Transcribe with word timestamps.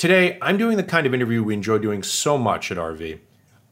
Today, 0.00 0.38
I'm 0.40 0.56
doing 0.56 0.78
the 0.78 0.82
kind 0.82 1.06
of 1.06 1.12
interview 1.12 1.42
we 1.42 1.52
enjoy 1.52 1.76
doing 1.76 2.02
so 2.02 2.38
much 2.38 2.72
at 2.72 2.78
RV. 2.78 3.18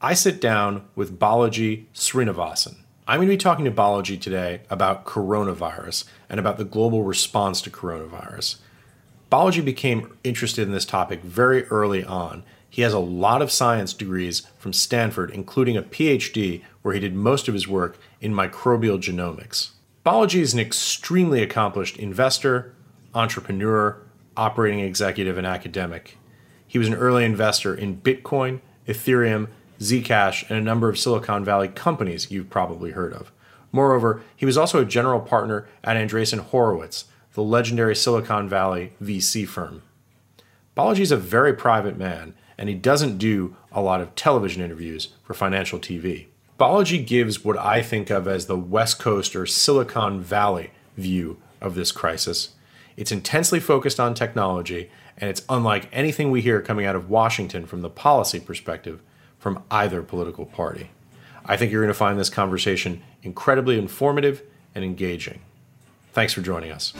I 0.02 0.12
sit 0.12 0.42
down 0.42 0.86
with 0.94 1.18
Balaji 1.18 1.86
Srinivasan. 1.94 2.76
I'm 3.06 3.16
going 3.16 3.28
to 3.28 3.32
be 3.32 3.38
talking 3.38 3.64
to 3.64 3.70
Balaji 3.70 4.20
today 4.20 4.60
about 4.68 5.06
coronavirus 5.06 6.04
and 6.28 6.38
about 6.38 6.58
the 6.58 6.66
global 6.66 7.02
response 7.02 7.62
to 7.62 7.70
coronavirus. 7.70 8.56
Balaji 9.32 9.64
became 9.64 10.18
interested 10.22 10.68
in 10.68 10.74
this 10.74 10.84
topic 10.84 11.22
very 11.22 11.64
early 11.68 12.04
on. 12.04 12.42
He 12.68 12.82
has 12.82 12.92
a 12.92 12.98
lot 12.98 13.40
of 13.40 13.50
science 13.50 13.94
degrees 13.94 14.42
from 14.58 14.74
Stanford, 14.74 15.30
including 15.30 15.78
a 15.78 15.82
PhD 15.82 16.62
where 16.82 16.92
he 16.92 17.00
did 17.00 17.14
most 17.14 17.48
of 17.48 17.54
his 17.54 17.66
work 17.66 17.98
in 18.20 18.34
microbial 18.34 19.00
genomics. 19.00 19.70
Balaji 20.04 20.40
is 20.40 20.52
an 20.52 20.60
extremely 20.60 21.42
accomplished 21.42 21.96
investor, 21.96 22.74
entrepreneur, 23.14 24.02
operating 24.36 24.80
executive, 24.80 25.38
and 25.38 25.46
academic. 25.46 26.17
He 26.68 26.78
was 26.78 26.86
an 26.86 26.94
early 26.94 27.24
investor 27.24 27.74
in 27.74 27.96
Bitcoin, 27.96 28.60
Ethereum, 28.86 29.48
Zcash, 29.80 30.48
and 30.48 30.58
a 30.58 30.62
number 30.62 30.90
of 30.90 30.98
Silicon 30.98 31.44
Valley 31.44 31.68
companies 31.68 32.30
you've 32.30 32.50
probably 32.50 32.90
heard 32.90 33.14
of. 33.14 33.32
Moreover, 33.72 34.22
he 34.36 34.44
was 34.44 34.58
also 34.58 34.80
a 34.80 34.84
general 34.84 35.20
partner 35.20 35.66
at 35.82 35.96
Andreessen 35.96 36.40
Horowitz, 36.40 37.06
the 37.32 37.42
legendary 37.42 37.96
Silicon 37.96 38.48
Valley 38.48 38.92
VC 39.02 39.48
firm. 39.48 39.82
Balaji 40.76 41.00
is 41.00 41.12
a 41.12 41.16
very 41.16 41.54
private 41.54 41.96
man, 41.96 42.34
and 42.58 42.68
he 42.68 42.74
doesn't 42.74 43.18
do 43.18 43.56
a 43.72 43.80
lot 43.80 44.00
of 44.00 44.14
television 44.14 44.62
interviews 44.62 45.08
for 45.22 45.34
financial 45.34 45.78
TV. 45.78 46.26
Balaji 46.58 47.06
gives 47.06 47.44
what 47.44 47.56
I 47.56 47.82
think 47.82 48.10
of 48.10 48.28
as 48.28 48.46
the 48.46 48.58
West 48.58 48.98
Coast 48.98 49.34
or 49.34 49.46
Silicon 49.46 50.20
Valley 50.20 50.70
view 50.96 51.40
of 51.60 51.74
this 51.74 51.92
crisis 51.92 52.50
it's 52.98 53.12
intensely 53.12 53.60
focused 53.60 54.00
on 54.00 54.12
technology, 54.12 54.90
and 55.18 55.28
it's 55.28 55.42
unlike 55.48 55.88
anything 55.92 56.30
we 56.30 56.40
hear 56.40 56.62
coming 56.62 56.86
out 56.86 56.96
of 56.96 57.10
Washington 57.10 57.66
from 57.66 57.82
the 57.82 57.90
policy 57.90 58.40
perspective 58.40 59.02
from 59.38 59.62
either 59.70 60.02
political 60.02 60.46
party. 60.46 60.90
I 61.44 61.56
think 61.56 61.72
you're 61.72 61.82
going 61.82 61.92
to 61.92 61.94
find 61.94 62.18
this 62.18 62.30
conversation 62.30 63.02
incredibly 63.22 63.78
informative 63.78 64.42
and 64.74 64.84
engaging. 64.84 65.40
Thanks 66.12 66.32
for 66.32 66.40
joining 66.40 66.70
us. 66.70 66.92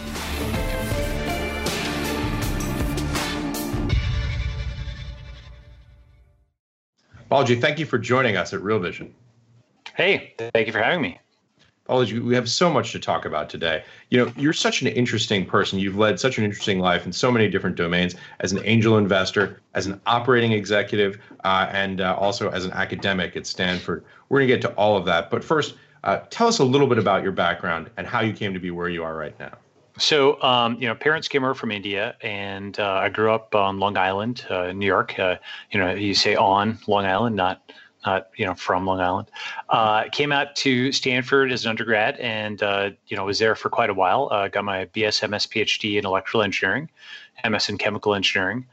Balaji, 7.31 7.61
thank 7.61 7.79
you 7.79 7.85
for 7.85 7.99
joining 7.99 8.37
us 8.37 8.55
at 8.55 8.63
Real 8.63 8.79
Vision. 8.79 9.15
Hey, 9.95 10.35
thank 10.39 10.67
you 10.67 10.73
for 10.73 10.79
having 10.79 11.03
me. 11.03 11.21
Balaji, 11.89 12.23
we 12.23 12.35
have 12.35 12.51
so 12.51 12.71
much 12.71 12.93
to 12.93 12.99
talk 12.99 13.25
about 13.25 13.49
today. 13.49 13.83
You 14.11 14.19
know, 14.19 14.33
you're 14.37 14.53
such 14.53 14.83
an 14.83 14.89
interesting 14.89 15.47
person. 15.47 15.79
You've 15.79 15.97
led 15.97 16.21
such 16.21 16.37
an 16.37 16.45
interesting 16.45 16.81
life 16.81 17.07
in 17.07 17.13
so 17.13 17.33
many 17.33 17.49
different 17.49 17.77
domains 17.77 18.15
as 18.41 18.53
an 18.53 18.61
angel 18.65 18.99
investor, 18.99 19.61
as 19.75 19.87
an 19.87 19.99
operating 20.07 20.53
executive, 20.53 21.19
uh, 21.45 21.69
and 21.73 22.03
uh, 22.03 22.15
also 22.19 22.51
as 22.51 22.67
an 22.67 22.73
academic 22.73 23.37
at 23.37 23.47
Stanford. 23.47 24.05
We're 24.29 24.41
going 24.41 24.49
to 24.49 24.55
get 24.55 24.63
to 24.63 24.73
all 24.75 24.99
of 24.99 25.07
that. 25.07 25.31
But 25.31 25.43
first, 25.43 25.77
uh, 26.05 26.19
tell 26.29 26.47
us 26.47 26.59
a 26.59 26.65
little 26.65 26.87
bit 26.87 26.99
about 26.99 27.23
your 27.23 27.33
background 27.33 27.89
and 27.97 28.07
how 28.07 28.21
you 28.21 28.35
came 28.35 28.53
to 28.53 28.61
be 28.61 28.71
where 28.71 28.91
you 28.91 29.03
are 29.03 29.17
right 29.17 29.39
now. 29.41 29.57
So, 29.97 30.41
um, 30.43 30.77
you 30.81 30.87
know, 30.87 30.95
parents 30.95 31.27
came 31.27 31.43
over 31.43 31.55
from 31.55 31.73
India, 31.73 32.17
and 32.21 32.79
uh, 32.79 33.01
I 33.03 33.09
grew 33.09 33.33
up 33.33 33.55
on 33.55 33.81
Long 33.81 33.97
Island, 33.97 34.45
uh, 34.49 34.73
New 34.73 34.87
York. 34.87 35.19
Uh, 35.19 35.37
you 35.73 35.81
know, 35.81 35.93
you 35.93 36.15
say 36.15 36.37
on 36.37 36.79
Long 36.87 37.05
Island, 37.05 37.35
not 37.35 37.73
not 38.09 38.29
you 38.37 38.47
know 38.47 38.55
from 38.55 38.87
Long 38.87 39.01
Island. 39.01 39.31
Uh, 39.69 40.05
came 40.11 40.33
out 40.33 40.57
to 40.57 40.93
Stanford 40.93 41.53
as 41.53 41.65
an 41.65 41.71
undergrad, 41.71 42.17
and 42.17 42.63
uh, 42.63 42.91
you 43.09 43.17
know 43.17 43.25
was 43.25 43.39
there 43.39 43.55
for 43.55 43.69
quite 43.69 43.91
a 43.91 43.95
while. 43.95 44.29
Uh, 44.31 44.49
got 44.49 44.65
my 44.65 44.87
BS, 44.87 45.29
MS, 45.29 45.47
PhD 45.47 45.99
in 45.99 46.07
electrical 46.07 46.43
engineering, 46.43 46.89
MS 47.49 47.69
in 47.69 47.79
chemical 47.79 48.15
engineering. 48.15 48.67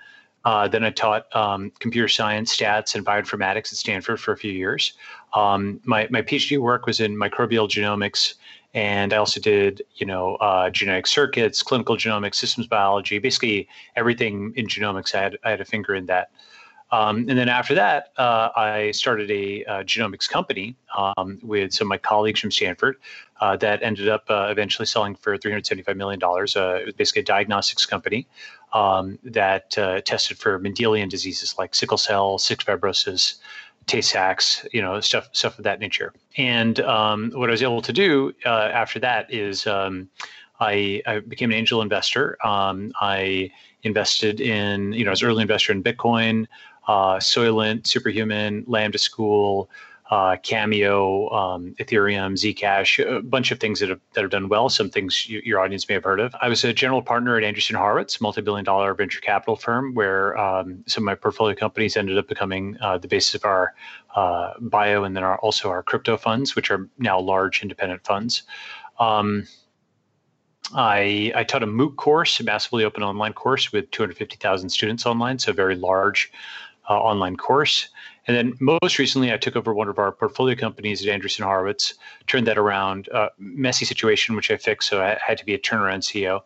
Uh, 0.46 0.68
then 0.68 0.84
I 0.84 0.91
taught 0.91 1.35
um, 1.35 1.72
computer 1.79 2.07
science, 2.07 2.56
stats, 2.56 2.94
and 2.94 3.03
bioinformatics 3.03 3.72
at 3.73 3.79
Stanford 3.79 4.19
for 4.19 4.31
a 4.31 4.38
few 4.38 4.51
years. 4.51 4.94
Um, 5.34 5.79
my 5.84 6.07
my 6.09 6.22
PhD 6.22 6.57
work 6.59 6.85
was 6.85 7.00
in 7.00 7.16
microbial 7.16 7.67
genomics, 7.67 8.35
and 8.73 9.12
I 9.12 9.17
also 9.17 9.40
did 9.40 9.81
you 9.96 10.06
know 10.06 10.35
uh, 10.35 10.69
genetic 10.69 11.07
circuits, 11.07 11.63
clinical 11.63 11.97
genomics, 11.97 12.35
systems 12.35 12.67
biology, 12.67 13.19
basically 13.19 13.67
everything 13.96 14.53
in 14.56 14.67
genomics. 14.67 15.16
I 15.16 15.22
had 15.22 15.38
I 15.44 15.50
had 15.50 15.62
a 15.62 15.66
finger 15.66 15.94
in 15.96 16.06
that. 16.07 16.29
Um, 16.91 17.28
and 17.29 17.38
then 17.38 17.50
after 17.50 17.73
that, 17.75 18.12
uh, 18.18 18.50
I 18.56 18.91
started 18.91 19.31
a, 19.31 19.63
a 19.63 19.84
genomics 19.84 20.29
company 20.29 20.75
um, 20.96 21.40
with 21.41 21.73
some 21.73 21.88
of 21.88 21.90
my 21.90 21.97
colleagues 21.97 22.40
from 22.40 22.51
Stanford 22.51 22.97
uh, 23.41 23.57
that 23.57 23.81
ended 23.84 24.07
up 24.07 24.25
uh, 24.29 24.47
eventually 24.50 24.85
selling 24.85 25.16
for 25.16 25.38
$375 25.38 25.96
million. 25.96 26.22
Uh, 26.23 26.79
it 26.79 26.85
was 26.85 26.94
basically 26.96 27.22
a 27.22 27.25
diagnostics 27.25 27.85
company 27.85 28.28
um, 28.73 29.18
that 29.23 29.78
uh, 29.78 30.01
tested 30.01 30.38
for 30.38 30.59
Mendelian 30.59 31.09
diseases 31.09 31.56
like 31.57 31.73
sickle 31.73 31.97
cell, 31.97 32.38
cystic 32.38 32.66
fibrosis, 32.66 33.35
Tay-Sachs, 33.88 34.66
you 34.72 34.81
know, 34.81 35.00
stuff 35.00 35.29
stuff 35.31 35.57
of 35.57 35.63
that 35.63 35.79
nature. 35.79 36.13
And 36.38 36.79
um, 36.81 37.31
what 37.35 37.50
I 37.50 37.52
was 37.52 37.62
able 37.62 37.81
to 37.84 37.94
do 37.94 38.34
uh, 38.46 38.50
after 38.73 39.00
that 39.00 39.31
is 39.31 39.67
um, 39.67 40.09
I, 40.59 41.02
I, 41.06 41.19
became 41.19 41.52
an 41.52 41.57
angel 41.57 41.81
investor. 41.81 42.38
Um, 42.44 42.94
I 43.00 43.52
invested 43.84 44.41
in, 44.41 44.94
you 44.94 45.06
know, 45.06 45.12
as 45.12 45.22
early 45.22 45.44
investor 45.44 45.72
in 45.72 45.84
Bitcoin 45.84 46.47
uh, 46.88 47.18
Soylent, 47.18 47.88
Superhuman, 47.88 48.63
Lambda 48.68 48.97
School, 48.97 49.69
uh, 50.12 50.38
Cameo, 50.44 51.29
um, 51.29 51.75
Ethereum, 51.79 52.34
Zcash, 52.34 53.03
a 53.03 53.22
bunch 53.22 53.51
of 53.51 53.59
things 53.59 53.79
that 53.79 53.90
have, 53.90 54.00
that 54.13 54.22
have 54.22 54.29
done 54.29 54.50
well. 54.50 54.69
Some 54.69 54.90
things 54.90 55.28
you, 55.28 55.41
your 55.44 55.59
audience 55.59 55.88
may 55.90 55.96
have 55.96 56.03
heard 56.03 56.19
of. 56.19 56.35
I 56.40 56.47
was 56.47 56.63
a 56.63 56.73
general 56.73 57.01
partner 57.01 57.38
at 57.38 57.44
Andreessen 57.44 57.75
Horowitz, 57.75 58.22
multi-billion 58.22 58.63
dollar 58.63 58.94
venture 58.94 59.19
capital 59.19 59.56
firm, 59.56 59.96
where 59.96 60.38
um, 60.38 60.84
some 60.85 61.03
of 61.03 61.06
my 61.06 61.16
portfolio 61.16 61.56
companies 61.56 61.97
ended 61.97 62.19
up 62.19 62.28
becoming 62.28 62.78
uh, 62.81 63.00
the 63.00 63.07
basis 63.07 63.34
of 63.34 63.46
our 63.46 63.73
uh, 64.16 64.53
bio 64.59 65.03
and 65.03 65.16
then 65.16 65.23
our, 65.23 65.40
also 65.40 65.69
our 65.69 65.81
crypto 65.81 66.17
funds, 66.17 66.56
which 66.56 66.69
are 66.69 66.88
now 67.00 67.19
large 67.19 67.63
independent 67.63 68.06
funds. 68.06 68.44
Um, 69.00 69.47
I, 70.73 71.31
I 71.35 71.44
taught 71.44 71.63
a 71.63 71.67
MOOC 71.67 71.96
course, 71.96 72.40
a 72.40 72.44
massively 72.44 72.84
open 72.84 73.03
online 73.03 73.34
course 73.34 73.72
with 73.72 73.90
250,000 73.91 74.69
students 74.69 75.06
online, 75.06 75.38
so 75.40 75.52
very 75.52 75.75
large 75.75 76.31
uh, 76.90 77.00
online 77.00 77.35
course. 77.35 77.90
And 78.28 78.35
then 78.35 78.53
most 78.59 78.97
recently, 78.97 79.31
I 79.31 79.38
took 79.38 79.56
over 79.56 79.73
one 79.73 79.88
of 79.88 80.00
our 80.00 80.12
portfolio 80.12 80.56
companies 80.56 81.06
at 81.06 81.22
Andreessen 81.22 81.44
Horowitz, 81.44 81.94
turned 82.28 82.47
that 82.47 82.57
around. 82.57 83.07
Uh, 83.09 83.29
messy 83.38 83.85
situation, 83.85 84.35
which 84.35 84.50
I 84.50 84.57
fixed, 84.57 84.90
so 84.90 85.01
I 85.01 85.18
had 85.25 85.38
to 85.38 85.46
be 85.46 85.53
a 85.53 85.59
turnaround 85.59 86.00
CEO. 86.00 86.41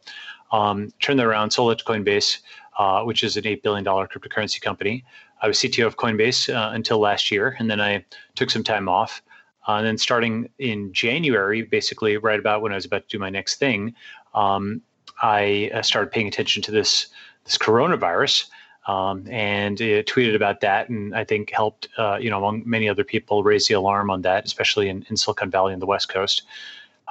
Um, 0.52 0.92
turned 1.00 1.20
that 1.20 1.26
around, 1.26 1.52
sold 1.52 1.72
it 1.72 1.80
to 1.80 1.86
Coinbase, 1.86 2.40
uh, 2.78 3.04
which 3.04 3.24
is 3.24 3.38
an 3.38 3.44
$8 3.44 3.62
billion 3.62 3.86
cryptocurrency 3.86 4.60
company. 4.60 5.06
I 5.42 5.48
was 5.48 5.58
CTO 5.60 5.86
of 5.86 5.98
Coinbase 5.98 6.54
uh, 6.54 6.74
until 6.74 7.00
last 7.00 7.32
year, 7.32 7.56
and 7.60 7.70
then 7.70 7.80
I 7.80 8.04
took 8.36 8.50
some 8.50 8.64
time 8.64 8.90
off. 8.90 9.22
Uh, 9.68 9.74
and 9.74 9.86
then 9.86 9.98
starting 9.98 10.50
in 10.58 10.92
January, 10.92 11.62
basically 11.62 12.18
right 12.18 12.40
about 12.40 12.62
when 12.62 12.72
I 12.72 12.76
was 12.76 12.86
about 12.86 13.08
to 13.08 13.18
do 13.18 13.20
my 13.20 13.30
next 13.30 13.56
thing, 13.56 13.94
um, 14.34 14.82
I 15.22 15.70
uh, 15.74 15.82
started 15.82 16.12
paying 16.12 16.28
attention 16.28 16.62
to 16.64 16.72
this 16.72 17.08
this 17.46 17.58
coronavirus 17.58 18.46
um, 18.90 19.24
and 19.30 19.80
it 19.80 20.08
tweeted 20.08 20.36
about 20.36 20.62
that, 20.62 20.90
and 20.90 21.16
I 21.16 21.24
think 21.24 21.52
helped 21.52 21.90
uh, 22.00 22.18
you 22.20 22.30
know 22.32 22.40
among 22.40 22.64
many 22.66 22.90
other 22.90 23.04
people 23.04 23.44
raise 23.44 23.68
the 23.68 23.76
alarm 23.76 24.10
on 24.10 24.24
that, 24.24 24.46
especially 24.46 24.90
in, 24.90 25.06
in 25.10 25.16
Silicon 25.16 25.52
Valley 25.52 25.74
and 25.74 25.82
the 25.82 25.86
West 25.86 26.10
Coast. 26.10 26.42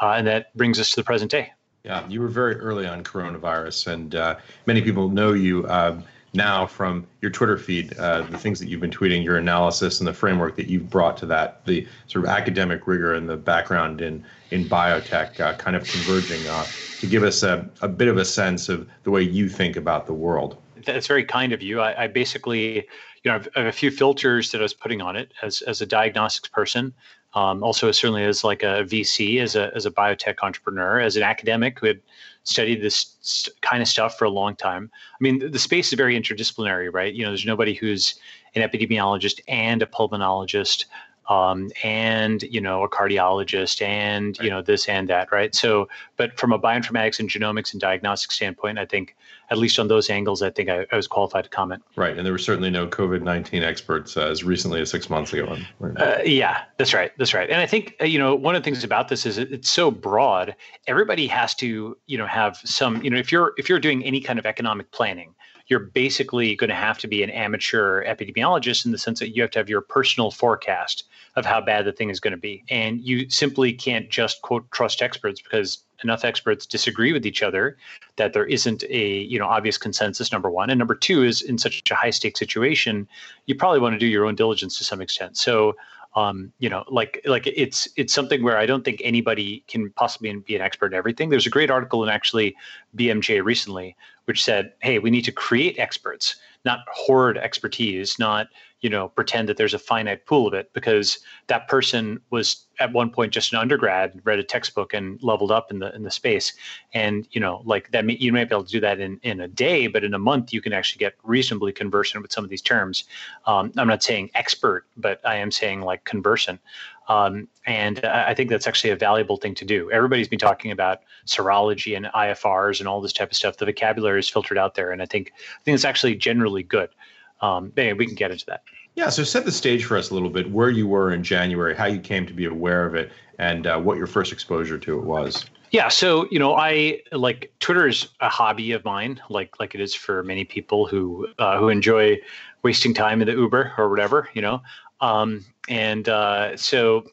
Uh, 0.03 0.15
and 0.17 0.27
that 0.27 0.57
brings 0.57 0.81
us 0.81 0.91
to 0.91 0.97
the 0.97 1.05
present 1.05 1.31
day. 1.31 1.53
Yeah, 1.85 2.07
you 2.09 2.21
were 2.21 2.29
very 2.29 2.57
early 2.57 2.85
on 2.85 3.05
coronavirus, 3.05 3.93
and 3.93 4.15
uh, 4.17 4.37
many 4.67 4.83
people 4.83 5.09
know 5.09 5.33
you 5.33 5.69
um, 5.69 6.03
now 6.35 6.67
from 6.67 7.07
your 7.21 7.31
Twitter 7.31 7.57
feed, 7.57 7.97
uh, 7.97 8.23
the 8.23 8.39
things 8.39 8.59
that 8.59 8.69
you've 8.69 8.81
been 8.81 8.91
tweeting, 8.91 9.23
your 9.23 9.37
analysis, 9.37 10.01
and 10.01 10.09
the 10.09 10.13
framework 10.13 10.57
that 10.57 10.67
you've 10.67 10.91
brought 10.91 11.17
to 11.19 11.27
that, 11.27 11.65
the 11.65 11.87
sort 12.09 12.25
of 12.25 12.31
academic 12.31 12.89
rigor 12.89 13.15
and 13.15 13.29
the 13.29 13.37
background 13.37 14.01
in 14.01 14.25
in 14.51 14.65
biotech, 14.65 15.39
uh, 15.39 15.55
kind 15.59 15.77
of 15.77 15.85
converging 15.85 16.45
uh, 16.49 16.67
to 16.99 17.07
give 17.07 17.23
us 17.23 17.45
a, 17.45 17.71
a 17.83 17.89
bit 17.89 18.09
of 18.09 18.17
a 18.17 18.25
sense 18.25 18.69
of 18.69 18.89
the 19.05 19.13
way 19.13 19.23
you 19.23 19.49
think 19.49 19.77
about 19.77 20.07
the 20.07 20.13
world 20.13 20.59
that's 20.85 21.07
very 21.07 21.25
kind 21.25 21.53
of 21.53 21.63
you. 21.63 21.81
I, 21.81 22.05
I 22.05 22.07
basically, 22.07 22.77
you 22.77 23.31
know, 23.31 23.35
I've, 23.35 23.49
I 23.57 23.61
have 23.61 23.69
a 23.69 23.73
few 23.73 23.91
filters 23.91 24.51
that 24.53 24.61
I 24.61 24.63
was 24.63 24.75
putting 24.75 25.01
on 25.01 25.17
it 25.17 25.33
as 25.43 25.63
as 25.63 25.81
a 25.81 25.87
diagnostics 25.87 26.49
person. 26.49 26.95
Um, 27.35 27.63
also, 27.63 27.91
certainly 27.93 28.25
as 28.25 28.43
like 28.43 28.63
a 28.63 28.85
VC, 28.85 29.41
as 29.41 29.55
a 29.55 29.71
as 29.75 29.87
a 29.87 29.91
biotech 29.91 30.37
entrepreneur, 30.43 31.01
as 31.01 31.17
an 31.17 31.23
academic 31.23 31.79
who 31.79 31.87
had 31.87 32.01
studied 32.45 32.83
this 32.83 33.49
kind 33.61 33.83
of 33.83 33.89
stuff 33.89 34.17
for 34.17 34.25
a 34.25 34.31
long 34.31 34.57
time. 34.57 34.91
I 34.95 35.17
mean, 35.21 35.39
the, 35.39 35.49
the 35.49 35.59
space 35.59 35.89
is 35.89 35.95
very 35.95 36.19
interdisciplinary, 36.19 36.93
right? 36.93 37.13
You 37.13 37.25
know, 37.25 37.31
there's 37.31 37.45
nobody 37.45 37.75
who's 37.75 38.15
an 38.55 38.69
epidemiologist 38.69 39.41
and 39.47 39.83
a 39.83 39.87
pulmonologist 39.87 40.87
um, 41.29 41.71
and 41.83 42.43
you 42.43 42.61
know 42.61 42.83
a 42.83 42.89
cardiologist 42.89 43.83
and 43.83 44.39
you 44.39 44.51
know 44.51 44.63
this 44.63 44.89
and 44.89 45.09
that 45.09 45.31
right? 45.33 45.55
So 45.55 45.89
but 46.17 46.39
from 46.39 46.53
a 46.53 46.59
bioinformatics 46.59 47.19
and 47.19 47.31
genomics 47.31 47.73
and 47.73 47.81
diagnostic 47.81 48.31
standpoint 48.31 48.79
i 48.79 48.85
think 48.85 49.17
at 49.51 49.57
least 49.57 49.79
on 49.79 49.89
those 49.89 50.11
angles 50.11 50.43
i 50.43 50.51
think 50.51 50.69
i, 50.69 50.87
I 50.93 50.97
was 50.97 51.07
qualified 51.07 51.45
to 51.45 51.51
comment. 51.51 51.83
Right 51.97 52.17
and 52.17 52.27
there 52.27 52.33
were 52.33 52.39
certainly 52.39 52.71
no 52.71 52.87
covid-19 52.87 53.63
experts 53.63 54.17
uh, 54.17 54.27
as 54.27 54.45
recently 54.45 54.81
as 54.81 54.91
six 54.91 55.09
months 55.09 55.33
ago. 55.33 55.57
Uh, 55.97 56.19
yeah 56.25 56.63
that's 56.77 56.93
right 56.93 57.13
that's 57.17 57.33
right. 57.33 57.49
And 57.49 57.61
i 57.61 57.67
think 57.67 57.95
uh, 58.01 58.05
you 58.05 58.19
know 58.19 58.35
one 58.35 58.55
of 58.55 58.63
the 58.63 58.65
things 58.65 58.85
about 58.85 59.09
this 59.09 59.25
is 59.25 59.39
it's 59.39 59.71
so 59.71 59.91
broad 59.91 60.55
everybody 60.87 61.27
has 61.27 61.55
to 61.57 61.97
you 62.07 62.19
know 62.19 62.27
have 62.27 62.59
some 62.65 63.03
you 63.03 63.11
know 63.11 63.19
if 63.19 63.33
you're 63.33 63.55
if 63.57 63.69
you're 63.69 63.81
doing 63.81 64.05
any 64.05 64.21
kind 64.21 64.39
of 64.39 64.47
economic 64.47 64.91
planning 64.91 65.35
you're 65.69 65.81
basically 65.81 66.57
going 66.57 66.69
to 66.69 66.75
have 66.75 66.99
to 66.99 67.07
be 67.07 67.23
an 67.23 67.31
amateur 67.31 68.03
epidemiologist 68.05 68.85
in 68.85 68.93
the 68.93 68.99
sense 68.99 69.21
that 69.21 69.37
you 69.37 69.43
have 69.43 69.51
to 69.53 69.59
have 69.59 69.69
your 69.69 69.83
personal 69.83 70.31
forecast 70.31 71.05
of 71.37 71.45
how 71.45 71.61
bad 71.61 71.85
the 71.85 71.93
thing 71.93 72.11
is 72.11 72.21
going 72.21 72.33
to 72.33 72.39
be. 72.39 72.65
And 72.71 73.01
you 73.01 73.29
simply 73.31 73.73
can't 73.73 74.09
just 74.09 74.43
quote 74.43 74.69
trust 74.73 75.03
experts 75.03 75.41
because 75.41 75.79
enough 76.03 76.25
experts 76.25 76.65
disagree 76.65 77.13
with 77.13 77.27
each 77.27 77.43
other 77.43 77.77
that 78.17 78.33
there 78.33 78.47
isn't 78.47 78.85
a 78.89 79.19
you 79.19 79.39
know 79.39 79.47
obvious 79.47 79.77
consensus 79.77 80.31
number 80.31 80.49
one 80.49 80.71
and 80.71 80.79
number 80.79 80.95
two 80.95 81.25
is 81.25 81.43
in 81.43 81.59
such 81.59 81.91
a 81.91 81.95
high 81.95 82.11
stake 82.11 82.37
situation 82.37 83.09
you 83.47 83.55
probably 83.55 83.81
want 83.81 83.95
to 83.95 83.99
do 83.99 84.07
your 84.07 84.25
own 84.25 84.37
diligence 84.37 84.79
to 84.79 84.85
some 84.85 85.01
extent 85.01 85.37
so 85.37 85.75
um, 86.15 86.53
you 86.59 86.69
know, 86.69 86.85
like 86.89 87.21
like 87.27 87.47
it's 87.47 87.87
it's 87.97 88.13
something 88.13 88.43
where 88.43 88.59
I 88.59 88.67
don't 88.67 88.85
think 88.85 89.01
anybody 89.05 89.63
can 89.69 89.91
possibly 89.91 90.35
be 90.35 90.57
an 90.57 90.63
expert 90.63 90.87
in 90.87 90.95
everything. 90.95 91.29
There's 91.29 91.47
a 91.47 91.51
great 91.51 91.71
article 91.71 92.03
in 92.03 92.09
actually 92.09 92.57
BMJ 92.97 93.45
recently 93.45 93.95
which 94.29 94.45
said, 94.45 94.75
"Hey, 94.83 94.99
we 94.99 95.11
need 95.11 95.25
to 95.25 95.33
create 95.33 95.79
experts, 95.79 96.37
not 96.67 96.81
hoard 96.93 97.39
expertise, 97.39 98.19
not 98.19 98.49
you 98.81 98.89
know 98.89 99.09
pretend 99.09 99.49
that 99.49 99.57
there's 99.57 99.75
a 99.75 99.79
finite 99.79 100.27
pool 100.27 100.47
of 100.47 100.55
it 100.55 100.73
because 100.73 101.19
that 101.49 101.69
person 101.69 102.21
was 102.31 102.65
at 102.81 102.93
one 102.93 103.11
point 103.11 103.33
just 103.33 103.53
an 103.53 103.59
undergrad 103.59 104.21
read 104.25 104.39
a 104.39 104.43
textbook 104.43 104.95
and 104.95 105.21
leveled 105.23 105.51
up 105.51 105.71
in 105.71 105.79
the 105.81 105.95
in 105.95 106.03
the 106.03 106.11
space 106.11 106.53
and 106.95 107.27
you 107.33 107.41
know 107.41 107.63
like 107.65 107.91
that 107.91 108.09
you 108.21 108.33
might 108.33 108.49
be 108.49 108.55
able 108.55 108.65
to 108.65 108.71
do 108.71 108.81
that 108.81 109.01
in 109.01 109.19
in 109.23 109.41
a 109.41 109.49
day 109.49 109.87
but 109.87 110.05
in 110.05 110.15
a 110.15 110.19
month 110.19 110.53
you 110.53 110.61
can 110.61 110.73
actually 110.73 110.99
get 110.99 111.15
reasonably 111.25 111.73
conversant 111.73 112.23
with 112.23 112.33
some 112.33 112.45
of 112.45 112.51
these 112.51 112.63
terms 112.63 113.05
um, 113.47 113.73
i'm 113.77 113.89
not 113.89 114.03
saying 114.03 114.31
expert 114.35 114.87
but 114.97 115.21
i 115.25 115.35
am 115.35 115.51
saying 115.51 115.81
like 115.81 116.05
conversant 116.05 116.61
um, 117.09 117.49
and 117.67 118.05
I 118.05 118.35
think 118.35 118.51
that's 118.51 118.67
actually 118.67 118.91
a 118.91 118.97
valuable 118.97 119.39
thing 119.39 119.55
to 119.55 119.65
do. 119.65 119.91
Everybody's 119.91 120.29
been 120.29 120.39
talking 120.39 120.71
about 120.71 121.01
serology 121.27 121.97
and 121.97 122.05
IFRs 122.05 122.81
and 122.81 122.89
all 122.89 123.01
this 123.01 123.15
type 123.15 123.31
of 123.31 123.37
stuff. 123.37 123.57
The 123.57 123.65
vocabulary 123.65 124.21
is 124.21 124.29
filtered 124.29 124.59
out 124.59 124.75
there, 124.75 124.93
and 124.93 125.01
I 125.01 125.07
think 125.07 125.33
I 125.35 125.63
think 125.65 125.75
it's 125.75 125.87
actually 125.87 126.17
generally 126.17 126.63
good 126.63 126.91
um, 127.41 127.73
anyway, 127.77 127.95
we 127.95 128.07
can 128.07 128.15
get 128.15 128.31
into 128.31 128.47
that. 128.47 128.63
Yeah, 128.95 129.11
so 129.11 129.23
set 129.23 129.45
the 129.45 129.53
stage 129.53 129.85
for 129.85 129.97
us 129.97 130.11
a 130.11 130.15
little 130.15 130.31
bit 130.31 130.51
where 130.51 130.71
you 130.71 130.89
were 130.89 131.13
in 131.13 131.23
January, 131.23 131.75
how 131.75 131.87
you 131.87 132.01
came 132.01 132.27
to 132.27 132.33
be 132.33 132.47
aware 132.47 132.85
of 132.85 132.95
it, 132.95 133.13
and 133.39 133.67
uh, 133.67 133.79
what 133.79 133.97
your 133.97 134.09
first 134.09 134.33
exposure 134.33 134.79
to 134.79 134.99
it 134.99 135.05
was. 135.05 135.47
Yeah, 135.71 135.89
so 135.89 136.27
you 136.31 136.39
know, 136.39 136.55
I 136.55 137.03
like 137.13 137.53
Twitter 137.61 137.87
is 137.87 138.09
a 138.21 138.29
hobby 138.29 138.73
of 138.73 138.85
mine, 138.85 139.21
like 139.29 139.61
like 139.61 139.75
it 139.75 139.81
is 139.81 139.95
for 139.95 140.23
many 140.25 140.45
people 140.45 140.87
who 140.87 141.29
uh, 141.39 141.59
who 141.59 141.69
enjoy 141.69 142.19
wasting 142.63 142.95
time 142.95 143.21
in 143.21 143.29
the 143.29 143.35
Uber 143.35 143.75
or 143.77 143.89
whatever, 143.89 144.29
you 144.35 144.43
know. 144.43 144.63
Um, 145.01 145.45
and 145.69 146.09
uh, 146.09 146.57
so 146.57 147.05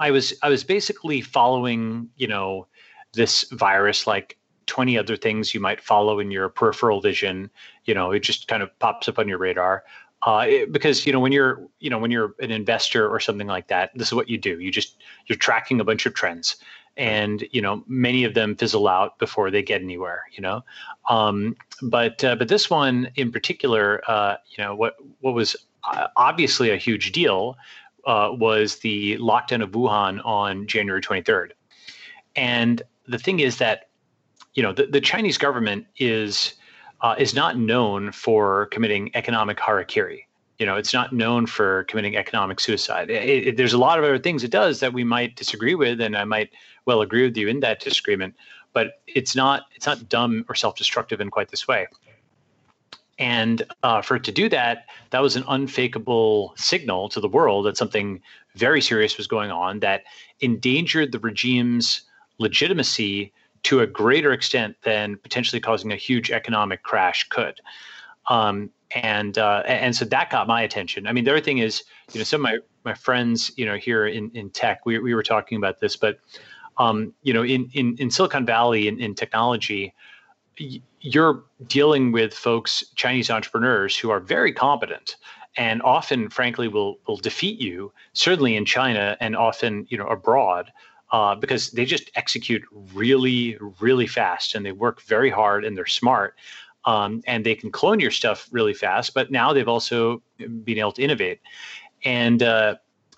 I 0.00 0.10
was 0.10 0.34
I 0.42 0.48
was 0.48 0.64
basically 0.64 1.20
following, 1.20 2.10
you 2.16 2.26
know, 2.26 2.66
this 3.12 3.44
virus 3.52 4.06
like 4.06 4.36
20 4.66 4.98
other 4.98 5.16
things 5.16 5.54
you 5.54 5.60
might 5.60 5.80
follow 5.80 6.18
in 6.20 6.30
your 6.30 6.48
peripheral 6.48 7.00
vision 7.00 7.50
you 7.84 7.94
know 7.94 8.10
it 8.10 8.20
just 8.20 8.48
kind 8.48 8.62
of 8.62 8.76
pops 8.78 9.08
up 9.08 9.18
on 9.18 9.28
your 9.28 9.38
radar. 9.38 9.84
Uh, 10.26 10.46
it, 10.48 10.72
because 10.72 11.06
you 11.06 11.12
know 11.12 11.20
when 11.20 11.32
you're 11.32 11.68
you 11.80 11.90
know 11.90 11.98
when 11.98 12.10
you're 12.10 12.34
an 12.40 12.50
investor 12.50 13.08
or 13.08 13.20
something 13.20 13.46
like 13.46 13.68
that 13.68 13.90
this 13.94 14.08
is 14.08 14.14
what 14.14 14.28
you 14.28 14.38
do. 14.38 14.58
You 14.58 14.70
just 14.70 15.02
you're 15.26 15.38
tracking 15.38 15.80
a 15.80 15.84
bunch 15.84 16.06
of 16.06 16.14
trends. 16.14 16.56
And 16.96 17.44
you 17.50 17.60
know 17.60 17.82
many 17.88 18.22
of 18.22 18.34
them 18.34 18.54
fizzle 18.54 18.86
out 18.86 19.18
before 19.18 19.50
they 19.50 19.62
get 19.62 19.82
anywhere 19.82 20.22
you 20.32 20.40
know? 20.40 20.64
Um, 21.10 21.56
but 21.82 22.22
uh, 22.22 22.36
but 22.36 22.48
this 22.48 22.70
one 22.70 23.10
in 23.16 23.32
particular 23.32 24.00
uh, 24.08 24.36
you 24.46 24.62
know 24.62 24.74
what 24.74 24.94
what 25.20 25.34
was 25.34 25.56
uh, 25.92 26.06
obviously 26.16 26.70
a 26.70 26.76
huge 26.76 27.10
deal 27.12 27.56
uh, 28.06 28.30
was 28.32 28.78
the 28.78 29.18
lockdown 29.18 29.62
of 29.62 29.72
Wuhan 29.72 30.24
on 30.24 30.66
January 30.68 31.00
23rd 31.00 31.50
and 32.36 32.80
the 33.08 33.18
thing 33.18 33.40
is 33.40 33.58
that 33.58 33.88
you 34.54 34.62
know, 34.62 34.72
the, 34.72 34.86
the 34.86 35.00
Chinese 35.00 35.38
government 35.38 35.86
is 35.98 36.54
uh, 37.00 37.14
is 37.18 37.34
not 37.34 37.58
known 37.58 38.12
for 38.12 38.66
committing 38.66 39.10
economic 39.14 39.58
harakiri. 39.58 40.20
You 40.58 40.66
know, 40.66 40.76
it's 40.76 40.94
not 40.94 41.12
known 41.12 41.46
for 41.46 41.84
committing 41.84 42.16
economic 42.16 42.60
suicide. 42.60 43.10
It, 43.10 43.48
it, 43.48 43.56
there's 43.56 43.72
a 43.72 43.78
lot 43.78 43.98
of 43.98 44.04
other 44.04 44.18
things 44.18 44.44
it 44.44 44.52
does 44.52 44.80
that 44.80 44.92
we 44.92 45.02
might 45.02 45.34
disagree 45.36 45.74
with, 45.74 46.00
and 46.00 46.16
I 46.16 46.24
might 46.24 46.50
well 46.86 47.00
agree 47.00 47.24
with 47.24 47.36
you 47.36 47.48
in 47.48 47.60
that 47.60 47.80
disagreement. 47.80 48.34
But 48.72 49.02
it's 49.06 49.36
not 49.36 49.62
it's 49.74 49.86
not 49.86 50.08
dumb 50.08 50.44
or 50.48 50.54
self-destructive 50.54 51.20
in 51.20 51.30
quite 51.30 51.50
this 51.50 51.68
way. 51.68 51.86
And 53.18 53.62
uh, 53.82 54.02
for 54.02 54.16
it 54.16 54.24
to 54.24 54.32
do 54.32 54.48
that, 54.48 54.86
that 55.10 55.22
was 55.22 55.36
an 55.36 55.44
unfakeable 55.46 56.52
signal 56.56 57.08
to 57.10 57.20
the 57.20 57.28
world 57.28 57.66
that 57.66 57.76
something 57.76 58.20
very 58.56 58.80
serious 58.80 59.16
was 59.16 59.28
going 59.28 59.52
on 59.52 59.80
that 59.80 60.02
endangered 60.40 61.12
the 61.12 61.20
regime's 61.20 62.02
legitimacy 62.38 63.32
to 63.64 63.80
a 63.80 63.86
greater 63.86 64.32
extent 64.32 64.76
than 64.82 65.16
potentially 65.16 65.60
causing 65.60 65.92
a 65.92 65.96
huge 65.96 66.30
economic 66.30 66.82
crash 66.82 67.28
could. 67.28 67.60
Um, 68.26 68.70
and 68.94 69.38
uh, 69.38 69.62
and 69.66 69.94
so 69.96 70.04
that 70.04 70.30
got 70.30 70.46
my 70.46 70.62
attention. 70.62 71.06
I 71.06 71.12
mean, 71.12 71.24
the 71.24 71.32
other 71.32 71.40
thing 71.40 71.58
is, 71.58 71.82
you 72.12 72.20
know, 72.20 72.24
some 72.24 72.40
of 72.40 72.42
my 72.44 72.58
my 72.84 72.94
friends, 72.94 73.50
you 73.56 73.66
know, 73.66 73.76
here 73.76 74.06
in, 74.06 74.30
in 74.34 74.50
tech, 74.50 74.86
we 74.86 74.98
we 74.98 75.14
were 75.14 75.22
talking 75.22 75.58
about 75.58 75.80
this, 75.80 75.96
but 75.96 76.18
um, 76.78 77.12
you 77.22 77.32
know, 77.32 77.42
in 77.42 77.68
in 77.74 77.96
in 77.98 78.10
Silicon 78.10 78.46
Valley 78.46 78.86
in, 78.86 79.00
in 79.00 79.14
technology, 79.14 79.92
you're 81.00 81.44
dealing 81.66 82.12
with 82.12 82.32
folks, 82.34 82.84
Chinese 82.94 83.30
entrepreneurs 83.30 83.96
who 83.96 84.10
are 84.10 84.20
very 84.20 84.52
competent 84.52 85.16
and 85.56 85.82
often, 85.82 86.28
frankly, 86.30 86.68
will 86.68 86.98
will 87.06 87.16
defeat 87.16 87.60
you. 87.60 87.92
Certainly 88.12 88.56
in 88.56 88.64
China 88.64 89.16
and 89.20 89.34
often, 89.34 89.86
you 89.88 89.98
know, 89.98 90.06
abroad 90.06 90.70
uh, 91.12 91.34
because 91.34 91.70
they 91.70 91.84
just 91.84 92.10
execute 92.14 92.62
really, 92.92 93.56
really 93.80 94.06
fast 94.06 94.54
and 94.54 94.64
they 94.64 94.72
work 94.72 95.02
very 95.02 95.30
hard 95.30 95.64
and 95.64 95.76
they're 95.76 95.86
smart. 95.86 96.34
Um, 96.86 97.22
and 97.26 97.46
they 97.46 97.54
can 97.54 97.70
clone 97.70 97.98
your 97.98 98.10
stuff 98.10 98.46
really 98.50 98.74
fast, 98.74 99.14
but 99.14 99.30
now 99.30 99.54
they've 99.54 99.68
also 99.68 100.20
been 100.36 100.78
able 100.78 100.92
to 100.92 101.02
innovate. 101.02 101.40
And 102.04 102.42
uh, 102.42 102.74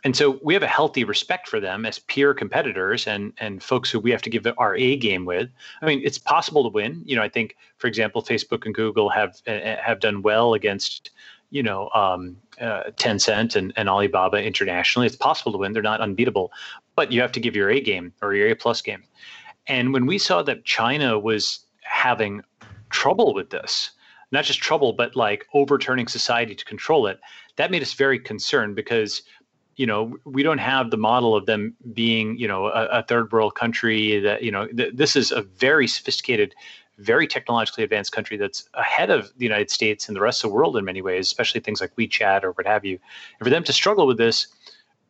and 0.07 0.15
so 0.15 0.39
we 0.41 0.55
have 0.55 0.63
a 0.63 0.69
healthy 0.69 1.03
respect 1.03 1.49
for 1.49 1.59
them 1.59 1.85
as 1.85 1.99
peer 1.99 2.33
competitors 2.33 3.09
and 3.09 3.33
and 3.39 3.61
folks 3.61 3.91
who 3.91 3.99
we 3.99 4.13
have 4.13 4.23
to 4.23 4.31
give 4.31 4.47
our 4.57 4.77
A 4.77 4.97
game 4.97 5.25
with. 5.25 5.51
I 5.83 5.87
mean, 5.87 6.01
it's 6.05 6.17
possible 6.17 6.63
to 6.63 6.69
win. 6.69 7.03
You 7.05 7.17
know, 7.17 7.23
I 7.23 7.29
think, 7.29 7.57
for 7.79 7.89
example, 7.89 8.23
Facebook 8.23 8.67
and 8.67 8.73
Google 8.73 9.09
have 9.09 9.41
have 9.47 9.99
done 9.99 10.23
well 10.23 10.55
against 10.55 11.11
you 11.51 11.61
know 11.61 11.91
um, 11.93 12.37
uh, 12.61 12.85
Tencent 12.97 13.57
and, 13.57 13.73
and 13.77 13.89
Alibaba 13.89 14.41
internationally. 14.41 15.09
It's 15.09 15.17
possible 15.17 15.51
to 15.51 15.59
win; 15.59 15.73
they're 15.73 15.83
not 15.83 16.01
unbeatable, 16.01 16.53
but 16.97 17.13
you 17.13 17.21
have 17.21 17.33
to 17.33 17.41
give 17.41 17.55
your 17.55 17.71
A 17.71 17.81
game 17.81 18.13
or 18.23 18.35
your 18.35 18.49
A 18.49 18.55
plus 18.55 18.83
game. 18.83 19.05
And 19.67 19.93
when 19.93 20.07
we 20.07 20.19
saw 20.19 20.43
that 20.43 20.65
China 20.65 21.19
was 21.19 21.61
having 21.83 22.43
trouble 22.91 23.35
with 23.35 23.51
this, 23.51 23.91
not 24.33 24.45
just 24.45 24.61
trouble, 24.61 24.93
but 24.93 25.15
like 25.15 25.47
overturning 25.55 26.09
society 26.09 26.55
to 26.55 26.65
control 26.65 27.07
it, 27.07 27.21
that 27.57 27.71
made 27.71 27.83
us 27.83 27.93
very 27.93 28.19
concerned 28.19 28.75
because 28.75 29.23
you 29.77 29.87
know 29.87 30.17
we 30.25 30.43
don't 30.43 30.59
have 30.59 30.91
the 30.91 30.97
model 30.97 31.37
of 31.37 31.47
them 31.47 31.75
being 31.93 32.37
you 32.39 32.49
know 32.49 32.67
a, 32.67 32.87
a 32.87 33.03
third 33.03 33.31
world 33.31 33.55
country 33.55 34.19
that 34.21 34.43
you 34.43 34.51
know 34.51 34.67
th- 34.69 34.95
this 34.95 35.15
is 35.17 35.33
a 35.33 35.43
very 35.43 35.87
sophisticated 35.87 36.55
very 36.99 37.27
technologically 37.27 37.85
advanced 37.85 38.13
country 38.13 38.37
that's 38.37 38.69
ahead 38.75 39.11
of 39.11 39.31
the 39.37 39.45
United 39.45 39.71
States 39.71 40.09
and 40.09 40.17
the 40.17 40.21
rest 40.21 40.43
of 40.43 40.51
the 40.51 40.55
world 40.55 40.77
in 40.77 40.85
many 40.85 41.03
ways, 41.03 41.27
especially 41.27 41.61
things 41.61 41.81
like 41.81 41.95
WeChat 41.97 42.43
or 42.43 42.53
what 42.53 42.67
have 42.67 42.85
you. 42.85 42.99
And 43.39 43.45
for 43.45 43.51
them 43.51 43.65
to 43.65 43.73
struggle 43.73 44.07
with 44.07 44.17
this, 44.17 44.47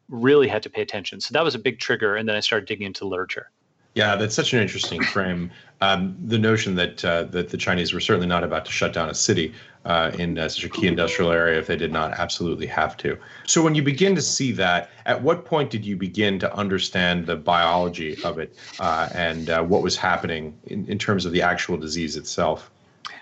really 0.09 0.49
had 0.49 0.63
to 0.63 0.71
pay 0.71 0.83
attention. 0.83 1.21
So 1.21 1.33
that 1.33 1.45
was 1.45 1.55
a 1.55 1.59
big 1.59 1.79
trigger. 1.79 2.17
And 2.17 2.29
then 2.29 2.37
I 2.37 2.41
started 2.41 2.67
digging 2.67 2.87
into 2.87 3.07
literature. 3.07 3.51
Yeah, 3.97 4.15
that's 4.15 4.35
such 4.35 4.53
an 4.53 4.61
interesting 4.61 5.03
frame. 5.03 5.51
Um, 5.81 6.17
the 6.23 6.39
notion 6.39 6.75
that 6.75 7.03
uh, 7.03 7.25
that 7.25 7.49
the 7.49 7.57
Chinese 7.57 7.95
were 7.95 8.01
certainly 8.01 8.27
not 8.27 8.45
about 8.45 8.67
to 8.67 8.71
shut 8.71 8.93
down 8.93 9.09
a 9.09 9.15
city 9.15 9.55
uh, 9.87 10.11
in 10.19 10.39
uh, 10.39 10.51
such 10.51 10.65
a 10.65 10.69
key 10.69 10.87
industrial 10.87 11.33
area 11.33 11.59
if 11.59 11.67
they 11.67 11.77
did 11.77 11.93
not 11.93 12.13
absolutely 12.13 12.67
have 12.67 12.99
to. 12.99 13.17
So 13.47 13.63
when 13.63 13.75
you 13.75 13.83
begin 13.83 14.15
to 14.15 14.21
see 14.21 14.53
that, 14.53 14.91
at 15.07 15.23
what 15.23 15.47
point 15.47 15.71
did 15.71 15.87
you 15.87 15.97
begin 15.97 16.39
to 16.41 16.55
understand 16.55 17.25
the 17.25 17.37
biology 17.37 18.23
of 18.23 18.39
it 18.39 18.55
uh, 18.81 19.09
and 19.15 19.49
uh, 19.49 19.63
what 19.63 19.83
was 19.83 19.97
happening 19.97 20.59
in, 20.65 20.87
in 20.89 20.99
terms 20.99 21.25
of 21.25 21.33
the 21.33 21.41
actual 21.41 21.79
disease 21.79 22.17
itself? 22.17 22.71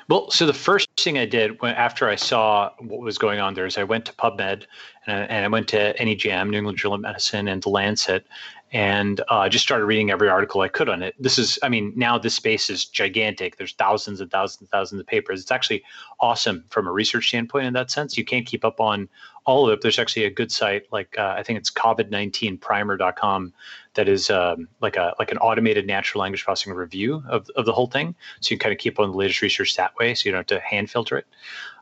Well, 0.08 0.30
so 0.30 0.44
the 0.44 0.52
first 0.52 0.88
thing 0.98 1.18
I 1.18 1.24
did 1.24 1.60
when, 1.62 1.74
after 1.74 2.08
I 2.08 2.16
saw 2.16 2.70
what 2.78 3.00
was 3.00 3.16
going 3.16 3.40
on 3.40 3.54
there 3.54 3.64
is 3.64 3.78
I 3.78 3.84
went 3.84 4.04
to 4.06 4.12
PubMed 4.12 4.66
and 5.06 5.22
I, 5.22 5.24
and 5.24 5.44
I 5.44 5.48
went 5.48 5.68
to 5.68 5.94
NEJM, 5.94 6.50
New 6.50 6.58
England 6.58 6.78
Journal 6.78 6.96
of 6.96 7.00
Medicine, 7.00 7.48
and 7.48 7.62
The 7.62 7.68
Lancet, 7.68 8.26
and 8.72 9.20
uh, 9.28 9.48
just 9.48 9.64
started 9.64 9.84
reading 9.86 10.10
every 10.10 10.28
article 10.28 10.60
I 10.60 10.68
could 10.68 10.88
on 10.88 11.02
it. 11.02 11.14
This 11.18 11.38
is, 11.38 11.58
I 11.62 11.68
mean, 11.68 11.92
now 11.94 12.18
this 12.18 12.34
space 12.34 12.68
is 12.68 12.84
gigantic. 12.84 13.56
There's 13.56 13.72
thousands 13.72 14.20
and 14.20 14.30
thousands 14.30 14.62
and 14.62 14.70
thousands 14.70 15.00
of 15.00 15.06
papers. 15.06 15.40
It's 15.40 15.52
actually 15.52 15.84
awesome 16.18 16.64
from 16.70 16.88
a 16.88 16.92
research 16.92 17.28
standpoint 17.28 17.66
in 17.66 17.72
that 17.74 17.92
sense. 17.92 18.18
You 18.18 18.24
can't 18.24 18.46
keep 18.46 18.64
up 18.64 18.80
on 18.80 19.08
all 19.44 19.66
of 19.66 19.72
it. 19.72 19.80
There's 19.80 19.98
actually 19.98 20.24
a 20.24 20.30
good 20.30 20.50
site 20.50 20.90
like 20.90 21.16
uh, 21.18 21.34
I 21.36 21.42
think 21.42 21.58
it's 21.58 21.70
COVID-19primer.com 21.70 23.52
that 23.94 24.08
is 24.08 24.30
um, 24.30 24.66
like 24.80 24.96
a 24.96 25.14
like 25.18 25.30
an 25.30 25.38
automated 25.38 25.86
natural 25.86 26.22
language 26.22 26.44
processing 26.44 26.72
review 26.72 27.22
of, 27.28 27.48
of 27.54 27.66
the 27.66 27.72
whole 27.72 27.86
thing. 27.86 28.14
So 28.40 28.52
you 28.52 28.58
can 28.58 28.64
kind 28.64 28.72
of 28.72 28.78
keep 28.78 28.98
on 28.98 29.10
the 29.10 29.16
latest 29.16 29.42
research 29.42 29.76
that 29.76 29.94
way. 29.96 30.14
So 30.14 30.26
you 30.26 30.32
don't 30.32 30.40
have 30.50 30.58
to 30.58 30.60
hand 30.60 30.90
filter 30.90 31.16
it. 31.18 31.26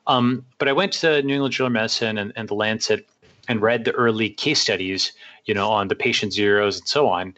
Um, 0.06 0.44
but 0.58 0.68
I 0.68 0.72
went 0.72 0.92
to 0.94 1.22
New 1.22 1.34
England 1.34 1.54
Journal 1.54 1.68
of 1.68 1.72
Medicine 1.72 2.18
and, 2.18 2.32
and 2.34 2.48
the 2.48 2.54
Lancet 2.54 3.08
and 3.52 3.62
read 3.62 3.84
the 3.84 3.92
early 3.92 4.30
case 4.30 4.60
studies 4.60 5.12
you 5.44 5.54
know, 5.54 5.70
on 5.70 5.88
the 5.88 5.94
patient 5.94 6.32
zeros 6.32 6.78
and 6.78 6.88
so 6.88 7.08
on. 7.08 7.34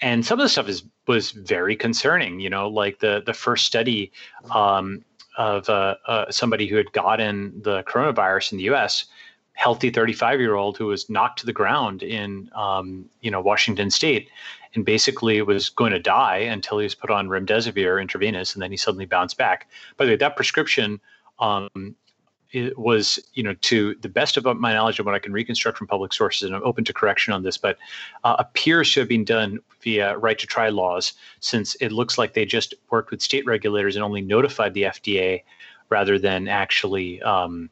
And 0.00 0.24
some 0.24 0.38
of 0.38 0.44
the 0.44 0.48
stuff 0.48 0.68
is 0.68 0.84
was 1.06 1.32
very 1.32 1.74
concerning. 1.74 2.40
You 2.40 2.50
know, 2.50 2.68
like 2.68 3.00
the 3.00 3.22
the 3.24 3.34
first 3.34 3.66
study 3.66 4.12
um, 4.50 5.04
of 5.36 5.68
uh, 5.68 5.96
uh, 6.06 6.30
somebody 6.30 6.66
who 6.66 6.76
had 6.76 6.92
gotten 6.92 7.60
the 7.62 7.82
coronavirus 7.84 8.52
in 8.52 8.58
the 8.58 8.64
U.S. 8.64 9.06
Healthy 9.54 9.90
35 9.90 10.38
year 10.38 10.54
old 10.54 10.76
who 10.78 10.86
was 10.86 11.10
knocked 11.10 11.40
to 11.40 11.46
the 11.46 11.52
ground 11.52 12.02
in 12.02 12.48
um, 12.54 13.06
you 13.20 13.30
know 13.30 13.40
Washington 13.40 13.90
State, 13.90 14.30
and 14.74 14.84
basically 14.84 15.42
was 15.42 15.68
going 15.68 15.92
to 15.92 15.98
die 15.98 16.38
until 16.38 16.78
he 16.78 16.84
was 16.84 16.94
put 16.94 17.10
on 17.10 17.28
remdesivir 17.28 18.00
intravenous, 18.00 18.54
and 18.54 18.62
then 18.62 18.70
he 18.70 18.76
suddenly 18.76 19.06
bounced 19.06 19.36
back. 19.36 19.68
By 19.96 20.04
the 20.04 20.12
way, 20.12 20.16
that 20.16 20.36
prescription 20.36 21.00
um, 21.40 21.96
it 22.52 22.78
was, 22.78 23.18
you 23.34 23.42
know, 23.42 23.54
to 23.54 23.94
the 24.00 24.08
best 24.08 24.36
of 24.36 24.44
my 24.58 24.72
knowledge 24.72 24.98
of 24.98 25.06
what 25.06 25.14
I 25.14 25.18
can 25.18 25.32
reconstruct 25.32 25.76
from 25.76 25.86
public 25.86 26.12
sources, 26.12 26.46
and 26.46 26.56
I'm 26.56 26.62
open 26.64 26.84
to 26.84 26.92
correction 26.92 27.32
on 27.32 27.42
this, 27.42 27.58
but 27.58 27.78
uh, 28.24 28.36
appears 28.38 28.92
to 28.94 29.00
have 29.00 29.08
been 29.08 29.24
done 29.24 29.58
via 29.82 30.16
right 30.18 30.38
to 30.38 30.46
try 30.46 30.68
laws, 30.68 31.12
since 31.40 31.74
it 31.76 31.92
looks 31.92 32.16
like 32.16 32.34
they 32.34 32.46
just 32.46 32.74
worked 32.90 33.10
with 33.10 33.20
state 33.20 33.44
regulators 33.46 33.96
and 33.96 34.04
only 34.04 34.22
notified 34.22 34.74
the 34.74 34.84
FDA 34.84 35.42
rather 35.90 36.18
than 36.18 36.48
actually 36.48 37.20
um, 37.22 37.70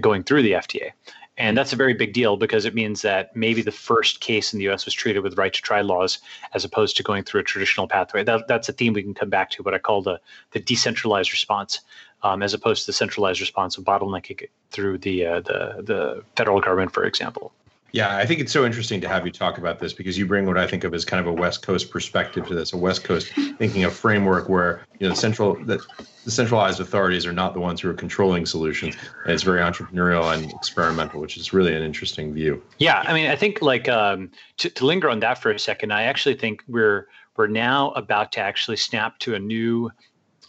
going 0.00 0.22
through 0.22 0.42
the 0.42 0.52
FDA. 0.52 0.90
And 1.38 1.56
that's 1.56 1.72
a 1.72 1.76
very 1.76 1.94
big 1.94 2.12
deal 2.12 2.36
because 2.36 2.64
it 2.64 2.74
means 2.74 3.02
that 3.02 3.34
maybe 3.34 3.62
the 3.62 3.70
first 3.70 4.20
case 4.20 4.52
in 4.52 4.58
the 4.58 4.68
US 4.68 4.84
was 4.84 4.92
treated 4.92 5.20
with 5.20 5.38
right 5.38 5.52
to 5.52 5.62
try 5.62 5.80
laws 5.80 6.18
as 6.52 6.64
opposed 6.64 6.96
to 6.96 7.02
going 7.04 7.22
through 7.22 7.40
a 7.40 7.44
traditional 7.44 7.86
pathway. 7.86 8.24
That, 8.24 8.48
that's 8.48 8.68
a 8.68 8.72
theme 8.72 8.92
we 8.92 9.04
can 9.04 9.14
come 9.14 9.30
back 9.30 9.50
to, 9.50 9.62
what 9.62 9.72
I 9.72 9.78
call 9.78 10.02
the, 10.02 10.20
the 10.50 10.58
decentralized 10.58 11.32
response 11.32 11.80
um, 12.24 12.42
as 12.42 12.54
opposed 12.54 12.82
to 12.82 12.86
the 12.86 12.92
centralized 12.92 13.40
response 13.40 13.78
of 13.78 13.84
bottlenecking 13.84 14.48
through 14.70 14.98
the, 14.98 15.24
uh, 15.24 15.40
the 15.40 15.82
the 15.82 16.24
federal 16.36 16.60
government, 16.60 16.92
for 16.92 17.04
example. 17.04 17.52
Yeah, 17.92 18.16
I 18.16 18.26
think 18.26 18.40
it's 18.40 18.52
so 18.52 18.66
interesting 18.66 19.00
to 19.00 19.08
have 19.08 19.24
you 19.24 19.32
talk 19.32 19.56
about 19.56 19.78
this 19.78 19.92
because 19.92 20.18
you 20.18 20.26
bring 20.26 20.46
what 20.46 20.58
I 20.58 20.66
think 20.66 20.84
of 20.84 20.92
as 20.92 21.04
kind 21.04 21.20
of 21.20 21.26
a 21.26 21.32
West 21.32 21.62
Coast 21.62 21.90
perspective 21.90 22.46
to 22.48 22.54
this, 22.54 22.72
a 22.72 22.76
West 22.76 23.04
Coast 23.04 23.32
thinking 23.56 23.84
of 23.84 23.94
framework 23.94 24.48
where 24.48 24.84
you 24.98 25.06
know 25.06 25.14
the 25.14 25.20
central 25.20 25.54
the 25.64 25.80
centralized 26.26 26.80
authorities 26.80 27.24
are 27.24 27.32
not 27.32 27.54
the 27.54 27.60
ones 27.60 27.80
who 27.80 27.88
are 27.88 27.94
controlling 27.94 28.44
solutions. 28.44 28.94
And 29.24 29.32
it's 29.32 29.42
very 29.42 29.60
entrepreneurial 29.60 30.34
and 30.34 30.52
experimental, 30.52 31.20
which 31.20 31.38
is 31.38 31.52
really 31.54 31.74
an 31.74 31.82
interesting 31.82 32.34
view. 32.34 32.62
Yeah, 32.78 33.02
I 33.06 33.14
mean, 33.14 33.30
I 33.30 33.36
think 33.36 33.62
like 33.62 33.88
um, 33.88 34.30
to, 34.58 34.68
to 34.68 34.84
linger 34.84 35.08
on 35.08 35.20
that 35.20 35.38
for 35.38 35.50
a 35.50 35.58
second, 35.58 35.92
I 35.92 36.02
actually 36.02 36.34
think 36.34 36.62
we're 36.68 37.08
we're 37.36 37.46
now 37.46 37.92
about 37.92 38.32
to 38.32 38.40
actually 38.40 38.76
snap 38.76 39.18
to 39.20 39.34
a 39.34 39.38
new 39.38 39.90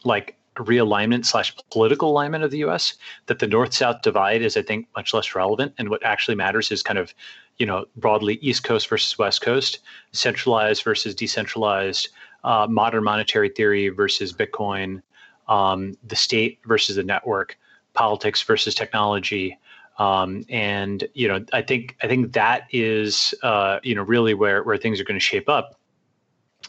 like 0.03 0.38
realignment 0.59 1.25
slash 1.25 1.55
political 1.71 2.09
alignment 2.11 2.43
of 2.43 2.51
the 2.51 2.59
U.S. 2.59 2.93
That 3.27 3.39
the 3.39 3.47
North-South 3.47 4.01
divide 4.01 4.41
is, 4.41 4.57
I 4.57 4.61
think, 4.61 4.87
much 4.95 5.13
less 5.13 5.35
relevant, 5.35 5.73
and 5.77 5.89
what 5.89 6.03
actually 6.03 6.35
matters 6.35 6.71
is 6.71 6.83
kind 6.83 6.99
of, 6.99 7.13
you 7.57 7.65
know, 7.65 7.85
broadly 7.95 8.35
East 8.41 8.63
Coast 8.63 8.87
versus 8.87 9.17
West 9.17 9.41
Coast, 9.41 9.79
centralized 10.11 10.83
versus 10.83 11.15
decentralized, 11.15 12.09
uh, 12.43 12.67
modern 12.69 13.03
monetary 13.03 13.49
theory 13.49 13.89
versus 13.89 14.33
Bitcoin, 14.33 15.01
um, 15.47 15.97
the 16.03 16.15
state 16.15 16.59
versus 16.65 16.95
the 16.95 17.03
network, 17.03 17.57
politics 17.93 18.41
versus 18.43 18.75
technology. 18.75 19.57
Um, 19.97 20.45
and 20.49 21.05
you 21.13 21.27
know, 21.27 21.43
I 21.51 21.61
think 21.61 21.97
I 22.01 22.07
think 22.07 22.33
that 22.33 22.67
is 22.71 23.33
uh, 23.43 23.79
you 23.83 23.95
know 23.95 24.03
really 24.03 24.33
where 24.33 24.63
where 24.63 24.77
things 24.77 24.99
are 24.99 25.03
going 25.03 25.19
to 25.19 25.25
shape 25.25 25.49
up. 25.49 25.75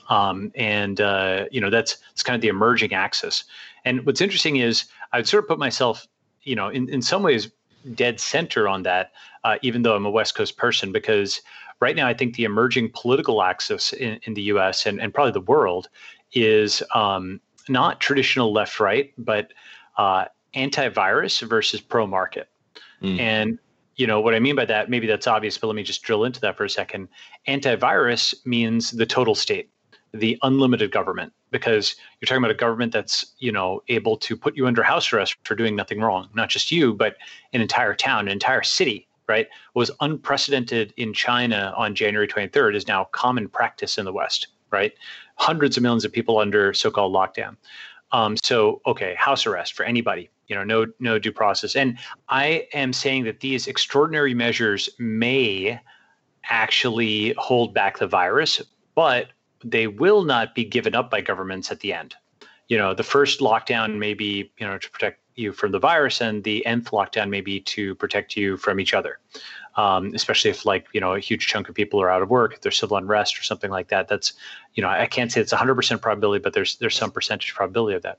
Um, 0.09 0.50
and 0.56 1.00
uh, 1.00 1.44
you 1.52 1.61
know 1.61 1.70
that's 1.70 1.99
it's 2.12 2.23
kind 2.23 2.35
of 2.35 2.40
the 2.40 2.49
emerging 2.49 2.92
axis. 2.92 3.44
And 3.84 4.04
what's 4.06 4.20
interesting 4.20 4.56
is 4.56 4.84
I 5.12 5.18
would 5.18 5.28
sort 5.28 5.44
of 5.44 5.49
put 5.49 5.58
myself, 5.58 6.06
you 6.42 6.54
know, 6.54 6.68
in, 6.68 6.88
in 6.88 7.02
some 7.02 7.22
ways 7.22 7.50
dead 7.94 8.20
center 8.20 8.68
on 8.68 8.82
that, 8.82 9.12
uh, 9.44 9.56
even 9.62 9.82
though 9.82 9.96
I'm 9.96 10.06
a 10.06 10.10
West 10.10 10.34
Coast 10.34 10.56
person, 10.56 10.92
because 10.92 11.40
right 11.80 11.96
now 11.96 12.06
I 12.06 12.14
think 12.14 12.34
the 12.34 12.44
emerging 12.44 12.90
political 12.94 13.42
axis 13.42 13.92
in, 13.92 14.20
in 14.25 14.34
the 14.34 14.42
US 14.42 14.87
and, 14.87 15.00
and 15.00 15.12
probably 15.12 15.32
the 15.32 15.40
world 15.40 15.88
is 16.32 16.82
um, 16.94 17.40
not 17.68 18.00
traditional 18.00 18.52
left 18.52 18.80
right, 18.80 19.12
but 19.16 19.52
uh, 19.96 20.26
antivirus 20.54 21.40
versus 21.49 21.80
pro 21.80 22.06
market. 22.06 22.49
Mm. 23.02 23.18
And 23.18 23.58
you 23.96 24.06
know 24.06 24.20
what 24.20 24.34
I 24.34 24.40
mean 24.40 24.56
by 24.56 24.64
that, 24.66 24.88
maybe 24.88 25.06
that's 25.06 25.26
obvious, 25.26 25.58
but 25.58 25.66
let 25.66 25.76
me 25.76 25.82
just 25.82 26.02
drill 26.02 26.25
into 26.25 26.40
that 26.40 26.56
for 26.56 26.64
a 26.64 26.70
second. 26.70 27.08
Antivirus 27.49 28.34
means 28.46 28.90
the 28.90 29.06
total 29.06 29.34
state 29.34 29.70
the 30.12 30.38
unlimited 30.42 30.90
government 30.90 31.32
because 31.50 31.97
you're 32.21 32.26
talking 32.26 32.42
about 32.42 32.50
a 32.50 32.54
government 32.54 32.92
that's 32.92 33.35
you 33.38 33.52
know 33.52 33.83
able 33.88 34.16
to 34.16 34.37
put 34.37 34.57
you 34.57 34.66
under 34.66 34.83
house 34.83 35.12
arrest 35.12 35.37
for 35.45 35.54
doing 35.54 35.76
nothing 35.76 36.00
wrong. 36.00 36.28
Not 36.35 36.49
just 36.49 36.71
you 36.71 36.95
but 36.95 37.16
an 37.52 37.61
entire 37.61 37.95
town 37.95 38.26
an 38.26 38.33
entire 38.33 38.62
city 38.62 39.07
right 39.28 39.49
what 39.73 39.80
was 39.80 39.90
unprecedented 40.00 40.92
in 40.97 41.12
china 41.14 41.73
on 41.76 41.95
january 41.95 42.26
23rd 42.26 42.75
is 42.75 42.88
now 42.88 43.04
common 43.12 43.49
practice 43.49 43.97
in 43.99 44.04
the 44.04 44.12
west 44.12 44.49
right? 44.71 44.92
Hundreds 45.37 45.76
of 45.76 45.83
millions 45.83 46.04
of 46.04 46.12
people 46.12 46.38
under 46.38 46.73
so-called 46.73 47.14
lockdown. 47.14 47.57
Um, 48.12 48.37
so 48.42 48.80
okay 48.87 49.14
house 49.16 49.47
arrest 49.47 49.75
for 49.75 49.85
anybody 49.85 50.30
you 50.49 50.57
know 50.57 50.64
no 50.64 50.87
no 50.99 51.19
due 51.19 51.30
process. 51.30 51.76
And 51.76 51.97
i 52.28 52.66
am 52.75 52.92
saying 52.92 53.23
that 53.25 53.38
these 53.38 53.69
extraordinary 53.69 54.35
measures 54.35 54.90
may 54.99 55.78
actually 56.50 57.35
hold 57.38 57.73
back 57.73 57.99
the 57.99 58.09
virus 58.09 58.61
but 58.97 59.28
they 59.64 59.86
will 59.86 60.22
not 60.22 60.54
be 60.54 60.64
given 60.64 60.94
up 60.94 61.10
by 61.10 61.20
governments 61.20 61.70
at 61.70 61.80
the 61.80 61.92
end. 61.92 62.14
You 62.68 62.78
know, 62.78 62.94
the 62.94 63.02
first 63.02 63.40
lockdown 63.40 63.98
may 63.98 64.14
be, 64.14 64.52
you 64.58 64.66
know, 64.66 64.78
to 64.78 64.90
protect 64.90 65.20
you 65.34 65.52
from 65.52 65.72
the 65.72 65.78
virus, 65.78 66.20
and 66.20 66.44
the 66.44 66.64
nth 66.66 66.90
lockdown 66.90 67.30
may 67.30 67.40
be 67.40 67.60
to 67.60 67.94
protect 67.96 68.36
you 68.36 68.56
from 68.56 68.78
each 68.78 68.94
other. 68.94 69.18
Um, 69.76 70.12
especially 70.14 70.50
if, 70.50 70.66
like, 70.66 70.86
you 70.92 71.00
know, 71.00 71.14
a 71.14 71.20
huge 71.20 71.46
chunk 71.46 71.68
of 71.68 71.74
people 71.74 72.02
are 72.02 72.10
out 72.10 72.22
of 72.22 72.28
work, 72.28 72.54
if 72.54 72.60
there's 72.60 72.76
civil 72.76 72.96
unrest 72.96 73.38
or 73.38 73.42
something 73.44 73.70
like 73.70 73.88
that. 73.88 74.08
That's, 74.08 74.32
you 74.74 74.82
know, 74.82 74.88
I 74.88 75.06
can't 75.06 75.30
say 75.30 75.40
it's 75.40 75.52
100% 75.52 76.00
probability, 76.00 76.42
but 76.42 76.54
there's 76.54 76.76
there's 76.76 76.96
some 76.96 77.10
percentage 77.10 77.54
probability 77.54 77.96
of 77.96 78.02
that. 78.02 78.18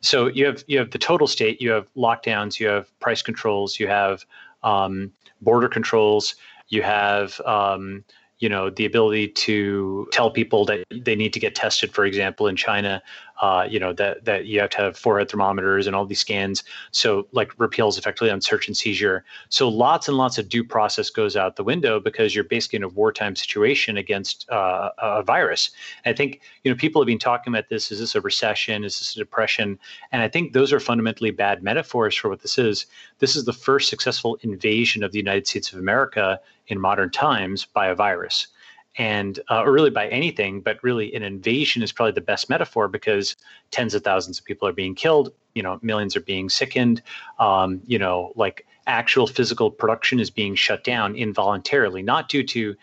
So 0.00 0.26
you 0.26 0.46
have 0.46 0.64
you 0.66 0.78
have 0.78 0.90
the 0.90 0.98
total 0.98 1.26
state, 1.26 1.60
you 1.60 1.70
have 1.70 1.92
lockdowns, 1.94 2.58
you 2.58 2.66
have 2.68 2.98
price 3.00 3.22
controls, 3.22 3.78
you 3.78 3.88
have 3.88 4.24
um, 4.62 5.12
border 5.40 5.68
controls, 5.68 6.34
you 6.68 6.82
have 6.82 7.40
um, 7.42 8.04
you 8.38 8.48
know 8.48 8.70
the 8.70 8.84
ability 8.84 9.28
to 9.28 10.08
tell 10.12 10.30
people 10.30 10.64
that 10.64 10.84
they 10.90 11.14
need 11.14 11.32
to 11.32 11.40
get 11.40 11.54
tested 11.54 11.92
for 11.92 12.04
example 12.04 12.46
in 12.46 12.56
china 12.56 13.02
uh, 13.40 13.66
you 13.68 13.78
know 13.78 13.92
that 13.92 14.24
that 14.24 14.46
you 14.46 14.60
have 14.60 14.70
to 14.70 14.78
have 14.78 14.96
forehead 14.96 15.30
thermometers 15.30 15.86
and 15.86 15.94
all 15.94 16.06
these 16.06 16.20
scans. 16.20 16.64
So 16.90 17.26
like 17.32 17.52
repeals 17.58 17.98
effectively 17.98 18.30
on 18.30 18.40
search 18.40 18.66
and 18.66 18.76
seizure. 18.76 19.24
So 19.50 19.68
lots 19.68 20.08
and 20.08 20.16
lots 20.16 20.38
of 20.38 20.48
due 20.48 20.64
process 20.64 21.10
goes 21.10 21.36
out 21.36 21.56
the 21.56 21.64
window 21.64 22.00
because 22.00 22.34
you're 22.34 22.44
basically 22.44 22.78
in 22.78 22.82
a 22.82 22.88
wartime 22.88 23.36
situation 23.36 23.96
against 23.96 24.48
uh, 24.50 24.90
a 24.98 25.22
virus. 25.22 25.70
And 26.04 26.12
i 26.12 26.16
think 26.16 26.40
you 26.62 26.70
know 26.70 26.76
people 26.76 27.02
have 27.02 27.06
been 27.06 27.18
talking 27.18 27.52
about 27.52 27.68
this. 27.68 27.90
Is 27.90 27.98
this 27.98 28.14
a 28.14 28.20
recession? 28.20 28.84
Is 28.84 28.98
this 28.98 29.14
a 29.14 29.18
depression? 29.18 29.78
And 30.12 30.22
i 30.22 30.28
think 30.28 30.52
those 30.52 30.72
are 30.72 30.80
fundamentally 30.80 31.30
bad 31.30 31.62
metaphors 31.62 32.14
for 32.14 32.28
what 32.28 32.40
this 32.40 32.58
is. 32.58 32.86
This 33.18 33.36
is 33.36 33.44
the 33.44 33.52
first 33.52 33.88
successful 33.88 34.38
invasion 34.42 35.02
of 35.02 35.12
the 35.12 35.18
united 35.18 35.46
states 35.46 35.72
of 35.72 35.78
america 35.78 36.40
in 36.68 36.80
modern 36.80 37.10
times 37.10 37.64
by 37.64 37.88
a 37.88 37.94
virus. 37.94 38.48
And 38.98 39.38
uh, 39.50 39.62
or 39.62 39.72
really 39.72 39.90
by 39.90 40.08
anything 40.08 40.62
but 40.62 40.82
really 40.82 41.14
an 41.14 41.22
invasion 41.22 41.82
is 41.82 41.92
probably 41.92 42.12
the 42.12 42.22
best 42.22 42.48
metaphor 42.48 42.88
because 42.88 43.36
tens 43.70 43.94
of 43.94 44.02
thousands 44.02 44.38
of 44.38 44.44
people 44.46 44.66
are 44.66 44.72
being 44.72 44.94
killed 44.94 45.32
you 45.56 45.62
know 45.62 45.80
millions 45.82 46.14
are 46.14 46.20
being 46.20 46.48
sickened 46.48 47.02
um, 47.38 47.82
you 47.86 47.98
know 47.98 48.32
like 48.36 48.64
actual 48.86 49.26
physical 49.26 49.70
production 49.70 50.20
is 50.20 50.30
being 50.30 50.54
shut 50.54 50.84
down 50.84 51.16
involuntarily 51.16 52.02
not 52.02 52.28
due 52.28 52.44
to 52.44 52.74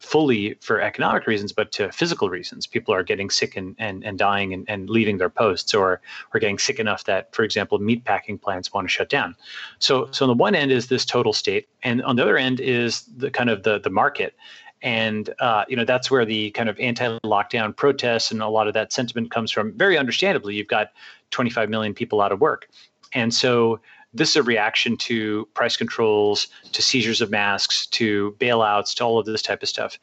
fully 0.00 0.54
for 0.60 0.80
economic 0.80 1.26
reasons 1.26 1.52
but 1.52 1.72
to 1.72 1.90
physical 1.92 2.30
reasons. 2.30 2.66
People 2.66 2.94
are 2.94 3.02
getting 3.02 3.30
sick 3.30 3.56
and, 3.56 3.74
and, 3.78 4.04
and 4.04 4.18
dying 4.18 4.52
and, 4.52 4.64
and 4.68 4.88
leaving 4.88 5.18
their 5.18 5.30
posts 5.30 5.74
or 5.74 6.00
are 6.32 6.40
getting 6.40 6.58
sick 6.58 6.78
enough 6.78 7.04
that 7.04 7.34
for 7.34 7.42
example 7.42 7.78
meat 7.78 8.04
packing 8.04 8.38
plants 8.38 8.72
want 8.72 8.86
to 8.86 8.88
shut 8.88 9.08
down. 9.08 9.34
So 9.78 10.08
so 10.10 10.24
on 10.24 10.28
the 10.28 10.34
one 10.34 10.54
end 10.54 10.70
is 10.70 10.86
this 10.86 11.04
total 11.04 11.32
state 11.32 11.68
and 11.82 12.02
on 12.02 12.16
the 12.16 12.22
other 12.22 12.36
end 12.36 12.60
is 12.60 13.02
the 13.16 13.30
kind 13.30 13.50
of 13.50 13.62
the 13.62 13.80
the 13.80 13.90
market. 13.90 14.34
And 14.80 15.34
uh, 15.40 15.64
you 15.68 15.76
know 15.76 15.84
that's 15.84 16.10
where 16.10 16.24
the 16.24 16.50
kind 16.52 16.68
of 16.68 16.78
anti-lockdown 16.78 17.74
protests 17.74 18.30
and 18.30 18.40
a 18.40 18.48
lot 18.48 18.68
of 18.68 18.74
that 18.74 18.92
sentiment 18.92 19.32
comes 19.32 19.50
from. 19.50 19.72
Very 19.72 19.98
understandably 19.98 20.54
you've 20.54 20.68
got 20.68 20.92
25 21.32 21.68
million 21.68 21.94
people 21.94 22.20
out 22.20 22.30
of 22.30 22.40
work. 22.40 22.68
And 23.12 23.34
so 23.34 23.80
this 24.14 24.30
is 24.30 24.36
a 24.36 24.42
reaction 24.42 24.96
to 24.96 25.46
price 25.54 25.76
controls, 25.76 26.48
to 26.72 26.82
seizures 26.82 27.20
of 27.20 27.30
masks, 27.30 27.86
to 27.86 28.34
bailouts, 28.38 28.94
to 28.96 29.04
all 29.04 29.18
of 29.18 29.26
this 29.26 29.42
type 29.42 29.62
of 29.62 29.68
stuff. 29.68 29.98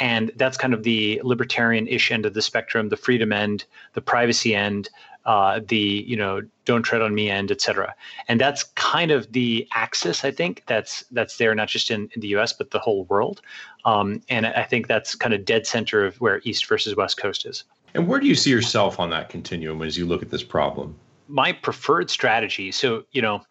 And 0.00 0.30
that's 0.36 0.56
kind 0.56 0.74
of 0.74 0.84
the 0.84 1.20
libertarian-ish 1.24 2.12
end 2.12 2.24
of 2.24 2.34
the 2.34 2.42
spectrum, 2.42 2.88
the 2.88 2.96
freedom 2.96 3.32
end, 3.32 3.64
the 3.94 4.00
privacy 4.00 4.54
end, 4.54 4.88
uh, 5.28 5.60
the 5.68 6.04
you 6.06 6.16
know 6.16 6.40
don't 6.64 6.82
tread 6.82 7.02
on 7.02 7.14
me 7.14 7.30
end, 7.30 7.50
et 7.50 7.60
cetera. 7.60 7.94
And 8.28 8.40
that's 8.40 8.62
kind 8.62 9.10
of 9.10 9.30
the 9.32 9.68
axis 9.74 10.24
I 10.24 10.30
think 10.30 10.62
that's 10.66 11.04
that's 11.10 11.36
there 11.36 11.54
not 11.54 11.68
just 11.68 11.90
in, 11.90 12.08
in 12.14 12.20
the 12.22 12.28
U.S. 12.28 12.52
but 12.52 12.70
the 12.70 12.78
whole 12.78 13.04
world. 13.04 13.42
Um, 13.84 14.22
and 14.30 14.46
I 14.46 14.62
think 14.62 14.86
that's 14.86 15.14
kind 15.14 15.34
of 15.34 15.44
dead 15.44 15.66
center 15.66 16.04
of 16.04 16.18
where 16.20 16.40
East 16.44 16.66
versus 16.66 16.96
West 16.96 17.18
Coast 17.18 17.44
is. 17.44 17.64
And 17.94 18.08
where 18.08 18.20
do 18.20 18.26
you 18.26 18.34
see 18.34 18.50
yourself 18.50 18.98
on 18.98 19.10
that 19.10 19.28
continuum 19.28 19.82
as 19.82 19.98
you 19.98 20.06
look 20.06 20.22
at 20.22 20.30
this 20.30 20.42
problem? 20.42 20.96
My 21.28 21.52
preferred 21.52 22.10
strategy. 22.10 22.72
So 22.72 23.04
you 23.12 23.22
know, 23.22 23.42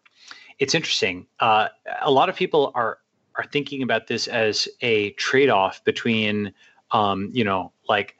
it's 0.58 0.74
interesting. 0.74 1.26
Uh, 1.40 1.68
a 2.02 2.10
lot 2.10 2.28
of 2.28 2.36
people 2.36 2.72
are 2.74 2.98
are 3.36 3.44
thinking 3.44 3.82
about 3.82 4.08
this 4.08 4.26
as 4.26 4.68
a 4.80 5.10
trade 5.12 5.48
off 5.48 5.82
between, 5.84 6.52
um, 6.90 7.30
you 7.32 7.44
know, 7.44 7.72
like 7.88 8.16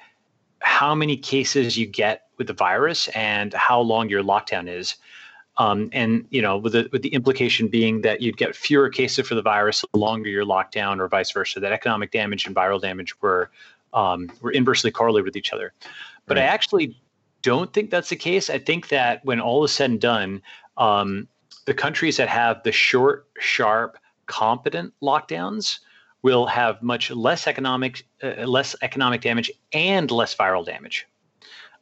how 0.60 0.94
many 0.94 1.16
cases 1.16 1.76
you 1.76 1.86
get 1.86 2.28
with 2.38 2.46
the 2.46 2.52
virus 2.52 3.08
and 3.08 3.52
how 3.52 3.80
long 3.80 4.08
your 4.08 4.22
lockdown 4.22 4.68
is. 4.68 4.96
Um, 5.56 5.90
and 5.92 6.24
you 6.30 6.40
know, 6.40 6.56
with 6.56 6.72
the 6.72 6.88
with 6.92 7.02
the 7.02 7.08
implication 7.08 7.66
being 7.66 8.02
that 8.02 8.22
you'd 8.22 8.36
get 8.36 8.54
fewer 8.54 8.88
cases 8.88 9.26
for 9.26 9.34
the 9.34 9.42
virus 9.42 9.84
the 9.92 9.98
longer 9.98 10.28
your 10.28 10.44
lockdown, 10.44 11.00
or 11.00 11.08
vice 11.08 11.32
versa. 11.32 11.58
That 11.58 11.72
economic 11.72 12.12
damage 12.12 12.46
and 12.46 12.54
viral 12.54 12.80
damage 12.80 13.20
were 13.20 13.50
um, 13.92 14.30
were 14.40 14.52
inversely 14.52 14.92
correlated 14.92 15.24
with 15.24 15.36
each 15.36 15.52
other. 15.52 15.72
But 16.26 16.36
right. 16.36 16.44
I 16.44 16.46
actually 16.46 16.96
don't 17.42 17.72
think 17.72 17.90
that's 17.90 18.08
the 18.08 18.16
case. 18.16 18.50
I 18.50 18.58
think 18.58 18.88
that 18.88 19.24
when 19.24 19.40
all 19.40 19.64
is 19.64 19.72
said 19.72 19.90
and 19.90 20.00
done, 20.00 20.42
um, 20.76 21.28
the 21.66 21.74
countries 21.74 22.16
that 22.16 22.28
have 22.28 22.62
the 22.62 22.72
short, 22.72 23.28
sharp, 23.38 23.98
competent 24.26 24.92
lockdowns 25.02 25.78
will 26.22 26.46
have 26.46 26.82
much 26.82 27.10
less 27.10 27.46
economic 27.46 28.06
uh, 28.22 28.46
less 28.46 28.74
economic 28.82 29.20
damage 29.20 29.50
and 29.72 30.10
less 30.10 30.34
viral 30.34 30.64
damage. 30.64 31.06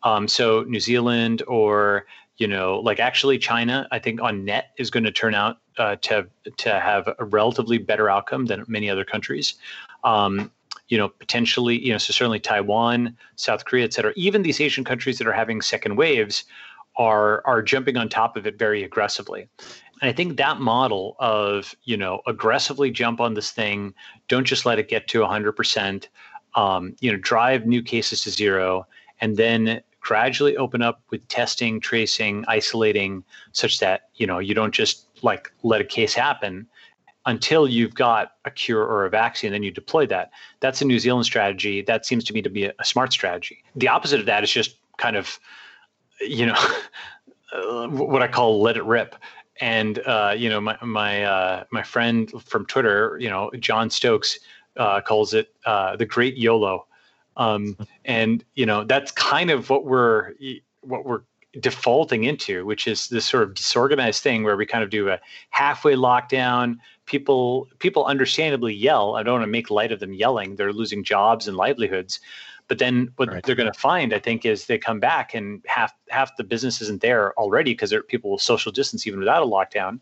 Um, 0.03 0.29
so 0.29 0.63
New 0.63 0.81
Zealand 0.81 1.43
or 1.47 2.07
you 2.37 2.47
know 2.47 2.81
like 2.81 3.01
actually 3.01 3.39
China, 3.39 3.89
I 3.91 3.99
think 3.99 4.21
on 4.21 4.45
net 4.45 4.73
is 4.77 4.91
going 4.91 5.05
to 5.05 5.13
turn 5.13 5.35
out 5.35 5.59
uh, 5.79 5.97
to 6.03 6.27
to 6.59 6.81
have 6.81 7.09
a 7.19 7.25
relatively 7.25 7.79
better 7.79 8.11
outcome 8.11 8.47
than 8.47 8.65
many 8.69 8.91
other 8.91 9.05
countries. 9.05 9.55
Um, 10.05 10.51
you 10.89 10.99
know 10.99 11.09
potentially 11.09 11.79
you 11.85 11.93
know 11.93 11.99
so 11.99 12.13
certainly 12.13 12.41
Taiwan, 12.41 13.17
South 13.37 13.65
Korea, 13.65 13.85
et 13.85 13.93
cetera. 13.93 14.13
Even 14.17 14.43
these 14.43 14.61
Asian 14.61 14.85
countries 14.85 15.19
that 15.19 15.27
are 15.27 15.33
having 15.33 15.61
second 15.61 15.97
waves 15.97 16.45
are 16.97 17.43
are 17.47 17.63
jumping 17.63 17.97
on 17.97 18.09
top 18.09 18.37
of 18.37 18.47
it 18.47 18.59
very 18.59 18.83
aggressively. 18.83 19.49
And 20.01 20.11
I 20.11 20.13
think 20.13 20.37
that 20.37 20.61
model 20.61 21.17
of, 21.19 21.75
you 21.85 21.97
know, 21.97 22.21
aggressively 22.27 22.91
jump 22.91 23.21
on 23.21 23.35
this 23.35 23.51
thing, 23.51 23.95
don't 24.29 24.45
just 24.45 24.67
let 24.67 24.79
it 24.79 24.89
get 24.89 25.09
to 25.09 25.21
100%, 25.21 26.09
um, 26.55 26.95
you 27.01 27.11
know, 27.11 27.19
drive 27.19 27.67
new 27.67 27.83
cases 27.83 28.23
to 28.23 28.31
zero, 28.31 28.87
and 29.21 29.39
then 29.39 29.81
gradually 30.01 30.57
open 30.57 30.83
up 30.83 31.03
with 31.11 31.27
testing, 31.29 31.81
tracing, 31.81 32.45
isolating, 32.47 33.25
such 33.53 33.81
that, 33.81 34.09
you 34.17 34.27
know, 34.27 34.39
you 34.39 34.55
don't 34.55 34.75
just 34.75 35.07
like 35.23 35.51
let 35.63 35.81
a 35.81 35.85
case 35.85 36.15
happen 36.15 36.67
until 37.27 37.69
you've 37.69 37.95
got 37.95 38.33
a 38.45 38.51
cure 38.51 38.83
or 38.83 39.05
a 39.05 39.11
vaccine, 39.11 39.53
then 39.53 39.63
you 39.63 39.71
deploy 39.71 40.07
that. 40.07 40.31
That's 40.61 40.81
a 40.81 40.85
New 40.85 40.99
Zealand 40.99 41.27
strategy. 41.27 41.83
That 41.83 42.07
seems 42.07 42.25
to 42.25 42.33
me 42.33 42.43
to 42.43 42.51
be 42.51 42.65
a, 42.65 42.73
a 42.79 42.85
smart 42.85 43.13
strategy. 43.13 43.63
The 43.75 43.89
opposite 43.89 44.21
of 44.21 44.27
that 44.27 44.45
is 44.45 44.51
just 44.51 44.79
kind 44.97 45.17
of, 45.17 45.39
you 46.21 46.47
know, 46.47 46.57
what 47.91 48.23
I 48.23 48.29
call 48.29 48.63
let 48.63 48.77
it 48.77 48.85
rip 48.85 49.17
and 49.61 50.01
uh, 50.01 50.35
you 50.37 50.49
know 50.49 50.61
my 50.61 50.77
my 50.83 51.25
uh, 51.25 51.65
my 51.71 51.83
friend 51.83 52.33
from 52.45 52.67
Twitter, 52.67 53.17
you 53.21 53.31
know 53.31 53.51
Jon 53.59 53.91
Stokes, 53.91 54.39
uh, 54.77 55.01
calls 55.01 55.35
it 55.35 55.55
uh, 55.65 55.97
the 55.97 56.07
Great 56.07 56.37
YOLO, 56.37 56.87
um, 57.37 57.77
and 58.05 58.45
you 58.55 58.67
know 58.67 58.85
that's 58.85 59.11
kind 59.13 59.51
of 59.51 59.71
what 59.71 59.85
we're 59.85 60.33
what 60.83 61.05
we're 61.05 61.23
defaulting 61.61 62.25
into, 62.25 62.67
which 62.67 62.87
is 62.87 63.09
this 63.09 63.25
sort 63.25 63.43
of 63.43 63.55
disorganized 63.55 64.23
thing 64.23 64.45
where 64.45 64.57
we 64.57 64.67
kind 64.67 64.85
of 64.85 64.91
do 64.91 65.09
a 65.09 65.19
halfway 65.51 65.95
lockdown. 65.95 66.77
People 67.07 67.69
people 67.79 68.05
understandably 68.05 68.75
yell. 68.75 69.17
I 69.17 69.23
don't 69.23 69.35
want 69.35 69.45
to 69.45 69.51
make 69.51 69.71
light 69.71 69.93
of 69.93 70.01
them 70.01 70.13
yelling. 70.13 70.57
They're 70.57 70.73
losing 70.73 71.05
jobs 71.05 71.49
and 71.49 71.57
livelihoods. 71.57 72.21
But 72.69 72.79
then 72.79 73.13
what 73.17 73.29
right. 73.29 73.43
they're 73.45 73.55
going 73.55 73.73
to 73.73 73.79
find, 73.79 74.13
I 74.13 74.19
think, 74.19 74.45
is 74.45 74.67
they 74.67 74.79
come 74.79 74.99
back 74.99 75.35
and 75.35 75.63
half 75.67 75.95
half 76.09 76.37
the 76.37 76.45
business 76.45 76.83
isn't 76.83 77.01
there 77.01 77.33
already 77.39 77.73
because 77.73 77.95
people 78.09 78.31
will 78.31 78.39
social 78.39 78.73
distance 78.73 79.07
even 79.07 79.21
without 79.21 79.43
a 79.43 79.47
lockdown, 79.47 80.01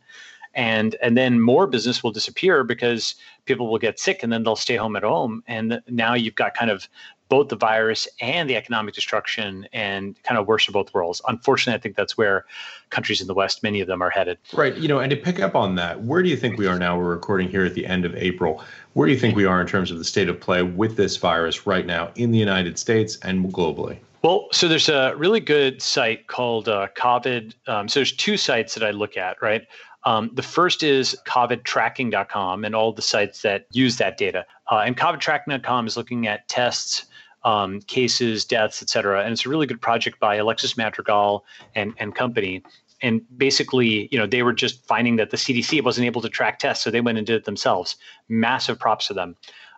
and 0.54 0.96
and 1.02 1.16
then 1.16 1.40
more 1.40 1.66
business 1.66 2.02
will 2.02 2.10
disappear 2.10 2.64
because 2.64 3.16
people 3.44 3.70
will 3.70 3.78
get 3.78 4.00
sick 4.00 4.22
and 4.22 4.32
then 4.32 4.42
they'll 4.44 4.56
stay 4.56 4.76
home 4.76 4.96
at 4.96 5.02
home, 5.02 5.42
and 5.46 5.82
now 5.88 6.14
you've 6.14 6.36
got 6.36 6.54
kind 6.54 6.70
of 6.70 6.88
both 7.34 7.48
the 7.48 7.56
virus 7.56 8.06
and 8.20 8.48
the 8.48 8.54
economic 8.54 8.94
destruction 8.94 9.66
and 9.72 10.22
kind 10.22 10.38
of 10.38 10.46
worse 10.46 10.68
of 10.68 10.74
both 10.74 10.94
worlds. 10.94 11.20
Unfortunately, 11.26 11.76
I 11.76 11.80
think 11.82 11.96
that's 11.96 12.16
where 12.16 12.44
countries 12.90 13.20
in 13.20 13.26
the 13.26 13.34
West, 13.34 13.60
many 13.60 13.80
of 13.80 13.88
them 13.88 14.00
are 14.02 14.10
headed. 14.10 14.38
Right. 14.52 14.76
You 14.76 14.86
know, 14.86 15.00
and 15.00 15.10
to 15.10 15.16
pick 15.16 15.40
up 15.40 15.56
on 15.56 15.74
that, 15.74 16.02
where 16.02 16.22
do 16.22 16.28
you 16.28 16.36
think 16.36 16.58
we 16.58 16.68
are 16.68 16.78
now? 16.78 16.96
We're 16.96 17.10
recording 17.10 17.48
here 17.48 17.64
at 17.64 17.74
the 17.74 17.86
end 17.86 18.04
of 18.04 18.14
April. 18.14 18.62
Where 18.92 19.08
do 19.08 19.12
you 19.12 19.18
think 19.18 19.34
we 19.34 19.46
are 19.46 19.60
in 19.60 19.66
terms 19.66 19.90
of 19.90 19.98
the 19.98 20.04
state 20.04 20.28
of 20.28 20.38
play 20.38 20.62
with 20.62 20.96
this 20.96 21.16
virus 21.16 21.66
right 21.66 21.84
now 21.84 22.12
in 22.14 22.30
the 22.30 22.38
United 22.38 22.78
States 22.78 23.18
and 23.22 23.52
globally? 23.52 23.98
Well, 24.22 24.46
so 24.52 24.68
there's 24.68 24.88
a 24.88 25.14
really 25.16 25.40
good 25.40 25.82
site 25.82 26.28
called 26.28 26.68
uh, 26.68 26.86
COVID. 26.96 27.52
Um, 27.66 27.88
so 27.88 27.98
there's 27.98 28.12
two 28.12 28.36
sites 28.36 28.74
that 28.74 28.84
I 28.84 28.92
look 28.92 29.16
at, 29.16 29.42
right? 29.42 29.66
Um, 30.04 30.30
the 30.34 30.42
first 30.42 30.84
is 30.84 31.16
covidtracking.com 31.26 32.64
and 32.64 32.76
all 32.76 32.92
the 32.92 33.02
sites 33.02 33.42
that 33.42 33.66
use 33.72 33.96
that 33.96 34.18
data. 34.18 34.46
Uh, 34.70 34.84
and 34.86 34.96
covidtracking.com 34.96 35.88
is 35.88 35.96
looking 35.96 36.28
at 36.28 36.46
tests, 36.48 37.06
um, 37.44 37.80
cases, 37.82 38.44
deaths, 38.44 38.82
et 38.82 38.88
cetera. 38.88 39.22
And 39.22 39.32
it's 39.32 39.46
a 39.46 39.48
really 39.48 39.66
good 39.66 39.80
project 39.80 40.18
by 40.18 40.36
Alexis 40.36 40.76
Madrigal 40.76 41.44
and, 41.74 41.94
and 41.98 42.14
company. 42.14 42.62
And 43.02 43.20
basically, 43.36 44.08
you 44.10 44.18
know, 44.18 44.26
they 44.26 44.42
were 44.42 44.54
just 44.54 44.86
finding 44.86 45.16
that 45.16 45.30
the 45.30 45.36
CDC 45.36 45.84
wasn't 45.84 46.06
able 46.06 46.22
to 46.22 46.28
track 46.28 46.58
tests, 46.58 46.82
so 46.82 46.90
they 46.90 47.02
went 47.02 47.18
and 47.18 47.26
did 47.26 47.36
it 47.36 47.44
themselves. 47.44 47.96
Massive 48.28 48.78
props 48.78 49.08
to 49.08 49.14
them. 49.14 49.36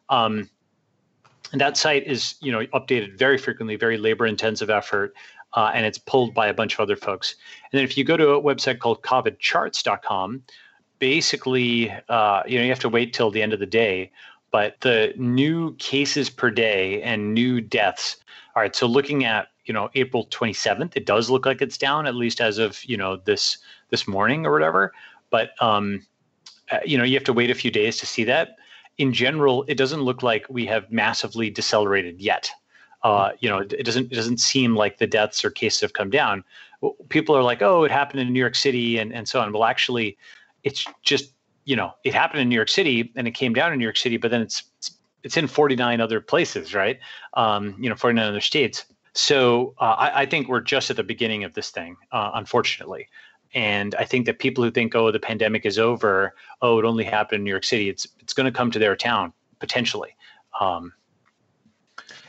Um, 0.08 0.48
and 1.52 1.60
that 1.60 1.76
site 1.76 2.06
is, 2.06 2.36
you 2.40 2.52
know, 2.52 2.64
updated 2.66 3.18
very 3.18 3.38
frequently, 3.38 3.76
very 3.76 3.98
labor-intensive 3.98 4.70
effort, 4.70 5.14
uh, 5.54 5.70
and 5.74 5.86
it's 5.86 5.98
pulled 5.98 6.34
by 6.34 6.46
a 6.46 6.54
bunch 6.54 6.74
of 6.74 6.80
other 6.80 6.96
folks. 6.96 7.34
And 7.72 7.78
then 7.78 7.84
if 7.84 7.96
you 7.96 8.04
go 8.04 8.16
to 8.16 8.30
a 8.30 8.42
website 8.42 8.78
called 8.78 9.02
COVIDcharts.com, 9.02 10.42
basically, 10.98 11.90
uh, 12.08 12.42
you 12.46 12.58
know, 12.58 12.64
you 12.64 12.70
have 12.70 12.80
to 12.80 12.88
wait 12.88 13.12
till 13.12 13.30
the 13.30 13.42
end 13.42 13.52
of 13.52 13.60
the 13.60 13.66
day 13.66 14.10
but 14.50 14.80
the 14.80 15.12
new 15.16 15.74
cases 15.76 16.30
per 16.30 16.50
day 16.50 17.02
and 17.02 17.34
new 17.34 17.60
deaths. 17.60 18.16
All 18.54 18.62
right, 18.62 18.74
so 18.74 18.86
looking 18.86 19.24
at 19.24 19.48
you 19.64 19.74
know 19.74 19.90
April 19.94 20.26
27th, 20.26 20.96
it 20.96 21.06
does 21.06 21.28
look 21.30 21.46
like 21.46 21.60
it's 21.60 21.78
down 21.78 22.06
at 22.06 22.14
least 22.14 22.40
as 22.40 22.58
of 22.58 22.82
you 22.84 22.96
know 22.96 23.16
this 23.16 23.58
this 23.90 24.08
morning 24.08 24.46
or 24.46 24.52
whatever. 24.52 24.92
But 25.30 25.50
um, 25.60 26.06
uh, 26.70 26.78
you 26.84 26.96
know 26.96 27.04
you 27.04 27.14
have 27.14 27.24
to 27.24 27.32
wait 27.32 27.50
a 27.50 27.54
few 27.54 27.70
days 27.70 27.96
to 27.98 28.06
see 28.06 28.24
that. 28.24 28.56
In 28.98 29.12
general, 29.12 29.64
it 29.68 29.76
doesn't 29.76 30.00
look 30.00 30.22
like 30.22 30.46
we 30.48 30.64
have 30.66 30.90
massively 30.90 31.50
decelerated 31.50 32.20
yet. 32.20 32.50
Uh, 33.02 33.32
you 33.40 33.48
know, 33.48 33.58
it 33.58 33.84
doesn't 33.84 34.10
it 34.10 34.14
doesn't 34.14 34.40
seem 34.40 34.74
like 34.74 34.98
the 34.98 35.06
deaths 35.06 35.44
or 35.44 35.50
cases 35.50 35.80
have 35.80 35.92
come 35.92 36.10
down. 36.10 36.42
People 37.08 37.36
are 37.36 37.42
like, 37.42 37.62
oh, 37.62 37.84
it 37.84 37.90
happened 37.90 38.20
in 38.20 38.32
New 38.32 38.40
York 38.40 38.54
City 38.54 38.98
and 38.98 39.12
and 39.12 39.28
so 39.28 39.40
on. 39.40 39.52
Well, 39.52 39.64
actually, 39.64 40.16
it's 40.64 40.86
just 41.02 41.32
you 41.66 41.76
know, 41.76 41.92
it 42.04 42.14
happened 42.14 42.40
in 42.40 42.48
New 42.48 42.54
York 42.54 42.70
City 42.70 43.12
and 43.16 43.28
it 43.28 43.32
came 43.32 43.52
down 43.52 43.72
in 43.72 43.78
New 43.78 43.84
York 43.84 43.98
City, 43.98 44.16
but 44.16 44.30
then 44.30 44.40
it's 44.40 44.62
it's 45.22 45.36
in 45.36 45.48
49 45.48 46.00
other 46.00 46.20
places, 46.20 46.72
right? 46.72 47.00
Um, 47.34 47.76
you 47.78 47.90
know, 47.90 47.96
49 47.96 48.24
other 48.24 48.40
states. 48.40 48.86
So 49.12 49.74
uh, 49.80 49.96
I, 49.98 50.22
I, 50.22 50.26
think 50.26 50.46
we're 50.46 50.60
just 50.60 50.88
at 50.88 50.96
the 50.96 51.02
beginning 51.02 51.42
of 51.42 51.54
this 51.54 51.70
thing, 51.70 51.96
uh, 52.12 52.30
unfortunately. 52.34 53.08
And 53.54 53.94
I 53.96 54.04
think 54.04 54.26
that 54.26 54.38
people 54.38 54.62
who 54.62 54.70
think, 54.70 54.94
oh, 54.94 55.10
the 55.10 55.18
pandemic 55.18 55.66
is 55.66 55.78
over, 55.78 56.34
oh, 56.62 56.78
it 56.78 56.84
only 56.84 57.02
happened 57.02 57.38
in 57.38 57.44
New 57.44 57.50
York 57.50 57.64
City, 57.64 57.88
it's 57.88 58.06
it's 58.20 58.32
going 58.32 58.44
to 58.44 58.56
come 58.56 58.70
to 58.70 58.78
their 58.78 58.94
town 58.94 59.32
potentially. 59.58 60.14
Um, 60.60 60.92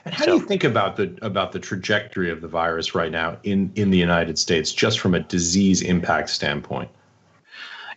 and 0.05 0.13
how 0.13 0.25
so, 0.25 0.31
do 0.31 0.37
you 0.37 0.47
think 0.47 0.63
about 0.63 0.95
the 0.95 1.15
about 1.21 1.51
the 1.51 1.59
trajectory 1.59 2.31
of 2.31 2.41
the 2.41 2.47
virus 2.47 2.95
right 2.95 3.11
now 3.11 3.37
in 3.43 3.71
in 3.75 3.91
the 3.91 3.97
United 3.97 4.39
States, 4.39 4.71
just 4.71 4.99
from 4.99 5.13
a 5.13 5.19
disease 5.19 5.81
impact 5.83 6.29
standpoint? 6.29 6.89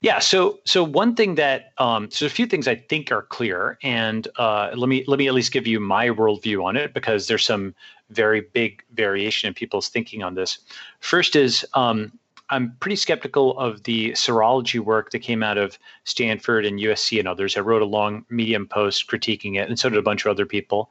Yeah. 0.03 0.19
So 0.19 0.61
so 0.65 0.83
one 0.83 1.15
thing 1.15 1.35
that 1.35 1.73
um, 1.79 2.11
so 2.11 2.27
a 2.27 2.31
few 2.31 2.47
things 2.47 2.67
I 2.67 2.77
think 2.77 3.13
are 3.13 3.23
clear, 3.23 3.79
and 3.83 4.27
uh, 4.37 4.71
let 4.75 4.89
me 4.89 5.05
let 5.07 5.19
me 5.19 5.29
at 5.29 5.35
least 5.35 5.53
give 5.53 5.67
you 5.67 5.81
my 5.81 6.09
worldview 6.09 6.65
on 6.65 6.77
it 6.77 6.95
because 6.95 7.27
there's 7.27 7.45
some 7.45 7.75
very 8.11 8.41
big 8.41 8.83
variation 8.95 9.49
in 9.49 9.55
people's 9.55 9.89
thinking 9.89 10.23
on 10.23 10.35
this. 10.35 10.59
First 11.01 11.37
is 11.37 11.67
um, 11.75 12.19
I'm 12.49 12.75
pretty 12.81 12.97
skeptical 12.97 13.59
of 13.59 13.83
the 13.85 14.13
serology 14.13 14.81
work 14.81 15.11
that 15.11 15.21
came 15.21 15.43
out 15.43 15.59
of 15.59 15.79
Stanford 16.05 16.65
and 16.65 16.81
USC 16.81 17.19
and 17.19 17.29
others. 17.29 17.57
I 17.57 17.61
wrote 17.61 17.83
a 17.83 17.87
long 17.87 18.25
Medium 18.31 18.67
post 18.67 19.07
critiquing 19.09 19.57
it, 19.57 19.69
and 19.69 19.79
so 19.79 19.91
did 19.91 19.99
a 19.99 20.03
bunch 20.03 20.25
of 20.25 20.31
other 20.31 20.47
people, 20.47 20.91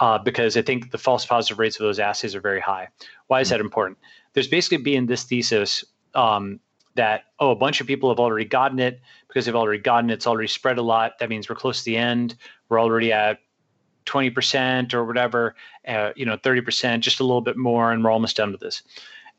uh, 0.00 0.18
because 0.18 0.56
I 0.56 0.62
think 0.62 0.90
the 0.90 0.98
false 0.98 1.24
positive 1.24 1.58
rates 1.58 1.76
of 1.80 1.84
those 1.84 1.98
assays 1.98 2.34
are 2.34 2.40
very 2.40 2.60
high. 2.60 2.88
Why 3.28 3.40
is 3.40 3.48
that 3.48 3.60
important? 3.60 3.98
there's 4.32 4.48
basically 4.48 4.78
been 4.78 5.06
this 5.06 5.24
thesis 5.24 5.84
um, 6.14 6.60
that 6.94 7.24
oh, 7.38 7.50
a 7.50 7.56
bunch 7.56 7.80
of 7.80 7.86
people 7.86 8.08
have 8.08 8.18
already 8.18 8.44
gotten 8.44 8.78
it 8.78 9.00
because 9.28 9.46
they've 9.46 9.54
already 9.54 9.80
gotten 9.80 10.10
it. 10.10 10.14
It's 10.14 10.26
already 10.26 10.48
spread 10.48 10.78
a 10.78 10.82
lot. 10.82 11.18
That 11.18 11.28
means 11.28 11.48
we're 11.48 11.56
close 11.56 11.78
to 11.80 11.84
the 11.84 11.96
end. 11.96 12.36
We're 12.68 12.80
already 12.80 13.12
at 13.12 13.38
20% 14.06 14.92
or 14.92 15.04
whatever, 15.04 15.54
uh, 15.86 16.10
you 16.16 16.26
know, 16.26 16.36
30%, 16.36 17.00
just 17.00 17.20
a 17.20 17.24
little 17.24 17.40
bit 17.40 17.56
more, 17.56 17.92
and 17.92 18.02
we're 18.02 18.10
almost 18.10 18.36
done 18.36 18.50
with 18.50 18.60
this. 18.60 18.82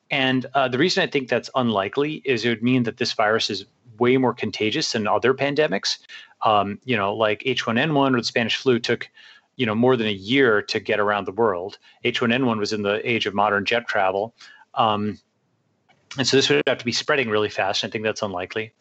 And 0.09 0.45
uh, 0.53 0.67
the 0.67 0.77
reason 0.77 1.03
I 1.03 1.07
think 1.07 1.29
that's 1.29 1.49
unlikely 1.55 2.21
is 2.25 2.45
it 2.45 2.49
would 2.49 2.63
mean 2.63 2.83
that 2.83 2.97
this 2.97 3.13
virus 3.13 3.49
is 3.49 3.65
way 3.97 4.17
more 4.17 4.33
contagious 4.33 4.91
than 4.91 5.07
other 5.07 5.33
pandemics. 5.33 5.99
Um, 6.43 6.79
you 6.85 6.97
know, 6.97 7.13
like 7.13 7.41
H1N1 7.43 8.15
or 8.15 8.17
the 8.17 8.25
Spanish 8.25 8.57
flu 8.57 8.79
took, 8.79 9.09
you 9.55 9.65
know, 9.65 9.75
more 9.75 9.95
than 9.95 10.07
a 10.07 10.11
year 10.11 10.61
to 10.63 10.79
get 10.79 10.99
around 10.99 11.25
the 11.25 11.31
world. 11.31 11.77
H1N1 12.03 12.57
was 12.57 12.73
in 12.73 12.81
the 12.81 13.07
age 13.09 13.25
of 13.25 13.33
modern 13.33 13.63
jet 13.63 13.87
travel. 13.87 14.35
Um, 14.73 15.19
and 16.17 16.27
so 16.27 16.37
this 16.37 16.49
would 16.49 16.61
have 16.67 16.77
to 16.77 16.85
be 16.85 16.91
spreading 16.91 17.29
really 17.29 17.49
fast. 17.49 17.83
I 17.83 17.89
think 17.89 18.03
that's 18.03 18.21
unlikely. 18.21 18.73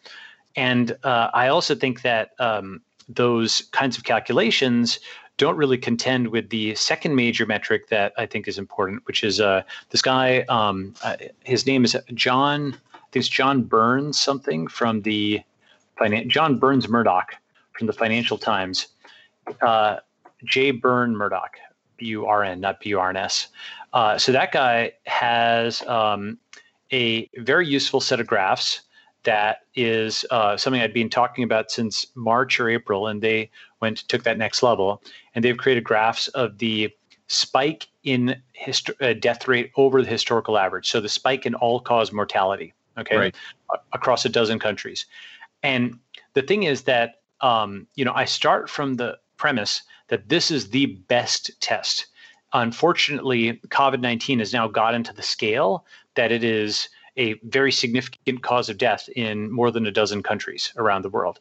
And 0.55 0.97
uh, 1.03 1.29
I 1.33 1.47
also 1.47 1.75
think 1.75 2.01
that 2.01 2.31
um, 2.39 2.81
those 3.07 3.61
kinds 3.71 3.97
of 3.97 4.03
calculations 4.03 4.99
don't 5.37 5.55
really 5.55 5.77
contend 5.77 6.27
with 6.27 6.49
the 6.49 6.75
second 6.75 7.15
major 7.15 7.45
metric 7.45 7.87
that 7.89 8.13
I 8.17 8.25
think 8.25 8.47
is 8.47 8.57
important, 8.57 9.05
which 9.07 9.23
is 9.23 9.39
uh, 9.39 9.63
this 9.89 10.01
guy. 10.01 10.41
Um, 10.49 10.93
uh, 11.03 11.15
his 11.43 11.65
name 11.65 11.83
is 11.83 11.97
John. 12.13 12.75
I 12.93 12.97
think 13.11 13.23
it's 13.23 13.29
John 13.29 13.63
Burns 13.63 14.19
something 14.19 14.67
from 14.67 15.01
the 15.01 15.41
finan- 15.99 16.27
John 16.27 16.59
Burns 16.59 16.87
Murdoch 16.87 17.35
from 17.71 17.87
the 17.87 17.93
Financial 17.93 18.37
Times. 18.37 18.87
Uh, 19.61 19.97
J. 20.45 20.71
Burn 20.71 21.15
Murdoch, 21.15 21.57
B 21.97 22.07
U 22.07 22.25
R 22.25 22.43
N, 22.43 22.59
not 22.59 22.79
B 22.79 22.89
U 22.89 22.99
R 22.99 23.09
N 23.09 23.15
S. 23.15 23.47
Uh, 23.93 24.17
so 24.17 24.31
that 24.31 24.51
guy 24.51 24.93
has 25.05 25.81
um, 25.83 26.37
a 26.91 27.29
very 27.37 27.67
useful 27.67 28.01
set 28.01 28.19
of 28.19 28.27
graphs 28.27 28.81
that 29.23 29.59
is 29.75 30.25
uh, 30.31 30.57
something 30.57 30.81
I'd 30.81 30.93
been 30.93 31.09
talking 31.09 31.43
about 31.43 31.71
since 31.71 32.07
March 32.15 32.59
or 32.59 32.69
April, 32.69 33.07
and 33.07 33.21
they 33.21 33.49
went 33.79 33.99
took 34.09 34.23
that 34.23 34.37
next 34.37 34.63
level, 34.63 35.01
and 35.35 35.45
they've 35.45 35.57
created 35.57 35.83
graphs 35.83 36.27
of 36.29 36.57
the 36.57 36.89
spike 37.27 37.87
in 38.03 38.41
hist- 38.53 38.89
uh, 38.99 39.13
death 39.13 39.47
rate 39.47 39.71
over 39.77 40.01
the 40.01 40.09
historical 40.09 40.57
average. 40.57 40.89
So 40.89 40.99
the 40.99 41.09
spike 41.09 41.45
in 41.45 41.55
all 41.55 41.79
cause 41.79 42.11
mortality, 42.11 42.73
okay, 42.97 43.15
right. 43.15 43.35
across 43.93 44.25
a 44.25 44.29
dozen 44.29 44.59
countries. 44.59 45.05
And 45.63 45.99
the 46.33 46.41
thing 46.41 46.63
is 46.63 46.83
that 46.83 47.21
um, 47.41 47.87
you 47.95 48.05
know 48.05 48.13
I 48.13 48.25
start 48.25 48.69
from 48.69 48.95
the 48.95 49.17
premise 49.37 49.81
that 50.07 50.29
this 50.29 50.51
is 50.51 50.69
the 50.69 50.87
best 51.07 51.51
test. 51.61 52.07
Unfortunately, 52.53 53.53
COVID 53.67 54.01
nineteen 54.01 54.39
has 54.39 54.51
now 54.51 54.67
got 54.67 54.95
into 54.95 55.13
the 55.13 55.21
scale 55.21 55.85
that 56.15 56.31
it 56.31 56.43
is 56.43 56.89
a 57.17 57.33
very 57.43 57.71
significant 57.71 58.41
cause 58.41 58.69
of 58.69 58.77
death 58.77 59.09
in 59.15 59.51
more 59.51 59.69
than 59.69 59.85
a 59.85 59.91
dozen 59.91 60.23
countries 60.23 60.73
around 60.77 61.01
the 61.01 61.09
world. 61.09 61.39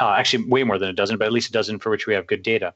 Uh, 0.00 0.10
actually, 0.10 0.44
way 0.44 0.64
more 0.64 0.78
than 0.78 0.88
a 0.88 0.92
dozen, 0.92 1.16
but 1.16 1.26
at 1.26 1.32
least 1.32 1.48
a 1.48 1.52
dozen 1.52 1.78
for 1.78 1.90
which 1.90 2.06
we 2.06 2.14
have 2.14 2.26
good 2.26 2.42
data. 2.42 2.74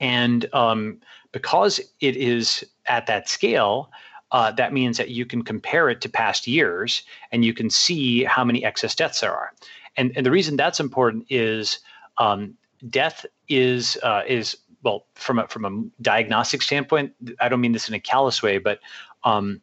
And 0.00 0.46
um, 0.52 1.00
because 1.32 1.80
it 2.00 2.16
is 2.16 2.64
at 2.86 3.06
that 3.06 3.28
scale, 3.28 3.90
uh, 4.32 4.50
that 4.52 4.72
means 4.72 4.96
that 4.98 5.10
you 5.10 5.24
can 5.24 5.42
compare 5.42 5.88
it 5.88 6.00
to 6.02 6.08
past 6.08 6.46
years 6.46 7.02
and 7.32 7.44
you 7.44 7.54
can 7.54 7.70
see 7.70 8.24
how 8.24 8.44
many 8.44 8.64
excess 8.64 8.94
deaths 8.94 9.20
there 9.20 9.32
are. 9.32 9.52
And, 9.96 10.12
and 10.16 10.26
the 10.26 10.30
reason 10.30 10.56
that's 10.56 10.80
important 10.80 11.26
is 11.30 11.78
um, 12.18 12.54
death 12.90 13.24
is 13.48 13.96
uh, 14.02 14.22
is 14.26 14.56
well 14.82 15.06
from 15.14 15.38
a, 15.38 15.48
from 15.48 15.64
a 15.64 16.02
diagnostic 16.02 16.62
standpoint. 16.62 17.12
I 17.40 17.48
don't 17.48 17.60
mean 17.60 17.72
this 17.72 17.88
in 17.88 17.94
a 17.94 18.00
callous 18.00 18.42
way, 18.42 18.58
but 18.58 18.80
um, 19.22 19.60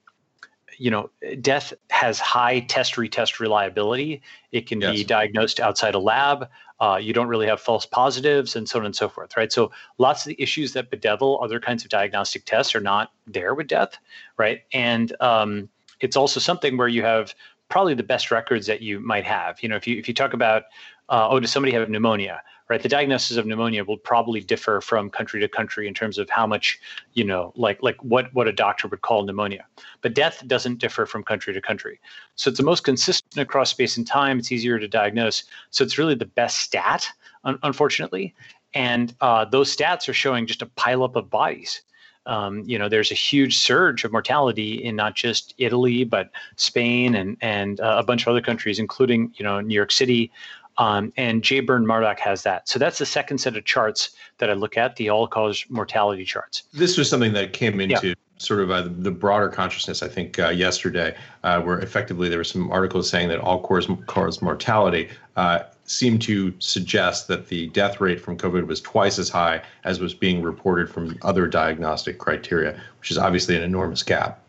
you 0.81 0.89
know, 0.89 1.11
death 1.41 1.73
has 1.91 2.19
high 2.19 2.61
test 2.61 2.95
retest 2.95 3.39
reliability. 3.39 4.19
It 4.51 4.65
can 4.65 4.81
yes. 4.81 4.95
be 4.95 5.03
diagnosed 5.03 5.59
outside 5.59 5.93
a 5.93 5.99
lab. 5.99 6.49
Uh, 6.79 6.97
you 6.99 7.13
don't 7.13 7.27
really 7.27 7.45
have 7.45 7.61
false 7.61 7.85
positives 7.85 8.55
and 8.55 8.67
so 8.67 8.79
on 8.79 8.85
and 8.85 8.95
so 8.95 9.07
forth, 9.07 9.37
right? 9.37 9.53
So 9.53 9.71
lots 9.99 10.25
of 10.25 10.29
the 10.29 10.41
issues 10.41 10.73
that 10.73 10.89
bedevil 10.89 11.39
other 11.43 11.59
kinds 11.59 11.83
of 11.83 11.91
diagnostic 11.91 12.45
tests 12.45 12.73
are 12.73 12.79
not 12.79 13.11
there 13.27 13.53
with 13.53 13.67
death, 13.67 13.99
right? 14.37 14.61
And 14.73 15.15
um, 15.19 15.69
it's 15.99 16.15
also 16.15 16.39
something 16.39 16.77
where 16.77 16.87
you 16.87 17.03
have 17.03 17.35
probably 17.69 17.93
the 17.93 18.01
best 18.01 18.31
records 18.31 18.65
that 18.65 18.81
you 18.81 18.99
might 18.99 19.25
have. 19.25 19.61
You 19.61 19.69
know, 19.69 19.75
if 19.75 19.85
you 19.85 19.99
if 19.99 20.07
you 20.07 20.15
talk 20.15 20.33
about, 20.33 20.63
uh, 21.09 21.27
oh, 21.29 21.39
does 21.39 21.51
somebody 21.51 21.73
have 21.73 21.87
pneumonia? 21.89 22.41
Right? 22.71 22.81
The 22.81 22.87
diagnosis 22.87 23.35
of 23.35 23.45
pneumonia 23.45 23.83
will 23.83 23.97
probably 23.97 24.39
differ 24.39 24.79
from 24.79 25.09
country 25.09 25.41
to 25.41 25.49
country 25.49 25.89
in 25.89 25.93
terms 25.93 26.17
of 26.17 26.29
how 26.29 26.47
much, 26.47 26.79
you 27.15 27.25
know, 27.25 27.51
like 27.57 27.83
like 27.83 28.01
what 28.01 28.33
what 28.33 28.47
a 28.47 28.53
doctor 28.53 28.87
would 28.87 29.01
call 29.01 29.25
pneumonia. 29.25 29.65
But 29.99 30.13
death 30.13 30.41
doesn't 30.47 30.77
differ 30.77 31.05
from 31.05 31.21
country 31.21 31.53
to 31.53 31.59
country. 31.59 31.99
So 32.35 32.49
it's 32.49 32.57
the 32.57 32.63
most 32.63 32.85
consistent 32.85 33.41
across 33.41 33.71
space 33.71 33.97
and 33.97 34.07
time. 34.07 34.39
It's 34.39 34.53
easier 34.53 34.79
to 34.79 34.87
diagnose. 34.87 35.43
So 35.71 35.83
it's 35.83 35.97
really 35.97 36.15
the 36.15 36.25
best 36.25 36.59
stat, 36.59 37.05
un- 37.43 37.59
unfortunately. 37.61 38.33
And 38.73 39.13
uh, 39.19 39.43
those 39.43 39.75
stats 39.75 40.07
are 40.07 40.13
showing 40.13 40.47
just 40.47 40.61
a 40.61 40.65
pileup 40.65 41.17
of 41.17 41.29
bodies. 41.29 41.81
Um, 42.25 42.63
you 42.65 42.77
know, 42.77 42.87
there's 42.87 43.11
a 43.11 43.15
huge 43.15 43.57
surge 43.57 44.05
of 44.05 44.11
mortality 44.11 44.75
in 44.81 44.95
not 44.95 45.15
just 45.15 45.55
Italy, 45.57 46.05
but 46.05 46.29
Spain 46.55 47.15
and 47.15 47.35
and 47.41 47.81
uh, 47.81 47.95
a 47.97 48.03
bunch 48.03 48.21
of 48.21 48.29
other 48.29 48.41
countries, 48.41 48.79
including 48.79 49.33
you 49.35 49.43
know 49.43 49.59
New 49.59 49.75
York 49.75 49.91
City, 49.91 50.31
um, 50.77 51.11
and 51.17 51.43
J. 51.43 51.59
Burn 51.59 51.85
Murdoch 51.85 52.19
has 52.19 52.43
that. 52.43 52.67
So 52.67 52.79
that's 52.79 52.97
the 52.97 53.05
second 53.05 53.39
set 53.39 53.55
of 53.57 53.65
charts 53.65 54.11
that 54.37 54.49
I 54.49 54.53
look 54.53 54.77
at, 54.77 54.95
the 54.95 55.09
all 55.09 55.27
cause 55.27 55.65
mortality 55.69 56.25
charts. 56.25 56.63
This 56.73 56.97
was 56.97 57.09
something 57.09 57.33
that 57.33 57.53
came 57.53 57.79
into 57.79 58.09
yeah. 58.09 58.13
sort 58.37 58.61
of 58.61 58.71
uh, 58.71 58.87
the 58.89 59.11
broader 59.11 59.49
consciousness, 59.49 60.01
I 60.01 60.07
think, 60.07 60.39
uh, 60.39 60.49
yesterday, 60.49 61.15
uh, 61.43 61.61
where 61.61 61.79
effectively 61.79 62.29
there 62.29 62.37
were 62.37 62.43
some 62.43 62.71
articles 62.71 63.09
saying 63.09 63.29
that 63.29 63.39
all 63.39 63.61
cause, 63.61 63.87
cause 64.07 64.41
mortality 64.41 65.09
uh, 65.35 65.63
seemed 65.85 66.21
to 66.23 66.53
suggest 66.59 67.27
that 67.27 67.47
the 67.47 67.67
death 67.67 67.99
rate 67.99 68.19
from 68.19 68.37
COVID 68.37 68.65
was 68.65 68.81
twice 68.81 69.19
as 69.19 69.29
high 69.29 69.61
as 69.83 69.99
was 69.99 70.13
being 70.13 70.41
reported 70.41 70.89
from 70.89 71.17
other 71.21 71.47
diagnostic 71.47 72.17
criteria, 72.17 72.79
which 72.99 73.11
is 73.11 73.17
obviously 73.17 73.55
an 73.55 73.63
enormous 73.63 74.03
gap. 74.03 74.39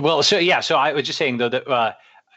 Well, 0.00 0.22
so 0.22 0.38
yeah, 0.38 0.60
so 0.60 0.76
I 0.76 0.94
was 0.94 1.04
just 1.04 1.18
saying 1.18 1.36
though 1.36 1.50
that 1.50 1.68
uh, 1.68 1.92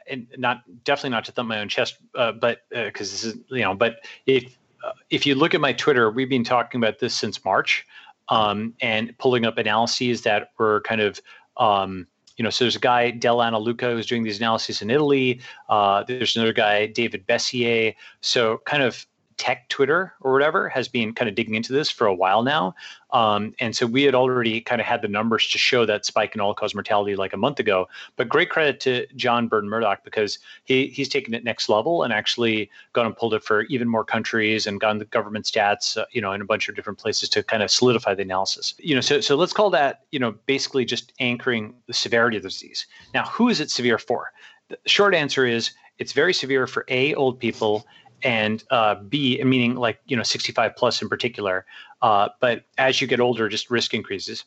and 0.09 0.27
not 0.37 0.61
definitely 0.83 1.11
not 1.11 1.25
to 1.25 1.31
thump 1.31 1.49
my 1.49 1.59
own 1.59 1.69
chest, 1.69 1.97
uh, 2.15 2.31
but 2.31 2.61
because 2.69 3.09
uh, 3.09 3.13
this 3.13 3.23
is 3.23 3.37
you 3.49 3.61
know, 3.61 3.75
but 3.75 3.97
if 4.25 4.57
uh, 4.83 4.91
if 5.09 5.25
you 5.25 5.35
look 5.35 5.53
at 5.53 5.61
my 5.61 5.73
Twitter, 5.73 6.11
we've 6.11 6.29
been 6.29 6.43
talking 6.43 6.79
about 6.79 6.99
this 6.99 7.13
since 7.13 7.43
March, 7.43 7.85
um, 8.29 8.73
and 8.81 9.17
pulling 9.17 9.45
up 9.45 9.57
analyses 9.57 10.21
that 10.23 10.51
were 10.57 10.81
kind 10.81 11.01
of 11.01 11.19
um, 11.57 12.07
you 12.37 12.43
know, 12.43 12.49
so 12.49 12.65
there's 12.65 12.75
a 12.75 12.79
guy 12.79 13.11
Del 13.11 13.37
Analuca 13.37 13.93
who's 13.93 14.05
doing 14.05 14.23
these 14.23 14.39
analyses 14.39 14.81
in 14.81 14.89
Italy. 14.89 15.39
Uh, 15.69 16.03
there's 16.03 16.35
another 16.35 16.53
guy 16.53 16.87
David 16.87 17.25
Bessier. 17.25 17.93
So 18.21 18.61
kind 18.65 18.83
of 18.83 19.05
tech 19.37 19.67
Twitter 19.69 20.13
or 20.21 20.33
whatever 20.33 20.69
has 20.69 20.87
been 20.87 21.13
kind 21.13 21.27
of 21.27 21.35
digging 21.35 21.55
into 21.55 21.73
this 21.73 21.89
for 21.89 22.07
a 22.07 22.13
while 22.13 22.43
now. 22.43 22.73
Um, 23.11 23.53
and 23.59 23.75
so 23.75 23.85
we 23.85 24.03
had 24.03 24.15
already 24.15 24.61
kind 24.61 24.81
of 24.81 24.87
had 24.87 25.01
the 25.01 25.07
numbers 25.07 25.49
to 25.49 25.57
show 25.57 25.85
that 25.85 26.05
spike 26.05 26.35
in 26.35 26.41
all 26.41 26.53
cause 26.53 26.73
mortality 26.73 27.15
like 27.15 27.33
a 27.33 27.37
month 27.37 27.59
ago. 27.59 27.87
But 28.15 28.29
great 28.29 28.49
credit 28.49 28.79
to 28.81 29.07
John 29.15 29.47
Burn 29.47 29.67
Murdoch 29.67 30.03
because 30.03 30.39
he 30.63 30.87
he's 30.87 31.09
taken 31.09 31.33
it 31.33 31.43
next 31.43 31.69
level 31.69 32.03
and 32.03 32.13
actually 32.13 32.69
gone 32.93 33.05
and 33.05 33.15
pulled 33.15 33.33
it 33.33 33.43
for 33.43 33.63
even 33.63 33.87
more 33.87 34.03
countries 34.03 34.67
and 34.67 34.79
gotten 34.79 34.99
the 34.99 35.05
government 35.05 35.45
stats, 35.45 35.97
uh, 35.97 36.05
you 36.11 36.21
know, 36.21 36.31
in 36.31 36.41
a 36.41 36.45
bunch 36.45 36.67
of 36.69 36.75
different 36.75 36.99
places 36.99 37.29
to 37.29 37.43
kind 37.43 37.63
of 37.63 37.71
solidify 37.71 38.15
the 38.15 38.23
analysis. 38.23 38.73
You 38.79 38.95
know, 38.95 39.01
so 39.01 39.21
so 39.21 39.35
let's 39.35 39.53
call 39.53 39.69
that, 39.71 40.03
you 40.11 40.19
know, 40.19 40.31
basically 40.45 40.85
just 40.85 41.13
anchoring 41.19 41.73
the 41.87 41.93
severity 41.93 42.37
of 42.37 42.43
the 42.43 42.49
disease. 42.49 42.85
Now, 43.13 43.25
who 43.25 43.49
is 43.49 43.59
it 43.59 43.69
severe 43.69 43.97
for? 43.97 44.31
The 44.69 44.77
short 44.85 45.13
answer 45.13 45.45
is 45.45 45.71
it's 45.97 46.11
very 46.11 46.33
severe 46.33 46.67
for 46.67 46.85
a 46.89 47.13
old 47.15 47.39
people 47.39 47.85
and 48.23 48.63
uh, 48.71 48.95
B, 48.95 49.41
meaning 49.43 49.75
like 49.75 49.99
you 50.05 50.15
know 50.15 50.23
65 50.23 50.75
plus 50.75 51.01
in 51.01 51.09
particular. 51.09 51.65
Uh, 52.01 52.29
but 52.39 52.63
as 52.77 53.01
you 53.01 53.07
get 53.07 53.19
older, 53.19 53.49
just 53.49 53.69
risk 53.69 53.93
increases. 53.93 54.45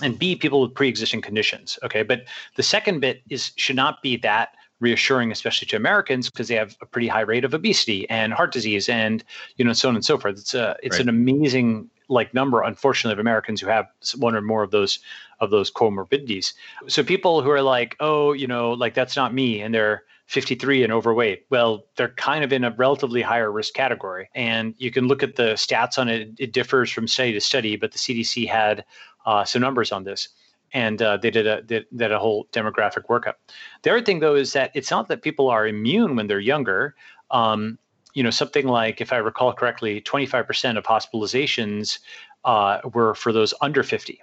And 0.00 0.18
B, 0.18 0.34
people 0.34 0.60
with 0.62 0.74
pre-existing 0.74 1.20
conditions. 1.20 1.78
Okay, 1.84 2.02
but 2.02 2.24
the 2.56 2.62
second 2.62 3.00
bit 3.00 3.22
is 3.28 3.52
should 3.56 3.76
not 3.76 4.02
be 4.02 4.16
that 4.18 4.50
reassuring, 4.80 5.30
especially 5.30 5.66
to 5.68 5.76
Americans, 5.76 6.28
because 6.28 6.48
they 6.48 6.56
have 6.56 6.76
a 6.82 6.86
pretty 6.86 7.06
high 7.06 7.20
rate 7.20 7.44
of 7.44 7.54
obesity 7.54 8.08
and 8.10 8.32
heart 8.32 8.52
disease, 8.52 8.88
and 8.88 9.24
you 9.56 9.64
know 9.64 9.72
so 9.72 9.88
on 9.88 9.94
and 9.94 10.04
so 10.04 10.18
forth. 10.18 10.38
It's 10.38 10.54
a 10.54 10.76
it's 10.82 10.96
right. 10.96 11.02
an 11.02 11.08
amazing 11.08 11.88
like 12.08 12.34
number, 12.34 12.62
unfortunately, 12.62 13.14
of 13.14 13.18
Americans 13.18 13.60
who 13.60 13.68
have 13.68 13.86
one 14.16 14.34
or 14.34 14.42
more 14.42 14.62
of 14.62 14.70
those 14.70 14.98
of 15.40 15.50
those 15.50 15.70
comorbidities. 15.70 16.52
So 16.88 17.02
people 17.02 17.42
who 17.42 17.50
are 17.50 17.62
like, 17.62 17.96
oh, 18.00 18.32
you 18.32 18.46
know, 18.46 18.72
like 18.72 18.94
that's 18.94 19.16
not 19.16 19.32
me, 19.32 19.60
and 19.60 19.74
they're 19.74 20.04
53 20.32 20.82
and 20.82 20.90
overweight. 20.94 21.44
Well, 21.50 21.84
they're 21.96 22.08
kind 22.08 22.42
of 22.42 22.54
in 22.54 22.64
a 22.64 22.70
relatively 22.70 23.20
higher 23.20 23.52
risk 23.52 23.74
category. 23.74 24.30
And 24.34 24.74
you 24.78 24.90
can 24.90 25.06
look 25.06 25.22
at 25.22 25.36
the 25.36 25.52
stats 25.52 25.98
on 25.98 26.08
it. 26.08 26.30
It 26.38 26.54
differs 26.54 26.90
from 26.90 27.06
study 27.06 27.34
to 27.34 27.40
study, 27.40 27.76
but 27.76 27.92
the 27.92 27.98
CDC 27.98 28.48
had 28.48 28.82
uh, 29.26 29.44
some 29.44 29.60
numbers 29.60 29.92
on 29.92 30.04
this. 30.04 30.30
And 30.72 31.02
uh, 31.02 31.18
they 31.18 31.30
did 31.30 31.46
a 31.46 31.60
did, 31.60 31.86
a 32.00 32.18
whole 32.18 32.46
demographic 32.50 33.04
workup. 33.10 33.34
The 33.82 33.90
other 33.90 34.00
thing, 34.00 34.20
though, 34.20 34.34
is 34.34 34.54
that 34.54 34.70
it's 34.72 34.90
not 34.90 35.08
that 35.08 35.20
people 35.20 35.50
are 35.50 35.66
immune 35.66 36.16
when 36.16 36.28
they're 36.28 36.40
younger. 36.40 36.94
Um, 37.30 37.78
you 38.14 38.22
know, 38.22 38.30
something 38.30 38.66
like, 38.66 39.02
if 39.02 39.12
I 39.12 39.18
recall 39.18 39.52
correctly, 39.52 40.00
25% 40.00 40.78
of 40.78 40.84
hospitalizations 40.84 41.98
uh, 42.46 42.78
were 42.94 43.14
for 43.14 43.34
those 43.34 43.52
under 43.60 43.82
50. 43.82 44.18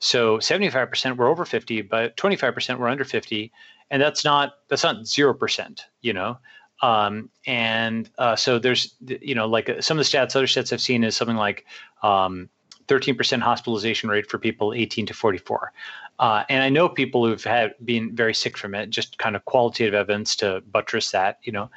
So 0.00 0.38
75% 0.38 1.16
were 1.16 1.28
over 1.28 1.44
50, 1.44 1.82
but 1.82 2.16
25% 2.16 2.78
were 2.78 2.88
under 2.88 3.04
50, 3.04 3.52
and 3.92 4.00
that's 4.00 4.24
not 4.24 4.54
that's 4.68 4.82
not 4.82 5.06
zero 5.06 5.32
percent, 5.32 5.84
you 6.00 6.12
know. 6.12 6.38
Um, 6.80 7.30
and 7.46 8.10
uh, 8.18 8.34
so 8.34 8.58
there's 8.58 8.94
you 9.06 9.36
know 9.36 9.46
like 9.46 9.68
uh, 9.68 9.80
some 9.80 9.98
of 9.98 10.04
the 10.04 10.10
stats, 10.10 10.34
other 10.34 10.46
stats 10.46 10.72
I've 10.72 10.80
seen 10.80 11.04
is 11.04 11.14
something 11.14 11.36
like 11.36 11.66
um, 12.02 12.48
13% 12.88 13.40
hospitalization 13.40 14.08
rate 14.08 14.28
for 14.28 14.38
people 14.38 14.72
18 14.72 15.06
to 15.06 15.14
44. 15.14 15.72
Uh, 16.18 16.42
and 16.48 16.64
I 16.64 16.68
know 16.68 16.88
people 16.88 17.24
who've 17.24 17.44
had 17.44 17.74
been 17.84 18.16
very 18.16 18.34
sick 18.34 18.58
from 18.58 18.74
it, 18.74 18.90
just 18.90 19.18
kind 19.18 19.36
of 19.36 19.44
qualitative 19.44 19.94
evidence 19.94 20.34
to 20.36 20.62
buttress 20.72 21.10
that, 21.12 21.38
you 21.42 21.52
know. 21.52 21.70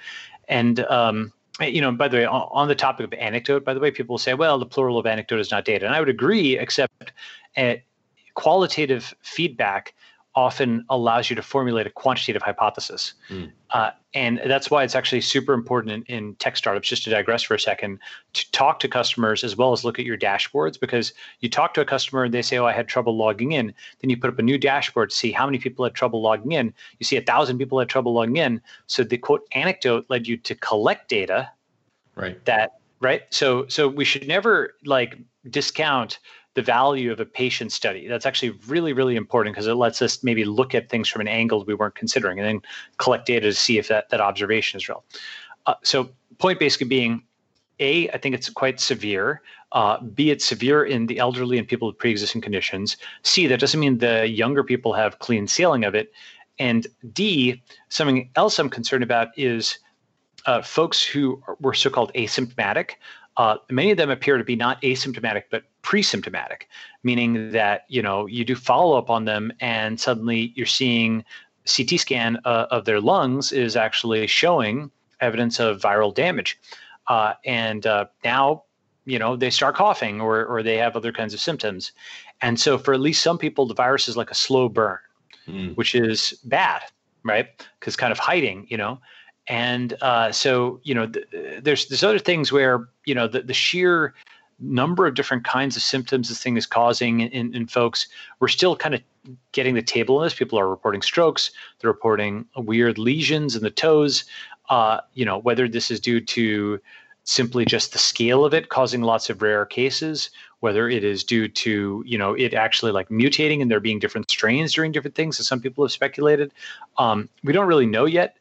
And 0.47 0.80
um, 0.86 1.34
you 1.62 1.82
know, 1.82 1.91
by 1.91 2.08
the 2.08 2.17
way, 2.17 2.25
on, 2.25 2.47
on, 2.51 2.67
the 2.67 2.75
topic 2.75 3.06
of 3.06 3.13
anecdote, 3.13 3.65
by 3.65 3.73
the 3.73 3.80
way, 3.80 3.91
people 3.91 4.17
say, 4.17 4.34
well, 4.34 4.58
the 4.58 4.65
plural 4.65 4.97
of 4.97 5.06
anecdote 5.06 5.39
is 5.39 5.51
not 5.51 5.65
data. 5.65 5.86
And 5.86 5.93
I 5.93 5.99
would 5.99 6.10
agree, 6.10 6.58
except 6.58 7.12
uh, 7.58 7.75
qualitative 8.36 9.13
feedback 9.21 9.93
often 10.36 10.86
allows 10.89 11.30
you 11.30 11.36
to 11.36 11.41
formulate 11.41 11.88
a 11.88 11.89
quantitative 11.89 12.41
hypothesis. 12.41 13.13
Mm. 13.30 13.52
Uh, 13.71 13.91
and 14.13 14.41
that's 14.45 14.69
why 14.69 14.84
it's 14.84 14.93
actually 14.93 15.21
super 15.21 15.54
important 15.54 16.08
in, 16.10 16.15
in, 16.15 16.36
tech 16.36 16.58
startups, 16.58 16.89
just 16.89 17.04
to 17.06 17.10
digress 17.10 17.41
for 17.43 17.54
a 17.54 17.60
second, 17.60 18.00
to 18.34 18.52
talk 18.52 18.80
to 18.80 18.88
customers 18.89 19.43
as 19.43 19.56
well 19.56 19.71
as 19.71 19.86
look 19.86 19.98
at 19.98 20.06
your 20.06 20.17
dashboards 20.17 20.78
because 20.80 21.13
you 21.39 21.50
talk 21.50 21.74
to 21.74 21.82
a 21.82 21.86
customer 21.86 22.26
and 22.26 22.34
they 22.34 22.41
say, 22.41 22.58
Oh, 22.58 22.65
I 22.65 22.74
had 22.74 22.88
trouble 22.88 23.15
logging 23.15 23.54
in. 23.54 23.74
Then 24.02 24.10
you 24.10 24.17
put 24.17 24.30
up 24.30 24.39
a 24.39 24.43
new 24.43 24.58
dashboard 24.58 25.10
to 25.10 25.15
see 25.15 25.32
how 25.32 25.45
many 25.45 25.58
people 25.58 25.86
had 25.86 25.93
trouble 25.93 26.21
logging 26.21 26.52
in. 26.52 26.74
You 27.00 27.06
see 27.06 27.15
a 27.15 27.21
thousand 27.21 27.58
people 27.58 27.80
had 27.80 27.88
trouble 27.88 28.13
logging 28.13 28.38
in. 28.38 28.62
So 28.88 29.04
the 29.04 29.17
quote 29.17 29.48
anecdote 29.54 30.06
led 30.10 30.28
you 30.28 30.38
to 30.38 30.56
collect 30.56 31.10
data. 31.10 31.50
Right. 32.15 32.43
That 32.45 32.80
right. 33.00 33.24
So 33.30 33.67
so 33.67 33.88
we 33.88 34.04
should 34.06 34.28
never 34.28 34.76
like 34.86 35.17
discount 35.50 36.19
the 36.56 36.62
value 36.62 37.12
of 37.12 37.20
a 37.20 37.26
patient 37.26 37.72
study. 37.72 38.08
That's 38.08 38.26
actually 38.26 38.52
really, 38.68 38.94
really 38.94 39.15
important 39.15 39.54
because 39.54 39.68
it 39.68 39.76
lets 39.76 40.02
us 40.02 40.24
maybe 40.24 40.46
look 40.46 40.74
at 40.74 40.89
things 40.89 41.08
from 41.08 41.22
an 41.22 41.28
angle 41.28 41.63
we 41.65 41.74
weren't 41.74 41.96
considering 41.96 42.39
and 42.39 42.48
then 42.48 42.62
collect 42.98 43.26
data 43.26 43.48
to 43.48 43.54
see 43.54 43.78
if 43.78 43.89
that, 43.89 44.10
that 44.10 44.22
observation 44.22 44.78
is 44.78 44.89
real. 44.89 45.04
Uh, 45.65 45.76
so, 45.84 46.10
point 46.38 46.60
basically 46.60 46.88
being 46.88 47.24
A, 47.80 48.10
I 48.10 48.18
think 48.18 48.36
it's 48.36 48.50
quite 48.50 48.80
severe. 48.80 49.41
Uh, 49.74 50.00
B, 50.00 50.32
it's 50.32 50.46
severe 50.46 50.86
in 50.86 51.08
the 51.08 51.20
elderly 51.20 51.58
and 51.58 51.68
people 51.68 51.88
with 51.88 51.98
pre 51.98 52.12
existing 52.12 52.41
conditions. 52.41 52.96
C, 53.24 53.48
that 53.48 53.60
doesn't 53.60 53.80
mean 53.80 53.98
the 53.98 54.28
younger 54.28 54.63
people 54.63 54.94
have 54.94 55.20
clean 55.20 55.48
sailing 55.48 55.84
of 55.84 55.94
it. 55.94 56.13
And 56.58 56.88
D, 57.12 57.62
something 57.89 58.30
else 58.38 58.58
I'm 58.60 58.70
concerned 58.70 59.04
about 59.04 59.30
is 59.38 59.80
uh, 60.46 60.62
folks 60.62 61.04
who 61.04 61.41
were 61.60 61.74
so 61.74 61.89
called 61.89 62.13
asymptomatic. 62.13 62.91
Uh, 63.38 63.58
many 63.69 63.91
of 63.91 63.98
them 63.98 64.10
appear 64.10 64.38
to 64.38 64.43
be 64.43 64.56
not 64.56 64.82
asymptomatic 64.82 65.43
but 65.50 65.63
pre-symptomatic, 65.82 66.67
meaning 67.04 67.52
that 67.52 67.86
you 67.89 68.02
know 68.02 68.26
you 68.26 68.45
do 68.45 68.56
follow 68.56 68.98
up 68.98 69.10
on 69.10 69.26
them 69.26 69.52
and 69.60 70.00
suddenly 70.00 70.54
you're 70.56 70.65
seeing 70.65 71.24
CT 71.65 72.00
scan 72.00 72.38
uh, 72.45 72.67
of 72.71 72.86
their 72.86 73.02
lungs 73.02 73.52
is 73.52 73.76
actually 73.76 74.28
showing 74.28 74.91
evidence 75.19 75.60
of 75.60 75.82
viral 75.82 76.13
damage, 76.13 76.60
uh, 77.08 77.34
and 77.43 77.86
uh, 77.86 78.06
now 78.24 78.63
you 79.06 79.19
know 79.19 79.36
they 79.36 79.50
start 79.50 79.76
coughing 79.76 80.21
or 80.21 80.45
or 80.45 80.63
they 80.63 80.78
have 80.78 80.95
other 80.95 81.12
kinds 81.12 81.34
of 81.34 81.39
symptoms, 81.39 81.91
and 82.41 82.60
so 82.60 82.78
for 82.78 82.93
at 82.93 83.02
least 83.02 83.21
some 83.21 83.38
people 83.38 83.65
the 83.65 83.74
virus 83.74 84.08
is 84.08 84.15
like 84.15 84.32
a 84.32 84.36
slow 84.36 84.69
burn, 84.69 85.00
mm. 85.48 85.76
which 85.76 85.93
is 85.93 86.39
bad, 86.45 86.82
right? 87.24 87.48
Because 87.80 87.98
kind 87.98 88.13
of 88.13 88.19
hiding, 88.19 88.65
you 88.69 88.78
know 88.78 89.00
and 89.47 89.97
uh, 90.01 90.31
so 90.31 90.79
you 90.84 90.93
know 90.93 91.08
th- 91.08 91.27
there's 91.62 91.88
there's 91.88 92.03
other 92.03 92.19
things 92.19 92.51
where 92.51 92.88
you 93.05 93.15
know 93.15 93.27
the, 93.27 93.41
the 93.41 93.53
sheer 93.53 94.13
number 94.60 95.05
of 95.05 95.15
different 95.15 95.43
kinds 95.43 95.75
of 95.75 95.81
symptoms 95.81 96.29
this 96.29 96.41
thing 96.41 96.55
is 96.55 96.65
causing 96.65 97.19
in, 97.19 97.53
in 97.53 97.67
folks 97.67 98.08
we're 98.39 98.47
still 98.47 98.75
kind 98.75 98.95
of 98.95 99.01
getting 99.51 99.73
the 99.73 99.81
table 99.81 100.17
on 100.17 100.23
this. 100.23 100.34
People 100.34 100.58
are 100.58 100.69
reporting 100.69 101.01
strokes 101.01 101.51
they're 101.79 101.91
reporting 101.91 102.45
weird 102.55 102.97
lesions 102.97 103.55
in 103.55 103.63
the 103.63 103.71
toes 103.71 104.23
uh, 104.69 105.01
you 105.13 105.25
know 105.25 105.39
whether 105.39 105.67
this 105.67 105.91
is 105.91 105.99
due 105.99 106.21
to 106.21 106.79
simply 107.25 107.65
just 107.65 107.91
the 107.91 107.99
scale 107.99 108.45
of 108.45 108.53
it 108.53 108.69
causing 108.69 109.01
lots 109.01 109.29
of 109.29 109.41
rare 109.41 109.65
cases 109.65 110.29
whether 110.62 110.89
it 110.89 111.03
is 111.03 111.23
due 111.23 111.47
to 111.47 112.03
you 112.08 112.17
know 112.17 112.34
it 112.34 112.53
actually 112.53 112.91
like 112.91 113.10
mutating 113.10 113.62
and 113.62 113.69
there 113.69 113.79
being 113.79 113.99
different 113.99 114.31
strains 114.31 114.73
during 114.73 114.91
different 114.91 115.15
things 115.15 115.39
as 115.39 115.47
some 115.47 115.60
people 115.60 115.84
have 115.84 115.91
speculated. 115.91 116.51
Um, 116.97 117.29
we 117.43 117.53
don't 117.53 117.67
really 117.67 117.86
know 117.86 118.05
yet 118.05 118.38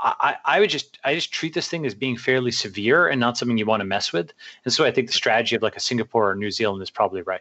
I, 0.00 0.36
I 0.44 0.60
would 0.60 0.70
just 0.70 0.98
I 1.04 1.14
just 1.14 1.32
treat 1.32 1.54
this 1.54 1.68
thing 1.68 1.86
as 1.86 1.94
being 1.94 2.16
fairly 2.16 2.50
severe 2.50 3.08
and 3.08 3.20
not 3.20 3.38
something 3.38 3.56
you 3.56 3.66
want 3.66 3.80
to 3.80 3.86
mess 3.86 4.12
with. 4.12 4.32
And 4.64 4.72
so 4.72 4.84
I 4.84 4.90
think 4.90 5.06
the 5.08 5.14
strategy 5.14 5.56
of 5.56 5.62
like 5.62 5.76
a 5.76 5.80
Singapore 5.80 6.30
or 6.30 6.34
New 6.34 6.50
Zealand 6.50 6.82
is 6.82 6.90
probably 6.90 7.22
right. 7.22 7.40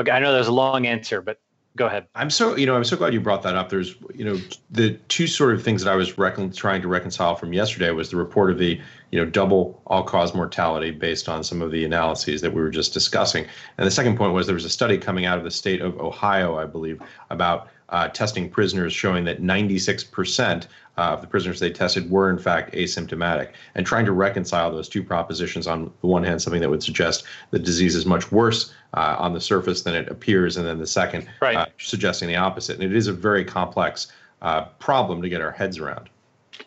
Okay, 0.00 0.10
I 0.10 0.18
know 0.18 0.32
that 0.32 0.38
was 0.38 0.48
a 0.48 0.52
long 0.52 0.86
answer, 0.86 1.20
but 1.20 1.40
go 1.76 1.86
ahead. 1.86 2.06
I'm 2.14 2.30
so 2.30 2.56
you 2.56 2.66
know 2.66 2.74
I'm 2.74 2.84
so 2.84 2.96
glad 2.96 3.12
you 3.12 3.20
brought 3.20 3.42
that 3.42 3.54
up. 3.54 3.68
There's 3.68 3.96
you 4.14 4.24
know 4.24 4.40
the 4.70 4.92
two 5.08 5.26
sort 5.26 5.54
of 5.54 5.62
things 5.62 5.84
that 5.84 5.92
I 5.92 5.96
was 5.96 6.12
trying 6.12 6.82
to 6.82 6.88
reconcile 6.88 7.36
from 7.36 7.52
yesterday 7.52 7.90
was 7.90 8.10
the 8.10 8.16
report 8.16 8.50
of 8.50 8.58
the 8.58 8.80
you 9.10 9.18
know 9.18 9.28
double 9.28 9.80
all 9.86 10.02
cause 10.02 10.34
mortality 10.34 10.90
based 10.90 11.28
on 11.28 11.44
some 11.44 11.62
of 11.62 11.70
the 11.70 11.84
analyses 11.84 12.40
that 12.40 12.52
we 12.52 12.60
were 12.60 12.70
just 12.70 12.92
discussing, 12.92 13.46
and 13.78 13.86
the 13.86 13.90
second 13.90 14.16
point 14.16 14.32
was 14.32 14.46
there 14.46 14.54
was 14.54 14.64
a 14.64 14.70
study 14.70 14.98
coming 14.98 15.26
out 15.26 15.38
of 15.38 15.44
the 15.44 15.50
state 15.50 15.80
of 15.80 15.98
Ohio, 16.00 16.58
I 16.58 16.66
believe, 16.66 17.00
about 17.30 17.68
uh, 17.90 18.08
testing 18.08 18.48
prisoners 18.48 18.92
showing 18.92 19.24
that 19.24 19.42
96% 19.42 20.66
uh, 20.98 21.00
of 21.00 21.20
the 21.20 21.26
prisoners 21.26 21.60
they 21.60 21.70
tested 21.70 22.10
were 22.10 22.30
in 22.30 22.38
fact 22.38 22.74
asymptomatic 22.74 23.52
and 23.74 23.86
trying 23.86 24.04
to 24.04 24.12
reconcile 24.12 24.70
those 24.70 24.88
two 24.88 25.02
propositions 25.02 25.66
on 25.66 25.92
the 26.00 26.06
one 26.06 26.24
hand 26.24 26.40
something 26.40 26.60
that 26.60 26.70
would 26.70 26.82
suggest 26.82 27.24
the 27.50 27.58
disease 27.58 27.94
is 27.94 28.06
much 28.06 28.32
worse 28.32 28.72
uh, 28.94 29.16
on 29.18 29.34
the 29.34 29.40
surface 29.40 29.82
than 29.82 29.94
it 29.94 30.08
appears 30.08 30.56
and 30.56 30.66
then 30.66 30.78
the 30.78 30.86
second 30.86 31.28
right. 31.40 31.56
uh, 31.56 31.66
suggesting 31.78 32.28
the 32.28 32.36
opposite 32.36 32.74
and 32.74 32.84
it 32.84 32.96
is 32.96 33.06
a 33.06 33.12
very 33.12 33.44
complex 33.44 34.08
uh, 34.42 34.62
problem 34.78 35.22
to 35.22 35.28
get 35.28 35.40
our 35.40 35.52
heads 35.52 35.78
around 35.78 36.08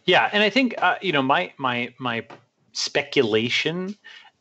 yeah 0.06 0.30
and 0.32 0.44
i 0.44 0.50
think 0.50 0.76
uh, 0.78 0.96
you 1.02 1.12
know 1.12 1.22
my 1.22 1.52
my 1.58 1.94
my 1.98 2.24
speculation 2.72 3.96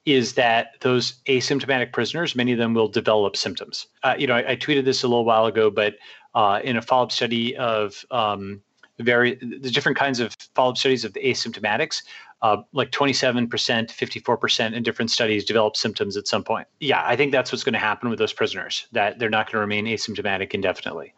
is 0.09 0.35
that 0.35 0.73
those 0.81 1.15
asymptomatic 1.27 1.93
prisoners, 1.93 2.35
many 2.35 2.53
of 2.53 2.59
them 2.59 2.73
will 2.73 2.89
develop 2.89 3.37
symptoms. 3.37 3.87
Uh, 4.03 4.15
you 4.19 4.27
know, 4.27 4.35
I, 4.35 4.53
I, 4.53 4.57
tweeted 4.57 4.87
this 4.87 5.03
a 5.03 5.09
little 5.09 5.27
while 5.27 5.45
ago, 5.45 5.71
but 5.71 5.97
uh, 6.39 6.61
in 6.63 6.77
a 6.77 6.83
follow-up 6.83 7.11
study 7.11 7.57
of 7.57 8.05
um, 8.13 8.63
very 9.01 9.35
the 9.35 9.71
different 9.71 9.99
kinds 9.99 10.21
of 10.21 10.33
follow-up 10.55 10.79
studies 10.79 11.05
of 11.05 11.13
the 11.13 11.21
asymptomatics, 11.21 12.03
uh, 12.43 12.59
like 12.73 12.93
27%, 12.93 13.49
54% 13.49 14.73
in 14.73 14.83
different 14.85 15.11
studies 15.11 15.45
develop 15.45 15.77
symptoms 15.77 16.17
at 16.17 16.29
some 16.29 16.45
point. 16.45 16.69
Yeah, 16.79 17.03
I 17.05 17.17
think 17.17 17.33
that's 17.33 17.51
what's 17.51 17.65
going 17.65 17.73
to 17.73 17.81
happen 17.81 18.09
with 18.09 18.21
those 18.21 18.33
prisoners, 18.33 18.87
that 18.93 19.19
they're 19.19 19.29
not 19.29 19.47
going 19.47 19.55
to 19.55 19.59
remain 19.59 19.87
asymptomatic 19.87 20.55
indefinitely. 20.55 21.13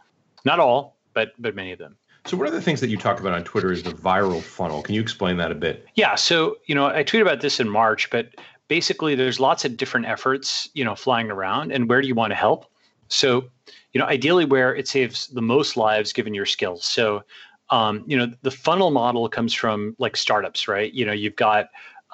Not 0.47 0.59
all, 0.59 0.97
but 1.13 1.33
but 1.39 1.55
many 1.55 1.73
of 1.73 1.79
them. 1.79 1.99
So 2.25 2.39
one 2.39 2.47
of 2.47 2.55
the 2.55 2.63
things 2.63 2.81
that 2.81 2.89
you 2.89 2.97
talk 2.97 3.21
about 3.21 3.35
on 3.35 3.45
Twitter 3.45 3.71
is 3.71 3.83
the 3.83 3.91
viral 3.91 4.41
funnel. 4.41 4.83
Can 4.83 4.95
you 4.95 5.03
explain 5.03 5.37
that 5.37 5.53
a 5.53 5.55
bit? 5.55 5.87
Yeah. 5.97 6.15
So, 6.15 6.57
you 6.65 6.75
know, 6.75 6.87
I 6.87 7.05
tweeted 7.05 7.23
about 7.23 7.43
this 7.43 7.61
in 7.61 7.69
March, 7.69 8.09
but 8.11 8.35
basically 8.69 9.15
there's 9.15 9.39
lots 9.39 9.67
of 9.67 9.77
different 9.77 10.07
efforts, 10.07 10.71
you 10.73 10.85
know, 10.85 10.95
flying 10.95 11.31
around 11.31 11.73
and 11.73 11.89
where 11.91 12.01
do 12.01 12.09
you 12.09 12.15
want 12.15 12.31
to 12.31 12.37
help? 12.37 12.67
So, 13.09 13.51
you 13.93 14.01
know, 14.01 14.07
ideally 14.07 14.45
where 14.45 14.75
it 14.75 14.89
saves 14.89 15.29
the 15.29 15.43
most 15.43 15.77
lives 15.77 16.13
given 16.13 16.35
your 16.35 16.47
skills. 16.47 16.85
So, 16.85 17.23
um, 17.71 18.05
you 18.07 18.17
know, 18.17 18.29
the 18.43 18.51
funnel 18.51 18.91
model 18.91 19.29
comes 19.29 19.55
from 19.55 19.95
like 19.99 20.17
startups, 20.17 20.69
right? 20.69 20.93
You 20.93 21.05
know, 21.05 21.13
you've 21.13 21.37
got 21.37 21.67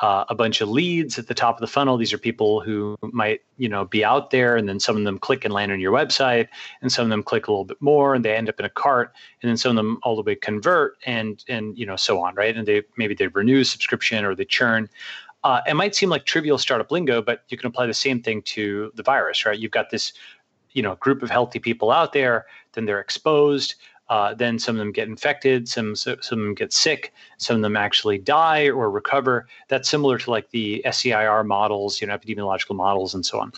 uh, 0.02 0.24
a 0.28 0.34
bunch 0.34 0.60
of 0.60 0.68
leads 0.68 1.18
at 1.18 1.26
the 1.26 1.34
top 1.34 1.56
of 1.56 1.60
the 1.60 1.66
funnel. 1.66 1.96
These 1.96 2.12
are 2.12 2.18
people 2.18 2.60
who 2.60 2.96
might, 3.00 3.40
you 3.56 3.68
know, 3.68 3.86
be 3.86 4.04
out 4.04 4.30
there, 4.30 4.56
and 4.56 4.68
then 4.68 4.78
some 4.78 4.96
of 4.96 5.04
them 5.04 5.18
click 5.18 5.44
and 5.44 5.54
land 5.54 5.72
on 5.72 5.80
your 5.80 5.92
website, 5.92 6.48
and 6.82 6.92
some 6.92 7.04
of 7.04 7.10
them 7.10 7.22
click 7.22 7.48
a 7.48 7.50
little 7.50 7.64
bit 7.64 7.80
more, 7.80 8.14
and 8.14 8.24
they 8.24 8.34
end 8.34 8.48
up 8.48 8.60
in 8.60 8.66
a 8.66 8.70
cart, 8.70 9.14
and 9.40 9.48
then 9.48 9.56
some 9.56 9.70
of 9.70 9.76
them 9.76 9.98
all 10.02 10.14
the 10.14 10.22
way 10.22 10.34
convert, 10.34 10.96
and 11.06 11.42
and 11.48 11.78
you 11.78 11.86
know, 11.86 11.96
so 11.96 12.22
on, 12.22 12.34
right? 12.34 12.56
And 12.56 12.68
they 12.68 12.82
maybe 12.98 13.14
they 13.14 13.28
renew 13.28 13.64
subscription 13.64 14.24
or 14.24 14.34
they 14.34 14.44
churn. 14.44 14.88
Uh, 15.44 15.60
it 15.66 15.74
might 15.74 15.94
seem 15.94 16.10
like 16.10 16.24
trivial 16.24 16.58
startup 16.58 16.90
lingo, 16.90 17.22
but 17.22 17.44
you 17.48 17.56
can 17.56 17.68
apply 17.68 17.86
the 17.86 17.94
same 17.94 18.20
thing 18.20 18.42
to 18.42 18.90
the 18.96 19.02
virus, 19.02 19.46
right? 19.46 19.58
You've 19.58 19.70
got 19.70 19.90
this 19.90 20.12
you 20.76 20.82
know 20.82 20.94
group 20.96 21.22
of 21.22 21.30
healthy 21.30 21.58
people 21.58 21.90
out 21.90 22.12
there 22.12 22.46
then 22.74 22.84
they're 22.84 23.00
exposed 23.00 23.74
uh, 24.08 24.34
then 24.34 24.58
some 24.58 24.76
of 24.76 24.78
them 24.78 24.92
get 24.92 25.08
infected 25.08 25.68
some 25.68 25.96
some 25.96 26.14
of 26.14 26.28
them 26.30 26.54
get 26.54 26.72
sick 26.72 27.12
some 27.38 27.56
of 27.56 27.62
them 27.62 27.76
actually 27.76 28.18
die 28.18 28.68
or 28.68 28.90
recover. 28.90 29.46
That's 29.68 29.88
similar 29.88 30.18
to 30.18 30.30
like 30.30 30.50
the 30.50 30.84
SEIR 30.90 31.42
models 31.44 32.00
you 32.00 32.06
know 32.06 32.16
epidemiological 32.16 32.76
models 32.76 33.14
and 33.14 33.26
so 33.26 33.40
on. 33.40 33.52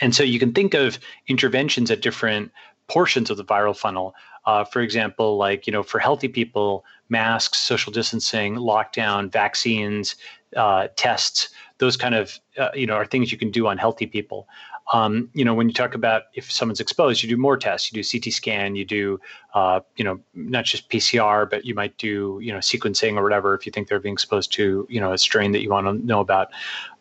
And 0.00 0.14
so 0.14 0.24
you 0.24 0.38
can 0.38 0.52
think 0.52 0.74
of 0.74 0.98
interventions 1.28 1.90
at 1.90 2.00
different 2.00 2.50
portions 2.88 3.30
of 3.30 3.36
the 3.36 3.44
viral 3.44 3.76
funnel. 3.76 4.14
Uh, 4.46 4.62
for 4.62 4.82
example 4.82 5.38
like 5.38 5.66
you 5.66 5.72
know 5.72 5.82
for 5.82 5.98
healthy 5.98 6.28
people 6.28 6.84
masks 7.08 7.58
social 7.58 7.90
distancing 7.90 8.56
lockdown 8.56 9.32
vaccines 9.32 10.16
uh, 10.56 10.88
tests 10.96 11.48
those 11.78 11.96
kind 11.96 12.14
of 12.14 12.38
uh, 12.58 12.68
you 12.74 12.86
know 12.86 12.94
are 12.94 13.06
things 13.06 13.32
you 13.32 13.38
can 13.38 13.50
do 13.50 13.66
on 13.66 13.78
healthy 13.78 14.06
people 14.06 14.46
um, 14.92 15.30
you 15.32 15.44
know, 15.44 15.54
when 15.54 15.68
you 15.68 15.74
talk 15.74 15.94
about 15.94 16.24
if 16.34 16.50
someone's 16.50 16.80
exposed, 16.80 17.22
you 17.22 17.28
do 17.28 17.36
more 17.36 17.56
tests. 17.56 17.90
You 17.90 18.02
do 18.02 18.08
CT 18.08 18.32
scan. 18.32 18.76
You 18.76 18.84
do, 18.84 19.20
uh, 19.54 19.80
you 19.96 20.04
know, 20.04 20.20
not 20.34 20.66
just 20.66 20.90
PCR, 20.90 21.48
but 21.48 21.64
you 21.64 21.74
might 21.74 21.96
do, 21.96 22.38
you 22.42 22.52
know, 22.52 22.58
sequencing 22.58 23.16
or 23.16 23.22
whatever 23.22 23.54
if 23.54 23.64
you 23.64 23.72
think 23.72 23.88
they're 23.88 24.00
being 24.00 24.12
exposed 24.12 24.52
to, 24.52 24.86
you 24.90 25.00
know, 25.00 25.12
a 25.12 25.18
strain 25.18 25.52
that 25.52 25.62
you 25.62 25.70
want 25.70 25.86
to 25.86 26.06
know 26.06 26.20
about. 26.20 26.48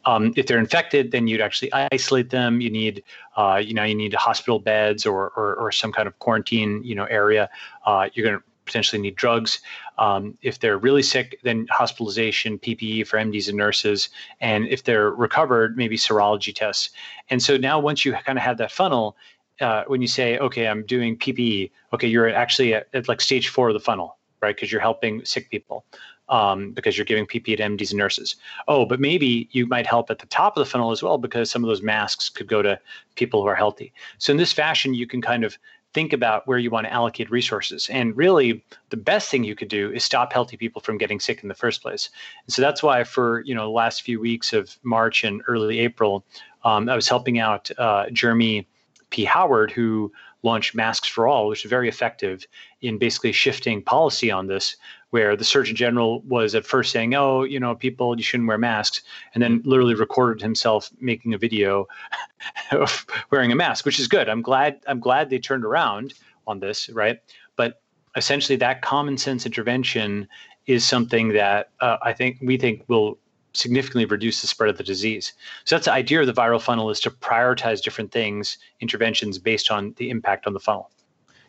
Um, 0.06 0.34
if 0.36 0.48
they're 0.48 0.60
infected, 0.60 1.12
then 1.12 1.28
you'd 1.28 1.42
actually 1.42 1.72
isolate 1.74 2.30
them. 2.30 2.62
You 2.62 2.70
need, 2.70 3.04
uh, 3.36 3.62
you 3.64 3.74
know, 3.74 3.84
you 3.84 3.96
need 3.96 4.14
hospital 4.14 4.60
beds 4.60 5.06
or, 5.06 5.32
or, 5.36 5.56
or 5.56 5.72
some 5.72 5.92
kind 5.92 6.08
of 6.08 6.18
quarantine, 6.20 6.82
you 6.84 6.96
know, 6.96 7.06
area. 7.06 7.50
Uh, 7.86 8.10
you're 8.14 8.26
going 8.26 8.40
to 8.40 8.44
potentially 8.66 9.02
need 9.02 9.16
drugs. 9.16 9.60
Um, 9.98 10.38
if 10.42 10.60
they're 10.60 10.78
really 10.78 11.04
sick, 11.04 11.40
then 11.44 11.68
hospitalization, 11.70 12.60
PPE 12.60 13.08
for 13.08 13.18
MDs 13.18 13.48
and 13.48 13.58
nurses. 13.58 14.10
And 14.42 14.68
if 14.68 14.84
they're 14.84 15.12
recovered, 15.12 15.78
maybe 15.78 15.98
serology 15.98 16.54
tests. 16.54 16.90
And 17.30 17.42
so 17.42 17.58
now, 17.58 17.80
once 17.80 18.06
you 18.06 18.14
kind 18.14 18.38
of 18.38 18.44
have 18.44 18.58
that 18.58 18.72
funnel, 18.72 19.16
uh, 19.62 19.84
when 19.88 20.02
you 20.02 20.08
say, 20.08 20.38
okay, 20.40 20.68
I'm 20.68 20.86
doing 20.86 21.18
PPE, 21.18 21.72
okay, 21.94 22.08
you're 22.08 22.30
actually 22.30 22.74
at, 22.74 22.88
at 22.94 23.08
like 23.08 23.22
stage 23.22 23.50
four 23.50 23.70
of 23.70 23.74
the 23.74 23.80
funnel, 23.80 24.18
right? 24.42 24.56
Because 24.56 24.72
you're 24.72 24.82
helping 24.82 25.24
sick 25.26 25.50
people. 25.50 25.86
Um, 26.30 26.72
because 26.72 26.98
you're 26.98 27.06
giving 27.06 27.28
PPE 27.28 27.58
to 27.58 27.64
MDs 27.64 27.92
and 27.92 27.98
nurses. 27.98 28.38
Oh, 28.70 28.86
but 28.86 29.02
maybe 29.02 29.50
you 29.52 29.68
might 29.68 29.86
help 29.86 30.10
at 30.10 30.20
the 30.20 30.26
top 30.28 30.56
of 30.56 30.62
the 30.62 30.70
funnel 30.70 30.92
as 30.92 31.04
well 31.04 31.18
because 31.18 31.52
some 31.52 31.66
of 31.66 31.68
those 31.68 31.82
masks 31.82 32.30
could 32.30 32.48
go 32.48 32.62
to 32.62 32.80
people 33.16 33.42
who 33.42 33.48
are 33.50 33.56
healthy. 33.56 33.92
So 34.20 34.32
in 34.32 34.38
this 34.38 34.54
fashion, 34.54 34.94
you 34.94 35.06
can 35.06 35.22
kind 35.22 35.44
of 35.44 35.58
think 35.94 36.14
about 36.14 36.48
where 36.48 36.58
you 36.58 36.70
want 36.70 36.86
to 36.88 36.94
allocate 36.94 37.30
resources. 37.30 37.90
And 37.90 38.16
really, 38.18 38.64
the 38.90 38.98
best 38.98 39.30
thing 39.30 39.44
you 39.44 39.56
could 39.56 39.68
do 39.68 39.92
is 39.92 40.04
stop 40.04 40.34
healthy 40.34 40.58
people 40.58 40.82
from 40.82 40.98
getting 40.98 41.20
sick 41.20 41.44
in 41.44 41.50
the 41.50 41.56
first 41.56 41.82
place. 41.82 42.10
And 42.46 42.54
so 42.54 42.62
that's 42.62 42.82
why, 42.82 43.04
for 43.04 43.42
you 43.42 43.56
know, 43.56 43.64
the 43.64 43.70
last 43.70 44.02
few 44.02 44.20
weeks 44.20 44.54
of 44.54 44.78
March 44.84 45.24
and 45.24 45.42
early 45.48 45.80
April, 45.80 46.26
um, 46.64 46.90
I 46.90 46.96
was 46.96 47.08
helping 47.08 47.40
out 47.40 47.70
uh, 47.78 48.10
Jeremy 48.12 48.68
P. 49.10 49.24
Howard, 49.26 49.72
who 49.72 50.12
launched 50.44 50.76
Masks 50.76 51.08
for 51.08 51.28
All, 51.28 51.48
which 51.48 51.66
is 51.66 51.70
very 51.70 51.90
effective 51.90 52.46
in 52.82 52.98
basically 52.98 53.32
shifting 53.32 53.82
policy 53.82 54.30
on 54.30 54.48
this, 54.48 54.76
where 55.10 55.36
the 55.36 55.44
Surgeon 55.44 55.76
General 55.76 56.22
was 56.22 56.54
at 56.56 56.66
first 56.66 56.92
saying, 56.92 57.16
"Oh, 57.16 57.44
you 57.44 57.60
know, 57.60 57.76
people, 57.76 58.16
you 58.18 58.24
shouldn't 58.24 58.48
wear 58.48 58.58
masks," 58.58 59.02
and 59.34 59.42
then 59.42 59.62
literally 59.64 59.96
recorded 59.96 60.42
himself 60.42 60.92
making 61.00 61.34
a 61.34 61.38
video 61.38 61.88
of 62.72 63.06
wearing 63.32 63.52
a 63.52 63.56
mask, 63.56 63.86
which 63.86 64.00
is 64.00 64.08
good. 64.08 64.30
I'm 64.30 64.42
glad. 64.42 64.80
I'm 64.88 65.00
glad 65.00 65.30
they 65.30 65.40
turned 65.40 65.66
around 65.66 66.14
on 66.46 66.60
this, 66.60 66.90
right? 66.90 67.20
But 67.56 67.82
essentially, 68.16 68.58
that 68.58 68.82
common 68.82 69.18
sense 69.18 69.46
intervention 69.46 70.28
is 70.66 70.86
something 70.86 71.30
that 71.30 71.72
uh, 71.82 71.98
I 72.02 72.14
think 72.14 72.38
we 72.42 72.58
think 72.58 72.84
will 72.88 73.18
significantly 73.54 74.06
reduce 74.06 74.42
the 74.42 74.48
spread 74.48 74.70
of 74.70 74.78
the 74.78 74.84
disease. 74.84 75.34
So 75.66 75.76
that's 75.76 75.86
the 75.86 75.94
idea 75.94 76.22
of 76.22 76.28
the 76.28 76.34
viral 76.34 76.62
funnel 76.62 76.90
is 76.90 77.00
to 77.02 77.12
prioritize 77.12 77.82
different 77.82 78.12
things, 78.12 78.58
interventions 78.80 79.38
based 79.38 79.72
on 79.72 79.94
the 79.98 80.10
impact 80.10 80.48
on 80.48 80.54
the 80.54 80.60
funnel. 80.60 80.90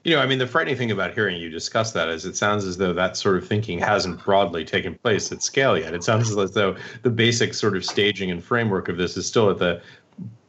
You 0.05 0.15
know, 0.15 0.21
I 0.21 0.27
mean, 0.27 0.39
the 0.39 0.47
frightening 0.47 0.77
thing 0.77 0.91
about 0.91 1.15
hearing 1.15 1.41
you 1.41 1.49
discuss 1.49 1.93
that 1.93 2.11
is 2.11 2.27
it 2.27 2.37
sounds 2.37 2.67
as 2.67 2.77
though 2.77 2.93
that 2.93 3.17
sort 3.17 3.37
of 3.37 3.49
thinking 3.49 3.79
hasn't 3.79 4.23
broadly 4.23 4.63
taken 4.63 4.97
place 4.97 5.33
at 5.33 5.43
scale 5.43 5.79
yet. 5.79 5.95
It 5.95 6.05
sounds 6.05 6.37
as 6.37 6.53
though 6.53 6.77
the 7.03 7.11
basic 7.11 7.55
sort 7.55 7.75
of 7.75 7.87
staging 7.87 8.31
and 8.31 8.45
framework 8.45 8.91
of 8.91 8.99
this 8.99 9.17
is 9.17 9.27
still 9.27 9.49
at 9.49 9.59
the 9.59 9.81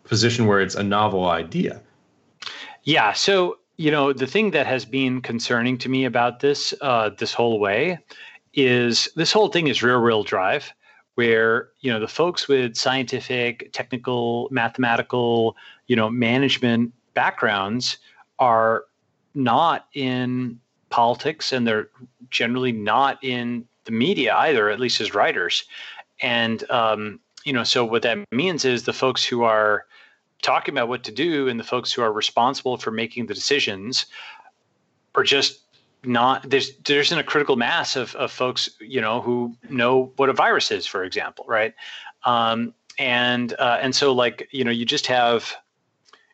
position 0.04 0.46
where 0.46 0.60
it's 0.60 0.76
a 0.76 0.84
novel 0.84 1.30
idea. 1.30 1.82
Yeah. 2.84 3.14
So, 3.14 3.60
you 3.78 3.92
know, 3.92 4.12
the 4.12 4.28
thing 4.28 4.52
that 4.52 4.68
has 4.68 4.84
been 4.84 5.22
concerning 5.22 5.78
to 5.80 5.90
me 5.90 6.04
about 6.04 6.42
this 6.42 6.74
uh, 6.82 7.12
this 7.18 7.34
whole 7.34 7.58
way 7.58 8.00
is 8.54 9.08
this 9.16 9.32
whole 9.32 9.48
thing 9.48 9.68
is 9.68 9.82
rear 9.82 10.02
wheel 10.02 10.24
drive 10.24 10.74
where 11.16 11.70
you 11.82 11.92
know 11.92 12.00
the 12.00 12.08
folks 12.08 12.48
with 12.48 12.76
scientific 12.76 13.72
technical 13.74 14.48
mathematical 14.52 15.56
you 15.88 15.96
know 15.96 16.10
management 16.10 16.94
backgrounds 17.14 17.98
are 18.40 18.86
not 19.34 19.88
in 19.94 20.60
politics 20.90 21.52
and 21.52 21.68
they're 21.68 21.90
generally 22.30 22.72
not 22.72 23.22
in 23.24 23.66
the 23.86 23.92
media 23.92 24.36
either 24.36 24.70
at 24.70 24.80
least 24.80 25.02
as 25.02 25.14
writers. 25.14 25.66
And 26.22 26.70
um, 26.70 27.20
you 27.44 27.54
know 27.54 27.64
so 27.64 27.84
what 27.86 28.02
that 28.04 28.20
means 28.32 28.66
is 28.66 28.84
the 28.84 28.94
folks 28.94 29.24
who 29.26 29.44
are 29.44 29.86
talking 30.42 30.74
about 30.74 30.90
what 30.90 31.04
to 31.04 31.12
do 31.12 31.48
and 31.48 31.60
the 31.60 31.64
folks 31.64 31.92
who 31.92 32.02
are 32.02 32.12
responsible 32.12 32.78
for 32.78 32.92
making 32.92 33.26
the 33.26 33.34
decisions 33.34 34.06
are 35.16 35.24
just 35.24 35.62
not 36.08 36.50
there's 36.50 36.76
there 36.86 37.00
isn't 37.00 37.18
a 37.18 37.24
critical 37.24 37.56
mass 37.56 37.96
of, 37.96 38.16
of 38.16 38.32
folks 38.32 38.70
you 38.80 39.02
know 39.02 39.22
who 39.22 39.56
know 39.70 40.12
what 40.18 40.30
a 40.30 40.34
virus 40.34 40.72
is 40.72 40.86
for 40.86 41.04
example 41.04 41.46
right? 41.48 41.74
Um, 42.24 42.74
and 42.98 43.54
uh, 43.60 43.78
and 43.82 43.96
so 43.96 44.14
like 44.14 44.48
you 44.52 44.64
know 44.64 44.72
you 44.72 44.86
just 44.86 45.08
have 45.08 45.54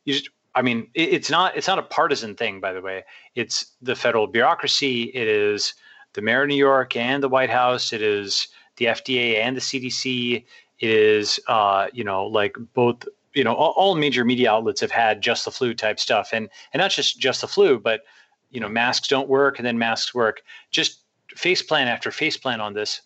you 0.05 0.13
just 0.13 0.29
i 0.55 0.61
mean 0.61 0.87
it, 0.93 1.09
it's 1.09 1.29
not 1.29 1.55
it's 1.57 1.67
not 1.67 1.79
a 1.79 1.83
partisan 1.83 2.35
thing 2.35 2.59
by 2.59 2.73
the 2.73 2.81
way. 2.81 3.03
It's 3.35 3.73
the 3.81 3.95
federal 3.95 4.27
bureaucracy 4.27 5.03
it 5.13 5.27
is 5.27 5.73
the 6.13 6.21
mayor 6.21 6.43
of 6.43 6.49
new 6.49 6.55
york 6.55 6.95
and 6.95 7.23
the 7.23 7.29
white 7.29 7.49
house 7.49 7.93
it 7.93 8.01
is 8.01 8.47
the 8.77 8.85
fda 8.85 9.37
and 9.37 9.55
the 9.55 9.61
cdc 9.61 10.43
it 10.79 10.89
is 10.89 11.39
uh, 11.47 11.87
you 11.93 12.03
know 12.03 12.25
like 12.25 12.57
both 12.73 13.05
you 13.33 13.43
know 13.43 13.53
all, 13.53 13.71
all 13.71 13.95
major 13.95 14.25
media 14.25 14.51
outlets 14.51 14.81
have 14.81 14.91
had 14.91 15.21
just 15.21 15.45
the 15.45 15.51
flu 15.51 15.73
type 15.73 15.99
stuff. 15.99 16.29
And 16.33 16.49
and 16.73 16.81
not 16.81 16.91
just 16.91 17.19
just 17.19 17.41
the 17.41 17.47
flu 17.47 17.79
but 17.79 18.01
you 18.51 18.59
know 18.59 18.69
masks 18.69 19.07
don't 19.07 19.27
work 19.27 19.59
and 19.59 19.65
then 19.65 19.77
masks 19.77 20.13
work. 20.13 20.41
Just 20.69 21.01
face 21.35 21.61
plan 21.61 21.87
after 21.87 22.11
face 22.11 22.37
plan 22.37 22.61
on 22.61 22.73
this. 22.73 23.01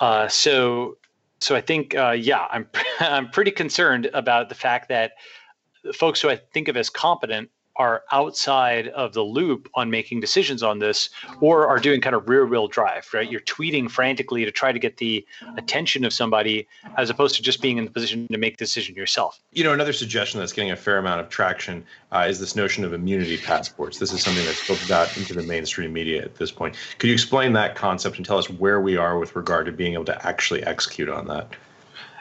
Uh, 0.00 0.28
so 0.28 0.96
so 1.44 1.54
i 1.54 1.60
think 1.60 1.94
uh, 1.94 2.10
yeah 2.10 2.46
i'm 2.50 2.66
i'm 3.00 3.28
pretty 3.30 3.50
concerned 3.50 4.06
about 4.14 4.48
the 4.48 4.54
fact 4.54 4.88
that 4.88 5.12
folks 5.94 6.20
who 6.20 6.30
i 6.30 6.36
think 6.36 6.68
of 6.68 6.76
as 6.76 6.88
competent 6.90 7.50
are 7.76 8.02
outside 8.12 8.88
of 8.88 9.12
the 9.14 9.22
loop 9.22 9.68
on 9.74 9.90
making 9.90 10.20
decisions 10.20 10.62
on 10.62 10.78
this 10.78 11.10
or 11.40 11.66
are 11.66 11.78
doing 11.78 12.00
kind 12.00 12.14
of 12.14 12.28
rear 12.28 12.46
wheel 12.46 12.68
drive, 12.68 13.08
right? 13.12 13.30
You're 13.30 13.40
tweeting 13.40 13.90
frantically 13.90 14.44
to 14.44 14.50
try 14.50 14.72
to 14.72 14.78
get 14.78 14.98
the 14.98 15.26
attention 15.56 16.04
of 16.04 16.12
somebody 16.12 16.68
as 16.96 17.10
opposed 17.10 17.34
to 17.36 17.42
just 17.42 17.60
being 17.60 17.78
in 17.78 17.84
the 17.84 17.90
position 17.90 18.28
to 18.28 18.38
make 18.38 18.56
the 18.58 18.64
decision 18.64 18.94
yourself. 18.94 19.40
You 19.52 19.64
know, 19.64 19.72
another 19.72 19.92
suggestion 19.92 20.40
that's 20.40 20.52
getting 20.52 20.70
a 20.70 20.76
fair 20.76 20.98
amount 20.98 21.20
of 21.20 21.28
traction 21.28 21.84
uh, 22.12 22.26
is 22.28 22.38
this 22.38 22.54
notion 22.54 22.84
of 22.84 22.92
immunity 22.92 23.38
passports. 23.38 23.98
This 23.98 24.12
is 24.12 24.22
something 24.22 24.44
that's 24.44 24.60
filtered 24.60 24.92
out 24.92 25.16
into 25.16 25.34
the 25.34 25.42
mainstream 25.42 25.92
media 25.92 26.22
at 26.22 26.36
this 26.36 26.52
point. 26.52 26.76
Could 26.98 27.08
you 27.08 27.14
explain 27.14 27.52
that 27.54 27.74
concept 27.74 28.16
and 28.16 28.24
tell 28.24 28.38
us 28.38 28.48
where 28.48 28.80
we 28.80 28.96
are 28.96 29.18
with 29.18 29.34
regard 29.34 29.66
to 29.66 29.72
being 29.72 29.94
able 29.94 30.04
to 30.04 30.26
actually 30.26 30.62
execute 30.62 31.08
on 31.08 31.26
that? 31.26 31.48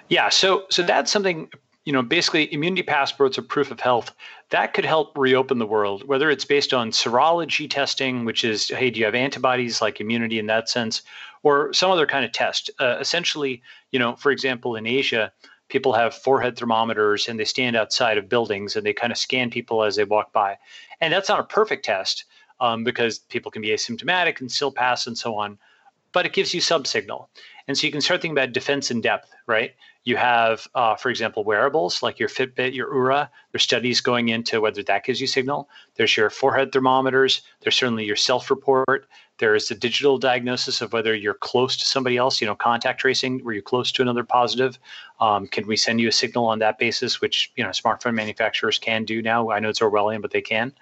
Yeah, 0.09 0.29
so 0.29 0.65
so 0.69 0.83
that's 0.83 1.11
something 1.11 1.49
you 1.85 1.91
know, 1.91 2.01
basically 2.01 2.51
immunity 2.53 2.83
passports 2.83 3.37
or 3.37 3.41
proof 3.41 3.71
of 3.71 3.79
health, 3.79 4.13
that 4.49 4.73
could 4.73 4.85
help 4.85 5.17
reopen 5.17 5.59
the 5.59 5.65
world, 5.65 6.07
whether 6.07 6.29
it's 6.29 6.45
based 6.45 6.73
on 6.73 6.91
serology 6.91 7.69
testing, 7.69 8.23
which 8.23 8.43
is, 8.43 8.69
hey, 8.69 8.89
do 8.89 8.99
you 8.99 9.05
have 9.05 9.15
antibodies 9.15 9.81
like 9.81 9.99
immunity 9.99 10.39
in 10.39 10.47
that 10.47 10.69
sense, 10.69 11.01
or 11.43 11.73
some 11.73 11.91
other 11.91 12.07
kind 12.07 12.23
of 12.25 12.31
test. 12.31 12.71
Uh, 12.79 12.97
essentially, 12.99 13.61
you 13.91 13.99
know, 13.99 14.15
for 14.15 14.31
example, 14.31 14.75
in 14.75 14.87
Asia, 14.87 15.31
people 15.67 15.93
have 15.93 16.13
forehead 16.13 16.57
thermometers 16.57 17.27
and 17.27 17.39
they 17.39 17.45
stand 17.45 17.75
outside 17.75 18.17
of 18.17 18.29
buildings 18.29 18.75
and 18.75 18.85
they 18.85 18.93
kind 18.93 19.11
of 19.11 19.17
scan 19.17 19.49
people 19.49 19.83
as 19.83 19.95
they 19.95 20.03
walk 20.03 20.31
by. 20.31 20.57
And 21.01 21.13
that's 21.13 21.29
not 21.29 21.39
a 21.39 21.43
perfect 21.43 21.85
test 21.85 22.25
um, 22.59 22.83
because 22.83 23.19
people 23.19 23.51
can 23.51 23.61
be 23.61 23.69
asymptomatic 23.69 24.39
and 24.39 24.51
still 24.51 24.71
pass 24.71 25.05
and 25.07 25.17
so 25.17 25.35
on, 25.35 25.57
but 26.11 26.25
it 26.25 26.33
gives 26.33 26.53
you 26.53 26.61
some 26.61 26.85
signal. 26.85 27.29
And 27.67 27.77
so 27.77 27.85
you 27.85 27.91
can 27.91 28.01
start 28.01 28.21
thinking 28.21 28.37
about 28.37 28.53
defense 28.53 28.91
in 28.91 29.01
depth, 29.01 29.33
right? 29.47 29.73
You 30.05 30.17
have, 30.17 30.67
uh, 30.75 30.95
for 30.95 31.09
example, 31.09 31.43
wearables 31.45 32.03
like 32.03 32.19
your 32.19 32.27
Fitbit, 32.27 32.75
your 32.75 32.93
Oura. 32.93 33.29
There's 33.51 33.63
studies 33.63 34.01
going 34.01 34.29
into 34.29 34.59
whether 34.59 34.83
that 34.83 35.05
gives 35.05 35.21
you 35.21 35.27
signal. 35.27 35.69
There's 35.95 36.17
your 36.17 36.29
forehead 36.29 36.73
thermometers. 36.73 37.41
There's 37.61 37.75
certainly 37.75 38.03
your 38.03 38.17
self-report. 38.17 39.07
There 39.37 39.55
is 39.55 39.69
the 39.69 39.75
digital 39.75 40.17
diagnosis 40.17 40.81
of 40.81 40.93
whether 40.93 41.15
you're 41.15 41.33
close 41.33 41.77
to 41.77 41.85
somebody 41.85 42.17
else. 42.17 42.41
You 42.41 42.47
know, 42.47 42.55
contact 42.55 42.99
tracing. 42.99 43.43
Were 43.43 43.53
you 43.53 43.61
close 43.61 43.91
to 43.93 44.01
another 44.01 44.23
positive? 44.23 44.77
Um, 45.21 45.47
can 45.47 45.65
we 45.67 45.77
send 45.77 46.01
you 46.01 46.09
a 46.09 46.11
signal 46.11 46.45
on 46.45 46.59
that 46.59 46.77
basis? 46.77 47.21
Which 47.21 47.51
you 47.55 47.63
know, 47.63 47.69
smartphone 47.69 48.13
manufacturers 48.13 48.77
can 48.77 49.05
do 49.05 49.21
now. 49.21 49.51
I 49.51 49.59
know 49.59 49.69
it's 49.69 49.79
Orwellian, 49.79 50.21
but 50.21 50.31
they 50.31 50.41
can. 50.41 50.73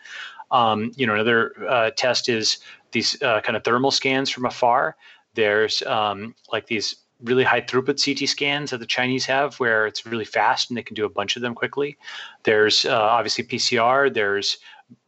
Um, 0.49 0.91
you 0.95 1.07
know, 1.07 1.13
another 1.13 1.53
uh, 1.69 1.91
test 1.95 2.27
is 2.27 2.57
these 2.91 3.21
uh, 3.21 3.39
kind 3.41 3.55
of 3.55 3.63
thermal 3.63 3.91
scans 3.91 4.29
from 4.29 4.45
afar. 4.45 4.97
There's 5.33 5.81
um, 5.83 6.35
like 6.51 6.67
these 6.67 6.95
really 7.23 7.43
high 7.43 7.61
throughput 7.61 8.03
CT 8.03 8.27
scans 8.27 8.71
that 8.71 8.79
the 8.79 8.85
Chinese 8.85 9.25
have, 9.25 9.55
where 9.59 9.87
it's 9.87 10.05
really 10.05 10.25
fast 10.25 10.69
and 10.69 10.77
they 10.77 10.83
can 10.83 10.95
do 10.95 11.05
a 11.05 11.09
bunch 11.09 11.35
of 11.35 11.41
them 11.41 11.55
quickly. 11.55 11.97
There's 12.43 12.85
uh, 12.85 12.99
obviously 12.99 13.43
PCR. 13.43 14.13
There's 14.13 14.57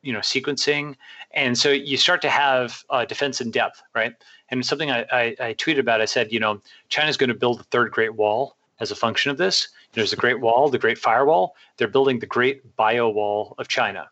you 0.02 0.13
know 0.13 0.19
sequencing, 0.19 0.95
and 1.32 1.58
so 1.58 1.69
you 1.69 1.97
start 1.97 2.21
to 2.21 2.30
have 2.30 2.84
uh, 2.89 3.06
defense 3.06 3.41
in 3.41 3.52
depth, 3.52 3.82
right? 3.95 4.13
And 4.49 4.65
something 4.65 4.91
I, 4.91 5.06
I, 5.12 5.36
I 5.39 5.54
tweeted 5.56 5.80
about, 5.80 6.02
I 6.02 6.06
said, 6.06 6.32
you 6.32 6.39
know, 6.39 6.62
China's 6.89 7.17
going 7.17 7.30
to 7.30 7.34
build 7.34 7.60
the 7.60 7.63
third 7.63 7.91
Great 7.91 8.15
Wall 8.15 8.56
as 8.80 8.91
a 8.91 8.95
function 8.95 9.32
of 9.32 9.38
this. 9.38 9.69
There's 9.93 10.12
the 10.12 10.17
Great 10.17 10.41
Wall, 10.41 10.69
the 10.69 10.78
Great 10.78 10.97
Firewall. 10.97 11.56
They're 11.78 11.88
building 11.88 12.19
the 12.19 12.28
Great 12.28 12.76
Bio 12.76 13.10
Wall 13.10 13.56
of 13.58 13.67
China, 13.67 14.10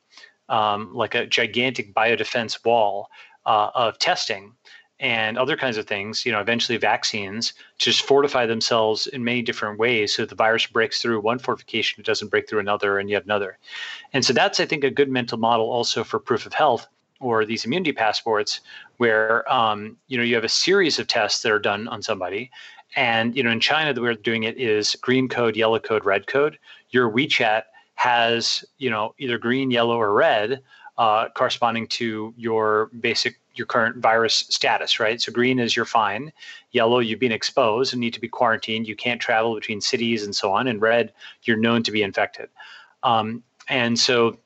um, 0.49 0.93
like 0.93 1.13
a 1.13 1.27
gigantic 1.27 1.93
biodefense 1.93 2.63
wall 2.65 3.09
uh, 3.45 3.69
of 3.75 3.97
testing 3.99 4.53
and 5.01 5.37
other 5.37 5.57
kinds 5.57 5.77
of 5.77 5.87
things, 5.87 6.25
you 6.25 6.31
know, 6.31 6.39
eventually 6.39 6.77
vaccines, 6.77 7.53
just 7.79 8.03
fortify 8.03 8.45
themselves 8.45 9.07
in 9.07 9.23
many 9.23 9.41
different 9.41 9.79
ways 9.79 10.15
so 10.15 10.25
the 10.25 10.35
virus 10.35 10.67
breaks 10.67 11.01
through 11.01 11.19
one 11.19 11.39
fortification, 11.39 11.99
it 11.99 12.05
doesn't 12.05 12.29
break 12.29 12.47
through 12.47 12.59
another 12.59 12.99
and 12.99 13.09
yet 13.09 13.25
another. 13.25 13.57
And 14.13 14.23
so 14.23 14.33
that's, 14.33 14.59
I 14.61 14.65
think, 14.65 14.85
a 14.85 14.91
good 14.91 15.09
mental 15.09 15.39
model 15.39 15.69
also 15.71 16.03
for 16.05 16.19
proof 16.19 16.45
of 16.45 16.53
health 16.53 16.87
or 17.19 17.45
these 17.45 17.65
immunity 17.65 17.93
passports 17.93 18.61
where 18.97 19.51
um, 19.51 19.97
you 20.07 20.17
know 20.17 20.23
you 20.23 20.35
have 20.35 20.43
a 20.43 20.49
series 20.49 20.99
of 20.99 21.07
tests 21.07 21.41
that 21.43 21.51
are 21.51 21.59
done 21.59 21.87
on 21.89 22.01
somebody 22.01 22.51
And 22.95 23.35
you 23.35 23.43
know, 23.43 23.51
in 23.51 23.59
China, 23.59 23.93
the 23.93 24.01
way 24.01 24.07
they're 24.09 24.15
doing 24.15 24.43
it 24.43 24.57
is 24.57 24.95
green 24.95 25.29
code, 25.29 25.55
yellow 25.55 25.79
code, 25.79 26.05
red 26.05 26.27
code. 26.27 26.59
Your 26.91 27.11
WeChat 27.11 27.63
has 27.95 28.65
you 28.77 28.89
know 28.89 29.15
either 29.19 29.37
green, 29.37 29.71
yellow, 29.71 29.97
or 29.97 30.13
red, 30.13 30.61
uh, 30.97 31.29
corresponding 31.29 31.87
to 31.87 32.33
your 32.37 32.91
basic 32.99 33.40
your 33.53 33.67
current 33.67 33.97
virus 33.97 34.45
status, 34.49 34.99
right? 34.99 35.21
So 35.21 35.31
green 35.31 35.59
is 35.59 35.75
you're 35.75 35.85
fine, 35.85 36.31
yellow 36.71 36.99
you've 36.99 37.19
been 37.19 37.31
exposed 37.31 37.93
and 37.93 37.99
need 37.99 38.13
to 38.13 38.21
be 38.21 38.27
quarantined. 38.27 38.87
You 38.87 38.95
can't 38.95 39.21
travel 39.21 39.55
between 39.55 39.81
cities 39.81 40.23
and 40.23 40.35
so 40.35 40.53
on. 40.53 40.67
And 40.67 40.81
red 40.81 41.11
you're 41.43 41.57
known 41.57 41.83
to 41.83 41.91
be 41.91 42.03
infected. 42.03 42.49
Um, 43.03 43.43
and 43.67 43.99
so 43.99 44.37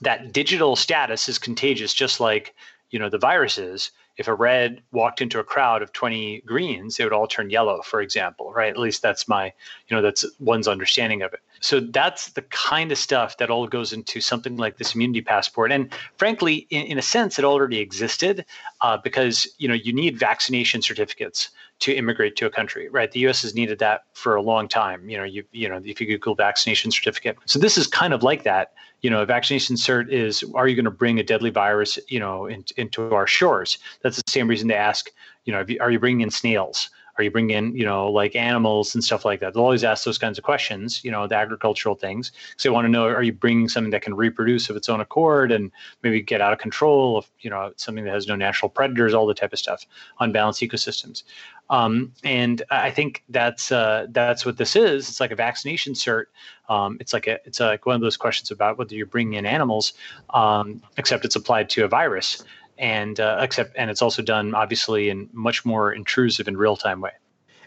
that 0.00 0.32
digital 0.32 0.76
status 0.76 1.28
is 1.28 1.38
contagious, 1.38 1.94
just 1.94 2.20
like 2.20 2.54
you 2.90 2.98
know 2.98 3.08
the 3.08 3.18
virus 3.18 3.58
is 3.58 3.90
if 4.20 4.28
a 4.28 4.34
red 4.34 4.82
walked 4.92 5.22
into 5.22 5.38
a 5.38 5.44
crowd 5.44 5.80
of 5.80 5.94
20 5.94 6.42
greens, 6.42 6.98
they 6.98 7.04
would 7.04 7.12
all 7.14 7.26
turn 7.26 7.48
yellow, 7.48 7.80
for 7.80 8.02
example, 8.02 8.52
right? 8.52 8.68
At 8.68 8.78
least 8.78 9.00
that's 9.00 9.26
my, 9.26 9.46
you 9.88 9.96
know, 9.96 10.02
that's 10.02 10.26
one's 10.38 10.68
understanding 10.68 11.22
of 11.22 11.32
it. 11.32 11.40
So 11.60 11.80
that's 11.80 12.28
the 12.32 12.42
kind 12.42 12.92
of 12.92 12.98
stuff 12.98 13.38
that 13.38 13.48
all 13.48 13.66
goes 13.66 13.94
into 13.94 14.20
something 14.20 14.58
like 14.58 14.76
this 14.76 14.94
immunity 14.94 15.22
passport. 15.22 15.72
And 15.72 15.90
frankly, 16.18 16.66
in, 16.68 16.84
in 16.84 16.98
a 16.98 17.02
sense, 17.02 17.38
it 17.38 17.46
already 17.46 17.78
existed 17.78 18.44
uh, 18.82 18.98
because, 18.98 19.48
you 19.56 19.68
know, 19.68 19.74
you 19.74 19.94
need 19.94 20.18
vaccination 20.18 20.82
certificates 20.82 21.48
to 21.80 21.94
immigrate 21.94 22.36
to 22.36 22.46
a 22.46 22.50
country, 22.50 22.88
right? 22.90 23.10
The 23.10 23.20
U.S. 23.20 23.42
has 23.42 23.54
needed 23.54 23.78
that 23.78 24.02
for 24.12 24.36
a 24.36 24.42
long 24.42 24.68
time. 24.68 25.08
You 25.08 25.16
know, 25.16 25.24
you 25.24 25.44
you 25.52 25.68
know, 25.68 25.80
if 25.84 26.00
you 26.00 26.06
Google 26.06 26.34
vaccination 26.34 26.90
certificate, 26.90 27.36
so 27.46 27.58
this 27.58 27.76
is 27.76 27.86
kind 27.86 28.12
of 28.12 28.22
like 28.22 28.44
that. 28.44 28.72
You 29.00 29.10
know, 29.10 29.22
a 29.22 29.26
vaccination 29.26 29.76
cert 29.76 30.08
is: 30.10 30.44
Are 30.54 30.68
you 30.68 30.76
going 30.76 30.84
to 30.84 30.90
bring 30.90 31.18
a 31.18 31.24
deadly 31.24 31.50
virus, 31.50 31.98
you 32.08 32.20
know, 32.20 32.46
in, 32.46 32.64
into 32.76 33.14
our 33.14 33.26
shores? 33.26 33.78
That's 34.02 34.16
the 34.16 34.30
same 34.30 34.46
reason 34.46 34.68
they 34.68 34.74
ask. 34.74 35.10
You 35.44 35.54
know, 35.54 35.64
are 35.80 35.90
you 35.90 35.98
bringing 35.98 36.20
in 36.20 36.30
snails? 36.30 36.90
Are 37.18 37.24
you 37.24 37.30
bringing 37.30 37.56
in, 37.56 37.76
you 37.76 37.84
know, 37.84 38.10
like 38.10 38.34
animals 38.36 38.94
and 38.94 39.02
stuff 39.02 39.24
like 39.24 39.40
that? 39.40 39.54
They'll 39.54 39.62
always 39.62 39.84
ask 39.84 40.04
those 40.04 40.18
kinds 40.18 40.38
of 40.38 40.44
questions, 40.44 41.04
you 41.04 41.10
know, 41.10 41.26
the 41.26 41.36
agricultural 41.36 41.94
things. 41.94 42.32
So 42.56 42.68
they 42.68 42.72
want 42.72 42.84
to 42.86 42.88
know, 42.88 43.04
are 43.04 43.22
you 43.22 43.32
bringing 43.32 43.68
something 43.68 43.90
that 43.90 44.02
can 44.02 44.14
reproduce 44.14 44.70
of 44.70 44.76
its 44.76 44.88
own 44.88 45.00
accord 45.00 45.52
and 45.52 45.70
maybe 46.02 46.22
get 46.22 46.40
out 46.40 46.52
of 46.52 46.58
control 46.58 47.18
of, 47.18 47.30
you 47.40 47.50
know, 47.50 47.72
something 47.76 48.04
that 48.04 48.14
has 48.14 48.26
no 48.26 48.36
natural 48.36 48.68
predators, 48.68 49.14
all 49.14 49.26
the 49.26 49.34
type 49.34 49.52
of 49.52 49.58
stuff, 49.58 49.86
unbalanced 50.20 50.60
ecosystems. 50.60 51.22
Um, 51.70 52.12
and 52.24 52.62
I 52.70 52.90
think 52.90 53.22
that's 53.28 53.70
uh, 53.70 54.06
that's 54.10 54.44
what 54.44 54.56
this 54.56 54.74
is. 54.74 55.08
It's 55.08 55.20
like 55.20 55.30
a 55.30 55.36
vaccination 55.36 55.92
cert. 55.94 56.24
Um, 56.68 56.96
it's 57.00 57.12
like 57.12 57.28
a 57.28 57.38
it's 57.46 57.60
like 57.60 57.86
one 57.86 57.94
of 57.94 58.00
those 58.00 58.16
questions 58.16 58.50
about 58.50 58.76
whether 58.76 58.94
you're 58.94 59.06
bringing 59.06 59.34
in 59.34 59.46
animals, 59.46 59.92
um, 60.30 60.82
except 60.96 61.24
it's 61.24 61.36
applied 61.36 61.70
to 61.70 61.84
a 61.84 61.88
virus 61.88 62.42
and 62.80 63.20
uh, 63.20 63.38
except 63.40 63.76
and 63.76 63.90
it's 63.90 64.02
also 64.02 64.22
done 64.22 64.54
obviously 64.54 65.10
in 65.10 65.28
much 65.32 65.64
more 65.64 65.92
intrusive 65.92 66.48
and 66.48 66.58
real 66.58 66.76
time 66.76 67.00
way. 67.00 67.12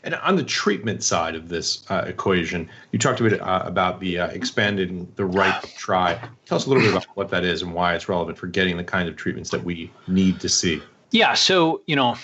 And 0.04 0.16
on 0.16 0.36
the 0.36 0.44
treatment 0.44 1.02
side 1.02 1.34
of 1.34 1.48
this 1.48 1.90
uh, 1.90 2.04
equation, 2.06 2.70
you 2.92 3.00
talked 3.00 3.22
a 3.22 3.24
bit 3.24 3.40
uh, 3.40 3.62
about 3.64 4.02
the 4.02 4.20
uh, 4.20 4.28
expanding 4.28 5.10
the 5.16 5.24
right 5.24 5.62
to 5.64 5.76
try. 5.78 6.20
Tell 6.46 6.58
us 6.58 6.66
a 6.66 6.70
little 6.70 6.84
bit 6.84 6.92
about 6.92 7.06
what 7.16 7.30
that 7.30 7.46
is 7.46 7.62
and 7.62 7.74
why 7.74 7.96
it's 7.96 8.10
relevant 8.10 8.38
for 8.38 8.48
getting 8.48 8.76
the 8.76 8.84
kind 8.84 9.08
of 9.08 9.16
treatments 9.16 9.50
that 9.52 9.64
we 9.64 9.90
need 10.08 10.42
to 10.42 10.50
see. 10.50 10.84
Yeah, 11.12 11.36
so 11.36 11.84
you 11.86 11.96
know 11.96 12.18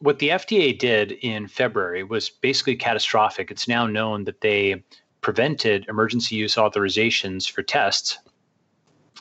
what 0.00 0.18
the 0.18 0.30
FDA 0.30 0.76
did 0.76 1.12
in 1.12 1.46
February 1.46 2.02
was 2.02 2.30
basically 2.30 2.74
catastrophic. 2.74 3.50
It's 3.50 3.68
now 3.68 3.86
known 3.86 4.24
that 4.24 4.40
they 4.40 4.82
prevented 5.20 5.86
emergency 5.88 6.34
use 6.34 6.56
authorizations 6.56 7.48
for 7.48 7.62
tests 7.62 8.18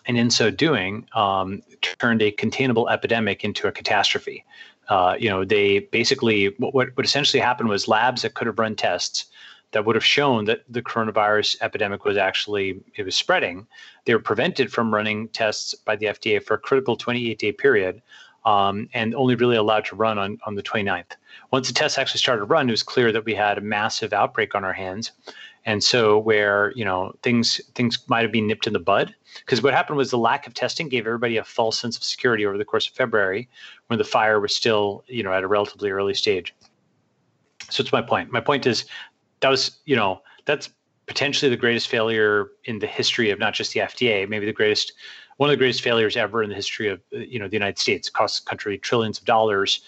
and 0.10 0.18
in 0.18 0.32
so 0.32 0.50
doing, 0.50 1.08
um, 1.14 1.62
turned 1.82 2.24
a 2.24 2.32
containable 2.32 2.90
epidemic 2.90 3.44
into 3.44 3.68
a 3.68 3.72
catastrophe. 3.72 4.44
Uh, 4.90 5.16
you 5.20 5.30
know, 5.30 5.46
they 5.46 5.80
basically 5.80 6.48
what, 6.58 6.74
what 6.98 7.06
essentially 7.06 7.40
happened 7.40 7.70
was 7.70 7.88
labs 7.88 8.24
that 8.24 8.34
could 8.34 8.48
have 8.48 8.58
run 8.58 8.76
tests 8.76 9.26
that 9.72 9.86
would 9.86 9.96
have 9.96 10.04
shown 10.04 10.46
that 10.46 10.62
the 10.68 10.82
coronavirus 10.82 11.58
epidemic 11.62 12.06
was 12.06 12.18
actually 12.18 12.82
it 12.96 13.04
was 13.04 13.16
spreading. 13.16 13.68
They 14.06 14.16
were 14.16 14.20
prevented 14.20 14.74
from 14.74 14.92
running 14.92 15.28
tests 15.28 15.76
by 15.76 15.96
the 15.96 16.08
FDA 16.08 16.44
for 16.44 16.56
a 16.56 16.60
critical 16.60 16.96
28 16.96 17.38
day 17.38 17.52
period, 17.52 18.02
um, 18.46 18.90
and 18.96 19.14
only 19.14 19.36
really 19.36 19.58
allowed 19.58 19.86
to 19.86 19.96
run 19.96 20.18
on 20.18 20.40
on 20.48 20.56
the 20.56 20.64
29th. 20.64 21.18
Once 21.52 21.68
the 21.68 21.74
tests 21.76 22.00
actually 22.00 22.18
started 22.18 22.40
to 22.40 22.46
run, 22.46 22.68
it 22.68 22.72
was 22.72 22.82
clear 22.82 23.12
that 23.12 23.26
we 23.26 23.36
had 23.36 23.60
a 23.60 23.62
massive 23.62 24.12
outbreak 24.12 24.56
on 24.56 24.64
our 24.64 24.74
hands, 24.74 25.12
and 25.70 25.84
so 25.84 26.18
where 26.18 26.74
you 26.76 26.84
know 26.84 27.14
things 27.22 27.62
things 27.76 28.00
might 28.08 28.24
have 28.24 28.32
been 28.32 28.48
nipped 28.48 28.66
in 28.66 28.74
the 28.74 28.80
bud 28.80 29.14
because 29.46 29.62
what 29.62 29.72
happened 29.72 29.98
was 29.98 30.10
the 30.10 30.18
lack 30.18 30.48
of 30.48 30.56
testing 30.56 30.90
gave 30.90 31.06
everybody 31.06 31.38
a 31.38 31.44
false 31.44 31.78
sense 31.78 31.96
of 31.96 32.04
security 32.04 32.44
over 32.44 32.58
the 32.58 32.66
course 32.66 32.88
of 32.88 32.94
February 32.96 33.48
when 33.86 34.00
the 34.00 34.04
fire 34.04 34.40
was 34.40 34.56
still 34.56 35.04
you 35.08 35.22
know 35.22 35.32
at 35.32 35.44
a 35.44 35.48
relatively 35.48 35.92
early 35.92 36.16
stage. 36.16 36.56
So 37.70 37.82
it's 37.82 37.92
my 37.92 38.02
point. 38.02 38.32
My 38.32 38.42
point 38.42 38.66
is 38.66 38.86
that 39.42 39.50
was 39.50 39.78
you 39.86 39.96
know 39.96 40.24
that's 40.46 40.72
potentially 41.06 41.52
the 41.52 41.58
greatest 41.58 41.88
failure 41.88 42.48
in 42.66 42.80
the 42.80 42.88
history 42.88 43.30
of 43.30 43.38
not 43.38 43.54
just 43.54 43.74
the 43.74 43.82
FDA, 43.82 44.28
maybe 44.28 44.48
the 44.48 44.54
greatest 44.54 44.94
one 45.38 45.52
of 45.52 45.54
the 45.54 45.58
greatest 45.58 45.84
failures 45.84 46.18
ever 46.18 46.42
in 46.42 46.50
the 46.50 46.56
history 46.56 46.88
of 46.88 47.00
you 47.12 47.38
know 47.38 47.48
the 47.48 47.56
United 47.56 47.78
States. 47.78 48.08
It 48.08 48.14
cost 48.14 48.44
the 48.44 48.50
country 48.50 48.80
trillions 48.80 49.20
of 49.20 49.26
dollars, 49.26 49.82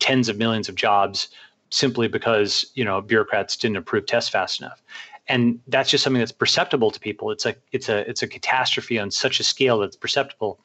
tens 0.00 0.28
of 0.28 0.36
millions 0.36 0.68
of 0.68 0.74
jobs 0.74 1.28
simply 1.70 2.08
because 2.08 2.66
you 2.74 2.84
know 2.84 3.00
bureaucrats 3.00 3.56
didn't 3.56 3.76
approve 3.76 4.06
tests 4.06 4.30
fast 4.30 4.60
enough. 4.60 4.82
And 5.28 5.58
that's 5.66 5.90
just 5.90 6.04
something 6.04 6.20
that's 6.20 6.32
perceptible 6.32 6.92
to 6.92 7.00
people. 7.00 7.30
It's 7.30 7.46
a 7.46 7.56
it's 7.72 7.88
a 7.88 8.08
it's 8.08 8.22
a 8.22 8.28
catastrophe 8.28 8.98
on 8.98 9.10
such 9.10 9.40
a 9.40 9.44
scale 9.44 9.78
that's 9.80 9.96
perceptible. 9.96 10.60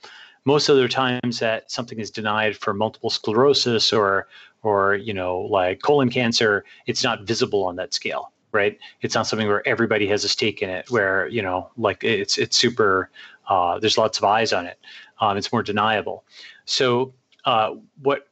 Most 0.45 0.69
other 0.69 0.87
times 0.87 1.39
that 1.39 1.71
something 1.71 1.99
is 1.99 2.09
denied 2.11 2.57
for 2.57 2.73
multiple 2.73 3.09
sclerosis 3.09 3.91
or 3.93 4.27
or 4.63 4.95
you 4.95 5.13
know 5.13 5.39
like 5.39 5.81
colon 5.81 6.09
cancer 6.09 6.63
it's 6.85 7.03
not 7.03 7.23
visible 7.23 7.63
on 7.63 7.75
that 7.77 7.93
scale 7.93 8.31
right? 8.51 8.77
It's 9.01 9.15
not 9.15 9.27
something 9.27 9.47
where 9.47 9.65
everybody 9.67 10.07
has 10.07 10.23
a 10.23 10.29
stake 10.29 10.61
in 10.61 10.69
it 10.69 10.89
where 10.89 11.27
you 11.27 11.41
know 11.41 11.69
like 11.77 12.03
it's 12.03 12.37
it's 12.37 12.57
super 12.57 13.09
uh, 13.47 13.79
there's 13.79 13.97
lots 13.97 14.17
of 14.17 14.23
eyes 14.23 14.53
on 14.53 14.65
it. 14.65 14.79
Um, 15.19 15.37
it's 15.37 15.51
more 15.51 15.63
deniable. 15.63 16.23
So 16.65 17.13
uh, 17.45 17.75
what 18.01 18.27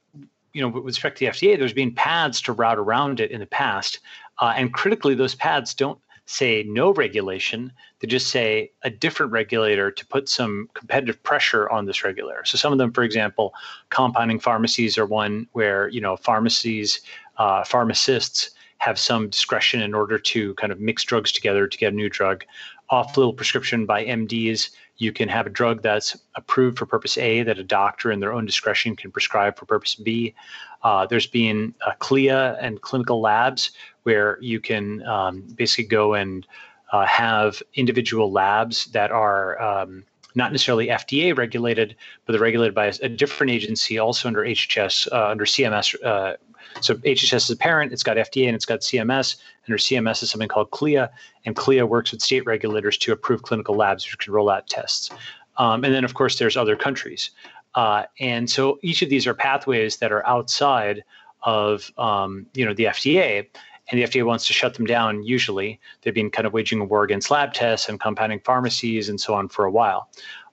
you 0.54 0.62
know, 0.62 0.68
with 0.68 0.86
respect 0.86 1.18
to 1.18 1.26
the 1.26 1.32
FDA, 1.32 1.58
there's 1.58 1.74
been 1.74 1.94
paths 1.94 2.42
to 2.42 2.54
route 2.54 2.78
around 2.78 3.20
it 3.20 3.32
in 3.32 3.40
the 3.40 3.46
past. 3.46 4.00
Uh, 4.40 4.54
and 4.56 4.74
critically, 4.74 5.16
those 5.16 5.36
paths 5.36 5.74
don't 5.74 6.00
say 6.26 6.64
no 6.68 6.94
regulation. 6.94 7.72
They 8.00 8.08
just 8.08 8.28
say 8.28 8.72
a 8.84 8.90
different 8.90 9.32
regulator 9.32 9.90
to 9.90 10.06
put 10.06 10.30
some 10.30 10.70
competitive 10.76 11.22
pressure 11.24 11.68
on 11.70 11.86
this 11.86 12.04
regulator. 12.04 12.46
So 12.46 12.58
some 12.58 12.72
of 12.72 12.78
them, 12.78 12.94
for 12.94 13.04
example, 13.04 13.54
compounding 13.90 14.40
pharmacies 14.40 14.98
are 14.98 15.08
one 15.08 15.48
where, 15.54 15.88
you 15.88 16.00
know, 16.00 16.16
pharmacies, 16.16 17.02
uh, 17.38 17.64
pharmacists 17.64 18.52
have 18.78 19.00
some 19.00 19.30
discretion 19.30 19.82
in 19.82 19.94
order 19.94 20.20
to 20.20 20.54
kind 20.54 20.72
of 20.72 20.80
mix 20.80 21.04
drugs 21.04 21.32
together 21.32 21.68
to 21.68 21.78
get 21.78 21.94
a 21.94 21.96
new 21.96 22.10
drug. 22.10 22.46
Off-label 22.92 23.34
prescription 23.34 23.86
by 23.86 24.06
MDs 24.06 24.70
you 25.00 25.14
can 25.14 25.30
have 25.30 25.48
a 25.48 25.50
drug 25.50 25.82
that's 25.82 26.16
approved 26.36 26.78
for 26.78 26.86
purpose 26.86 27.18
A 27.18 27.42
that 27.44 27.58
a 27.58 27.64
doctor 27.64 28.12
in 28.12 28.20
their 28.20 28.34
own 28.34 28.46
discretion 28.46 28.96
can 28.96 29.12
prescribe 29.12 29.58
for 29.58 29.66
purpose 29.66 29.96
B. 29.96 30.36
Uh, 30.84 31.08
there's 31.08 31.26
been 31.26 31.74
a 31.88 31.96
CLIA 31.96 32.58
and 32.62 32.82
clinical 32.82 33.22
labs 33.22 33.72
where 34.04 34.38
you 34.42 34.60
can 34.60 35.02
um, 35.04 35.42
basically 35.56 35.86
go 35.86 36.14
and 36.14 36.46
uh, 36.92 37.06
have 37.06 37.64
individual 37.76 38.32
labs 38.32 38.86
that 38.88 39.10
are 39.12 39.62
um, 39.62 40.04
not 40.36 40.52
necessarily 40.52 40.88
FDA 40.88 41.36
regulated, 41.36 41.96
but 42.26 42.34
they're 42.34 42.42
regulated 42.42 42.76
by 42.76 42.88
a, 42.88 42.94
a 43.04 43.10
different 43.10 43.52
agency, 43.52 43.98
also 43.98 44.28
under 44.28 44.42
HHS, 44.42 45.12
uh, 45.12 45.28
under 45.28 45.46
CMS 45.46 45.96
uh, 46.04 46.36
so 46.82 46.96
HHS 46.96 47.34
is 47.34 47.50
a 47.50 47.58
parent, 47.58 47.92
it's 47.92 48.04
got 48.04 48.18
FDA 48.18 48.46
and 48.48 48.56
it's 48.56 48.66
got 48.66 48.82
CMS. 48.82 49.38
Under 49.68 49.78
CMS 49.78 50.24
is 50.24 50.30
something 50.30 50.48
called 50.48 50.72
CLIA, 50.72 51.10
and 51.46 51.56
CLIA 51.56 51.86
works 51.86 52.12
with 52.12 52.22
state 52.22 52.46
regulators 52.46 52.98
to 53.00 53.12
approve 53.12 53.44
clinical 53.44 53.76
labs 53.76 54.06
which 54.06 54.18
can 54.18 54.34
roll 54.34 54.50
out 54.50 54.68
tests. 54.68 55.10
Um, 55.58 55.84
and 55.84 55.94
then, 55.94 56.04
of 56.04 56.14
course, 56.14 56.40
there's 56.40 56.56
other 56.56 56.76
countries. 56.76 57.32
Uh, 57.76 58.04
and 58.20 58.50
so 58.50 58.80
each 58.82 59.02
of 59.02 59.10
these 59.10 59.28
are 59.28 59.34
pathways 59.34 59.98
that 59.98 60.12
are 60.12 60.26
outside 60.26 61.04
of 61.44 61.92
um, 61.98 62.46
you 62.54 62.66
know 62.66 62.74
the 62.74 62.86
FDA, 62.86 63.48
and 63.90 64.00
the 64.00 64.06
FDA 64.06 64.26
wants 64.26 64.46
to 64.48 64.54
shut 64.54 64.76
them 64.76 64.86
down. 64.86 65.24
Usually, 65.24 65.80
they've 66.02 66.14
been 66.14 66.30
kind 66.30 66.46
of 66.46 66.54
waging 66.54 66.80
a 66.82 66.86
war 66.86 67.04
against 67.04 67.32
lab 67.32 67.54
tests 67.54 67.90
and 67.90 68.00
compounding 68.00 68.40
pharmacies 68.42 69.10
and 69.10 69.20
so 69.20 69.34
on 69.34 69.50
for 69.50 69.66
a 69.66 69.72
while. 69.72 70.10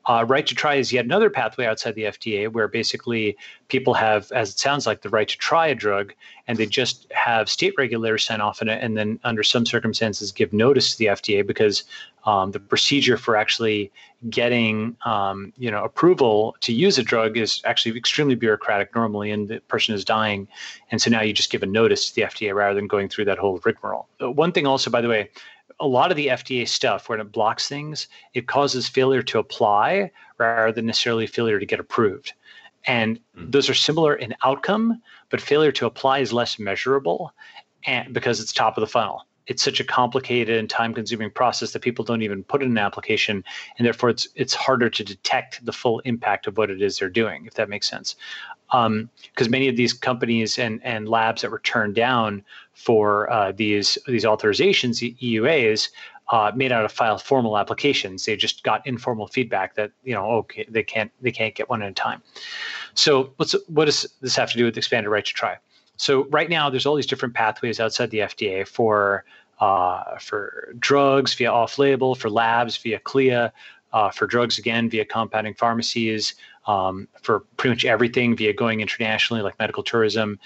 Uh, 0.06 0.24
right 0.28 0.46
to 0.46 0.54
try 0.54 0.76
is 0.76 0.92
yet 0.92 1.04
another 1.04 1.28
pathway 1.28 1.66
outside 1.66 1.94
the 1.96 2.04
FDA 2.04 2.50
where 2.50 2.68
basically 2.68 3.36
people 3.68 3.92
have, 3.94 4.30
as 4.30 4.50
it 4.50 4.58
sounds 4.58 4.86
like, 4.86 5.02
the 5.02 5.08
right 5.08 5.28
to 5.28 5.36
try 5.38 5.66
a 5.66 5.74
drug 5.74 6.14
and 6.46 6.58
they 6.58 6.66
just 6.66 7.10
have 7.12 7.48
state 7.48 7.74
regulators 7.76 8.22
sign 8.24 8.40
off 8.40 8.62
on 8.62 8.68
it 8.68 8.82
and 8.82 8.96
then, 8.96 9.18
under 9.24 9.42
some 9.42 9.66
circumstances, 9.66 10.30
give 10.30 10.52
notice 10.52 10.92
to 10.92 10.98
the 10.98 11.06
FDA 11.06 11.44
because 11.44 11.82
um, 12.24 12.52
the 12.52 12.60
procedure 12.60 13.16
for 13.16 13.36
actually 13.36 13.90
getting 14.30 14.96
um, 15.04 15.52
you 15.58 15.70
know 15.70 15.84
approval 15.84 16.56
to 16.60 16.72
use 16.72 16.98
a 16.98 17.02
drug 17.02 17.36
is 17.36 17.60
actually 17.64 17.96
extremely 17.96 18.34
bureaucratic 18.34 18.94
normally 18.94 19.30
and 19.30 19.48
the 19.48 19.60
person 19.60 19.94
is 19.94 20.04
dying 20.04 20.48
and 20.90 21.00
so 21.00 21.10
now 21.10 21.20
you 21.20 21.32
just 21.32 21.50
give 21.50 21.62
a 21.62 21.66
notice 21.66 22.08
to 22.08 22.14
the 22.14 22.22
FDA 22.22 22.54
rather 22.54 22.74
than 22.74 22.86
going 22.86 23.08
through 23.08 23.26
that 23.26 23.38
whole 23.38 23.60
rigmarole. 23.64 24.08
Uh, 24.20 24.30
one 24.30 24.52
thing 24.52 24.66
also 24.66 24.90
by 24.90 25.00
the 25.00 25.08
way 25.08 25.30
a 25.80 25.86
lot 25.86 26.10
of 26.10 26.16
the 26.16 26.28
FDA 26.28 26.66
stuff 26.66 27.08
when 27.08 27.20
it 27.20 27.32
blocks 27.32 27.68
things, 27.68 28.08
it 28.34 28.46
causes 28.46 28.88
failure 28.88 29.22
to 29.22 29.38
apply 29.38 30.10
rather 30.38 30.72
than 30.72 30.86
necessarily 30.86 31.26
failure 31.26 31.58
to 31.58 31.66
get 31.66 31.80
approved. 31.80 32.32
And 32.86 33.20
mm. 33.36 33.52
those 33.52 33.68
are 33.68 33.74
similar 33.74 34.14
in 34.14 34.34
outcome, 34.42 35.02
but 35.30 35.40
failure 35.40 35.72
to 35.72 35.86
apply 35.86 36.20
is 36.20 36.32
less 36.32 36.58
measurable. 36.58 37.32
and 37.86 38.12
because 38.12 38.40
it's 38.40 38.52
top 38.52 38.76
of 38.76 38.80
the 38.80 38.86
funnel. 38.86 39.26
It's 39.46 39.62
such 39.62 39.78
a 39.78 39.84
complicated 39.84 40.58
and 40.58 40.68
time-consuming 40.68 41.30
process 41.30 41.72
that 41.72 41.82
people 41.82 42.04
don't 42.04 42.22
even 42.22 42.42
put 42.42 42.62
in 42.62 42.70
an 42.70 42.78
application, 42.78 43.44
and 43.78 43.86
therefore 43.86 44.10
it's 44.10 44.26
it's 44.34 44.54
harder 44.54 44.90
to 44.90 45.04
detect 45.04 45.64
the 45.64 45.72
full 45.72 46.00
impact 46.00 46.48
of 46.48 46.58
what 46.58 46.68
it 46.68 46.82
is 46.82 46.98
they're 46.98 47.08
doing, 47.08 47.46
if 47.46 47.54
that 47.54 47.68
makes 47.68 47.88
sense. 47.88 48.16
Because 48.66 49.46
um, 49.46 49.50
many 49.50 49.68
of 49.68 49.76
these 49.76 49.92
companies 49.92 50.58
and 50.58 50.80
and 50.82 51.08
labs 51.08 51.42
that 51.42 51.52
were 51.52 51.60
turned 51.60 51.94
down 51.94 52.44
for 52.76 53.28
uh, 53.32 53.52
these 53.52 53.98
these 54.06 54.24
authorizations, 54.24 55.16
EUAs, 55.18 55.88
uh, 56.28 56.52
made 56.54 56.72
out 56.72 56.84
of 56.84 56.92
file 56.92 57.18
formal 57.18 57.56
applications. 57.56 58.26
They 58.26 58.36
just 58.36 58.62
got 58.62 58.86
informal 58.86 59.26
feedback 59.26 59.74
that 59.74 59.90
you 60.04 60.14
know 60.14 60.26
okay 60.30 60.66
they 60.68 60.82
can't 60.82 61.10
they 61.20 61.32
can't 61.32 61.54
get 61.54 61.68
one 61.68 61.82
at 61.82 61.90
a 61.90 61.94
time. 61.94 62.22
So 62.94 63.32
what's 63.36 63.54
what 63.68 63.86
does 63.86 64.06
this 64.20 64.36
have 64.36 64.50
to 64.52 64.58
do 64.58 64.66
with 64.66 64.76
expanded 64.76 65.10
right 65.10 65.24
to 65.24 65.32
try? 65.32 65.56
So 65.96 66.24
right 66.26 66.50
now, 66.50 66.68
there's 66.68 66.84
all 66.84 66.94
these 66.94 67.06
different 67.06 67.34
pathways 67.34 67.80
outside 67.80 68.10
the 68.10 68.18
FDA 68.18 68.68
for 68.68 69.24
uh, 69.58 70.18
for 70.18 70.74
drugs 70.78 71.32
via 71.32 71.50
off-label, 71.50 72.14
for 72.14 72.28
labs 72.28 72.76
via 72.76 72.98
CLIA, 72.98 73.52
uh, 73.94 74.10
for 74.10 74.26
drugs 74.26 74.58
again 74.58 74.90
via 74.90 75.06
compounding 75.06 75.54
pharmacies, 75.54 76.34
um, 76.66 77.08
for 77.22 77.40
pretty 77.56 77.70
much 77.74 77.84
everything 77.86 78.36
via 78.36 78.52
going 78.52 78.80
internationally 78.82 79.42
like 79.42 79.58
medical 79.58 79.82
tourism. 79.82 80.38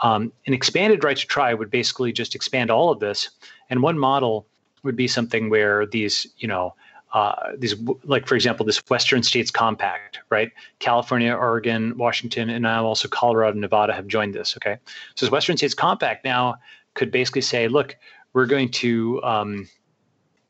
Um, 0.00 0.32
an 0.46 0.54
expanded 0.54 1.02
right 1.04 1.16
to 1.16 1.26
try 1.26 1.52
would 1.54 1.70
basically 1.70 2.12
just 2.12 2.34
expand 2.34 2.70
all 2.70 2.90
of 2.90 3.00
this, 3.00 3.30
and 3.70 3.82
one 3.82 3.98
model 3.98 4.46
would 4.82 4.96
be 4.96 5.08
something 5.08 5.50
where 5.50 5.86
these, 5.86 6.26
you 6.38 6.48
know, 6.48 6.74
uh, 7.14 7.52
these 7.56 7.74
like 8.04 8.26
for 8.26 8.34
example 8.34 8.66
this 8.66 8.82
western 8.88 9.22
states 9.22 9.50
compact 9.50 10.18
right? 10.28 10.50
California 10.78 11.32
oregon 11.32 11.96
washington 11.96 12.50
and 12.50 12.62
now 12.62 12.84
also 12.84 13.08
colorado 13.08 13.52
and 13.52 13.60
nevada 13.62 13.94
have 13.94 14.06
joined 14.06 14.34
this 14.34 14.56
okay? 14.56 14.76
So 15.14 15.24
this 15.24 15.30
western 15.30 15.56
states 15.56 15.74
compact 15.74 16.24
now 16.24 16.56
could 16.94 17.10
basically 17.10 17.40
say 17.40 17.66
look 17.66 17.96
we're 18.34 18.46
going 18.46 18.70
to 18.72 19.22
um, 19.22 19.68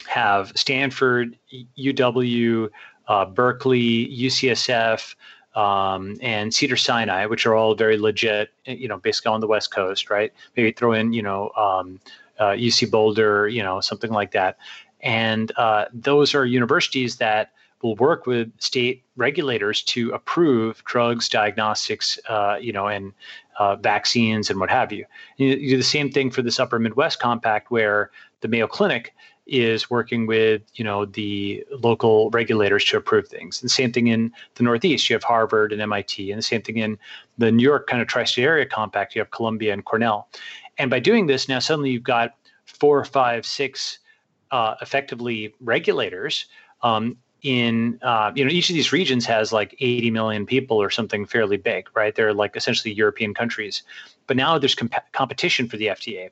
have 0.09 0.53
stanford 0.57 1.38
uw 1.78 2.68
uh, 3.07 3.24
berkeley 3.26 4.09
ucsf 4.09 5.14
um, 5.55 6.16
and 6.20 6.53
cedar 6.55 6.76
sinai 6.76 7.26
which 7.26 7.46
are 7.46 7.55
all 7.55 7.74
very 7.74 7.99
legit 7.99 8.51
you 8.64 8.88
know 8.88 8.99
basically 8.99 9.30
on 9.30 9.40
the 9.40 9.46
west 9.46 9.70
coast 9.70 10.11
right 10.11 10.32
maybe 10.57 10.72
throw 10.72 10.92
in 10.92 11.12
you 11.12 11.22
know 11.22 11.51
um, 11.57 12.01
uh, 12.38 12.53
uc 12.53 12.90
boulder 12.90 13.49
you 13.49 13.62
know 13.62 13.80
something 13.80 14.11
like 14.11 14.32
that 14.32 14.57
and 15.01 15.53
uh, 15.57 15.86
those 15.92 16.34
are 16.34 16.44
universities 16.44 17.16
that 17.16 17.53
will 17.82 17.96
work 17.96 18.26
with 18.26 18.51
state 18.59 19.03
regulators 19.16 19.82
to 19.82 20.11
approve 20.11 20.82
drugs, 20.84 21.28
diagnostics, 21.28 22.18
uh, 22.28 22.57
you 22.61 22.72
know, 22.72 22.88
and 22.88 23.12
uh, 23.59 23.76
vaccines 23.76 24.51
and 24.51 24.59
what 24.59 24.70
have 24.70 24.92
you. 24.92 25.05
you. 25.36 25.49
You 25.49 25.70
do 25.70 25.76
the 25.76 25.82
same 25.82 26.11
thing 26.11 26.30
for 26.30 26.42
this 26.42 26.59
Upper 26.59 26.78
Midwest 26.78 27.20
Compact, 27.20 27.70
where 27.70 28.11
the 28.40 28.49
Mayo 28.49 28.66
Clinic 28.66 29.14
is 29.49 29.88
working 29.88 30.26
with 30.26 30.62
you 30.74 30.84
know 30.84 31.07
the 31.07 31.64
local 31.70 32.30
regulators 32.30 32.84
to 32.84 32.96
approve 32.99 33.26
things. 33.26 33.61
And 33.61 33.68
the 33.68 33.72
same 33.72 33.92
thing 33.92 34.09
in 34.09 34.32
the 34.55 34.62
Northeast, 34.62 35.09
you 35.09 35.14
have 35.14 35.24
Harvard 35.24 35.72
and 35.72 35.80
MIT, 35.80 36.30
and 36.30 36.38
the 36.38 36.42
same 36.42 36.62
thing 36.62 36.76
in 36.76 36.99
the 37.38 37.51
New 37.51 37.62
York 37.62 37.86
kind 37.86 38.03
of 38.03 38.09
tri-state 38.09 38.44
area 38.44 38.66
compact, 38.66 39.14
you 39.14 39.20
have 39.20 39.30
Columbia 39.30 39.72
and 39.72 39.84
Cornell. 39.84 40.28
And 40.76 40.90
by 40.90 41.01
doing 41.01 41.26
this, 41.26 41.49
now 41.49 41.59
suddenly 41.59 41.90
you've 41.90 42.03
got 42.03 42.34
four, 42.66 43.05
five, 43.05 43.44
six 43.44 43.99
uh, 44.51 44.74
effectively 44.80 45.55
regulators 45.61 46.46
um, 46.82 47.16
in 47.43 47.99
uh, 48.03 48.32
you 48.34 48.45
know 48.45 48.51
each 48.51 48.68
of 48.68 48.74
these 48.74 48.93
regions 48.93 49.24
has 49.24 49.53
like 49.53 49.76
80 49.78 50.11
million 50.11 50.45
people 50.45 50.76
or 50.76 50.91
something 50.91 51.24
fairly 51.24 51.57
big 51.57 51.89
right? 51.95 52.14
They're 52.14 52.34
like 52.34 52.57
essentially 52.57 52.93
european 52.93 53.34
countries. 53.34 53.82
But 54.26 54.36
now 54.36 54.59
there's 54.59 54.74
comp- 54.74 55.12
competition 55.12 55.68
for 55.68 55.76
the 55.76 55.86
fda 55.86 56.30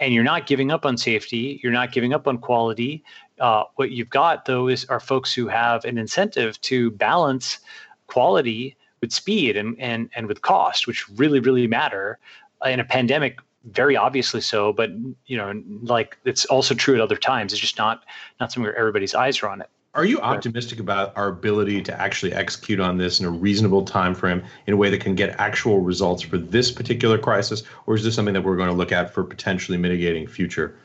and 0.00 0.14
you're 0.14 0.24
not 0.24 0.46
giving 0.46 0.70
up 0.70 0.86
on 0.86 0.96
safety. 0.96 1.60
You're 1.62 1.72
not 1.72 1.92
giving 1.92 2.14
up 2.14 2.26
on 2.26 2.38
quality. 2.38 3.04
Uh, 3.38 3.64
what 3.74 3.90
you've 3.90 4.08
got 4.08 4.46
though 4.46 4.68
is 4.68 4.86
are 4.86 5.00
folks 5.00 5.32
who 5.32 5.46
have 5.46 5.84
an 5.84 5.98
incentive 5.98 6.58
to 6.62 6.90
balance 6.92 7.58
quality 8.06 8.76
with 9.02 9.12
speed 9.12 9.56
and 9.56 9.78
and 9.78 10.08
and 10.14 10.26
with 10.26 10.40
cost 10.40 10.86
which 10.86 11.06
really 11.10 11.40
really 11.40 11.66
matter. 11.66 12.18
In 12.64 12.80
a 12.80 12.84
pandemic 12.84 13.38
very 13.72 13.96
obviously 13.96 14.40
so 14.40 14.72
but 14.72 14.90
you 15.26 15.36
know 15.36 15.62
like 15.82 16.16
it's 16.24 16.46
also 16.46 16.74
true 16.74 16.94
at 16.94 17.00
other 17.02 17.16
times. 17.16 17.52
It's 17.52 17.60
just 17.60 17.76
not 17.76 18.04
not 18.40 18.50
something 18.50 18.62
where 18.62 18.78
everybody's 18.78 19.14
eyes 19.14 19.42
are 19.42 19.50
on 19.50 19.60
it 19.60 19.68
are 19.96 20.04
you 20.04 20.20
optimistic 20.20 20.78
about 20.78 21.16
our 21.16 21.28
ability 21.28 21.82
to 21.82 22.00
actually 22.00 22.34
execute 22.34 22.80
on 22.80 22.98
this 22.98 23.18
in 23.18 23.24
a 23.24 23.30
reasonable 23.30 23.82
time 23.82 24.14
frame 24.14 24.44
in 24.66 24.74
a 24.74 24.76
way 24.76 24.90
that 24.90 25.00
can 25.00 25.14
get 25.14 25.30
actual 25.40 25.80
results 25.80 26.22
for 26.22 26.36
this 26.36 26.70
particular 26.70 27.16
crisis? 27.16 27.62
Or 27.86 27.94
is 27.94 28.04
this 28.04 28.14
something 28.14 28.34
that 28.34 28.44
we're 28.44 28.56
going 28.56 28.68
to 28.68 28.74
look 28.74 28.92
at 28.92 29.12
for 29.14 29.24
potentially 29.24 29.78
mitigating 29.78 30.26
future 30.26 30.76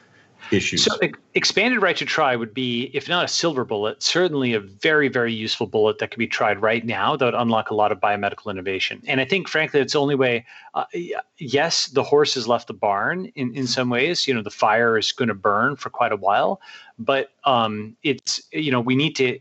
issues. 0.52 0.84
So, 0.84 0.98
expanded 1.34 1.82
right 1.82 1.96
to 1.98 2.06
try 2.06 2.36
would 2.36 2.54
be, 2.54 2.92
if 2.94 3.08
not 3.08 3.26
a 3.26 3.28
silver 3.28 3.64
bullet, 3.64 4.02
certainly 4.02 4.54
a 4.54 4.60
very, 4.60 5.08
very 5.08 5.34
useful 5.34 5.68
bullet 5.68 6.00
that 6.00 6.12
could 6.12 6.20
be 6.20 6.28
tried 6.28 6.62
right 6.62 6.86
now 6.86 7.16
that 7.16 7.26
would 7.26 7.34
unlock 7.34 7.70
a 7.70 7.76
lot 7.76 7.92
of 7.92 8.00
biomedical 8.00 8.52
innovation. 8.52 9.02
And 9.08 9.22
I 9.22 9.26
think, 9.26 9.48
frankly, 9.48 9.80
it's 9.80 9.94
the 9.94 10.02
only 10.02 10.16
way. 10.16 10.46
Uh, 10.74 10.86
yes, 11.38 11.88
the 11.88 12.04
horse 12.04 12.34
has 12.36 12.48
left 12.48 12.68
the 12.68 12.74
barn 12.74 13.32
in, 13.36 13.54
in 13.56 13.68
some 13.68 13.90
ways. 13.90 14.28
You 14.28 14.34
know, 14.34 14.42
the 14.42 14.50
fire 14.50 14.98
is 14.98 15.12
going 15.12 15.30
to 15.30 15.36
burn 15.36 15.76
for 15.76 15.90
quite 15.90 16.12
a 16.12 16.18
while, 16.18 16.62
but 16.98 17.32
um, 17.46 17.96
it's, 18.04 18.42
you 18.52 18.72
know, 18.72 18.82
we 18.82 18.96
need 18.96 19.16
to 19.18 19.40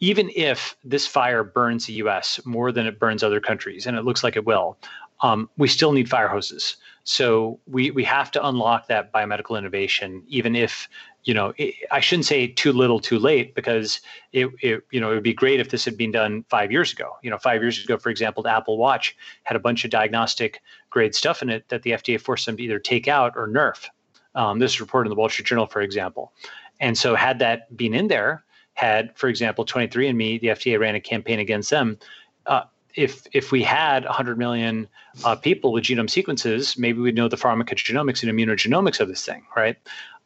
even 0.00 0.30
if 0.36 0.76
this 0.84 1.06
fire 1.06 1.42
burns 1.42 1.86
the 1.86 1.94
US 1.94 2.40
more 2.44 2.70
than 2.70 2.86
it 2.86 2.98
burns 2.98 3.22
other 3.22 3.40
countries, 3.40 3.86
and 3.86 3.96
it 3.96 4.04
looks 4.04 4.22
like 4.22 4.36
it 4.36 4.44
will, 4.44 4.76
um, 5.22 5.50
we 5.56 5.68
still 5.68 5.92
need 5.92 6.08
fire 6.08 6.28
hoses. 6.28 6.76
So 7.08 7.58
we 7.66 7.90
we 7.90 8.04
have 8.04 8.30
to 8.32 8.46
unlock 8.46 8.88
that 8.88 9.14
biomedical 9.14 9.56
innovation, 9.56 10.22
even 10.28 10.54
if 10.54 10.90
you 11.24 11.32
know 11.32 11.54
it, 11.56 11.74
I 11.90 12.00
shouldn't 12.00 12.26
say 12.26 12.48
too 12.48 12.70
little, 12.70 13.00
too 13.00 13.18
late, 13.18 13.54
because 13.54 14.02
it, 14.34 14.50
it 14.60 14.84
you 14.90 15.00
know 15.00 15.10
it 15.10 15.14
would 15.14 15.22
be 15.22 15.32
great 15.32 15.58
if 15.58 15.70
this 15.70 15.86
had 15.86 15.96
been 15.96 16.12
done 16.12 16.44
five 16.50 16.70
years 16.70 16.92
ago. 16.92 17.16
You 17.22 17.30
know, 17.30 17.38
five 17.38 17.62
years 17.62 17.82
ago, 17.82 17.96
for 17.96 18.10
example, 18.10 18.42
the 18.42 18.50
Apple 18.50 18.76
Watch 18.76 19.16
had 19.44 19.56
a 19.56 19.58
bunch 19.58 19.86
of 19.86 19.90
diagnostic 19.90 20.60
grade 20.90 21.14
stuff 21.14 21.40
in 21.40 21.48
it 21.48 21.66
that 21.70 21.82
the 21.82 21.92
FDA 21.92 22.20
forced 22.20 22.44
them 22.44 22.58
to 22.58 22.62
either 22.62 22.78
take 22.78 23.08
out 23.08 23.32
or 23.36 23.48
nerf. 23.48 23.86
Um, 24.34 24.58
this 24.58 24.74
is 24.74 24.80
reported 24.82 25.06
in 25.08 25.10
the 25.10 25.18
Wall 25.18 25.30
Street 25.30 25.46
Journal, 25.46 25.66
for 25.66 25.80
example. 25.80 26.34
And 26.78 26.98
so, 26.98 27.14
had 27.14 27.38
that 27.38 27.74
been 27.74 27.94
in 27.94 28.08
there, 28.08 28.44
had, 28.74 29.16
for 29.16 29.28
example, 29.28 29.64
23andMe, 29.64 30.42
the 30.42 30.48
FDA 30.48 30.78
ran 30.78 30.94
a 30.94 31.00
campaign 31.00 31.38
against 31.38 31.70
them. 31.70 31.98
Uh, 32.44 32.64
if 32.98 33.28
if 33.32 33.52
we 33.52 33.62
had 33.62 34.04
100 34.04 34.38
million 34.38 34.88
uh, 35.24 35.36
people 35.36 35.72
with 35.72 35.84
genome 35.84 36.10
sequences, 36.10 36.76
maybe 36.76 36.98
we'd 36.98 37.14
know 37.14 37.28
the 37.28 37.36
pharmacogenomics 37.36 38.24
and 38.24 38.32
immunogenomics 38.32 38.98
of 38.98 39.06
this 39.06 39.24
thing, 39.24 39.46
right? 39.56 39.76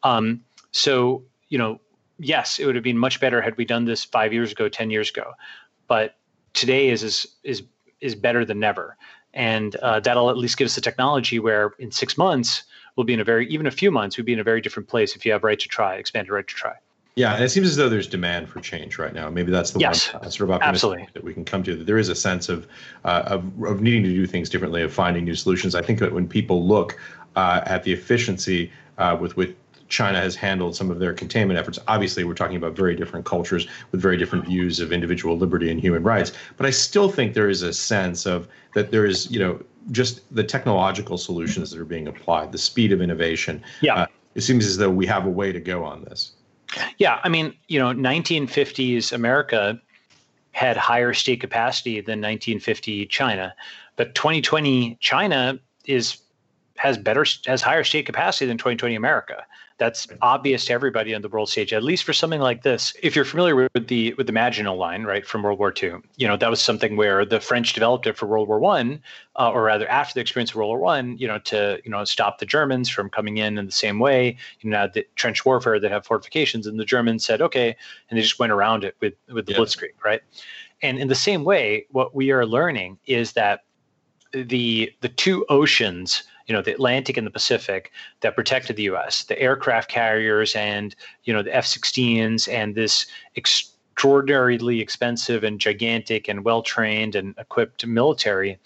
Um, 0.02 0.42
so 0.70 1.22
you 1.50 1.58
know, 1.58 1.78
yes, 2.18 2.58
it 2.58 2.64
would 2.64 2.74
have 2.74 2.82
been 2.82 2.96
much 2.96 3.20
better 3.20 3.42
had 3.42 3.58
we 3.58 3.66
done 3.66 3.84
this 3.84 4.04
five 4.04 4.32
years 4.32 4.52
ago, 4.52 4.70
10 4.70 4.88
years 4.90 5.10
ago, 5.10 5.32
but 5.86 6.16
today 6.54 6.88
is 6.88 7.02
is 7.02 7.26
is 7.44 7.62
is 8.00 8.14
better 8.14 8.42
than 8.42 8.58
never, 8.58 8.96
and 9.34 9.76
uh, 9.76 10.00
that'll 10.00 10.30
at 10.30 10.38
least 10.38 10.56
give 10.56 10.64
us 10.64 10.74
the 10.74 10.80
technology 10.80 11.38
where 11.38 11.74
in 11.78 11.90
six 11.90 12.16
months 12.16 12.62
we'll 12.96 13.04
be 13.04 13.12
in 13.12 13.20
a 13.20 13.24
very 13.24 13.46
even 13.48 13.66
a 13.66 13.70
few 13.70 13.90
months 13.90 14.16
we'd 14.16 14.24
be 14.24 14.32
in 14.32 14.40
a 14.40 14.44
very 14.44 14.62
different 14.62 14.88
place 14.88 15.14
if 15.14 15.26
you 15.26 15.32
have 15.32 15.44
right 15.44 15.60
to 15.60 15.68
try, 15.68 15.96
expanded 15.96 16.32
right 16.32 16.48
to 16.48 16.54
try. 16.54 16.74
Yeah, 17.14 17.34
and 17.34 17.44
it 17.44 17.50
seems 17.50 17.68
as 17.68 17.76
though 17.76 17.90
there's 17.90 18.06
demand 18.06 18.48
for 18.48 18.60
change 18.60 18.98
right 18.98 19.12
now. 19.12 19.28
Maybe 19.28 19.52
that's 19.52 19.72
the 19.72 19.80
yes, 19.80 20.12
one 20.14 20.30
sort 20.30 20.48
of 20.48 20.56
optimistic 20.56 21.12
that 21.12 21.22
we 21.22 21.34
can 21.34 21.44
come 21.44 21.62
to. 21.64 21.76
That 21.76 21.84
there 21.84 21.98
is 21.98 22.08
a 22.08 22.14
sense 22.14 22.48
of, 22.48 22.66
uh, 23.04 23.24
of 23.26 23.44
of 23.64 23.82
needing 23.82 24.02
to 24.04 24.08
do 24.08 24.26
things 24.26 24.48
differently, 24.48 24.82
of 24.82 24.92
finding 24.92 25.24
new 25.24 25.34
solutions. 25.34 25.74
I 25.74 25.82
think 25.82 25.98
that 25.98 26.12
when 26.12 26.26
people 26.26 26.66
look 26.66 26.98
uh, 27.36 27.60
at 27.66 27.84
the 27.84 27.92
efficiency 27.92 28.72
uh, 28.96 29.16
with 29.20 29.36
which 29.36 29.54
China 29.88 30.18
has 30.18 30.34
handled 30.34 30.74
some 30.74 30.90
of 30.90 31.00
their 31.00 31.12
containment 31.12 31.58
efforts, 31.58 31.78
obviously 31.86 32.24
we're 32.24 32.32
talking 32.32 32.56
about 32.56 32.74
very 32.74 32.96
different 32.96 33.26
cultures 33.26 33.68
with 33.90 34.00
very 34.00 34.16
different 34.16 34.46
views 34.46 34.80
of 34.80 34.90
individual 34.90 35.36
liberty 35.36 35.70
and 35.70 35.80
human 35.80 36.02
rights. 36.02 36.32
But 36.56 36.64
I 36.64 36.70
still 36.70 37.10
think 37.10 37.34
there 37.34 37.50
is 37.50 37.60
a 37.60 37.74
sense 37.74 38.24
of 38.24 38.48
that 38.74 38.90
there 38.90 39.04
is, 39.04 39.30
you 39.30 39.38
know, 39.38 39.62
just 39.90 40.22
the 40.34 40.44
technological 40.44 41.18
solutions 41.18 41.70
that 41.70 41.78
are 41.78 41.84
being 41.84 42.08
applied, 42.08 42.52
the 42.52 42.58
speed 42.58 42.90
of 42.90 43.02
innovation. 43.02 43.62
Yeah. 43.82 43.96
Uh, 43.96 44.06
it 44.34 44.40
seems 44.40 44.64
as 44.64 44.78
though 44.78 44.88
we 44.88 45.04
have 45.06 45.26
a 45.26 45.30
way 45.30 45.52
to 45.52 45.60
go 45.60 45.84
on 45.84 46.04
this. 46.04 46.32
Yeah, 46.98 47.20
I 47.22 47.28
mean, 47.28 47.54
you 47.68 47.78
know, 47.78 47.92
1950s 47.92 49.12
America 49.12 49.80
had 50.52 50.76
higher 50.76 51.12
state 51.14 51.40
capacity 51.40 52.00
than 52.00 52.20
1950 52.20 53.06
China, 53.06 53.54
but 53.96 54.14
2020 54.14 54.96
China 55.00 55.58
is 55.86 56.18
has 56.76 56.98
better 56.98 57.24
has 57.46 57.62
higher 57.62 57.84
state 57.84 58.06
capacity 58.06 58.46
than 58.46 58.58
2020 58.58 58.94
America. 58.94 59.44
That's 59.78 60.06
obvious 60.20 60.66
to 60.66 60.72
everybody 60.72 61.14
on 61.14 61.22
the 61.22 61.28
world 61.28 61.48
stage, 61.48 61.72
at 61.72 61.82
least 61.82 62.04
for 62.04 62.12
something 62.12 62.40
like 62.40 62.62
this. 62.62 62.94
If 63.02 63.16
you're 63.16 63.24
familiar 63.24 63.68
with 63.74 63.88
the 63.88 64.14
with 64.14 64.26
the 64.26 64.32
Maginot 64.32 64.76
Line, 64.76 65.04
right 65.04 65.26
from 65.26 65.42
World 65.42 65.58
War 65.58 65.72
II, 65.80 65.94
you 66.16 66.28
know 66.28 66.36
that 66.36 66.50
was 66.50 66.60
something 66.60 66.96
where 66.96 67.24
the 67.24 67.40
French 67.40 67.72
developed 67.72 68.06
it 68.06 68.16
for 68.16 68.26
World 68.26 68.48
War 68.48 68.60
One, 68.60 69.02
uh, 69.36 69.50
or 69.50 69.64
rather 69.64 69.88
after 69.88 70.14
the 70.14 70.20
experience 70.20 70.50
of 70.50 70.56
World 70.56 70.68
War 70.68 70.78
One, 70.78 71.16
you 71.18 71.26
know, 71.26 71.38
to 71.38 71.80
you 71.84 71.90
know 71.90 72.04
stop 72.04 72.38
the 72.38 72.46
Germans 72.46 72.88
from 72.88 73.10
coming 73.10 73.38
in 73.38 73.58
in 73.58 73.66
the 73.66 73.72
same 73.72 73.98
way. 73.98 74.36
You 74.60 74.70
know, 74.70 74.88
the 74.92 75.06
trench 75.16 75.44
warfare 75.44 75.80
that 75.80 75.90
have 75.90 76.06
fortifications, 76.06 76.66
and 76.66 76.78
the 76.78 76.84
Germans 76.84 77.24
said 77.24 77.42
okay, 77.42 77.74
and 78.08 78.18
they 78.18 78.22
just 78.22 78.38
went 78.38 78.52
around 78.52 78.84
it 78.84 78.96
with 79.00 79.14
with 79.32 79.46
the 79.46 79.52
yeah. 79.52 79.58
Blitzkrieg, 79.58 79.94
right? 80.04 80.20
And 80.82 80.98
in 80.98 81.08
the 81.08 81.14
same 81.14 81.44
way, 81.44 81.86
what 81.90 82.14
we 82.14 82.30
are 82.30 82.46
learning 82.46 82.98
is 83.06 83.32
that 83.32 83.64
the 84.32 84.92
the 85.00 85.08
two 85.08 85.44
oceans 85.48 86.24
you 86.46 86.54
know, 86.54 86.62
the 86.62 86.72
Atlantic 86.72 87.16
and 87.16 87.26
the 87.26 87.30
Pacific 87.30 87.92
that 88.20 88.36
protected 88.36 88.76
the 88.76 88.84
U.S. 88.84 89.24
The 89.24 89.38
aircraft 89.38 89.90
carriers 89.90 90.54
and 90.56 90.94
you 91.24 91.32
know 91.32 91.42
the 91.42 91.54
F-16s 91.54 92.48
and 92.48 92.74
this 92.74 93.06
extraordinarily 93.36 94.80
expensive 94.80 95.44
and 95.44 95.60
gigantic 95.60 96.28
and 96.28 96.44
well-trained 96.44 97.14
and 97.14 97.34
equipped 97.38 97.86
military 97.86 98.58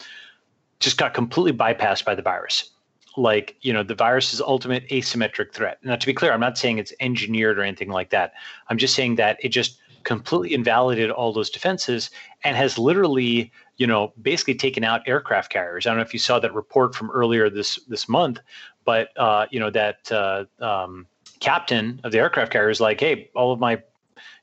just 0.80 0.98
got 0.98 1.14
completely 1.14 1.52
bypassed 1.52 2.04
by 2.04 2.14
the 2.14 2.22
virus. 2.22 2.70
Like 3.16 3.56
you 3.62 3.72
know, 3.72 3.82
the 3.82 3.94
virus's 3.94 4.40
ultimate 4.40 4.88
asymmetric 4.88 5.52
threat. 5.52 5.78
Now, 5.82 5.96
to 5.96 6.06
be 6.06 6.12
clear, 6.14 6.32
I'm 6.32 6.40
not 6.40 6.58
saying 6.58 6.78
it's 6.78 6.92
engineered 7.00 7.58
or 7.58 7.62
anything 7.62 7.88
like 7.88 8.10
that. 8.10 8.34
I'm 8.68 8.78
just 8.78 8.94
saying 8.94 9.16
that 9.16 9.38
it 9.40 9.48
just 9.48 9.78
completely 10.06 10.54
invalidated 10.54 11.10
all 11.10 11.32
those 11.32 11.50
defenses 11.50 12.10
and 12.44 12.56
has 12.56 12.78
literally 12.78 13.50
you 13.76 13.86
know, 13.86 14.12
basically 14.20 14.54
taken 14.54 14.84
out 14.84 15.06
aircraft 15.06 15.50
carriers. 15.52 15.86
I 15.86 15.90
don't 15.90 15.98
know 15.98 16.02
if 16.02 16.12
you 16.12 16.18
saw 16.18 16.38
that 16.38 16.54
report 16.54 16.94
from 16.94 17.10
earlier 17.10 17.50
this 17.50 17.76
this 17.88 18.08
month, 18.08 18.40
but 18.84 19.08
uh, 19.16 19.46
you 19.50 19.60
know 19.60 19.70
that 19.70 20.10
uh, 20.10 20.44
um, 20.60 21.06
captain 21.40 22.00
of 22.04 22.12
the 22.12 22.18
aircraft 22.18 22.52
carrier 22.52 22.70
is 22.70 22.80
like, 22.80 23.00
hey, 23.00 23.30
all 23.34 23.52
of 23.52 23.60
my, 23.60 23.82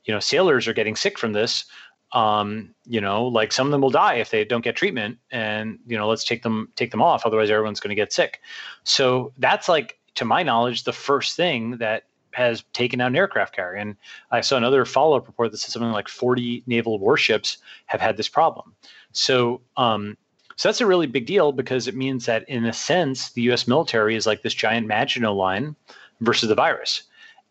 you 0.06 0.14
know, 0.14 0.20
sailors 0.20 0.68
are 0.68 0.74
getting 0.74 0.96
sick 0.96 1.18
from 1.18 1.34
this. 1.34 1.66
Um, 2.12 2.76
you 2.86 3.02
know, 3.02 3.26
like 3.26 3.52
some 3.52 3.66
of 3.66 3.72
them 3.72 3.82
will 3.82 3.90
die 3.90 4.16
if 4.16 4.30
they 4.30 4.46
don't 4.46 4.64
get 4.64 4.76
treatment, 4.76 5.18
and 5.32 5.80
you 5.88 5.98
know, 5.98 6.08
let's 6.08 6.24
take 6.24 6.44
them 6.44 6.70
take 6.76 6.92
them 6.92 7.02
off. 7.02 7.26
Otherwise, 7.26 7.50
everyone's 7.50 7.80
going 7.80 7.90
to 7.90 7.96
get 7.96 8.14
sick. 8.14 8.40
So 8.84 9.34
that's 9.40 9.68
like, 9.68 9.98
to 10.16 10.26
my 10.26 10.44
knowledge, 10.44 10.84
the 10.84 10.94
first 10.94 11.36
thing 11.36 11.78
that 11.78 12.04
has 12.34 12.64
taken 12.74 13.02
out 13.02 13.08
an 13.08 13.16
aircraft 13.16 13.56
carrier. 13.56 13.80
And 13.80 13.96
I 14.32 14.42
saw 14.42 14.58
another 14.58 14.86
follow 14.86 15.18
up 15.18 15.28
report 15.28 15.52
that 15.52 15.58
says 15.58 15.74
something 15.74 15.92
like 15.92 16.08
40 16.08 16.64
naval 16.68 17.00
warships 17.00 17.58
have 17.88 18.02
had 18.02 18.18
this 18.18 18.28
problem. 18.28 18.74
So, 19.12 19.62
um, 19.78 20.18
so 20.56 20.70
that's 20.70 20.82
a 20.82 20.86
really 20.86 21.08
big 21.08 21.26
deal 21.26 21.52
because 21.52 21.88
it 21.88 21.96
means 21.96 22.26
that, 22.26 22.48
in 22.48 22.66
a 22.66 22.74
sense, 22.74 23.32
the 23.32 23.42
U.S. 23.44 23.68
military 23.68 24.16
is 24.16 24.28
like 24.28 24.44
this 24.44 24.54
giant 24.54 24.88
Maginot 24.88 25.34
line 25.34 25.76
versus 26.22 26.50
the 26.50 26.56
virus. 26.56 27.04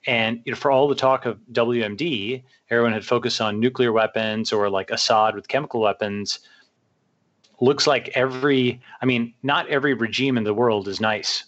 And 0.06 0.40
you 0.44 0.52
know, 0.52 0.56
for 0.56 0.70
all 0.70 0.88
the 0.88 0.94
talk 0.94 1.26
of 1.26 1.38
WMD, 1.52 2.42
everyone 2.70 2.92
had 2.92 3.04
focused 3.04 3.40
on 3.40 3.60
nuclear 3.60 3.92
weapons 3.92 4.52
or 4.52 4.68
like 4.68 4.90
Assad 4.90 5.34
with 5.34 5.48
chemical 5.48 5.80
weapons. 5.80 6.40
Looks 7.60 7.86
like 7.86 8.08
every, 8.14 8.80
I 9.00 9.06
mean, 9.06 9.34
not 9.42 9.68
every 9.68 9.94
regime 9.94 10.36
in 10.36 10.44
the 10.44 10.54
world 10.54 10.88
is 10.88 11.00
nice. 11.00 11.44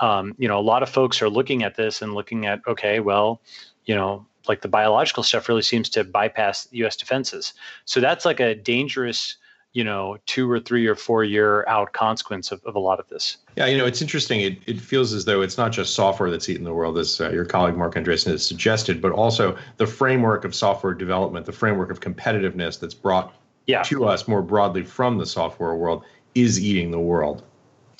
Um, 0.00 0.34
you 0.38 0.48
know, 0.48 0.58
a 0.58 0.62
lot 0.62 0.82
of 0.82 0.88
folks 0.88 1.20
are 1.22 1.28
looking 1.28 1.62
at 1.62 1.76
this 1.76 2.02
and 2.02 2.14
looking 2.14 2.46
at, 2.46 2.60
okay, 2.66 3.00
well, 3.00 3.40
you 3.84 3.94
know, 3.94 4.26
like 4.48 4.62
the 4.62 4.68
biological 4.68 5.22
stuff 5.22 5.48
really 5.48 5.62
seems 5.62 5.88
to 5.90 6.04
bypass 6.04 6.68
U.S. 6.72 6.96
defenses. 6.96 7.52
So 7.84 8.00
that's 8.00 8.24
like 8.24 8.40
a 8.40 8.54
dangerous 8.54 9.36
you 9.72 9.84
know 9.84 10.16
two 10.26 10.50
or 10.50 10.58
three 10.58 10.86
or 10.86 10.94
four 10.94 11.24
year 11.24 11.66
out 11.68 11.92
consequence 11.92 12.50
of, 12.50 12.64
of 12.64 12.74
a 12.74 12.78
lot 12.78 12.98
of 12.98 13.08
this 13.08 13.36
yeah 13.56 13.66
you 13.66 13.76
know 13.76 13.84
it's 13.84 14.00
interesting 14.00 14.40
it, 14.40 14.58
it 14.66 14.80
feels 14.80 15.12
as 15.12 15.24
though 15.24 15.42
it's 15.42 15.58
not 15.58 15.72
just 15.72 15.94
software 15.94 16.30
that's 16.30 16.48
eating 16.48 16.64
the 16.64 16.72
world 16.72 16.96
as 16.98 17.20
uh, 17.20 17.30
your 17.30 17.44
colleague 17.44 17.76
Marc 17.76 17.94
Andreessen 17.94 18.30
has 18.30 18.44
suggested 18.44 19.02
but 19.02 19.12
also 19.12 19.56
the 19.76 19.86
framework 19.86 20.44
of 20.44 20.54
software 20.54 20.94
development 20.94 21.44
the 21.44 21.52
framework 21.52 21.90
of 21.90 22.00
competitiveness 22.00 22.80
that's 22.80 22.94
brought 22.94 23.34
yeah. 23.66 23.82
to 23.82 24.06
us 24.06 24.26
more 24.26 24.40
broadly 24.40 24.82
from 24.82 25.18
the 25.18 25.26
software 25.26 25.74
world 25.74 26.02
is 26.34 26.58
eating 26.58 26.90
the 26.90 27.00
world 27.00 27.44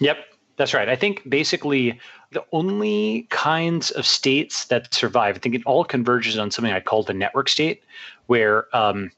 yep 0.01 0.28
that's 0.59 0.75
right 0.75 0.89
i 0.89 0.97
think 0.97 1.29
basically 1.31 1.99
the 2.33 2.45
only 2.53 3.27
kinds 3.31 3.91
of 3.93 4.05
states 4.05 4.67
that 4.67 4.93
survive 4.93 5.37
i 5.37 5.39
think 5.39 5.55
it 5.55 5.63
all 5.65 5.85
converges 5.85 6.37
on 6.37 6.51
something 6.51 6.73
i 6.73 6.81
call 6.81 7.03
the 7.03 7.15
network 7.15 7.49
state 7.49 7.83
where 8.27 8.67
um, 8.77 9.11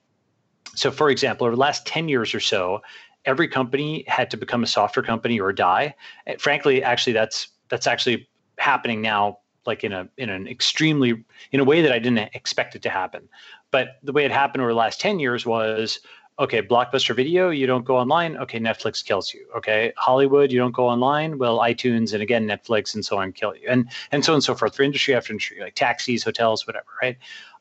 so, 0.75 0.91
for 0.91 1.11
example, 1.11 1.47
over 1.47 1.57
the 1.57 1.61
last 1.61 1.87
10 1.87 2.09
years 2.09 2.35
or 2.35 2.41
so, 2.41 2.83
every 3.25 3.49
company 3.49 4.05
had 4.07 4.31
to 4.31 4.37
become 4.37 4.63
a 4.63 4.67
software 4.67 5.03
company 5.03 5.41
or 5.41 5.53
die. 5.53 5.95
And 6.27 6.41
frankly, 6.41 6.83
actually, 6.83 7.13
that's 7.13 7.49
that's 7.69 7.87
actually 7.87 8.29
happening 8.59 9.01
now, 9.01 9.39
like 9.67 9.85
in 9.85 9.93
a 9.93 10.09
in 10.17 10.31
an 10.31 10.47
extremely 10.49 11.25
in 11.53 11.61
a 11.61 11.65
way 11.65 11.83
that 11.83 11.93
I 11.93 11.99
didn't 11.99 12.31
expect 12.35 12.75
it 12.75 12.83
to 12.83 12.91
happen. 12.91 13.29
But 13.71 13.99
the 14.03 14.13
way 14.13 14.25
it 14.25 14.33
happened 14.33 14.63
over 14.63 14.73
the 14.73 14.79
last 14.79 15.01
10 15.01 15.21
years 15.21 15.47
was 15.47 16.01
okay, 16.41 16.63
Blockbuster 16.63 17.15
Video, 17.15 17.51
you 17.51 17.67
don't 17.67 17.85
go 17.85 17.97
online. 17.97 18.37
Okay, 18.39 18.59
Netflix 18.59 19.05
kills 19.05 19.33
you. 19.33 19.47
Okay, 19.57 19.93
Hollywood, 19.97 20.51
you 20.51 20.59
don't 20.59 20.75
go 20.75 20.89
online. 20.89 21.39
Well, 21.39 21.59
iTunes 21.59 22.13
and 22.13 22.23
again 22.23 22.47
Netflix 22.47 22.95
and 22.95 23.05
so 23.05 23.19
on 23.19 23.33
kill 23.33 23.55
you, 23.55 23.69
and 23.69 23.89
and 24.11 24.25
so 24.25 24.33
on 24.33 24.37
and 24.37 24.45
so 24.45 24.55
forth 24.55 24.75
for 24.75 24.83
industry 24.83 25.15
after 25.15 25.33
industry, 25.33 25.61
like 25.61 25.75
taxis, 25.75 26.25
hotels, 26.25 26.67
whatever. 26.67 26.87
Right. 27.01 27.19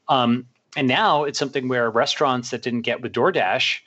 Um, 0.07 0.47
and 0.77 0.87
now 0.87 1.25
it's 1.25 1.37
something 1.37 1.67
where 1.67 1.91
restaurants 1.91 2.51
that 2.51 2.61
didn't 2.61 2.81
get 2.81 3.01
with 3.01 3.11
DoorDash 3.11 3.79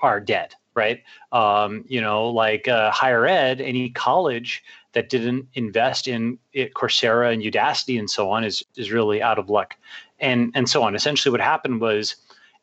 are 0.00 0.20
dead, 0.20 0.54
right? 0.74 1.02
Um, 1.32 1.84
you 1.86 2.00
know, 2.00 2.28
like 2.28 2.66
uh, 2.66 2.90
higher 2.90 3.26
ed, 3.26 3.60
any 3.60 3.90
college 3.90 4.62
that 4.92 5.08
didn't 5.08 5.46
invest 5.54 6.08
in 6.08 6.38
it, 6.52 6.74
Coursera 6.74 7.32
and 7.32 7.42
Udacity 7.42 7.98
and 7.98 8.10
so 8.10 8.30
on 8.30 8.42
is 8.42 8.64
is 8.76 8.90
really 8.90 9.22
out 9.22 9.38
of 9.38 9.48
luck, 9.48 9.76
and 10.18 10.50
and 10.54 10.68
so 10.68 10.82
on. 10.82 10.94
Essentially, 10.94 11.30
what 11.30 11.40
happened 11.40 11.80
was 11.80 12.16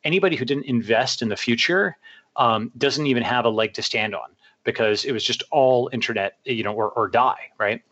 anybody 0.04 0.36
who 0.36 0.44
didn't 0.44 0.64
invest 0.64 1.22
in 1.22 1.28
the 1.28 1.36
future 1.36 1.96
um, 2.36 2.70
doesn't 2.78 3.06
even 3.06 3.22
have 3.22 3.44
a 3.44 3.50
leg 3.50 3.74
to 3.74 3.82
stand 3.82 4.14
on 4.14 4.28
because 4.64 5.04
it 5.04 5.12
was 5.12 5.24
just 5.24 5.42
all 5.50 5.88
internet, 5.92 6.38
you 6.44 6.62
know, 6.62 6.72
or 6.72 6.90
or 6.90 7.08
die, 7.08 7.50
right? 7.58 7.82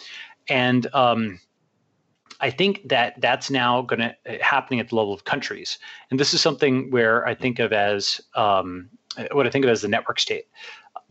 And 0.49 0.87
um, 0.95 1.41
I 2.41 2.51
think 2.51 2.89
that 2.89 3.21
that's 3.21 3.51
now 3.51 3.83
going 3.83 4.01
to 4.01 4.17
uh, 4.29 4.37
happening 4.41 4.81
at 4.81 4.91
the 4.91 4.97
level 4.97 5.13
of 5.13 5.25
countries, 5.25 5.79
and 6.11 6.21
this 6.21 6.35
is 6.35 6.41
something 6.41 6.91
where 6.91 7.27
I 7.27 7.35
think 7.35 7.59
of 7.59 7.73
as 7.73 8.21
um, 8.35 8.89
what 9.33 9.47
I 9.47 9.51
think 9.51 9.65
of 9.65 9.71
as 9.71 9.83
the 9.83 9.89
network 9.89 10.21
state. 10.21 10.47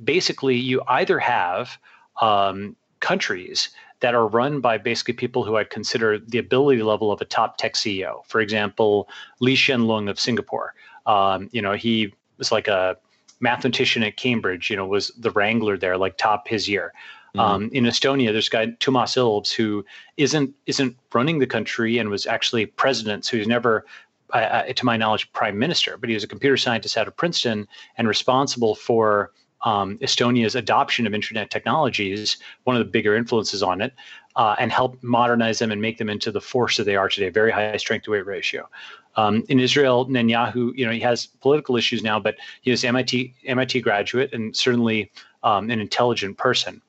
Basically, 0.03 0.55
you 0.55 0.81
either 0.87 1.19
have 1.19 1.77
um, 2.21 2.75
countries 2.99 3.69
that 4.01 4.13
are 4.13 4.27
run 4.27 4.59
by 4.61 4.77
basically 4.77 5.13
people 5.13 5.43
who 5.43 5.57
I 5.57 5.63
consider 5.63 6.19
the 6.19 6.37
ability 6.37 6.83
level 6.83 7.11
of 7.11 7.21
a 7.21 7.25
top 7.25 7.57
tech 7.57 7.73
CEO. 7.73 8.25
For 8.25 8.41
example, 8.41 9.09
Lee 9.39 9.55
Hsien 9.55 9.81
Loong 9.81 10.09
of 10.09 10.19
Singapore. 10.19 10.75
Um, 11.05 11.49
you 11.51 11.61
know, 11.61 11.73
he 11.73 12.13
was 12.37 12.51
like 12.51 12.67
a 12.67 12.97
mathematician 13.39 14.03
at 14.03 14.17
Cambridge. 14.17 14.69
You 14.69 14.77
know, 14.77 14.85
was 14.85 15.09
the 15.17 15.31
wrangler 15.31 15.77
there, 15.77 15.97
like 15.97 16.17
top 16.17 16.47
his 16.47 16.67
year. 16.67 16.93
Mm-hmm. 17.35 17.39
Um, 17.39 17.69
in 17.73 17.83
Estonia, 17.83 18.31
there's 18.31 18.47
a 18.47 18.51
guy 18.51 18.67
Toomas 18.67 19.17
Ilves 19.17 19.51
who 19.51 19.85
isn't 20.17 20.53
isn't 20.65 20.95
running 21.13 21.39
the 21.39 21.47
country 21.47 21.97
and 21.97 22.09
was 22.09 22.25
actually 22.25 22.65
president. 22.65 23.25
So 23.25 23.37
he's 23.37 23.47
never, 23.47 23.85
uh, 24.31 24.63
to 24.63 24.85
my 24.85 24.95
knowledge, 24.95 25.31
prime 25.33 25.59
minister. 25.59 25.97
But 25.97 26.09
he 26.09 26.15
was 26.15 26.23
a 26.23 26.27
computer 26.27 26.57
scientist 26.57 26.97
out 26.97 27.07
of 27.07 27.15
Princeton 27.17 27.67
and 27.97 28.07
responsible 28.07 28.75
for 28.75 29.31
um, 29.63 29.97
Estonia's 29.97 30.55
adoption 30.55 31.07
of 31.07 31.13
internet 31.13 31.49
technologies, 31.49 32.37
one 32.63 32.75
of 32.75 32.79
the 32.79 32.89
bigger 32.89 33.15
influences 33.15 33.63
on 33.63 33.81
it, 33.81 33.93
uh, 34.35 34.55
and 34.59 34.71
help 34.71 35.01
modernize 35.01 35.59
them 35.59 35.71
and 35.71 35.81
make 35.81 35.97
them 35.97 36.09
into 36.09 36.31
the 36.31 36.41
force 36.41 36.77
that 36.77 36.83
they 36.83 36.95
are 36.95 37.09
today. 37.09 37.29
Very 37.29 37.51
high 37.51 37.75
strength 37.77 38.03
to 38.03 38.11
weight 38.11 38.25
ratio. 38.25 38.69
Um, 39.17 39.43
in 39.47 39.59
Israel, 39.59 40.05
Netanyahu, 40.07 40.73
you 40.75 40.85
know, 40.85 40.91
he 40.91 40.99
has 40.99 41.25
political 41.25 41.77
issues 41.77 42.03
now, 42.03 42.19
but 42.19 42.35
he 42.61 42.71
is 42.71 42.83
MIT 42.83 43.33
MIT 43.45 43.81
graduate 43.81 44.33
and 44.33 44.55
certainly 44.55 45.11
um, 45.43 45.69
an 45.69 45.79
intelligent 45.79 46.37
person. 46.37 46.81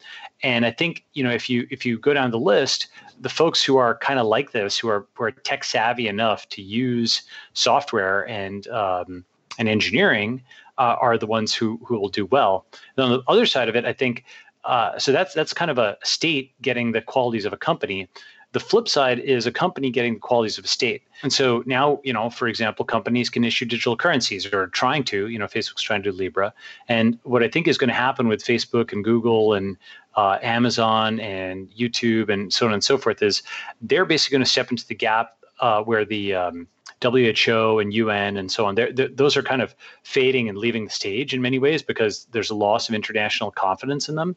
And 0.42 0.66
I 0.66 0.70
think 0.70 1.04
you 1.12 1.22
know 1.22 1.30
if 1.30 1.48
you 1.48 1.66
if 1.70 1.86
you 1.86 1.98
go 1.98 2.12
down 2.12 2.30
the 2.30 2.38
list, 2.38 2.88
the 3.20 3.28
folks 3.28 3.62
who 3.62 3.76
are 3.76 3.96
kind 3.98 4.18
of 4.18 4.26
like 4.26 4.52
this, 4.52 4.78
who 4.78 4.88
are 4.88 5.06
who 5.14 5.24
are 5.24 5.30
tech 5.30 5.64
savvy 5.64 6.08
enough 6.08 6.48
to 6.50 6.62
use 6.62 7.22
software 7.52 8.28
and 8.28 8.66
um, 8.68 9.24
and 9.58 9.68
engineering, 9.68 10.42
uh, 10.78 10.96
are 11.00 11.16
the 11.16 11.26
ones 11.26 11.54
who 11.54 11.78
who 11.84 11.98
will 11.98 12.08
do 12.08 12.26
well. 12.26 12.66
And 12.96 13.04
on 13.04 13.10
the 13.12 13.22
other 13.28 13.46
side 13.46 13.68
of 13.68 13.76
it, 13.76 13.84
I 13.84 13.92
think 13.92 14.24
uh, 14.64 14.98
so. 14.98 15.12
That's 15.12 15.32
that's 15.32 15.52
kind 15.52 15.70
of 15.70 15.78
a 15.78 15.96
state 16.04 16.52
getting 16.60 16.92
the 16.92 17.00
qualities 17.00 17.44
of 17.44 17.52
a 17.52 17.56
company. 17.56 18.08
The 18.56 18.60
flip 18.60 18.88
side 18.88 19.18
is 19.18 19.46
a 19.46 19.52
company 19.52 19.90
getting 19.90 20.14
the 20.14 20.20
qualities 20.20 20.56
of 20.56 20.64
a 20.64 20.68
state. 20.68 21.02
And 21.22 21.30
so 21.30 21.62
now, 21.66 22.00
you 22.04 22.12
know, 22.14 22.30
for 22.30 22.48
example, 22.48 22.86
companies 22.86 23.28
can 23.28 23.44
issue 23.44 23.66
digital 23.66 23.98
currencies 23.98 24.50
or 24.50 24.68
trying 24.68 25.04
to, 25.12 25.28
you 25.28 25.38
know, 25.38 25.44
Facebook's 25.44 25.82
trying 25.82 26.02
to 26.04 26.10
do 26.10 26.16
Libra. 26.16 26.54
And 26.88 27.18
what 27.24 27.42
I 27.42 27.48
think 27.48 27.68
is 27.68 27.76
going 27.76 27.88
to 27.88 27.94
happen 27.94 28.28
with 28.28 28.42
Facebook 28.42 28.94
and 28.94 29.04
Google 29.04 29.52
and 29.52 29.76
uh, 30.16 30.38
Amazon 30.40 31.20
and 31.20 31.70
YouTube 31.78 32.30
and 32.30 32.50
so 32.50 32.66
on 32.66 32.72
and 32.72 32.82
so 32.82 32.96
forth 32.96 33.22
is 33.22 33.42
they're 33.82 34.06
basically 34.06 34.36
going 34.36 34.44
to 34.46 34.50
step 34.50 34.70
into 34.70 34.86
the 34.86 34.94
gap 34.94 35.36
uh, 35.60 35.82
where 35.82 36.06
the 36.06 36.34
um, 36.34 36.66
WHO 37.02 37.78
and 37.78 37.92
UN 37.92 38.38
and 38.38 38.50
so 38.50 38.64
on, 38.64 38.74
they're, 38.74 38.90
they're, 38.90 39.08
those 39.08 39.36
are 39.36 39.42
kind 39.42 39.60
of 39.60 39.74
fading 40.02 40.48
and 40.48 40.56
leaving 40.56 40.86
the 40.86 40.90
stage 40.90 41.34
in 41.34 41.42
many 41.42 41.58
ways 41.58 41.82
because 41.82 42.26
there's 42.32 42.48
a 42.48 42.54
loss 42.54 42.88
of 42.88 42.94
international 42.94 43.50
confidence 43.50 44.08
in 44.08 44.14
them. 44.14 44.34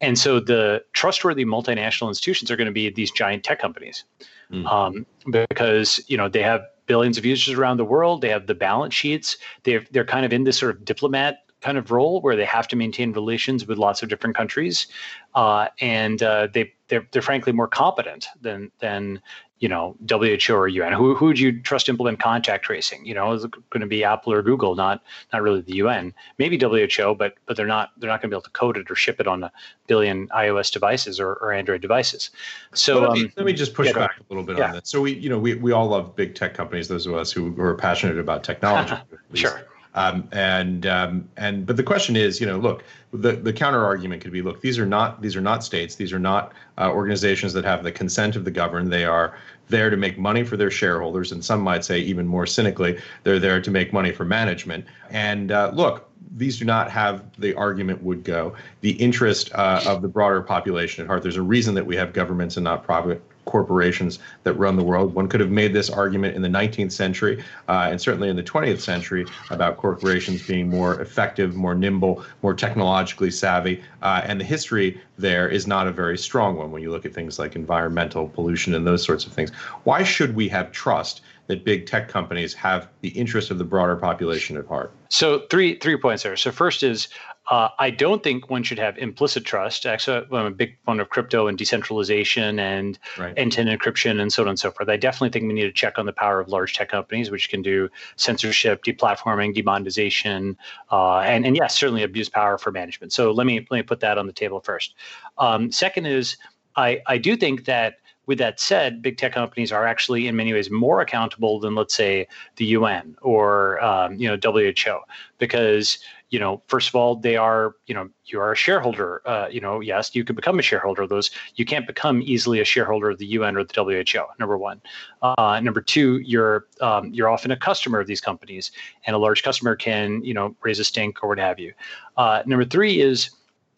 And 0.00 0.18
so 0.18 0.40
the 0.40 0.84
trustworthy 0.92 1.44
multinational 1.44 2.08
institutions 2.08 2.50
are 2.50 2.56
going 2.56 2.66
to 2.66 2.72
be 2.72 2.90
these 2.90 3.10
giant 3.10 3.44
tech 3.44 3.58
companies 3.58 4.04
mm. 4.52 4.66
um, 4.66 5.06
because 5.30 6.00
you 6.08 6.16
know 6.16 6.28
they 6.28 6.42
have 6.42 6.62
billions 6.86 7.18
of 7.18 7.24
users 7.24 7.58
around 7.58 7.78
the 7.78 7.84
world. 7.84 8.20
They 8.20 8.28
have 8.28 8.46
the 8.46 8.54
balance 8.54 8.94
sheets. 8.94 9.36
They're 9.64 9.84
they're 9.90 10.04
kind 10.04 10.26
of 10.26 10.32
in 10.32 10.44
this 10.44 10.58
sort 10.58 10.76
of 10.76 10.84
diplomat 10.84 11.38
kind 11.62 11.78
of 11.78 11.90
role 11.90 12.20
where 12.20 12.36
they 12.36 12.44
have 12.44 12.68
to 12.68 12.76
maintain 12.76 13.12
relations 13.12 13.66
with 13.66 13.78
lots 13.78 14.02
of 14.02 14.08
different 14.08 14.36
countries, 14.36 14.86
uh, 15.34 15.68
and 15.80 16.22
uh, 16.22 16.48
they 16.52 16.72
they're, 16.88 17.06
they're 17.10 17.22
frankly 17.22 17.52
more 17.52 17.68
competent 17.68 18.28
than 18.40 18.70
than 18.78 19.20
you 19.58 19.68
know 19.68 19.96
WHO 20.08 20.52
or 20.52 20.68
UN. 20.68 20.92
Who 20.92 21.14
who 21.14 21.26
would 21.26 21.38
you 21.38 21.60
trust 21.60 21.86
to 21.86 21.92
implement 21.92 22.20
contact 22.20 22.64
tracing? 22.64 23.04
You 23.06 23.14
know, 23.14 23.32
is 23.32 23.44
it 23.44 23.50
going 23.70 23.80
to 23.80 23.86
be 23.86 24.04
Apple 24.04 24.32
or 24.32 24.42
Google? 24.42 24.74
Not 24.74 25.02
not 25.32 25.42
really 25.42 25.62
the 25.62 25.76
UN. 25.76 26.12
Maybe 26.38 26.58
WHO, 26.58 27.14
but 27.14 27.34
but 27.46 27.56
they're 27.56 27.66
not 27.66 27.92
they're 27.96 28.10
not 28.10 28.20
going 28.20 28.30
to 28.30 28.34
be 28.34 28.36
able 28.36 28.42
to 28.42 28.50
code 28.50 28.76
it 28.76 28.90
or 28.90 28.94
ship 28.94 29.18
it 29.18 29.26
on 29.26 29.42
a 29.44 29.52
billion 29.86 30.28
iOS 30.28 30.70
devices 30.70 31.18
or, 31.18 31.34
or 31.34 31.52
Android 31.52 31.80
devices. 31.80 32.30
So 32.74 33.00
let, 33.00 33.12
me, 33.12 33.24
um, 33.24 33.32
let 33.36 33.46
me 33.46 33.52
just 33.52 33.72
push 33.72 33.88
yeah, 33.88 33.94
back 33.94 34.18
a 34.18 34.24
little 34.28 34.44
bit 34.44 34.58
yeah. 34.58 34.66
on 34.66 34.72
that. 34.72 34.86
So 34.86 35.00
we 35.00 35.14
you 35.14 35.30
know 35.30 35.38
we 35.38 35.54
we 35.54 35.72
all 35.72 35.86
love 35.86 36.14
big 36.14 36.34
tech 36.34 36.52
companies. 36.52 36.88
Those 36.88 37.06
of 37.06 37.14
us 37.14 37.32
who, 37.32 37.52
who 37.52 37.62
are 37.62 37.74
passionate 37.74 38.18
about 38.18 38.44
technology. 38.50 38.96
sure. 39.34 39.66
Um, 39.94 40.28
and 40.30 40.84
um, 40.84 41.28
and 41.38 41.64
but 41.64 41.78
the 41.78 41.82
question 41.82 42.16
is, 42.16 42.38
you 42.38 42.46
know, 42.46 42.58
look, 42.58 42.84
the 43.16 43.32
the 43.32 43.52
counter 43.52 43.84
argument 43.84 44.22
could 44.22 44.32
be, 44.32 44.42
look, 44.42 44.60
these 44.60 44.78
are 44.78 44.86
not 44.86 45.20
these 45.22 45.36
are 45.36 45.40
not 45.40 45.64
states, 45.64 45.94
these 45.96 46.12
are 46.12 46.18
not 46.18 46.52
uh, 46.78 46.90
organizations 46.90 47.52
that 47.52 47.64
have 47.64 47.82
the 47.82 47.92
consent 47.92 48.36
of 48.36 48.44
the 48.44 48.50
governed. 48.50 48.92
They 48.92 49.04
are 49.04 49.36
there 49.68 49.90
to 49.90 49.96
make 49.96 50.18
money 50.18 50.44
for 50.44 50.56
their 50.56 50.70
shareholders, 50.70 51.32
and 51.32 51.44
some 51.44 51.60
might 51.60 51.84
say 51.84 51.98
even 51.98 52.26
more 52.26 52.46
cynically, 52.46 52.98
they're 53.24 53.40
there 53.40 53.60
to 53.60 53.70
make 53.70 53.92
money 53.92 54.12
for 54.12 54.24
management. 54.24 54.84
And 55.10 55.50
uh, 55.50 55.72
look, 55.74 56.08
these 56.36 56.58
do 56.58 56.64
not 56.64 56.90
have 56.90 57.24
the 57.38 57.54
argument 57.54 58.02
would 58.02 58.22
go 58.22 58.54
the 58.80 58.92
interest 58.92 59.50
uh, 59.54 59.80
of 59.86 60.02
the 60.02 60.08
broader 60.08 60.42
population 60.42 61.02
at 61.02 61.08
heart. 61.08 61.22
There's 61.22 61.36
a 61.36 61.42
reason 61.42 61.74
that 61.74 61.86
we 61.86 61.96
have 61.96 62.12
governments 62.12 62.56
and 62.56 62.64
not 62.64 62.84
private 62.84 63.22
corporations 63.46 64.18
that 64.42 64.52
run 64.54 64.76
the 64.76 64.84
world. 64.84 65.14
One 65.14 65.28
could 65.28 65.40
have 65.40 65.50
made 65.50 65.72
this 65.72 65.88
argument 65.88 66.36
in 66.36 66.42
the 66.42 66.48
19th 66.48 66.92
century 66.92 67.42
uh, 67.68 67.88
and 67.90 68.00
certainly 68.00 68.28
in 68.28 68.36
the 68.36 68.42
20th 68.42 68.80
century 68.80 69.24
about 69.50 69.78
corporations 69.78 70.46
being 70.46 70.68
more 70.68 71.00
effective, 71.00 71.56
more 71.56 71.74
nimble, 71.74 72.24
more 72.42 72.54
technologically 72.54 73.30
savvy. 73.30 73.82
Uh, 74.02 74.20
and 74.24 74.38
the 74.38 74.44
history 74.44 75.00
there 75.16 75.48
is 75.48 75.66
not 75.66 75.86
a 75.86 75.92
very 75.92 76.18
strong 76.18 76.56
one 76.56 76.70
when 76.70 76.82
you 76.82 76.90
look 76.90 77.06
at 77.06 77.14
things 77.14 77.38
like 77.38 77.56
environmental 77.56 78.28
pollution 78.28 78.74
and 78.74 78.86
those 78.86 79.02
sorts 79.02 79.26
of 79.26 79.32
things. 79.32 79.50
Why 79.84 80.02
should 80.02 80.36
we 80.36 80.48
have 80.48 80.70
trust? 80.72 81.22
that 81.48 81.64
big 81.64 81.86
tech 81.86 82.08
companies 82.08 82.54
have 82.54 82.88
the 83.02 83.10
interest 83.10 83.50
of 83.50 83.58
the 83.58 83.64
broader 83.64 83.96
population 83.96 84.56
at 84.56 84.66
heart? 84.66 84.92
So 85.10 85.40
three 85.50 85.78
three 85.78 85.96
points 85.96 86.22
there. 86.22 86.36
So 86.36 86.50
first 86.50 86.82
is 86.82 87.08
uh, 87.48 87.68
I 87.78 87.90
don't 87.90 88.22
think 88.22 88.50
one 88.50 88.62
should 88.62 88.78
have 88.78 88.98
implicit 88.98 89.44
trust. 89.44 89.86
Actually, 89.86 90.26
I'm 90.32 90.46
a 90.46 90.50
big 90.50 90.76
fan 90.84 90.98
of 90.98 91.10
crypto 91.10 91.46
and 91.46 91.56
decentralization 91.56 92.58
and 92.58 92.98
right. 93.16 93.34
end-to-end 93.36 93.68
encryption 93.68 94.20
and 94.20 94.32
so 94.32 94.42
on 94.42 94.48
and 94.48 94.58
so 94.58 94.70
forth. 94.70 94.88
I 94.88 94.96
definitely 94.96 95.30
think 95.30 95.46
we 95.46 95.54
need 95.54 95.62
to 95.62 95.72
check 95.72 95.98
on 95.98 96.06
the 96.06 96.12
power 96.12 96.40
of 96.40 96.48
large 96.48 96.74
tech 96.74 96.88
companies, 96.88 97.30
which 97.30 97.48
can 97.48 97.62
do 97.62 97.88
censorship, 98.16 98.84
deplatforming, 98.84 99.54
demonetization, 99.54 100.56
uh, 100.90 101.18
and 101.20 101.46
and 101.46 101.56
yes, 101.56 101.76
certainly 101.76 102.02
abuse 102.02 102.28
power 102.28 102.58
for 102.58 102.72
management. 102.72 103.12
So 103.12 103.30
let 103.30 103.46
me 103.46 103.66
let 103.70 103.78
me 103.78 103.82
put 103.82 104.00
that 104.00 104.18
on 104.18 104.26
the 104.26 104.32
table 104.32 104.60
first. 104.60 104.94
Um, 105.38 105.70
second 105.70 106.06
is 106.06 106.36
I 106.74 107.00
I 107.06 107.18
do 107.18 107.36
think 107.36 107.64
that 107.66 107.98
with 108.26 108.38
that 108.38 108.58
said, 108.58 109.00
big 109.00 109.16
tech 109.16 109.32
companies 109.32 109.72
are 109.72 109.86
actually 109.86 110.26
in 110.26 110.36
many 110.36 110.52
ways 110.52 110.68
more 110.70 111.00
accountable 111.00 111.60
than, 111.60 111.74
let's 111.76 111.94
say, 111.94 112.26
the 112.56 112.64
UN 112.66 113.16
or 113.22 113.82
um, 113.82 114.16
you 114.16 114.28
know 114.28 114.36
WHO, 114.36 114.98
because 115.38 115.98
you 116.30 116.40
know, 116.40 116.62
first 116.66 116.88
of 116.88 116.94
all, 116.96 117.16
they 117.16 117.36
are, 117.36 117.76
you 117.86 117.94
know, 117.94 118.08
you 118.24 118.40
are 118.40 118.52
a 118.52 118.56
shareholder. 118.56 119.22
Uh, 119.24 119.46
you 119.48 119.60
know, 119.60 119.80
yes, 119.80 120.14
you 120.14 120.24
can 120.24 120.34
become 120.34 120.58
a 120.58 120.62
shareholder 120.62 121.02
of 121.02 121.08
those. 121.08 121.30
You 121.54 121.64
can't 121.64 121.86
become 121.86 122.20
easily 122.22 122.60
a 122.60 122.64
shareholder 122.64 123.10
of 123.10 123.18
the 123.18 123.26
UN 123.26 123.56
or 123.56 123.64
the 123.64 123.72
WHO. 123.80 124.24
Number 124.38 124.58
one. 124.58 124.80
Uh, 125.22 125.60
number 125.62 125.80
two, 125.80 126.18
you're 126.18 126.66
um, 126.80 127.12
you're 127.12 127.28
often 127.28 127.52
a 127.52 127.56
customer 127.56 128.00
of 128.00 128.08
these 128.08 128.20
companies, 128.20 128.72
and 129.06 129.14
a 129.14 129.18
large 129.18 129.42
customer 129.44 129.76
can, 129.76 130.22
you 130.24 130.34
know, 130.34 130.56
raise 130.62 130.80
a 130.80 130.84
stink 130.84 131.22
or 131.22 131.28
what 131.28 131.38
have 131.38 131.60
you. 131.60 131.72
Uh, 132.16 132.42
number 132.46 132.64
three 132.64 133.00
is. 133.00 133.30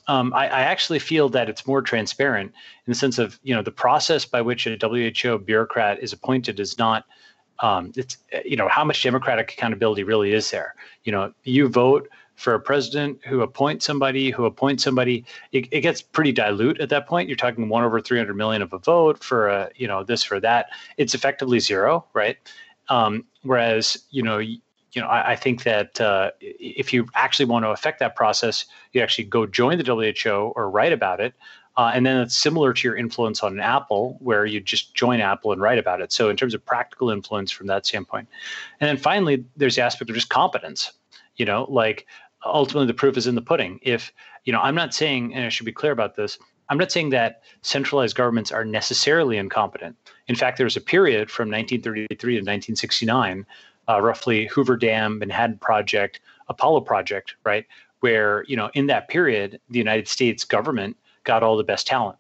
Um, 0.07 0.33
I, 0.33 0.47
I, 0.47 0.61
actually 0.61 1.01
feel 1.01 1.29
that 1.29 1.51
it's 1.51 1.67
more 1.67 1.83
transparent 1.83 2.51
in 2.87 2.91
the 2.91 2.95
sense 2.95 3.19
of 3.19 3.39
you 3.43 3.55
know 3.55 3.61
the 3.61 3.71
process 3.71 4.25
by 4.25 4.41
which 4.41 4.67
a 4.67 4.79
WHO 4.81 5.37
bureaucrat 5.41 6.03
is 6.03 6.15
appointed 6.15 6.59
is 6.59 6.79
not 6.79 7.05
um, 7.61 7.93
it's 7.95 8.17
you 8.43 8.57
know 8.57 8.69
how 8.69 8.85
much 8.85 9.03
democratic 9.03 9.53
accountability 9.53 10.05
really 10.05 10.33
is 10.33 10.51
there. 10.51 10.75
You 11.05 11.13
know 11.13 11.35
you 11.45 11.69
vote 11.69 12.09
for 12.39 12.55
a 12.55 12.61
president 12.61 13.19
who 13.27 13.43
appoints 13.43 13.85
somebody 13.85 14.31
who 14.31 14.45
appoints 14.45 14.85
somebody 14.85 15.25
it, 15.51 15.67
it, 15.73 15.81
gets 15.81 16.01
pretty 16.01 16.31
dilute 16.31 16.81
at 16.81 16.89
that 16.89 17.07
point 17.09 17.29
you're 17.29 17.37
talking 17.37 17.69
one 17.69 17.83
over 17.83 18.01
300 18.01 18.35
million 18.35 18.63
of 18.63 18.73
a 18.73 18.79
vote 18.79 19.23
for 19.23 19.49
a 19.49 19.69
you 19.75 19.89
know 19.89 20.05
this 20.05 20.23
for 20.23 20.39
that 20.39 20.67
it's 20.97 21.15
effectively 21.15 21.59
zero 21.59 22.07
right 22.15 22.37
um, 22.89 23.25
whereas 23.43 23.99
you 24.11 24.23
know 24.23 24.39
you, 24.39 24.59
you 24.93 25.03
know 25.03 25.09
I, 25.09 25.33
I 25.33 25.37
think 25.37 25.65
that 25.65 26.01
uh, 26.01 26.31
if 26.41 26.93
you 26.93 27.09
actually 27.15 27.47
want 27.47 27.65
to 27.65 27.71
affect 27.71 27.99
that 27.99 28.15
process 28.15 28.65
you 28.93 29.03
actually 29.03 29.25
go 29.25 29.45
join 29.45 29.77
the 29.77 29.85
who 29.85 30.53
or 30.55 30.71
write 30.71 30.93
about 30.93 31.21
it 31.21 31.35
uh, 31.77 31.93
and 31.95 32.07
then 32.07 32.21
it's 32.21 32.37
similar 32.37 32.73
to 32.73 32.89
your 32.89 32.97
influence 32.97 33.41
on 33.45 33.61
Apple, 33.61 34.17
where 34.19 34.45
you 34.45 34.59
just 34.59 34.97
join 34.97 35.21
Apple 35.21 35.53
and 35.53 35.63
write 35.63 35.79
about 35.79 36.01
it. 36.01 36.11
So, 36.11 36.29
in 36.29 36.37
terms 36.37 36.53
of 36.53 36.67
practical 36.67 37.09
influence 37.09 37.53
from 37.53 37.69
that 37.69 37.87
standpoint. 37.87 38.27
And 38.81 38.89
then 38.89 38.97
finally, 38.97 39.45
there's 39.57 39.77
the 39.77 39.83
aspect 39.83 40.11
of 40.11 40.17
just 40.17 40.29
competence. 40.29 40.93
You 41.37 41.45
know, 41.47 41.67
like 41.71 42.09
ultimately 42.45 42.87
the 42.87 42.95
proof 42.95 43.17
is 43.17 43.27
in 43.27 43.35
the 43.35 43.43
pudding. 43.43 43.81
If, 43.83 44.13
you 44.45 44.53
know, 44.53 44.61
I'm 44.61 44.75
not 44.75 44.95
saying, 44.95 45.35
and 45.35 45.45
I 45.45 45.49
should 45.49 45.67
be 45.67 45.73
clear 45.73 45.93
about 45.93 46.17
this, 46.17 46.39
I'm 46.71 46.79
not 46.79 46.93
saying 46.93 47.11
that 47.11 47.43
centralized 47.63 48.17
governments 48.17 48.53
are 48.53 48.65
necessarily 48.65 49.39
incompetent. 49.39 49.97
In 50.27 50.35
fact, 50.35 50.59
there 50.59 50.67
was 50.67 50.77
a 50.77 50.83
period 50.83 51.31
from 51.31 51.49
1933 51.49 52.35
to 52.35 52.39
1969, 52.41 53.47
uh, 53.89 54.01
roughly 54.01 54.47
Hoover 54.49 54.77
Dam, 54.77 55.19
Manhattan 55.19 55.59
Project, 55.59 56.21
Apollo 56.49 56.83
Project, 56.83 57.37
right? 57.45 57.65
Where, 58.01 58.45
you 58.47 58.57
know, 58.57 58.71
in 58.75 58.87
that 58.89 59.09
period, 59.09 59.61
the 59.71 59.79
United 59.79 60.09
States 60.09 60.45
government 60.45 60.97
got 61.25 61.43
all 61.43 61.57
the 61.57 61.65
best 61.65 61.87
talent 61.87 62.19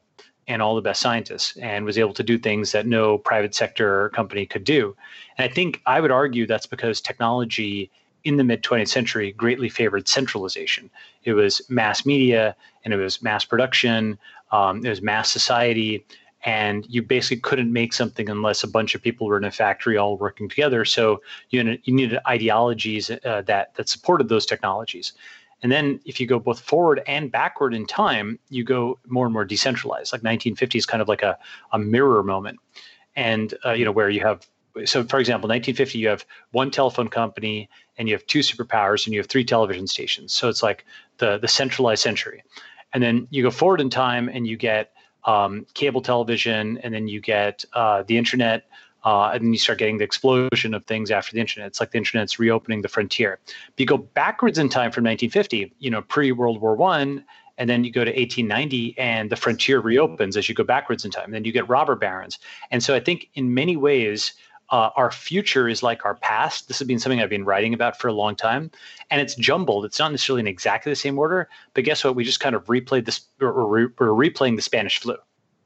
and 0.49 0.62
all 0.62 0.75
the 0.75 0.83
best 0.83 1.03
scientists 1.03 1.57
and 1.59 1.85
was 1.85 1.99
able 1.99 2.14
to 2.14 2.23
do 2.23 2.39
things 2.39 2.73
that 2.73 2.87
no 2.87 3.19
private 3.19 3.55
sector 3.55 4.09
company 4.11 4.47
could 4.47 4.64
do. 4.64 4.97
And 5.37 5.49
I 5.49 5.53
think 5.53 5.83
I 5.85 6.01
would 6.01 6.11
argue 6.11 6.47
that's 6.47 6.66
because 6.66 7.03
technology 7.03 7.91
in 8.25 8.37
the 8.37 8.45
mid 8.45 8.62
20th 8.62 8.89
century 8.89 9.33
greatly 9.33 9.69
favored 9.69 10.09
centralization. 10.09 10.91
It 11.25 11.35
was 11.35 11.61
mass 11.69 12.05
media 12.05 12.57
and 12.85 12.93
it 12.95 12.97
was 12.97 13.23
mass 13.23 13.45
production, 13.45 14.19
um, 14.53 14.85
it 14.85 14.89
was 14.89 15.03
mass 15.03 15.31
society. 15.31 16.05
And 16.45 16.87
you 16.89 17.03
basically 17.03 17.41
couldn't 17.41 17.73
make 17.73 17.93
something 17.93 18.29
unless 18.29 18.62
a 18.62 18.69
bunch 18.69 18.95
of 18.95 19.03
people 19.03 19.27
were 19.27 19.37
in 19.37 19.45
a 19.45 19.51
factory 19.51 19.97
all 19.97 20.16
working 20.16 20.49
together. 20.49 20.85
So 20.85 21.21
you, 21.51 21.79
you 21.83 21.93
needed 21.93 22.21
ideologies 22.29 23.11
uh, 23.11 23.43
that, 23.47 23.75
that 23.75 23.89
supported 23.89 24.29
those 24.29 24.47
technologies. 24.47 25.14
And 25.62 25.73
then 25.73 26.01
if 26.05 26.21
you 26.21 26.27
go 26.27 26.39
both 26.39 26.61
forward 26.61 27.03
and 27.07 27.33
backward 27.33 27.75
in 27.75 27.87
time, 27.87 28.39
you 28.49 28.62
go 28.62 28.99
more 29.07 29.27
and 29.27 29.33
more 29.33 29.45
decentralized. 29.45 30.12
Like 30.12 30.23
1950 30.23 30.79
is 30.79 30.87
kind 30.87 31.03
of 31.03 31.09
like 31.09 31.23
a, 31.23 31.37
a 31.73 31.79
mirror 31.79 32.23
moment. 32.23 32.61
And, 33.16 33.53
uh, 33.64 33.73
you 33.73 33.85
know, 33.85 33.91
where 33.91 34.09
you 34.09 34.21
have 34.21 34.47
so 34.85 35.05
for 35.05 35.19
example 35.19 35.49
1950 35.49 35.99
you 35.99 36.09
have 36.09 36.25
one 36.53 36.71
telephone 36.71 37.09
company 37.09 37.69
and 37.97 38.09
you 38.09 38.14
have 38.14 38.27
two 38.27 38.41
superpowers 38.41 39.07
and 39.07 39.14
you 39.14 39.21
have 39.21 39.29
three 39.29 39.45
television 39.45 39.87
stations 39.87 40.33
so 40.33 40.49
it's 40.49 40.62
like 40.62 40.85
the 41.19 41.39
the 41.39 41.49
centralized 41.49 42.03
century 42.03 42.43
and 42.93 43.03
then 43.03 43.27
you 43.31 43.43
go 43.43 43.51
forward 43.51 43.81
in 43.81 43.91
time 43.91 44.29
and 44.29 44.47
you 44.47 44.57
get 44.57 44.93
um, 45.25 45.66
cable 45.75 46.01
television 46.01 46.79
and 46.79 46.95
then 46.95 47.09
you 47.09 47.21
get 47.21 47.64
uh, 47.75 48.03
the 48.07 48.16
internet 48.16 48.64
uh, 49.05 49.31
and 49.33 49.45
then 49.45 49.53
you 49.53 49.59
start 49.59 49.79
getting 49.79 49.99
the 49.99 50.05
explosion 50.05 50.75
of 50.75 50.85
things 50.85 51.11
after 51.11 51.33
the 51.33 51.41
internet. 51.41 51.69
It's 51.69 51.81
like 51.81 51.93
the 51.93 51.99
internet's 51.99 52.39
reopening 52.39 52.83
the 52.83 52.89
frontier. 52.89 53.39
But 53.47 53.81
you 53.81 53.87
go 53.87 53.99
backwards 53.99 54.59
in 54.59 54.69
time 54.69 54.91
from 54.91 55.05
1950, 55.05 55.73
you 55.79 55.91
know, 55.91 56.03
pre 56.03 56.33
World 56.33 56.61
War 56.61 56.75
One, 56.75 57.25
and 57.59 57.69
then 57.69 57.85
you 57.85 57.93
go 57.93 58.05
to 58.05 58.11
1890 58.11 58.99
and 58.99 59.31
the 59.31 59.37
frontier 59.37 59.81
reopens 59.81 60.37
as 60.37 60.49
you 60.49 60.55
go 60.55 60.64
backwards 60.64 61.05
in 61.05 61.11
time. 61.11 61.31
Then 61.31 61.45
you 61.45 61.53
get 61.53 61.69
robber 61.69 61.97
barons. 61.97 62.39
And 62.71 62.83
so 62.83 62.95
I 62.95 63.01
think 63.01 63.29
in 63.35 63.53
many 63.53 63.77
ways, 63.77 64.33
uh, 64.71 64.91
our 64.97 65.11
future 65.11 65.69
is 65.69 65.83
like 65.83 66.05
our 66.05 66.14
past. 66.14 66.69
This 66.69 66.79
has 66.79 66.87
been 66.87 66.99
something 66.99 67.21
I've 67.21 67.31
been 67.31 67.45
writing 67.45 67.75
about 67.75 67.99
for 67.99 68.09
a 68.09 68.12
long 68.12 68.37
time, 68.37 68.71
and 69.11 69.21
it's 69.21 69.35
jumbled. 69.35 69.85
It's 69.85 69.99
not 69.99 70.11
necessarily 70.11 70.41
in 70.41 70.47
exactly 70.47 70.93
the 70.93 70.97
same 70.97 71.19
order, 71.19 71.49
but 71.75 71.85
guess 71.85 72.05
what? 72.05 72.14
We 72.14 72.25
just 72.25 72.41
kind 72.41 72.55
of 72.55 72.64
replayed 72.66 73.07
this, 73.07 73.23
or 73.41 73.66
we're 73.69 73.89
replaying 73.91 74.57
the 74.57 74.62
Spanish 74.62 74.99
flu. 75.01 75.16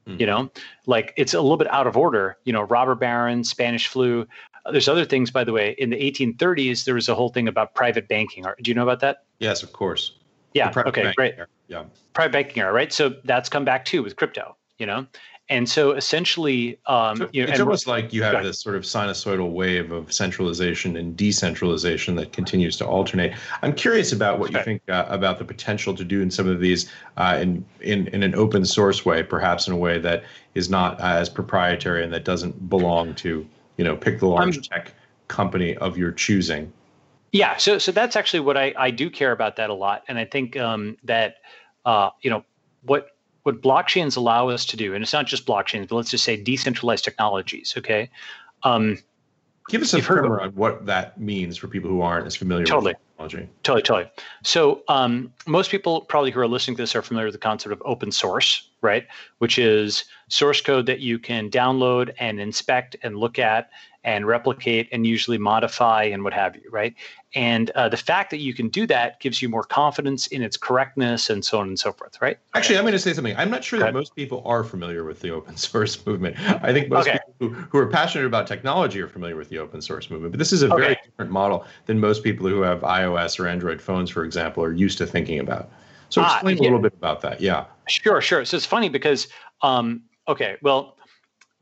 Mm. 0.07 0.19
You 0.19 0.25
know, 0.25 0.51
like 0.85 1.13
it's 1.17 1.33
a 1.33 1.41
little 1.41 1.57
bit 1.57 1.71
out 1.71 1.87
of 1.87 1.95
order. 1.95 2.37
You 2.43 2.53
know, 2.53 2.61
robber 2.63 2.95
baron, 2.95 3.43
Spanish 3.43 3.87
flu. 3.87 4.27
There's 4.71 4.87
other 4.87 5.05
things, 5.05 5.31
by 5.31 5.43
the 5.43 5.51
way. 5.51 5.75
In 5.77 5.89
the 5.89 5.97
1830s, 5.97 6.85
there 6.85 6.95
was 6.95 7.09
a 7.09 7.15
whole 7.15 7.29
thing 7.29 7.47
about 7.47 7.75
private 7.75 8.07
banking. 8.07 8.45
Do 8.61 8.71
you 8.71 8.75
know 8.75 8.83
about 8.83 9.01
that? 9.01 9.23
Yes, 9.39 9.63
of 9.63 9.73
course. 9.73 10.13
Yeah. 10.53 10.71
Okay. 10.75 11.11
Great. 11.15 11.35
Era. 11.37 11.47
Yeah. 11.67 11.83
Private 12.13 12.31
banking 12.31 12.61
era, 12.63 12.71
right? 12.71 12.93
So 12.93 13.15
that's 13.25 13.49
come 13.49 13.65
back 13.65 13.85
too 13.85 14.03
with 14.03 14.15
crypto. 14.15 14.55
You 14.79 14.87
know, 14.87 15.05
and 15.49 15.67
so 15.67 15.91
essentially, 15.91 16.79
um, 16.85 17.17
so 17.17 17.29
you 17.33 17.45
know, 17.45 17.51
it's 17.51 17.59
almost 17.59 17.85
like 17.85 18.13
you 18.13 18.23
have 18.23 18.43
this 18.43 18.59
sort 18.59 18.75
of 18.75 18.83
sinusoidal 18.83 19.51
wave 19.51 19.91
of 19.91 20.11
centralization 20.13 20.95
and 20.95 21.17
decentralization 21.17 22.15
that 22.15 22.31
continues 22.31 22.77
to 22.77 22.87
alternate. 22.87 23.33
I'm 23.61 23.73
curious 23.73 24.13
about 24.13 24.39
what 24.39 24.53
you 24.53 24.63
think 24.63 24.81
uh, 24.87 25.05
about 25.09 25.39
the 25.39 25.45
potential 25.45 25.93
to 25.95 26.03
do 26.05 26.21
in 26.21 26.31
some 26.31 26.47
of 26.47 26.61
these 26.61 26.89
uh, 27.17 27.37
in, 27.41 27.65
in 27.81 28.07
in 28.07 28.23
an 28.23 28.35
open 28.35 28.63
source 28.63 29.05
way, 29.05 29.21
perhaps 29.21 29.67
in 29.67 29.73
a 29.73 29.77
way 29.77 29.99
that 29.99 30.23
is 30.55 30.69
not 30.69 30.99
as 31.01 31.27
proprietary 31.27 32.03
and 32.03 32.13
that 32.13 32.23
doesn't 32.23 32.69
belong 32.69 33.13
to 33.15 33.45
you 33.75 33.83
know 33.83 33.97
pick 33.97 34.19
the 34.19 34.27
large 34.27 34.69
tech 34.69 34.93
company 35.27 35.75
of 35.77 35.97
your 35.97 36.13
choosing. 36.13 36.71
Yeah, 37.33 37.57
so 37.57 37.79
so 37.79 37.91
that's 37.91 38.15
actually 38.15 38.41
what 38.41 38.55
I, 38.55 38.73
I 38.77 38.91
do 38.91 39.09
care 39.09 39.33
about 39.33 39.57
that 39.57 39.69
a 39.69 39.73
lot, 39.73 40.03
and 40.07 40.17
I 40.17 40.23
think 40.23 40.55
um, 40.55 40.97
that 41.03 41.35
uh, 41.83 42.11
you 42.21 42.29
know 42.29 42.45
what 42.83 43.07
what 43.43 43.61
blockchains 43.61 44.17
allow 44.17 44.49
us 44.49 44.65
to 44.65 44.77
do, 44.77 44.93
and 44.93 45.03
it's 45.03 45.13
not 45.13 45.27
just 45.27 45.45
blockchains, 45.45 45.87
but 45.87 45.95
let's 45.95 46.11
just 46.11 46.23
say 46.23 46.41
decentralized 46.41 47.03
technologies. 47.03 47.73
Okay, 47.77 48.09
um, 48.63 48.97
give 49.69 49.81
us 49.81 49.93
a 49.93 50.01
primer 50.01 50.41
on 50.41 50.49
what 50.51 50.85
that 50.85 51.19
means 51.19 51.57
for 51.57 51.67
people 51.67 51.89
who 51.89 52.01
aren't 52.01 52.25
as 52.25 52.35
familiar 52.35 52.65
totally. 52.65 52.93
with 52.93 53.29
technology. 53.29 53.49
Totally, 53.63 53.81
totally. 53.81 54.11
So 54.43 54.83
um, 54.87 55.33
most 55.45 55.71
people 55.71 56.01
probably 56.01 56.31
who 56.31 56.39
are 56.39 56.47
listening 56.47 56.77
to 56.77 56.83
this 56.83 56.95
are 56.95 57.01
familiar 57.01 57.27
with 57.27 57.35
the 57.35 57.39
concept 57.39 57.73
of 57.73 57.81
open 57.85 58.11
source, 58.11 58.69
right? 58.81 59.05
Which 59.39 59.57
is 59.57 60.05
source 60.29 60.61
code 60.61 60.85
that 60.87 60.99
you 60.99 61.19
can 61.19 61.49
download 61.49 62.13
and 62.19 62.39
inspect 62.39 62.95
and 63.03 63.17
look 63.17 63.39
at 63.39 63.69
and 64.03 64.27
replicate 64.27 64.89
and 64.91 65.07
usually 65.07 65.37
modify 65.37 66.03
and 66.03 66.23
what 66.23 66.33
have 66.33 66.55
you, 66.55 66.63
right? 66.69 66.93
And 67.35 67.69
uh, 67.71 67.89
the 67.89 67.97
fact 67.97 68.29
that 68.31 68.37
you 68.37 68.53
can 68.53 68.69
do 68.69 68.85
that 68.87 69.19
gives 69.19 69.41
you 69.41 69.49
more 69.49 69.63
confidence 69.63 70.27
in 70.27 70.43
its 70.43 70.55
correctness 70.55 71.29
and 71.29 71.43
so 71.43 71.59
on 71.59 71.67
and 71.67 71.79
so 71.79 71.91
forth, 71.91 72.21
right? 72.21 72.37
Actually, 72.53 72.77
I'm 72.77 72.83
going 72.83 72.93
to 72.93 72.99
say 72.99 73.13
something. 73.13 73.35
I'm 73.37 73.49
not 73.49 73.63
sure 73.63 73.79
that 73.79 73.93
most 73.93 74.15
people 74.15 74.43
are 74.45 74.63
familiar 74.63 75.03
with 75.03 75.21
the 75.21 75.31
open 75.31 75.57
source 75.57 76.05
movement. 76.05 76.37
I 76.39 76.73
think 76.73 76.89
most 76.89 77.07
okay. 77.07 77.19
people 77.39 77.55
who, 77.55 77.61
who, 77.69 77.77
are 77.79 77.87
passionate 77.87 78.25
about 78.25 78.45
technology 78.45 79.01
are 79.01 79.07
familiar 79.07 79.35
with 79.35 79.49
the 79.49 79.57
open 79.57 79.81
source 79.81 80.09
movement, 80.09 80.33
but 80.33 80.39
this 80.39 80.53
is 80.53 80.63
a 80.63 80.71
okay. 80.71 80.81
very 80.81 80.97
different 81.03 81.31
model 81.31 81.65
than 81.85 81.99
most 81.99 82.23
people 82.23 82.47
who 82.47 82.61
have 82.61 82.81
iOS 82.81 83.39
or 83.39 83.47
Android 83.47 83.81
phones, 83.81 84.09
for 84.09 84.23
example, 84.25 84.63
are 84.63 84.73
used 84.73 84.97
to 84.99 85.07
thinking 85.07 85.39
about. 85.39 85.71
So 86.09 86.21
ah, 86.21 86.35
explain 86.35 86.57
ah, 86.57 86.61
yeah. 86.61 86.61
a 86.61 86.69
little 86.69 86.81
bit 86.81 86.93
about 86.93 87.21
that. 87.21 87.41
Yeah. 87.41 87.65
Sure, 87.87 88.21
sure. 88.21 88.45
So 88.45 88.57
it's 88.57 88.65
funny 88.65 88.89
because, 88.89 89.27
um, 89.63 90.03
okay, 90.27 90.57
well, 90.61 90.97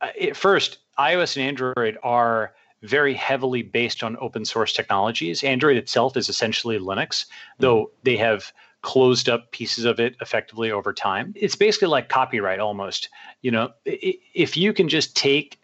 at 0.02 0.36
first, 0.36 0.80
iOS 0.98 1.38
and 1.38 1.46
Android 1.46 1.98
are 2.04 2.54
very 2.84 3.14
heavily 3.14 3.62
based 3.62 4.04
on 4.04 4.18
open 4.20 4.46
source 4.46 4.74
technologies. 4.74 5.44
Android 5.44 5.78
itself 5.78 6.18
is 6.18 6.30
essentially 6.30 6.80
Linux, 6.80 7.26
though 7.60 7.86
mm-hmm. 7.86 7.96
they 8.04 8.18
have 8.18 8.52
closed 8.82 9.30
up 9.30 9.52
pieces 9.52 9.86
of 9.86 10.00
it 10.00 10.16
effectively 10.22 10.72
over 10.72 10.92
time. 10.92 11.34
It's 11.36 11.56
basically 11.56 11.90
like 11.90 12.10
copyright 12.10 12.60
almost. 12.60 13.10
You 13.42 13.52
know, 13.52 13.72
if 13.86 14.58
you 14.58 14.74
can 14.74 14.90
just 14.90 15.16
take 15.16 15.60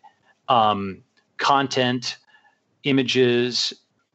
um, 0.50 1.04
content, 1.38 2.18
images, 2.84 3.74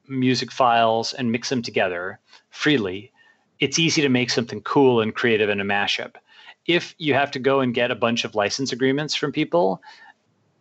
music 0.09 0.53
files, 0.53 1.13
and 1.13 1.33
mix 1.33 1.49
them 1.49 1.63
together 1.63 2.21
freely, 2.51 3.11
it's 3.59 3.79
easy 3.79 4.03
to 4.03 4.09
make 4.09 4.31
something 4.31 4.61
cool 4.63 5.01
and 5.01 5.15
creative 5.15 5.51
in 5.51 5.61
a 5.61 5.65
mashup. 5.65 6.15
If 6.67 6.95
you 6.99 7.15
have 7.15 7.33
to 7.33 7.41
go 7.41 7.59
and 7.59 7.75
get 7.75 7.91
a 7.91 7.97
bunch 7.97 8.25
of 8.25 8.37
license 8.37 8.73
agreements 8.73 9.17
from 9.17 9.33
people, 9.33 9.83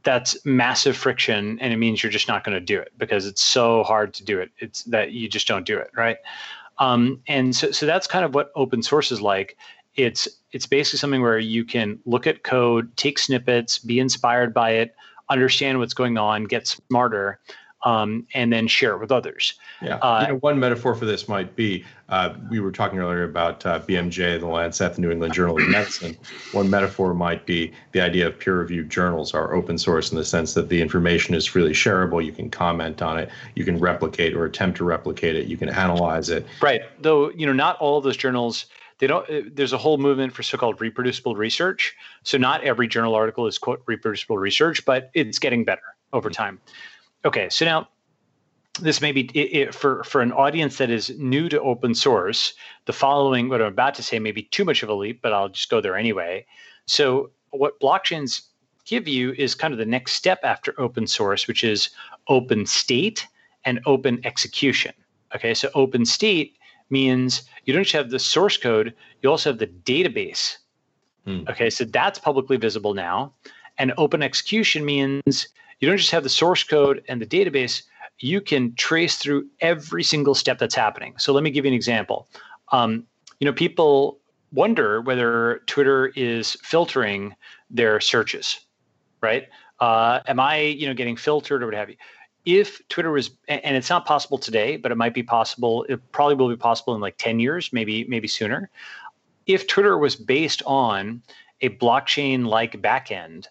that's 0.04 0.38
massive 0.46 0.98
friction 0.98 1.60
and 1.60 1.74
it 1.74 1.78
means 1.78 2.02
you're 2.02 2.12
just 2.12 2.28
not 2.28 2.44
going 2.44 2.56
to 2.56 2.66
do 2.66 2.80
it 2.80 2.92
because 2.98 3.26
it's 3.26 3.42
so 3.42 3.84
hard 3.84 4.14
to 4.16 4.24
do 4.24 4.40
it. 4.40 4.52
It's 4.60 4.84
that 4.86 5.12
you 5.12 5.28
just 5.28 5.48
don't 5.48 5.66
do 5.66 5.78
it 5.78 5.90
right? 5.96 6.18
Um, 6.80 7.22
and 7.28 7.56
so, 7.56 7.72
so 7.72 7.86
that's 7.86 8.08
kind 8.08 8.26
of 8.26 8.34
what 8.34 8.52
open 8.56 8.82
source 8.82 9.12
is 9.12 9.22
like. 9.22 9.58
It's 9.96 10.28
it's 10.52 10.66
basically 10.66 11.00
something 11.00 11.22
where 11.22 11.38
you 11.38 11.66
can 11.66 12.00
look 12.06 12.26
at 12.26 12.44
code 12.44 12.96
take 12.98 13.20
snippets 13.20 13.78
be 13.78 14.00
inspired 14.00 14.54
by 14.54 14.72
it 14.72 14.96
understand 15.30 15.80
what's 15.80 15.94
going 15.94 16.18
on 16.18 16.46
get 16.46 16.68
smarter 16.68 17.40
um, 17.84 18.26
and 18.34 18.52
then 18.52 18.68
share 18.68 18.94
it 18.94 19.00
with 19.00 19.12
others. 19.12 19.54
Yeah, 19.82 19.96
uh, 19.98 20.22
you 20.22 20.28
know, 20.34 20.40
one 20.40 20.60
metaphor 20.60 20.96
for 20.96 21.06
this 21.06 21.28
might 21.28 21.56
be 21.56 21.84
uh, 22.10 22.34
we 22.50 22.60
were 22.60 22.72
talking 22.72 23.00
earlier 23.00 23.24
about 23.24 23.66
uh, 23.66 23.80
BMJ, 23.80 24.40
the 24.40 24.48
Lancet, 24.48 24.96
the 24.96 25.02
New 25.02 25.12
England 25.12 25.34
Journal 25.34 25.60
of 25.60 25.68
Medicine. 25.70 26.18
One 26.52 26.70
metaphor 26.70 27.14
might 27.14 27.46
be 27.46 27.72
the 27.94 28.02
idea 28.02 28.28
of 28.28 28.38
peer-reviewed 28.38 28.90
journals 28.90 29.34
are 29.34 29.54
open 29.54 29.78
source 29.78 30.12
in 30.12 30.18
the 30.18 30.26
sense 30.26 30.54
that 30.54 30.70
the 30.70 30.82
information 30.82 31.36
is 31.36 31.46
freely 31.46 31.72
shareable. 31.72 32.24
You 32.24 32.34
can 32.34 32.50
comment 32.50 33.02
on 33.02 33.18
it, 33.18 33.30
you 33.56 33.64
can 33.64 33.80
replicate 33.80 34.34
or 34.34 34.46
attempt 34.46 34.78
to 34.78 34.84
replicate 34.84 35.36
it, 35.36 35.48
you 35.48 35.58
can 35.58 35.70
analyze 35.70 36.30
it. 36.30 36.46
Right. 36.62 36.82
Though 37.02 37.32
you 37.32 37.46
know, 37.46 37.54
not 37.54 37.78
all 37.78 37.98
of 37.98 38.04
those 38.04 38.18
journals 38.18 38.66
they 39.02 39.08
don't 39.08 39.30
uh, 39.30 39.42
there's 39.52 39.74
a 39.74 39.78
whole 39.78 39.98
movement 39.98 40.32
for 40.32 40.44
so-called 40.44 40.80
reproducible 40.80 41.36
research 41.36 41.96
so 42.24 42.38
not 42.38 42.64
every 42.64 42.88
journal 42.88 43.16
article 43.16 43.48
is 43.48 43.58
quote 43.58 43.82
reproducible 43.88 44.38
research 44.38 44.86
but 44.86 45.10
it's 45.14 45.40
getting 45.40 45.66
better 45.66 45.82
over 46.14 46.30
mm-hmm. 46.30 46.44
time 46.44 46.60
Okay, 47.24 47.50
so 47.50 47.66
now 47.66 47.88
this 48.80 49.02
may 49.02 49.12
be 49.12 49.30
it, 49.34 49.68
it, 49.68 49.76
for 49.76 50.04
for 50.04 50.22
an 50.22 50.32
audience 50.32 50.78
that 50.78 50.90
is 50.90 51.10
new 51.18 51.50
to 51.50 51.62
open 51.62 51.94
source. 51.94 52.54
The 52.86 52.94
following, 52.94 53.50
what 53.50 53.62
I'm 53.62 53.68
about 53.68 53.94
to 53.96 54.04
say, 54.04 54.20
may 54.20 54.32
be 54.32 54.44
too 54.44 54.66
much 54.66 54.82
of 54.84 54.90
a 54.90 54.94
leap, 54.94 55.22
but 55.22 55.34
I'll 55.34 55.50
just 55.50 55.70
go 55.70 55.82
there 55.82 55.96
anyway. 55.96 56.46
So, 56.86 57.32
what 57.52 57.80
blockchains 57.80 58.44
give 58.86 59.08
you 59.08 59.34
is 59.34 59.56
kind 59.56 59.74
of 59.74 59.78
the 59.78 59.86
next 59.86 60.14
step 60.14 60.40
after 60.44 60.80
open 60.80 61.06
source, 61.06 61.48
which 61.48 61.64
is 61.64 61.90
open 62.28 62.66
state 62.66 63.28
and 63.66 63.80
open 63.86 64.20
execution. 64.26 64.94
Okay, 65.36 65.54
so 65.54 65.70
open 65.76 66.06
state 66.06 66.58
means 66.90 67.44
you 67.66 67.74
don't 67.74 67.84
just 67.84 67.94
have 67.94 68.10
the 68.10 68.20
source 68.20 68.58
code, 68.58 68.94
you 69.22 69.30
also 69.30 69.52
have 69.52 69.60
the 69.60 69.68
database. 69.68 70.58
Hmm. 71.26 71.44
Okay, 71.48 71.70
so 71.70 71.86
that's 71.86 72.20
publicly 72.20 72.58
visible 72.58 72.94
now. 72.94 73.34
And 73.78 73.94
open 73.98 74.22
execution 74.22 74.84
means 74.84 75.48
you 75.82 75.90
don't 75.90 75.98
just 75.98 76.12
have 76.12 76.24
the 76.24 76.30
source 76.30 76.64
code 76.64 77.04
and 77.10 77.22
the 77.22 77.26
database, 77.26 77.84
you 78.20 78.40
can 78.40 78.74
trace 78.76 79.18
through 79.18 79.48
every 79.60 80.04
single 80.04 80.36
step 80.36 80.60
that's 80.60 80.76
happening. 80.76 81.16
So 81.18 81.34
let 81.34 81.44
me 81.44 81.52
give 81.52 81.66
you 81.66 81.72
an 81.72 81.76
example. 81.76 82.30
Um, 82.72 83.06
you 83.40 83.46
know, 83.46 83.54
people 83.54 84.20
wonder 84.54 85.02
whether 85.02 85.64
Twitter 85.66 86.14
is 86.16 86.56
filtering 86.62 87.36
their 87.70 88.00
searches, 88.00 88.60
right? 89.22 89.48
Uh, 89.80 90.20
am 90.28 90.40
I, 90.40 90.60
you 90.60 90.88
know, 90.88 90.94
getting 90.94 91.18
filtered 91.18 91.64
or 91.64 91.66
what 91.66 91.76
have 91.76 91.90
you? 91.90 91.96
If 92.46 92.88
Twitter 92.90 93.12
was, 93.12 93.32
and 93.48 93.76
it's 93.76 93.90
not 93.90 94.06
possible 94.06 94.38
today, 94.38 94.78
but 94.78 94.92
it 94.92 94.96
might 94.96 95.14
be 95.14 95.24
possible. 95.24 95.84
It 95.90 96.00
probably 96.12 96.36
will 96.36 96.50
be 96.50 96.56
possible 96.56 96.96
in 96.96 97.02
like 97.02 97.18
ten 97.18 97.40
years, 97.40 97.72
maybe 97.72 98.04
maybe 98.06 98.28
sooner. 98.28 98.70
If 99.46 99.68
Twitter 99.68 99.98
was 99.98 100.16
based 100.16 100.64
on 100.66 101.22
a 101.62 101.70
blockchain-like 101.70 102.82
backend 102.82 103.46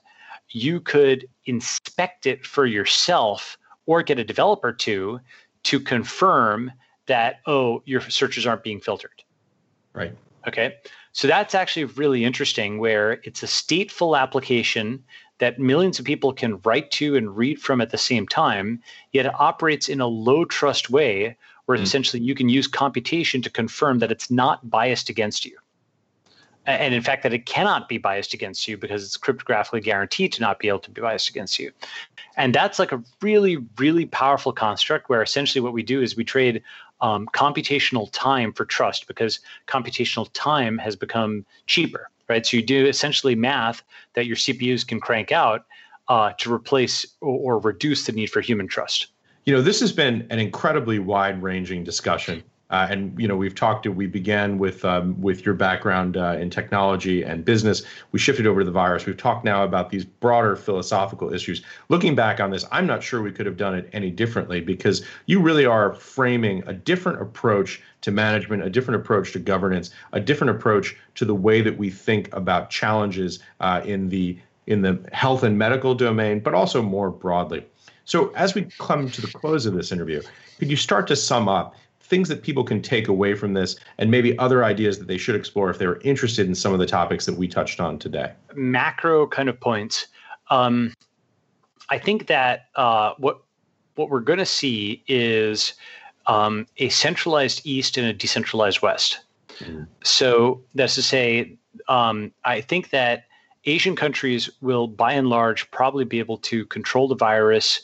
you 0.51 0.81
could 0.81 1.29
inspect 1.45 2.27
it 2.27 2.45
for 2.47 2.67
yourself 2.67 3.57
or 3.87 4.03
get 4.03 4.19
a 4.19 4.25
developer 4.25 4.73
to 4.73 5.21
to 5.63 5.81
confirm 5.81 6.73
that 7.07 7.41
oh 7.47 7.83
your 7.85 8.01
searches 8.03 8.47
aren't 8.47 8.63
being 8.63 8.81
filtered. 8.81 9.23
Right. 9.93 10.17
Okay? 10.47 10.77
So 11.13 11.27
that's 11.27 11.55
actually 11.55 11.85
really 11.85 12.25
interesting 12.25 12.79
where 12.79 13.21
it's 13.25 13.43
a 13.43 13.47
stateful 13.47 14.19
application 14.19 15.03
that 15.39 15.59
millions 15.59 15.99
of 15.99 16.05
people 16.05 16.33
can 16.33 16.61
write 16.65 16.91
to 16.93 17.17
and 17.17 17.37
read 17.37 17.61
from 17.61 17.81
at 17.81 17.91
the 17.91 17.99
same 17.99 18.27
time 18.27 18.81
yet 19.13 19.27
it 19.27 19.41
operates 19.41 19.89
in 19.89 20.01
a 20.01 20.07
low 20.07 20.45
trust 20.45 20.91
way 20.91 21.37
where 21.67 21.79
mm. 21.79 21.83
essentially 21.83 22.23
you 22.23 22.35
can 22.35 22.49
use 22.49 22.67
computation 22.67 23.43
to 23.43 23.51
confirm 23.51 23.99
that 23.99 24.13
it's 24.13 24.31
not 24.31 24.69
biased 24.71 25.09
against 25.09 25.45
you 25.45 25.59
and 26.67 26.95
in 26.95 27.03
fact 27.03 27.23
that 27.23 27.33
it 27.33 27.47
cannot 27.47 27.89
be 27.89 27.99
biased 27.99 28.35
against 28.35 28.69
you 28.69 28.77
because 28.77 29.05
it's 29.05 29.17
cryptographically 29.17 29.83
guaranteed 29.83 30.33
to 30.33 30.41
not 30.41 30.59
be 30.59 30.69
able 30.69 30.79
to 30.79 30.91
be 30.91 31.01
biased 31.01 31.29
against 31.29 31.59
you. 31.59 31.73
And 32.37 32.55
that's 32.55 32.79
like 32.79 32.93
a 32.93 33.03
really 33.21 33.59
really 33.79 34.07
powerful 34.07 34.53
construct 34.53 35.09
where 35.09 35.23
essentially 35.23 35.61
what 35.61 35.73
we 35.73 35.83
do 35.83 36.03
is 36.03 36.17
we 36.17 36.25
trade 36.25 36.63
um, 37.01 37.27
computational 37.33 38.09
time 38.13 38.53
for 38.53 38.67
trust 38.67 39.07
because 39.07 39.41
computational 39.67 40.29
time 40.35 40.77
has 40.79 40.97
become 40.97 41.47
cheaper 41.67 42.11
right? 42.31 42.47
So 42.47 42.57
you 42.57 42.63
do 42.63 42.87
essentially 42.87 43.35
math 43.35 43.83
that 44.15 44.25
your 44.25 44.37
cpus 44.37 44.87
can 44.87 45.01
crank 45.01 45.33
out 45.33 45.67
uh, 46.09 46.33
to 46.39 46.53
replace 46.53 47.05
or, 47.21 47.57
or 47.57 47.59
reduce 47.59 48.07
the 48.07 48.13
need 48.13 48.29
for 48.31 48.41
human 48.41 48.69
trust. 48.69 49.09
You 49.45 49.55
know 49.55 49.61
this 49.61 49.81
has 49.81 49.93
been 49.93 50.27
an 50.31 50.39
incredibly 50.39 50.99
wide 50.99 51.43
ranging 51.43 51.83
discussion 51.83 52.43
uh, 52.71 52.87
and 52.91 53.19
you 53.19 53.29
know 53.29 53.37
we've 53.37 53.55
talked 53.55 53.83
to 53.85 53.93
we 53.93 54.07
began 54.07 54.59
with 54.59 54.85
um, 54.85 55.21
with 55.21 55.45
your 55.45 55.55
background 55.55 56.17
uh, 56.17 56.37
in 56.39 56.51
technology 56.51 57.23
and 57.23 57.45
business. 57.45 57.83
We 58.13 58.19
shifted 58.19 58.47
over 58.47 58.61
to 58.61 58.65
the 58.65 58.71
virus. 58.71 59.07
We've 59.07 59.17
talked 59.17 59.45
now 59.45 59.65
about 59.65 59.91
these 59.91 60.05
broader 60.05 60.57
philosophical 60.57 61.33
issues. 61.33 61.63
Looking 61.89 62.15
back 62.15 62.41
on 62.41 62.51
this 62.51 62.65
i'm 62.71 62.87
not 62.87 63.03
sure 63.03 63.23
we 63.23 63.33
could 63.33 63.47
have 63.47 63.57
done 63.57 63.75
it 63.75 63.89
any 63.93 64.11
differently 64.11 64.61
because 64.61 65.05
you 65.27 65.41
really 65.41 65.65
are 65.65 65.95
framing 65.95 66.63
a 66.67 66.73
different 66.73 67.21
approach 67.21 67.83
to 68.03 68.11
management 68.11 68.63
a 68.63 68.71
different 68.71 69.01
approach 69.01 69.33
to 69.33 69.39
governance 69.39 69.91
a 70.13 70.21
different 70.21 70.51
approach 70.51 70.97
to 71.15 71.25
the 71.25 71.35
way 71.35 71.61
that 71.61 71.77
we 71.77 71.91
think 71.91 72.33
about 72.35 72.71
challenges 72.71 73.41
uh, 73.61 73.81
in 73.85 74.09
the 74.09 74.39
in 74.67 74.83
the 74.83 75.01
health 75.13 75.43
and 75.43 75.59
medical 75.59 75.95
domain 75.95 76.41
but 76.41 76.55
also 76.55 76.83
more 76.83 77.11
broadly. 77.11 77.65
So 78.05 78.31
as 78.35 78.55
we 78.55 78.67
come 78.79 79.11
to 79.11 79.21
the 79.21 79.29
close 79.29 79.67
of 79.67 79.75
this 79.75 79.93
interview 79.93 80.23
could 80.59 80.71
you 80.71 80.77
start 80.77 81.07
to 81.09 81.17
sum 81.17 81.49
up 81.49 81.75
things 82.11 82.29
that 82.29 82.43
people 82.43 82.65
can 82.65 82.83
take 82.83 83.09
away 83.09 83.35
from 83.35 83.55
this 83.55 83.77
and 83.97 84.11
maybe 84.11 84.37
other 84.39 84.65
ideas 84.65 84.99
that 84.99 85.07
they 85.07 85.17
should 85.17 85.37
explore 85.37 85.71
if 85.71 85.79
they're 85.79 86.01
interested 86.01 86.47
in 86.47 86.55
some 86.55 86.73
of 86.73 86.81
the 86.81 86.87
topics 86.87 87.25
that 87.25 87.37
we 87.37 87.49
touched 87.49 87.81
on 87.81 87.99
today? 87.99 88.33
Macro 88.55 89.27
kind 89.29 89.49
of 89.49 89.59
points. 89.59 90.09
Um, 90.51 90.93
I 91.89 91.99
think 91.99 92.27
that 92.27 92.67
uh, 92.75 93.15
what 93.19 93.41
what 93.95 94.11
we're 94.11 94.21
going 94.21 94.39
to 94.39 94.47
see 94.47 95.03
is 95.07 95.75
um, 96.27 96.67
a 96.79 96.89
centralized 96.89 97.61
East 97.65 97.97
and 97.97 98.07
a 98.07 98.13
decentralized 98.13 98.83
West. 98.83 99.21
Mm-hmm. 99.59 99.85
So 100.03 100.63
that's 100.75 100.95
to 100.95 101.03
say, 101.03 101.57
um, 101.89 102.33
I 102.45 102.61
think 102.61 102.91
that 102.91 103.25
Asian 103.67 103.95
countries 103.95 104.49
will, 104.63 104.87
by 104.87 105.13
and 105.13 105.29
large, 105.29 105.71
probably 105.71 106.05
be 106.05 106.19
able 106.19 106.39
to 106.39 106.65
control 106.67 107.09
the 107.09 107.15
virus 107.15 107.83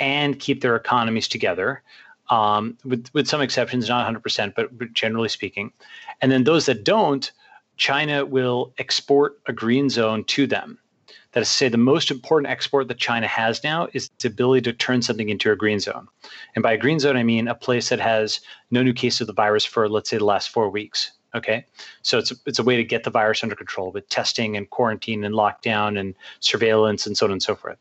and 0.00 0.38
keep 0.38 0.62
their 0.62 0.76
economies 0.76 1.28
together 1.28 1.82
um, 2.30 2.76
with 2.84 3.08
with 3.14 3.28
some 3.28 3.40
exceptions, 3.40 3.88
not 3.88 4.12
100%, 4.12 4.54
but, 4.54 4.92
generally 4.92 5.28
speaking. 5.28 5.72
And 6.20 6.30
then 6.30 6.44
those 6.44 6.66
that 6.66 6.84
don't, 6.84 7.30
China 7.76 8.24
will 8.24 8.72
export 8.78 9.40
a 9.46 9.52
green 9.52 9.88
zone 9.88 10.24
to 10.24 10.46
them. 10.46 10.78
That 11.32 11.42
is 11.42 11.48
to 11.48 11.54
say, 11.54 11.68
the 11.68 11.78
most 11.78 12.10
important 12.10 12.50
export 12.50 12.88
that 12.88 12.98
China 12.98 13.26
has 13.26 13.62
now 13.62 13.88
is 13.92 14.06
its 14.14 14.24
ability 14.24 14.62
to 14.62 14.72
turn 14.72 15.02
something 15.02 15.28
into 15.28 15.52
a 15.52 15.56
green 15.56 15.78
zone. 15.78 16.08
And 16.54 16.62
by 16.62 16.72
a 16.72 16.78
green 16.78 16.98
zone, 16.98 17.16
I 17.16 17.22
mean 17.22 17.48
a 17.48 17.54
place 17.54 17.90
that 17.90 18.00
has 18.00 18.40
no 18.70 18.82
new 18.82 18.94
case 18.94 19.20
of 19.20 19.26
the 19.26 19.34
virus 19.34 19.64
for, 19.64 19.88
let's 19.88 20.10
say, 20.10 20.18
the 20.18 20.24
last 20.24 20.48
four 20.50 20.70
weeks. 20.70 21.12
Okay, 21.34 21.66
so 22.00 22.16
it's 22.16 22.30
a, 22.30 22.34
it's 22.46 22.58
a 22.58 22.62
way 22.62 22.76
to 22.76 22.84
get 22.84 23.04
the 23.04 23.10
virus 23.10 23.42
under 23.42 23.54
control 23.54 23.92
with 23.92 24.08
testing 24.08 24.56
and 24.56 24.70
quarantine 24.70 25.24
and 25.24 25.34
lockdown 25.34 26.00
and 26.00 26.14
surveillance 26.40 27.06
and 27.06 27.18
so 27.18 27.26
on 27.26 27.32
and 27.32 27.42
so 27.42 27.54
forth. 27.54 27.76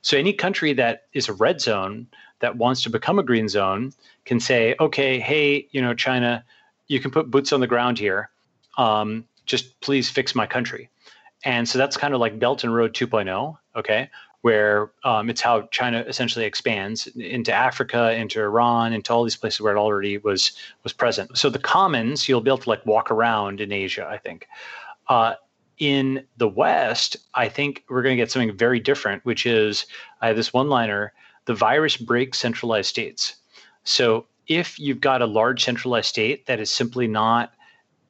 So 0.00 0.16
any 0.16 0.32
country 0.32 0.72
that 0.72 1.04
is 1.12 1.28
a 1.28 1.34
red 1.34 1.60
zone 1.60 2.06
that 2.40 2.56
wants 2.56 2.82
to 2.82 2.90
become 2.90 3.18
a 3.18 3.22
green 3.22 3.48
zone 3.48 3.92
can 4.24 4.40
say, 4.40 4.74
okay, 4.80 5.18
hey, 5.18 5.68
you 5.70 5.80
know, 5.80 5.94
China, 5.94 6.44
you 6.88 7.00
can 7.00 7.10
put 7.10 7.30
boots 7.30 7.52
on 7.52 7.60
the 7.60 7.66
ground 7.66 7.98
here. 7.98 8.30
Um, 8.76 9.24
just 9.46 9.80
please 9.80 10.10
fix 10.10 10.34
my 10.34 10.46
country. 10.46 10.90
And 11.44 11.68
so 11.68 11.78
that's 11.78 11.96
kind 11.96 12.12
of 12.12 12.20
like 12.20 12.38
Belt 12.38 12.64
and 12.64 12.74
Road 12.74 12.92
2.0, 12.92 13.56
okay, 13.76 14.10
where 14.42 14.90
um, 15.04 15.30
it's 15.30 15.40
how 15.40 15.62
China 15.70 16.04
essentially 16.06 16.44
expands 16.44 17.06
into 17.08 17.52
Africa, 17.52 18.12
into 18.12 18.40
Iran, 18.40 18.92
into 18.92 19.12
all 19.12 19.22
these 19.22 19.36
places 19.36 19.60
where 19.60 19.74
it 19.74 19.78
already 19.78 20.18
was 20.18 20.52
was 20.82 20.92
present. 20.92 21.36
So 21.38 21.48
the 21.48 21.58
commons 21.58 22.28
you'll 22.28 22.40
be 22.40 22.50
able 22.50 22.58
to 22.58 22.68
like 22.68 22.84
walk 22.84 23.10
around 23.10 23.60
in 23.60 23.72
Asia, 23.72 24.06
I 24.08 24.18
think. 24.18 24.48
Uh, 25.08 25.34
in 25.78 26.24
the 26.38 26.48
West, 26.48 27.16
I 27.34 27.48
think 27.48 27.84
we're 27.88 28.02
going 28.02 28.16
to 28.16 28.22
get 28.22 28.30
something 28.30 28.56
very 28.56 28.80
different, 28.80 29.24
which 29.24 29.46
is 29.46 29.86
I 30.20 30.28
have 30.28 30.36
this 30.36 30.52
one 30.52 30.68
liner 30.68 31.12
the 31.46 31.54
virus 31.54 31.96
breaks 31.96 32.38
centralized 32.38 32.88
states. 32.88 33.36
So 33.84 34.26
if 34.46 34.78
you've 34.78 35.00
got 35.00 35.22
a 35.22 35.26
large 35.26 35.64
centralized 35.64 36.08
state 36.08 36.46
that 36.46 36.60
is 36.60 36.70
simply 36.70 37.06
not 37.06 37.52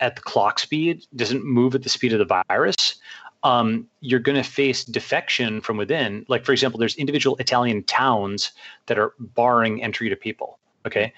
at 0.01 0.17
the 0.17 0.23
clock 0.23 0.59
speed, 0.59 1.07
doesn't 1.15 1.45
move 1.45 1.75
at 1.75 1.83
the 1.83 1.89
speed 1.89 2.13
of 2.13 2.19
the 2.19 2.43
virus, 2.49 2.97
um, 3.43 3.87
you're 4.01 4.21
going 4.21 4.43
to 4.43 4.49
face 4.49 4.85
defection 4.85 5.61
from 5.61 5.77
within. 5.77 6.27
Like, 6.29 6.45
for 6.45 6.53
example, 6.53 6.79
there's 6.79 6.97
individual 6.97 7.37
Italian 7.37 7.85
towns 7.85 8.53
that 8.87 8.99
are 8.99 9.13
barring 9.19 9.83
entry 9.83 10.09
to 10.09 10.17
people. 10.17 10.59
Okay. 10.87 11.13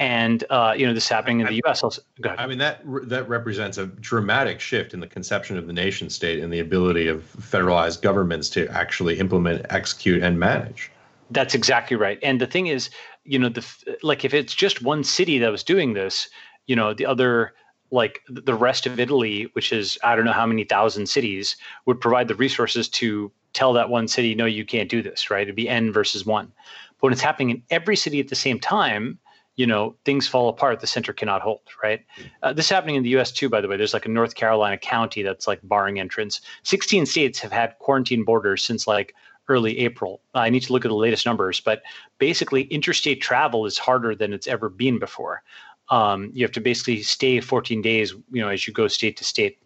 And 0.00 0.44
uh, 0.48 0.74
you 0.76 0.86
know 0.86 0.94
this 0.94 1.04
is 1.04 1.08
happening 1.08 1.40
in 1.40 1.46
the 1.46 1.60
U.S. 1.64 1.82
Also, 1.82 2.02
I 2.24 2.46
mean 2.46 2.58
that 2.58 2.82
that 3.08 3.28
represents 3.28 3.78
a 3.78 3.86
dramatic 3.86 4.60
shift 4.60 4.94
in 4.94 5.00
the 5.00 5.08
conception 5.08 5.58
of 5.58 5.66
the 5.66 5.72
nation 5.72 6.08
state 6.08 6.38
and 6.38 6.52
the 6.52 6.60
ability 6.60 7.08
of 7.08 7.24
federalized 7.36 8.00
governments 8.00 8.48
to 8.50 8.68
actually 8.68 9.18
implement, 9.18 9.66
execute, 9.70 10.22
and 10.22 10.38
manage. 10.38 10.92
That's 11.30 11.54
exactly 11.54 11.96
right. 11.96 12.18
And 12.22 12.40
the 12.40 12.46
thing 12.46 12.68
is, 12.68 12.90
you 13.24 13.38
know, 13.38 13.48
the 13.48 13.66
like 14.02 14.24
if 14.24 14.32
it's 14.32 14.54
just 14.54 14.82
one 14.82 15.04
city 15.04 15.38
that 15.38 15.50
was 15.50 15.62
doing 15.62 15.92
this, 15.92 16.28
you 16.66 16.74
know, 16.76 16.94
the 16.94 17.06
other 17.06 17.52
like 17.90 18.20
the 18.28 18.54
rest 18.54 18.86
of 18.86 19.00
Italy, 19.00 19.48
which 19.52 19.72
is 19.72 19.98
I 20.02 20.16
don't 20.16 20.24
know 20.24 20.32
how 20.32 20.46
many 20.46 20.64
thousand 20.64 21.08
cities, 21.08 21.56
would 21.86 22.00
provide 22.00 22.28
the 22.28 22.34
resources 22.34 22.88
to 22.90 23.30
tell 23.52 23.72
that 23.72 23.90
one 23.90 24.08
city, 24.08 24.34
no, 24.34 24.44
you 24.44 24.64
can't 24.64 24.90
do 24.90 25.02
this, 25.02 25.30
right? 25.30 25.42
It'd 25.42 25.56
be 25.56 25.68
n 25.68 25.92
versus 25.92 26.24
one. 26.24 26.52
But 27.00 27.06
when 27.06 27.12
it's 27.12 27.22
happening 27.22 27.50
in 27.50 27.62
every 27.70 27.96
city 27.96 28.20
at 28.20 28.28
the 28.28 28.34
same 28.34 28.60
time, 28.60 29.18
you 29.56 29.66
know, 29.66 29.96
things 30.04 30.28
fall 30.28 30.48
apart. 30.48 30.80
The 30.80 30.86
center 30.86 31.12
cannot 31.12 31.42
hold, 31.42 31.62
right? 31.82 32.04
Uh, 32.44 32.52
this 32.52 32.66
is 32.66 32.70
happening 32.70 32.94
in 32.94 33.02
the 33.02 33.08
U.S. 33.10 33.32
too, 33.32 33.48
by 33.48 33.60
the 33.60 33.66
way. 33.66 33.76
There's 33.76 33.92
like 33.92 34.06
a 34.06 34.08
North 34.08 34.36
Carolina 34.36 34.78
county 34.78 35.22
that's 35.22 35.48
like 35.48 35.58
barring 35.64 35.98
entrance. 35.98 36.40
16 36.62 37.06
states 37.06 37.40
have 37.40 37.50
had 37.50 37.76
quarantine 37.80 38.24
borders 38.24 38.62
since 38.62 38.86
like 38.86 39.14
early 39.48 39.78
April. 39.80 40.20
I 40.34 40.50
need 40.50 40.62
to 40.64 40.72
look 40.72 40.84
at 40.84 40.88
the 40.88 40.94
latest 40.94 41.26
numbers, 41.26 41.60
but 41.60 41.82
basically, 42.18 42.62
interstate 42.64 43.20
travel 43.20 43.66
is 43.66 43.78
harder 43.78 44.14
than 44.14 44.32
it's 44.32 44.46
ever 44.46 44.68
been 44.68 44.98
before. 44.98 45.42
Um, 45.90 46.30
you 46.34 46.44
have 46.44 46.52
to 46.52 46.60
basically 46.60 47.02
stay 47.02 47.40
14 47.40 47.80
days, 47.80 48.12
you 48.30 48.42
know, 48.42 48.48
as 48.48 48.66
you 48.66 48.72
go 48.72 48.88
state 48.88 49.16
to 49.16 49.24
state. 49.24 49.58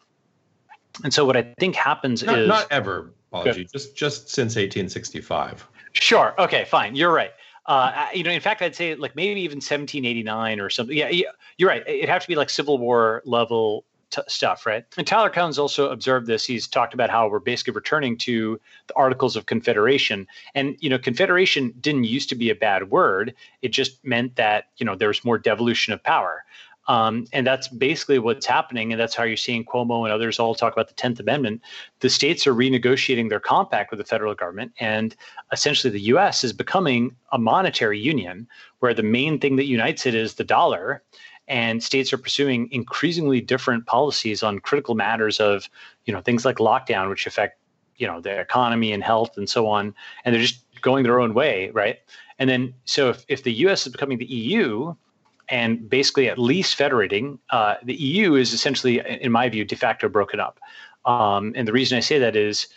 And 1.03 1.13
so, 1.13 1.25
what 1.25 1.37
I 1.37 1.55
think 1.59 1.75
happens 1.75 2.23
not, 2.23 2.39
is 2.39 2.49
not 2.49 2.67
ever, 2.71 3.13
apology, 3.33 3.67
just 3.73 3.97
just 3.97 4.29
since 4.29 4.57
1865. 4.57 5.67
Sure. 5.93 6.35
Okay. 6.39 6.65
Fine. 6.65 6.95
You're 6.97 7.13
right. 7.13 7.33
Uh, 7.67 8.09
you 8.13 8.25
know, 8.25 8.31
in 8.31 8.41
fact, 8.41 8.61
I'd 8.61 8.75
say 8.75 8.95
like 8.95 9.15
maybe 9.15 9.41
even 9.41 9.57
1789 9.57 10.61
or 10.61 10.69
something. 10.69 10.97
Yeah, 10.97 11.11
you're 11.59 11.69
right. 11.69 11.87
It'd 11.87 12.09
have 12.09 12.23
to 12.23 12.29
be 12.29 12.35
like 12.35 12.51
Civil 12.51 12.79
War 12.79 13.23
level 13.25 13.85
t- 14.13 14.23
stuff, 14.29 14.67
right? 14.67 14.85
And 14.97 15.07
Tyler 15.07 15.31
Cowen's 15.31 15.59
also 15.59 15.91
observed 15.91 16.27
this. 16.27 16.45
He's 16.45 16.69
talked 16.69 16.95
about 16.95 17.11
how 17.11 17.29
we're 17.29 17.41
basically 17.41 17.73
returning 17.73 18.17
to 18.19 18.61
the 18.87 18.95
Articles 18.95 19.35
of 19.37 19.47
Confederation. 19.47 20.27
And, 20.55 20.77
you 20.81 20.89
know, 20.89 20.99
Confederation 20.99 21.75
didn't 21.81 22.05
used 22.05 22.29
to 22.29 22.35
be 22.35 22.51
a 22.51 22.55
bad 22.55 22.91
word. 22.91 23.35
It 23.63 23.71
just 23.71 24.05
meant 24.05 24.37
that, 24.37 24.67
you 24.77 24.87
know, 24.87 24.95
there's 24.95 25.25
more 25.25 25.39
devolution 25.39 25.93
of 25.93 26.03
power. 26.03 26.45
Um, 26.89 27.27
and 27.33 27.47
that's 27.47 27.69
basically 27.69 28.19
what's 28.19 28.47
happening. 28.47 28.93
And 28.93 29.01
that's 29.01 29.15
how 29.15 29.23
you're 29.23 29.37
seeing 29.37 29.65
Cuomo 29.65 30.05
and 30.05 30.13
others 30.13 30.39
all 30.39 30.55
talk 30.55 30.73
about 30.73 30.89
the 30.89 30.95
10th 30.95 31.21
Amendment. 31.21 31.63
The 32.01 32.11
states 32.11 32.47
are 32.47 32.55
renegotiating 32.55 33.29
their 33.29 33.41
compact 33.41 33.91
with 33.91 33.99
the 33.99 34.05
federal 34.05 34.35
government. 34.35 34.73
And 34.81 35.15
essentially, 35.53 35.93
the 35.93 36.01
US 36.01 36.43
is 36.43 36.53
becoming 36.53 37.15
a 37.31 37.39
monetary 37.39 38.01
union 38.01 38.49
where 38.81 38.95
the 38.95 39.03
main 39.03 39.39
thing 39.39 39.57
that 39.57 39.67
unites 39.67 40.07
it 40.07 40.15
is 40.15 40.35
the 40.35 40.45
dollar 40.45 41.03
and 41.49 41.83
states 41.83 42.13
are 42.13 42.19
pursuing 42.19 42.69
increasingly 42.71 43.41
different 43.41 43.87
policies 43.87 44.43
on 44.43 44.59
critical 44.59 44.95
matters 44.95 45.41
of 45.41 45.69
you 46.05 46.13
know 46.13 46.21
things 46.21 46.45
like 46.45 46.57
lockdown 46.57 47.09
which 47.09 47.27
affect 47.27 47.59
you 47.97 48.07
know 48.07 48.21
the 48.21 48.41
economy 48.41 48.93
and 48.93 49.03
health 49.03 49.37
and 49.37 49.49
so 49.49 49.67
on 49.67 49.95
and 50.25 50.35
they're 50.35 50.43
just 50.43 50.65
going 50.81 51.05
their 51.05 51.21
own 51.21 51.35
way 51.35 51.71
right? 51.71 51.99
And 52.39 52.51
then 52.51 52.75
so 52.85 53.11
if, 53.11 53.25
if 53.29 53.45
the 53.45 53.53
us 53.53 53.87
is 53.87 53.93
becoming 53.93 54.19
the 54.19 54.27
eu 54.27 54.95
and 55.49 55.89
basically 55.89 56.29
at 56.29 56.39
least 56.39 56.77
federating 56.77 57.39
uh, 57.51 57.75
the 57.85 57.95
eu 57.95 58.35
is 58.35 58.53
essentially 58.53 59.01
in 59.21 59.33
my 59.33 59.49
view 59.49 59.65
de 59.65 59.77
facto 59.77 60.09
broken 60.09 60.41
up. 60.41 60.59
Um, 61.05 61.53
and 61.57 61.67
the 61.67 61.73
reason 61.73 61.99
i 61.99 62.01
say 62.01 62.19
that 62.21 62.37
is 62.37 62.69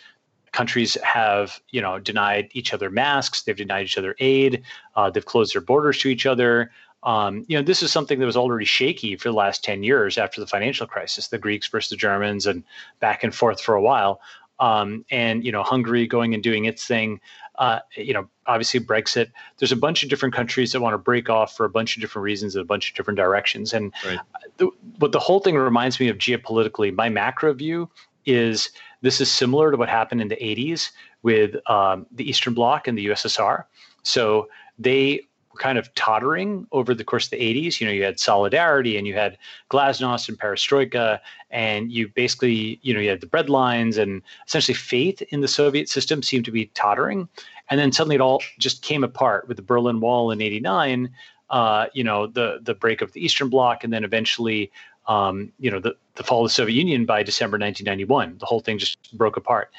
countries 0.52 0.96
have 1.02 1.60
you 1.70 1.80
know 1.80 1.98
denied 1.98 2.48
each 2.52 2.72
other 2.72 2.90
masks 2.90 3.42
they've 3.42 3.56
denied 3.56 3.84
each 3.84 3.98
other 3.98 4.16
aid 4.20 4.62
uh, 4.96 5.10
they've 5.10 5.26
closed 5.26 5.54
their 5.54 5.60
borders 5.60 5.98
to 5.98 6.08
each 6.08 6.26
other 6.26 6.70
um, 7.06 7.44
you 7.46 7.56
know, 7.56 7.62
this 7.62 7.82
is 7.84 7.92
something 7.92 8.18
that 8.18 8.26
was 8.26 8.36
already 8.36 8.64
shaky 8.64 9.14
for 9.16 9.28
the 9.28 9.34
last 9.34 9.62
10 9.62 9.84
years 9.84 10.18
after 10.18 10.40
the 10.40 10.46
financial 10.46 10.88
crisis, 10.88 11.28
the 11.28 11.38
Greeks 11.38 11.68
versus 11.68 11.88
the 11.88 11.96
Germans, 11.96 12.46
and 12.46 12.64
back 12.98 13.22
and 13.22 13.32
forth 13.32 13.60
for 13.60 13.76
a 13.76 13.80
while. 13.80 14.20
Um, 14.58 15.04
and, 15.08 15.44
you 15.44 15.52
know, 15.52 15.62
Hungary 15.62 16.08
going 16.08 16.34
and 16.34 16.42
doing 16.42 16.64
its 16.64 16.84
thing. 16.84 17.20
Uh, 17.58 17.78
you 17.94 18.12
know, 18.12 18.28
obviously 18.46 18.80
Brexit. 18.80 19.30
There's 19.58 19.70
a 19.70 19.76
bunch 19.76 20.02
of 20.02 20.10
different 20.10 20.34
countries 20.34 20.72
that 20.72 20.80
want 20.80 20.94
to 20.94 20.98
break 20.98 21.30
off 21.30 21.56
for 21.56 21.64
a 21.64 21.70
bunch 21.70 21.96
of 21.96 22.00
different 22.00 22.24
reasons 22.24 22.56
in 22.56 22.60
a 22.60 22.64
bunch 22.64 22.90
of 22.90 22.96
different 22.96 23.16
directions. 23.16 23.72
And 23.72 23.94
right. 24.04 24.18
the, 24.56 24.68
but 24.98 25.12
the 25.12 25.20
whole 25.20 25.38
thing 25.38 25.54
reminds 25.54 26.00
me 26.00 26.08
of 26.08 26.18
geopolitically. 26.18 26.92
My 26.92 27.08
macro 27.08 27.54
view 27.54 27.88
is 28.24 28.70
this 29.02 29.20
is 29.20 29.30
similar 29.30 29.70
to 29.70 29.76
what 29.76 29.88
happened 29.88 30.20
in 30.20 30.28
the 30.28 30.36
80s 30.36 30.90
with 31.22 31.54
um, 31.70 32.06
the 32.10 32.28
Eastern 32.28 32.52
Bloc 32.52 32.88
and 32.88 32.98
the 32.98 33.06
USSR. 33.06 33.64
So 34.02 34.48
they 34.78 35.22
kind 35.56 35.78
of 35.78 35.92
tottering 35.94 36.66
over 36.72 36.94
the 36.94 37.04
course 37.04 37.26
of 37.26 37.30
the 37.30 37.38
80s. 37.38 37.80
You 37.80 37.86
know, 37.86 37.92
you 37.92 38.04
had 38.04 38.20
Solidarity 38.20 38.96
and 38.96 39.06
you 39.06 39.14
had 39.14 39.38
Glasnost 39.70 40.28
and 40.28 40.38
Perestroika, 40.38 41.20
and 41.50 41.90
you 41.90 42.08
basically, 42.08 42.78
you 42.82 42.94
know, 42.94 43.00
you 43.00 43.10
had 43.10 43.20
the 43.20 43.26
bread 43.26 43.48
lines 43.48 43.96
and 43.96 44.22
essentially 44.46 44.74
faith 44.74 45.22
in 45.30 45.40
the 45.40 45.48
Soviet 45.48 45.88
system 45.88 46.22
seemed 46.22 46.44
to 46.44 46.50
be 46.50 46.66
tottering. 46.66 47.28
And 47.70 47.80
then 47.80 47.92
suddenly 47.92 48.16
it 48.16 48.20
all 48.20 48.42
just 48.58 48.82
came 48.82 49.02
apart 49.02 49.48
with 49.48 49.56
the 49.56 49.62
Berlin 49.62 50.00
Wall 50.00 50.30
in 50.30 50.40
89, 50.40 51.10
uh, 51.50 51.86
you 51.92 52.04
know, 52.04 52.26
the, 52.26 52.60
the 52.62 52.74
break 52.74 53.02
of 53.02 53.12
the 53.12 53.24
Eastern 53.24 53.48
Bloc, 53.48 53.84
and 53.84 53.92
then 53.92 54.04
eventually, 54.04 54.70
um, 55.08 55.52
you 55.58 55.70
know, 55.70 55.80
the, 55.80 55.96
the 56.14 56.22
fall 56.22 56.44
of 56.44 56.50
the 56.50 56.54
Soviet 56.54 56.74
Union 56.74 57.06
by 57.06 57.22
December 57.22 57.56
1991. 57.58 58.38
The 58.38 58.46
whole 58.46 58.60
thing 58.60 58.78
just 58.78 59.16
broke 59.16 59.36
apart. 59.36 59.70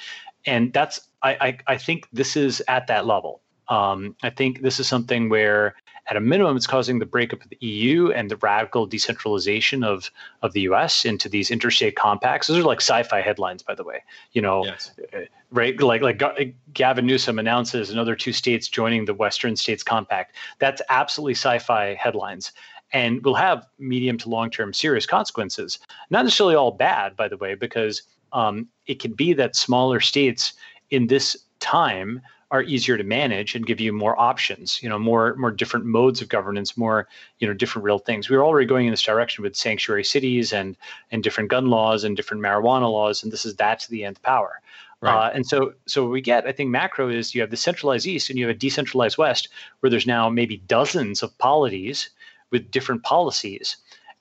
And 0.46 0.72
that's, 0.72 1.02
I, 1.22 1.32
I, 1.42 1.58
I 1.74 1.78
think 1.78 2.08
this 2.14 2.36
is 2.36 2.64
at 2.68 2.88
that 2.88 3.06
level. 3.06 3.42
Um, 3.70 4.15
I 4.24 4.30
think 4.30 4.61
this 4.61 4.80
is 4.80 4.88
something 4.88 5.30
where, 5.30 5.76
at 6.09 6.15
a 6.15 6.22
minimum, 6.22 6.55
it's 6.55 6.68
causing 6.68 6.99
the 6.99 7.05
breakup 7.05 7.43
of 7.43 7.49
the 7.49 7.57
EU 7.59 8.11
and 8.11 8.32
the 8.32 8.38
radical 8.38 8.86
decentralization 8.86 9.84
of 9.84 10.09
of 10.41 10.53
the 10.53 10.61
U.S. 10.61 11.03
into 11.05 11.28
these 11.28 11.51
interstate 11.51 11.95
compacts. 11.95 12.47
Those 12.47 12.59
are 12.59 12.63
like 12.63 12.82
sci-fi 12.82 13.22
headlines, 13.22 13.61
by 13.61 13.76
the 13.76 13.84
way. 13.84 14.03
You 14.32 14.41
know, 14.41 14.65
yes. 14.65 14.91
Uh, 15.13 15.22
right? 15.51 15.80
Like 15.80 16.01
like 16.01 16.55
Gavin 16.74 17.05
Newsom 17.05 17.39
announces 17.39 17.89
another 17.89 18.15
two 18.15 18.34
states 18.34 18.68
joining 18.70 19.05
the 19.05 19.13
Western 19.13 19.55
States 19.55 19.84
Compact. 19.84 20.36
That's 20.59 20.82
absolutely 20.89 21.36
sci-fi 21.36 21.95
headlines 21.95 22.51
and 22.93 23.24
will 23.24 23.36
have 23.36 23.68
medium 23.80 24.18
to 24.18 24.30
long 24.30 24.49
term 24.49 24.74
serious 24.74 25.05
consequences. 25.05 25.80
Not 26.09 26.24
necessarily 26.24 26.55
all 26.55 26.72
bad, 26.72 27.15
by 27.15 27.28
the 27.28 27.38
way, 27.38 27.55
because 27.55 28.03
um, 28.34 28.68
it 28.86 28.95
could 28.95 29.15
be 29.15 29.34
that 29.34 29.55
smaller 29.55 29.99
states 29.99 30.53
in 30.89 31.07
this 31.07 31.36
time 31.59 32.22
are 32.50 32.64
easier 32.64 32.98
to 32.98 33.04
manage 33.04 33.56
and 33.56 33.66
give 33.66 33.80
you 33.80 33.91
more 33.91 34.20
options 34.20 34.82
you 34.82 34.89
know 34.89 35.00
more 35.00 35.36
more 35.36 35.52
different 35.52 35.86
modes 35.86 36.22
of 36.22 36.30
governance 36.30 36.78
more 36.78 37.08
you 37.39 37.48
know 37.48 37.54
different 37.54 37.84
real 37.84 38.00
things 38.00 38.30
we 38.30 38.38
were 38.38 38.45
already 38.45 38.66
going 38.66 38.86
in 38.86 38.91
this 38.91 39.02
direction 39.02 39.43
with 39.43 39.56
sanctuary 39.56 40.04
cities 40.04 40.54
and 40.54 40.78
and 41.12 41.24
different 41.24 41.50
gun 41.50 41.68
laws 41.68 42.04
and 42.04 42.16
different 42.16 42.41
marijuana 42.41 42.91
laws 42.91 43.24
and 43.24 43.32
this 43.32 43.45
is 43.45 43.56
that 43.56 43.80
to 43.80 43.89
the 43.91 44.04
nth 44.04 44.22
power 44.22 44.62
Right. 45.00 45.28
Uh, 45.28 45.32
and 45.34 45.45
so, 45.45 45.74
so 45.86 46.02
what 46.04 46.12
we 46.12 46.22
get, 46.22 46.48
I 46.48 46.52
think, 46.52 46.72
macro 46.72 47.10
is 47.10 47.36
you 47.36 47.41
have 47.41 47.52
the 47.52 47.58
centralized 47.58 48.08
East 48.08 48.30
and 48.30 48.39
you 48.39 48.48
have 48.48 48.56
a 48.56 48.58
decentralized 48.58 49.18
West, 49.18 49.50
where 49.80 49.89
there's 49.91 50.08
now 50.08 50.28
maybe 50.28 50.58
dozens 50.58 51.22
of 51.22 51.38
polities 51.38 52.10
with 52.50 52.72
different 52.72 53.04
policies. 53.04 53.78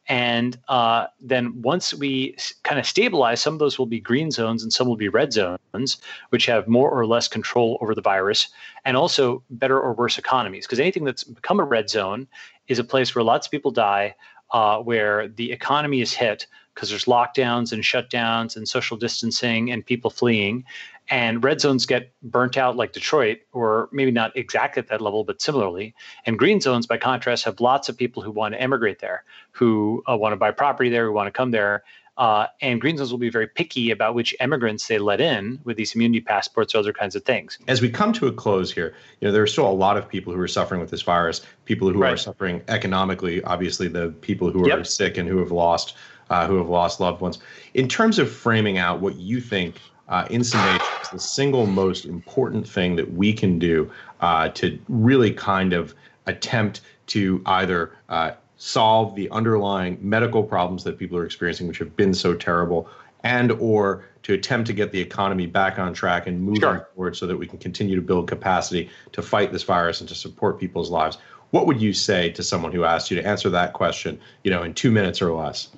And 0.08 0.58
uh, 0.68 1.06
then 1.20 1.60
once 1.62 1.92
we 1.92 2.36
kind 2.62 2.78
of 2.78 2.86
stabilize, 2.86 3.40
some 3.40 3.54
of 3.54 3.58
those 3.58 3.78
will 3.78 3.86
be 3.86 3.98
green 3.98 4.30
zones 4.30 4.62
and 4.62 4.72
some 4.72 4.86
will 4.86 4.96
be 4.96 5.08
red 5.08 5.32
zones, 5.32 5.98
which 6.30 6.46
have 6.46 6.68
more 6.68 6.90
or 6.90 7.06
less 7.06 7.26
control 7.26 7.78
over 7.80 7.94
the 7.94 8.02
virus, 8.02 8.48
and 8.84 8.96
also 8.96 9.42
better 9.50 9.80
or 9.80 9.94
worse 9.94 10.16
economies. 10.16 10.66
Because 10.66 10.78
anything 10.78 11.04
that's 11.04 11.24
become 11.24 11.58
a 11.58 11.64
red 11.64 11.90
zone 11.90 12.28
is 12.68 12.78
a 12.78 12.84
place 12.84 13.14
where 13.14 13.24
lots 13.24 13.48
of 13.48 13.50
people 13.50 13.72
die, 13.72 14.14
uh, 14.52 14.78
where 14.78 15.28
the 15.28 15.50
economy 15.50 16.00
is 16.00 16.12
hit 16.12 16.46
because 16.76 16.90
there's 16.90 17.06
lockdowns 17.06 17.72
and 17.72 17.82
shutdowns 17.82 18.56
and 18.56 18.68
social 18.68 18.96
distancing 18.96 19.72
and 19.72 19.84
people 19.84 20.10
fleeing 20.10 20.64
and 21.08 21.44
red 21.44 21.60
zones 21.60 21.86
get 21.86 22.10
burnt 22.22 22.56
out 22.56 22.76
like 22.76 22.92
Detroit, 22.92 23.38
or 23.52 23.88
maybe 23.92 24.10
not 24.10 24.36
exactly 24.36 24.80
at 24.80 24.88
that 24.88 25.00
level, 25.00 25.24
but 25.24 25.40
similarly. 25.40 25.94
And 26.24 26.38
green 26.38 26.60
zones, 26.60 26.86
by 26.86 26.98
contrast, 26.98 27.44
have 27.44 27.60
lots 27.60 27.88
of 27.88 27.96
people 27.96 28.22
who 28.22 28.30
want 28.30 28.54
to 28.54 28.60
emigrate 28.60 28.98
there, 28.98 29.24
who 29.52 30.02
uh, 30.10 30.16
want 30.16 30.32
to 30.32 30.36
buy 30.36 30.50
property 30.50 30.90
there, 30.90 31.06
who 31.06 31.12
want 31.12 31.28
to 31.28 31.30
come 31.30 31.52
there. 31.52 31.84
Uh, 32.18 32.46
and 32.62 32.80
green 32.80 32.96
zones 32.96 33.10
will 33.10 33.18
be 33.18 33.28
very 33.28 33.46
picky 33.46 33.90
about 33.90 34.14
which 34.14 34.34
immigrants 34.40 34.88
they 34.88 34.98
let 34.98 35.20
in 35.20 35.60
with 35.64 35.76
these 35.76 35.94
immunity 35.94 36.20
passports 36.20 36.74
or 36.74 36.78
other 36.78 36.92
kinds 36.92 37.14
of 37.14 37.22
things. 37.24 37.58
As 37.68 37.82
we 37.82 37.90
come 37.90 38.10
to 38.14 38.26
a 38.26 38.32
close 38.32 38.72
here, 38.72 38.94
you 39.20 39.28
know 39.28 39.32
there 39.32 39.42
are 39.42 39.46
still 39.46 39.68
a 39.68 39.70
lot 39.70 39.98
of 39.98 40.08
people 40.08 40.32
who 40.32 40.40
are 40.40 40.48
suffering 40.48 40.80
with 40.80 40.90
this 40.90 41.02
virus. 41.02 41.42
People 41.66 41.92
who 41.92 41.98
right. 41.98 42.14
are 42.14 42.16
suffering 42.16 42.62
economically, 42.68 43.44
obviously 43.44 43.86
the 43.86 44.08
people 44.22 44.50
who 44.50 44.64
are 44.64 44.78
yep. 44.78 44.86
sick 44.86 45.18
and 45.18 45.28
who 45.28 45.36
have 45.38 45.52
lost 45.52 45.94
uh, 46.30 46.46
who 46.46 46.56
have 46.56 46.68
lost 46.68 47.00
loved 47.00 47.20
ones. 47.20 47.38
In 47.74 47.88
terms 47.88 48.18
of 48.18 48.30
framing 48.30 48.78
out 48.78 49.00
what 49.00 49.16
you 49.16 49.40
think 49.40 49.76
uh, 50.08 50.26
in 50.30 50.44
summation 50.44 50.86
is 51.02 51.08
the 51.10 51.18
single 51.18 51.66
most 51.66 52.04
important 52.04 52.68
thing 52.68 52.96
that 52.96 53.12
we 53.12 53.32
can 53.32 53.58
do 53.58 53.90
uh, 54.20 54.48
to 54.50 54.78
really 54.88 55.32
kind 55.32 55.72
of 55.72 55.94
attempt 56.26 56.80
to 57.08 57.42
either 57.46 57.92
uh, 58.08 58.32
solve 58.56 59.14
the 59.14 59.28
underlying 59.30 59.98
medical 60.00 60.42
problems 60.42 60.84
that 60.84 60.98
people 60.98 61.18
are 61.18 61.24
experiencing, 61.24 61.66
which 61.66 61.78
have 61.78 61.96
been 61.96 62.14
so 62.14 62.34
terrible, 62.34 62.88
and 63.22 63.52
or 63.52 64.04
to 64.22 64.32
attempt 64.32 64.66
to 64.66 64.72
get 64.72 64.92
the 64.92 65.00
economy 65.00 65.46
back 65.46 65.78
on 65.78 65.94
track 65.94 66.26
and 66.26 66.40
moving 66.40 66.60
sure. 66.60 66.88
forward 66.94 67.16
so 67.16 67.26
that 67.26 67.36
we 67.36 67.46
can 67.46 67.58
continue 67.58 67.94
to 67.94 68.02
build 68.02 68.28
capacity 68.28 68.90
to 69.12 69.22
fight 69.22 69.52
this 69.52 69.62
virus 69.62 70.00
and 70.00 70.08
to 70.08 70.14
support 70.14 70.58
people's 70.58 70.90
lives. 70.90 71.18
What 71.50 71.66
would 71.66 71.80
you 71.80 71.92
say 71.92 72.30
to 72.30 72.42
someone 72.42 72.72
who 72.72 72.84
asked 72.84 73.10
you 73.10 73.16
to 73.20 73.26
answer 73.26 73.48
that 73.50 73.72
question, 73.72 74.18
you 74.42 74.50
know, 74.50 74.62
in 74.62 74.74
two 74.74 74.90
minutes 74.90 75.22
or 75.22 75.32
less? 75.32 75.68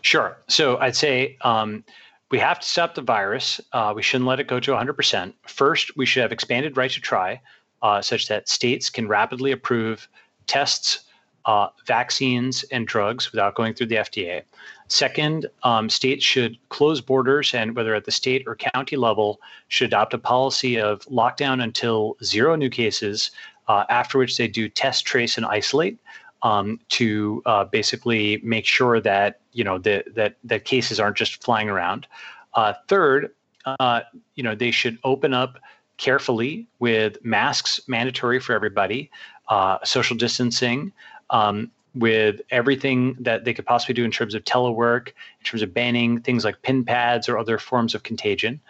Sure. 0.00 0.36
So 0.48 0.78
I'd 0.78 0.96
say 0.96 1.36
um, 1.42 1.84
we 2.30 2.38
have 2.38 2.60
to 2.60 2.68
stop 2.68 2.94
the 2.94 3.02
virus. 3.02 3.60
Uh, 3.72 3.92
we 3.94 4.02
shouldn't 4.02 4.26
let 4.26 4.40
it 4.40 4.48
go 4.48 4.58
to 4.58 4.72
100%. 4.72 5.34
First, 5.46 5.96
we 5.96 6.06
should 6.06 6.22
have 6.22 6.32
expanded 6.32 6.76
right 6.76 6.90
to 6.90 7.00
try, 7.00 7.40
uh, 7.82 8.00
such 8.00 8.26
that 8.28 8.48
states 8.48 8.88
can 8.88 9.06
rapidly 9.06 9.52
approve 9.52 10.08
tests, 10.46 11.04
uh, 11.44 11.68
vaccines, 11.86 12.62
and 12.64 12.86
drugs 12.86 13.32
without 13.32 13.54
going 13.54 13.74
through 13.74 13.88
the 13.88 13.96
FDA. 13.96 14.42
Second, 14.88 15.46
um, 15.62 15.90
states 15.90 16.24
should 16.24 16.56
close 16.68 17.00
borders 17.00 17.54
and, 17.54 17.76
whether 17.76 17.94
at 17.94 18.04
the 18.04 18.10
state 18.10 18.44
or 18.46 18.56
county 18.56 18.96
level, 18.96 19.40
should 19.68 19.88
adopt 19.88 20.14
a 20.14 20.18
policy 20.18 20.80
of 20.80 21.00
lockdown 21.06 21.62
until 21.62 22.16
zero 22.22 22.54
new 22.56 22.70
cases, 22.70 23.30
uh, 23.68 23.84
after 23.88 24.18
which 24.18 24.36
they 24.36 24.48
do 24.48 24.68
test, 24.68 25.04
trace, 25.04 25.36
and 25.36 25.46
isolate 25.46 25.98
um, 26.42 26.80
to 26.88 27.42
uh, 27.46 27.64
basically 27.64 28.40
make 28.42 28.66
sure 28.66 29.00
that 29.00 29.40
you 29.52 29.64
know 29.64 29.78
that 29.78 30.14
that 30.14 30.36
that 30.44 30.64
cases 30.64 30.98
aren't 31.00 31.16
just 31.16 31.42
flying 31.42 31.68
around. 31.68 32.06
Uh, 32.54 32.74
third, 32.88 33.30
uh, 33.64 34.00
you 34.34 34.42
know 34.42 34.54
they 34.54 34.70
should 34.70 34.98
open 35.04 35.34
up 35.34 35.58
carefully 35.98 36.66
with 36.78 37.22
masks 37.24 37.80
mandatory 37.86 38.40
for 38.40 38.54
everybody, 38.54 39.10
uh, 39.48 39.78
social 39.84 40.16
distancing. 40.16 40.92
Um, 41.30 41.70
with 41.94 42.40
everything 42.50 43.14
that 43.20 43.44
they 43.44 43.52
could 43.52 43.66
possibly 43.66 43.94
do 43.94 44.04
in 44.04 44.10
terms 44.10 44.34
of 44.34 44.42
telework, 44.44 45.08
in 45.08 45.44
terms 45.44 45.62
of 45.62 45.74
banning 45.74 46.20
things 46.20 46.44
like 46.44 46.62
pin 46.62 46.84
pads 46.84 47.28
or 47.28 47.38
other 47.38 47.58
forms 47.58 47.94
of 47.94 48.02
contagion. 48.02 48.60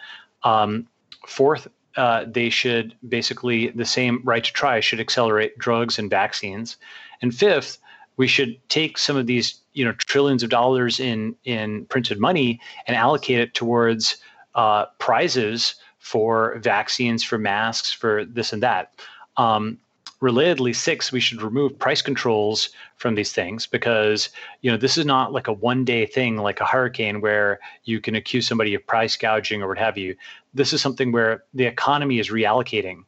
Um, 0.43 0.87
fourth, 1.25 1.67
uh, 1.95 2.25
they 2.27 2.49
should 2.49 2.95
basically 3.07 3.69
the 3.69 3.85
same 3.85 4.21
right 4.23 4.43
to 4.43 4.51
try 4.51 4.79
should 4.79 4.99
accelerate 4.99 5.57
drugs 5.57 5.99
and 5.99 6.09
vaccines. 6.09 6.77
And 7.23 7.33
fifth, 7.33 7.79
we 8.17 8.27
should 8.27 8.59
take 8.69 8.97
some 8.99 9.15
of 9.15 9.25
these 9.25 9.59
you 9.73 9.83
know 9.83 9.93
trillions 9.93 10.43
of 10.43 10.49
dollars 10.49 10.99
in 10.99 11.35
in 11.45 11.85
printed 11.85 12.19
money 12.19 12.59
and 12.85 12.95
allocate 12.95 13.39
it 13.39 13.55
towards 13.55 14.17
uh, 14.53 14.85
prizes 14.99 15.75
for 15.99 16.59
vaccines, 16.59 17.23
for 17.23 17.37
masks, 17.37 17.91
for 17.91 18.25
this 18.25 18.51
and 18.53 18.61
that. 18.61 18.93
Um, 19.37 19.79
relatedly, 20.21 20.75
six, 20.75 21.13
we 21.13 21.21
should 21.21 21.41
remove 21.41 21.79
price 21.79 22.01
controls 22.01 22.69
from 22.97 23.15
these 23.15 23.31
things 23.31 23.65
because 23.65 24.29
you 24.61 24.69
know 24.69 24.77
this 24.77 24.97
is 24.97 25.05
not 25.05 25.31
like 25.31 25.47
a 25.47 25.53
one 25.53 25.85
day 25.85 26.05
thing 26.05 26.37
like 26.37 26.59
a 26.59 26.65
hurricane 26.65 27.21
where 27.21 27.59
you 27.85 28.01
can 28.01 28.15
accuse 28.15 28.45
somebody 28.45 28.75
of 28.75 28.85
price 28.85 29.15
gouging 29.15 29.63
or 29.63 29.69
what 29.69 29.77
have 29.77 29.97
you. 29.97 30.13
This 30.53 30.73
is 30.73 30.81
something 30.81 31.13
where 31.13 31.45
the 31.53 31.65
economy 31.65 32.19
is 32.19 32.29
reallocating, 32.29 33.05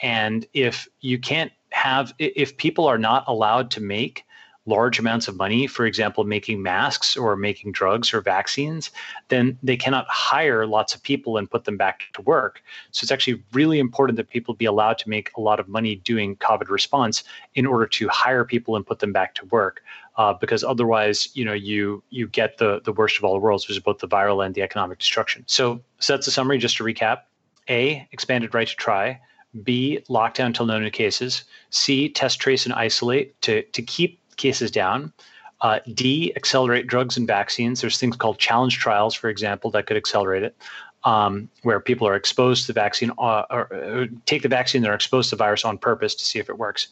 and 0.00 0.46
if 0.52 0.86
you 1.00 1.18
can't 1.18 1.50
have 1.74 2.14
if 2.18 2.56
people 2.56 2.86
are 2.86 2.98
not 2.98 3.24
allowed 3.26 3.70
to 3.72 3.80
make 3.80 4.24
large 4.66 4.98
amounts 4.98 5.28
of 5.28 5.36
money, 5.36 5.66
for 5.66 5.84
example, 5.84 6.24
making 6.24 6.62
masks 6.62 7.16
or 7.16 7.36
making 7.36 7.72
drugs 7.72 8.14
or 8.14 8.22
vaccines, 8.22 8.90
then 9.28 9.58
they 9.62 9.76
cannot 9.76 10.06
hire 10.08 10.66
lots 10.66 10.94
of 10.94 11.02
people 11.02 11.36
and 11.36 11.50
put 11.50 11.64
them 11.64 11.76
back 11.76 12.04
to 12.14 12.22
work. 12.22 12.62
So 12.90 13.04
it's 13.04 13.12
actually 13.12 13.42
really 13.52 13.78
important 13.78 14.16
that 14.16 14.30
people 14.30 14.54
be 14.54 14.64
allowed 14.64 14.96
to 14.98 15.08
make 15.08 15.30
a 15.36 15.40
lot 15.40 15.60
of 15.60 15.68
money 15.68 15.96
doing 15.96 16.36
COVID 16.36 16.70
response 16.70 17.24
in 17.54 17.66
order 17.66 17.86
to 17.86 18.08
hire 18.08 18.44
people 18.44 18.74
and 18.76 18.86
put 18.86 19.00
them 19.00 19.12
back 19.12 19.34
to 19.34 19.44
work. 19.46 19.82
Uh, 20.16 20.32
because 20.32 20.64
otherwise, 20.64 21.28
you 21.34 21.44
know, 21.44 21.52
you 21.52 22.02
you 22.10 22.28
get 22.28 22.56
the 22.58 22.80
the 22.84 22.92
worst 22.92 23.18
of 23.18 23.24
all 23.24 23.38
worlds, 23.40 23.66
which 23.66 23.76
is 23.76 23.82
both 23.82 23.98
the 23.98 24.08
viral 24.08 24.46
and 24.46 24.54
the 24.54 24.62
economic 24.62 24.98
destruction. 24.98 25.42
So, 25.46 25.80
so 25.98 26.12
that's 26.12 26.28
a 26.28 26.30
summary. 26.30 26.56
Just 26.56 26.76
to 26.76 26.84
recap: 26.84 27.22
A, 27.68 28.06
expanded 28.12 28.54
right 28.54 28.68
to 28.68 28.76
try. 28.76 29.20
B, 29.62 30.00
lockdown 30.08 30.46
until 30.46 30.66
no 30.66 30.78
new 30.78 30.90
cases. 30.90 31.44
C, 31.70 32.08
test, 32.08 32.40
trace, 32.40 32.64
and 32.66 32.74
isolate 32.74 33.40
to, 33.42 33.62
to 33.62 33.82
keep 33.82 34.18
cases 34.36 34.70
down. 34.70 35.12
Uh, 35.60 35.80
D, 35.94 36.32
accelerate 36.36 36.86
drugs 36.86 37.16
and 37.16 37.26
vaccines. 37.26 37.80
There's 37.80 37.98
things 37.98 38.16
called 38.16 38.38
challenge 38.38 38.78
trials, 38.78 39.14
for 39.14 39.30
example, 39.30 39.70
that 39.70 39.86
could 39.86 39.96
accelerate 39.96 40.42
it, 40.42 40.56
um, 41.04 41.48
where 41.62 41.80
people 41.80 42.06
are 42.06 42.16
exposed 42.16 42.62
to 42.62 42.72
the 42.72 42.80
vaccine 42.80 43.10
uh, 43.18 43.44
or, 43.50 43.72
or, 43.72 44.08
take 44.26 44.42
the 44.42 44.48
vaccine, 44.48 44.82
they're 44.82 44.94
exposed 44.94 45.30
to 45.30 45.36
the 45.36 45.42
virus 45.42 45.64
on 45.64 45.78
purpose 45.78 46.14
to 46.16 46.24
see 46.24 46.38
if 46.38 46.50
it 46.50 46.58
works. 46.58 46.88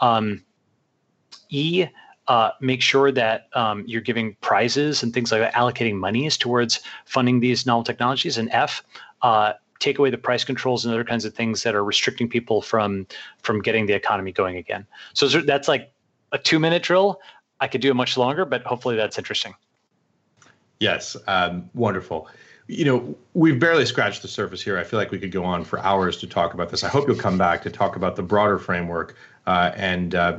Um, 0.00 0.44
e, 1.48 1.86
uh, 2.26 2.50
make 2.60 2.80
sure 2.80 3.12
that 3.12 3.48
um, 3.54 3.84
you're 3.86 4.00
giving 4.00 4.36
prizes 4.40 5.02
and 5.02 5.12
things 5.12 5.30
like 5.30 5.40
that, 5.40 5.54
allocating 5.54 5.94
monies 5.94 6.36
towards 6.36 6.80
funding 7.04 7.40
these 7.40 7.66
novel 7.66 7.84
technologies. 7.84 8.38
And 8.38 8.48
F, 8.50 8.82
uh, 9.22 9.54
take 9.80 9.98
away 9.98 10.10
the 10.10 10.18
price 10.18 10.44
controls 10.44 10.84
and 10.84 10.94
other 10.94 11.04
kinds 11.04 11.24
of 11.24 11.34
things 11.34 11.62
that 11.62 11.74
are 11.74 11.84
restricting 11.84 12.28
people 12.28 12.62
from 12.62 13.06
from 13.42 13.60
getting 13.60 13.86
the 13.86 13.92
economy 13.92 14.32
going 14.32 14.56
again. 14.56 14.86
So 15.12 15.28
that's 15.28 15.68
like 15.68 15.92
a 16.32 16.38
two 16.38 16.58
minute 16.58 16.82
drill. 16.82 17.20
I 17.60 17.68
could 17.68 17.80
do 17.80 17.90
it 17.90 17.94
much 17.94 18.16
longer, 18.16 18.44
but 18.44 18.62
hopefully 18.62 18.96
that's 18.96 19.18
interesting. 19.18 19.54
Yes, 20.80 21.16
um, 21.26 21.70
wonderful. 21.74 22.28
You 22.66 22.84
know, 22.84 23.16
we've 23.34 23.58
barely 23.60 23.86
scratched 23.86 24.22
the 24.22 24.28
surface 24.28 24.62
here. 24.62 24.78
I 24.78 24.84
feel 24.84 24.98
like 24.98 25.10
we 25.10 25.18
could 25.18 25.32
go 25.32 25.44
on 25.44 25.64
for 25.64 25.78
hours 25.80 26.16
to 26.18 26.26
talk 26.26 26.54
about 26.54 26.70
this. 26.70 26.82
I 26.82 26.88
hope 26.88 27.06
you'll 27.06 27.16
come 27.16 27.38
back 27.38 27.62
to 27.62 27.70
talk 27.70 27.96
about 27.96 28.16
the 28.16 28.22
broader 28.22 28.58
framework 28.58 29.16
uh, 29.46 29.72
and 29.76 30.14
uh, 30.14 30.38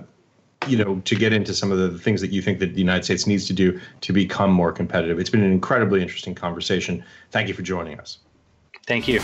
you 0.68 0.78
know 0.78 1.00
to 1.06 1.16
get 1.16 1.34
into 1.34 1.54
some 1.54 1.72
of 1.72 1.78
the 1.78 1.98
things 1.98 2.22
that 2.22 2.32
you 2.32 2.42
think 2.42 2.60
that 2.60 2.74
the 2.74 2.80
United 2.80 3.04
States 3.04 3.28
needs 3.28 3.46
to 3.48 3.54
do 3.54 3.80
to 4.02 4.14
become 4.14 4.52
more 4.52 4.72
competitive. 4.72 5.20
It's 5.20 5.30
been 5.30 5.44
an 5.44 5.52
incredibly 5.52 6.02
interesting 6.02 6.36
conversation. 6.36 7.04
Thank 7.32 7.48
you 7.48 7.54
for 7.54 7.62
joining 7.62 8.00
us. 8.00 8.20
Thank 8.88 9.08
you. 9.08 9.20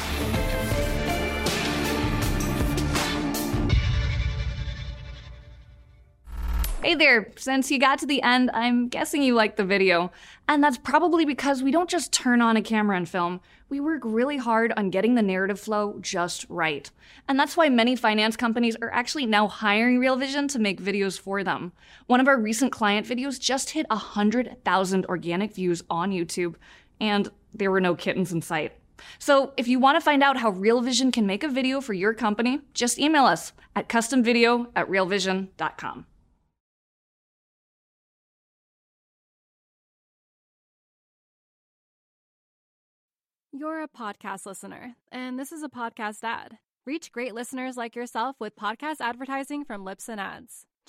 Hey 6.81 6.95
there, 6.95 7.31
since 7.37 7.69
you 7.69 7.77
got 7.77 7.99
to 7.99 8.07
the 8.07 8.23
end, 8.23 8.49
I'm 8.55 8.87
guessing 8.87 9.21
you 9.21 9.35
liked 9.35 9.57
the 9.57 9.63
video. 9.63 10.11
And 10.47 10.63
that's 10.63 10.79
probably 10.79 11.25
because 11.25 11.61
we 11.61 11.69
don't 11.69 11.89
just 11.89 12.11
turn 12.11 12.41
on 12.41 12.57
a 12.57 12.61
camera 12.63 12.97
and 12.97 13.07
film, 13.07 13.39
we 13.69 13.79
work 13.79 14.01
really 14.03 14.37
hard 14.37 14.73
on 14.75 14.89
getting 14.89 15.13
the 15.13 15.21
narrative 15.21 15.59
flow 15.59 15.99
just 16.01 16.45
right. 16.49 16.89
And 17.27 17.39
that's 17.39 17.55
why 17.55 17.69
many 17.69 17.95
finance 17.95 18.35
companies 18.35 18.75
are 18.81 18.91
actually 18.91 19.27
now 19.27 19.47
hiring 19.47 19.99
Real 19.99 20.15
Vision 20.15 20.47
to 20.49 20.59
make 20.59 20.81
videos 20.81 21.19
for 21.19 21.43
them. 21.43 21.71
One 22.07 22.19
of 22.19 22.27
our 22.27 22.39
recent 22.39 22.71
client 22.71 23.07
videos 23.07 23.39
just 23.39 23.69
hit 23.69 23.85
100,000 23.91 25.05
organic 25.05 25.53
views 25.53 25.83
on 25.87 26.11
YouTube, 26.11 26.55
and 26.99 27.29
there 27.53 27.69
were 27.69 27.79
no 27.79 27.93
kittens 27.93 28.33
in 28.33 28.41
sight. 28.41 28.73
So 29.19 29.53
if 29.57 29.67
you 29.67 29.79
want 29.79 29.95
to 29.97 30.01
find 30.01 30.23
out 30.23 30.37
how 30.37 30.49
Real 30.49 30.81
Vision 30.81 31.11
can 31.11 31.25
make 31.25 31.43
a 31.43 31.47
video 31.49 31.81
for 31.81 31.93
your 31.93 32.13
company, 32.13 32.61
just 32.73 32.99
email 32.99 33.25
us 33.25 33.53
at 33.75 33.89
customvideo 33.89 34.67
at 34.75 34.87
realvision.com. 34.87 36.05
You're 43.53 43.83
a 43.83 43.87
podcast 43.89 44.45
listener, 44.45 44.95
and 45.11 45.37
this 45.37 45.51
is 45.51 45.61
a 45.61 45.69
podcast 45.69 46.23
ad. 46.23 46.57
Reach 46.85 47.11
great 47.11 47.35
listeners 47.35 47.75
like 47.77 47.95
yourself 47.95 48.37
with 48.39 48.55
podcast 48.55 49.01
advertising 49.01 49.65
from 49.65 49.85
Libsyn 49.85 50.17
Ads. 50.17 50.65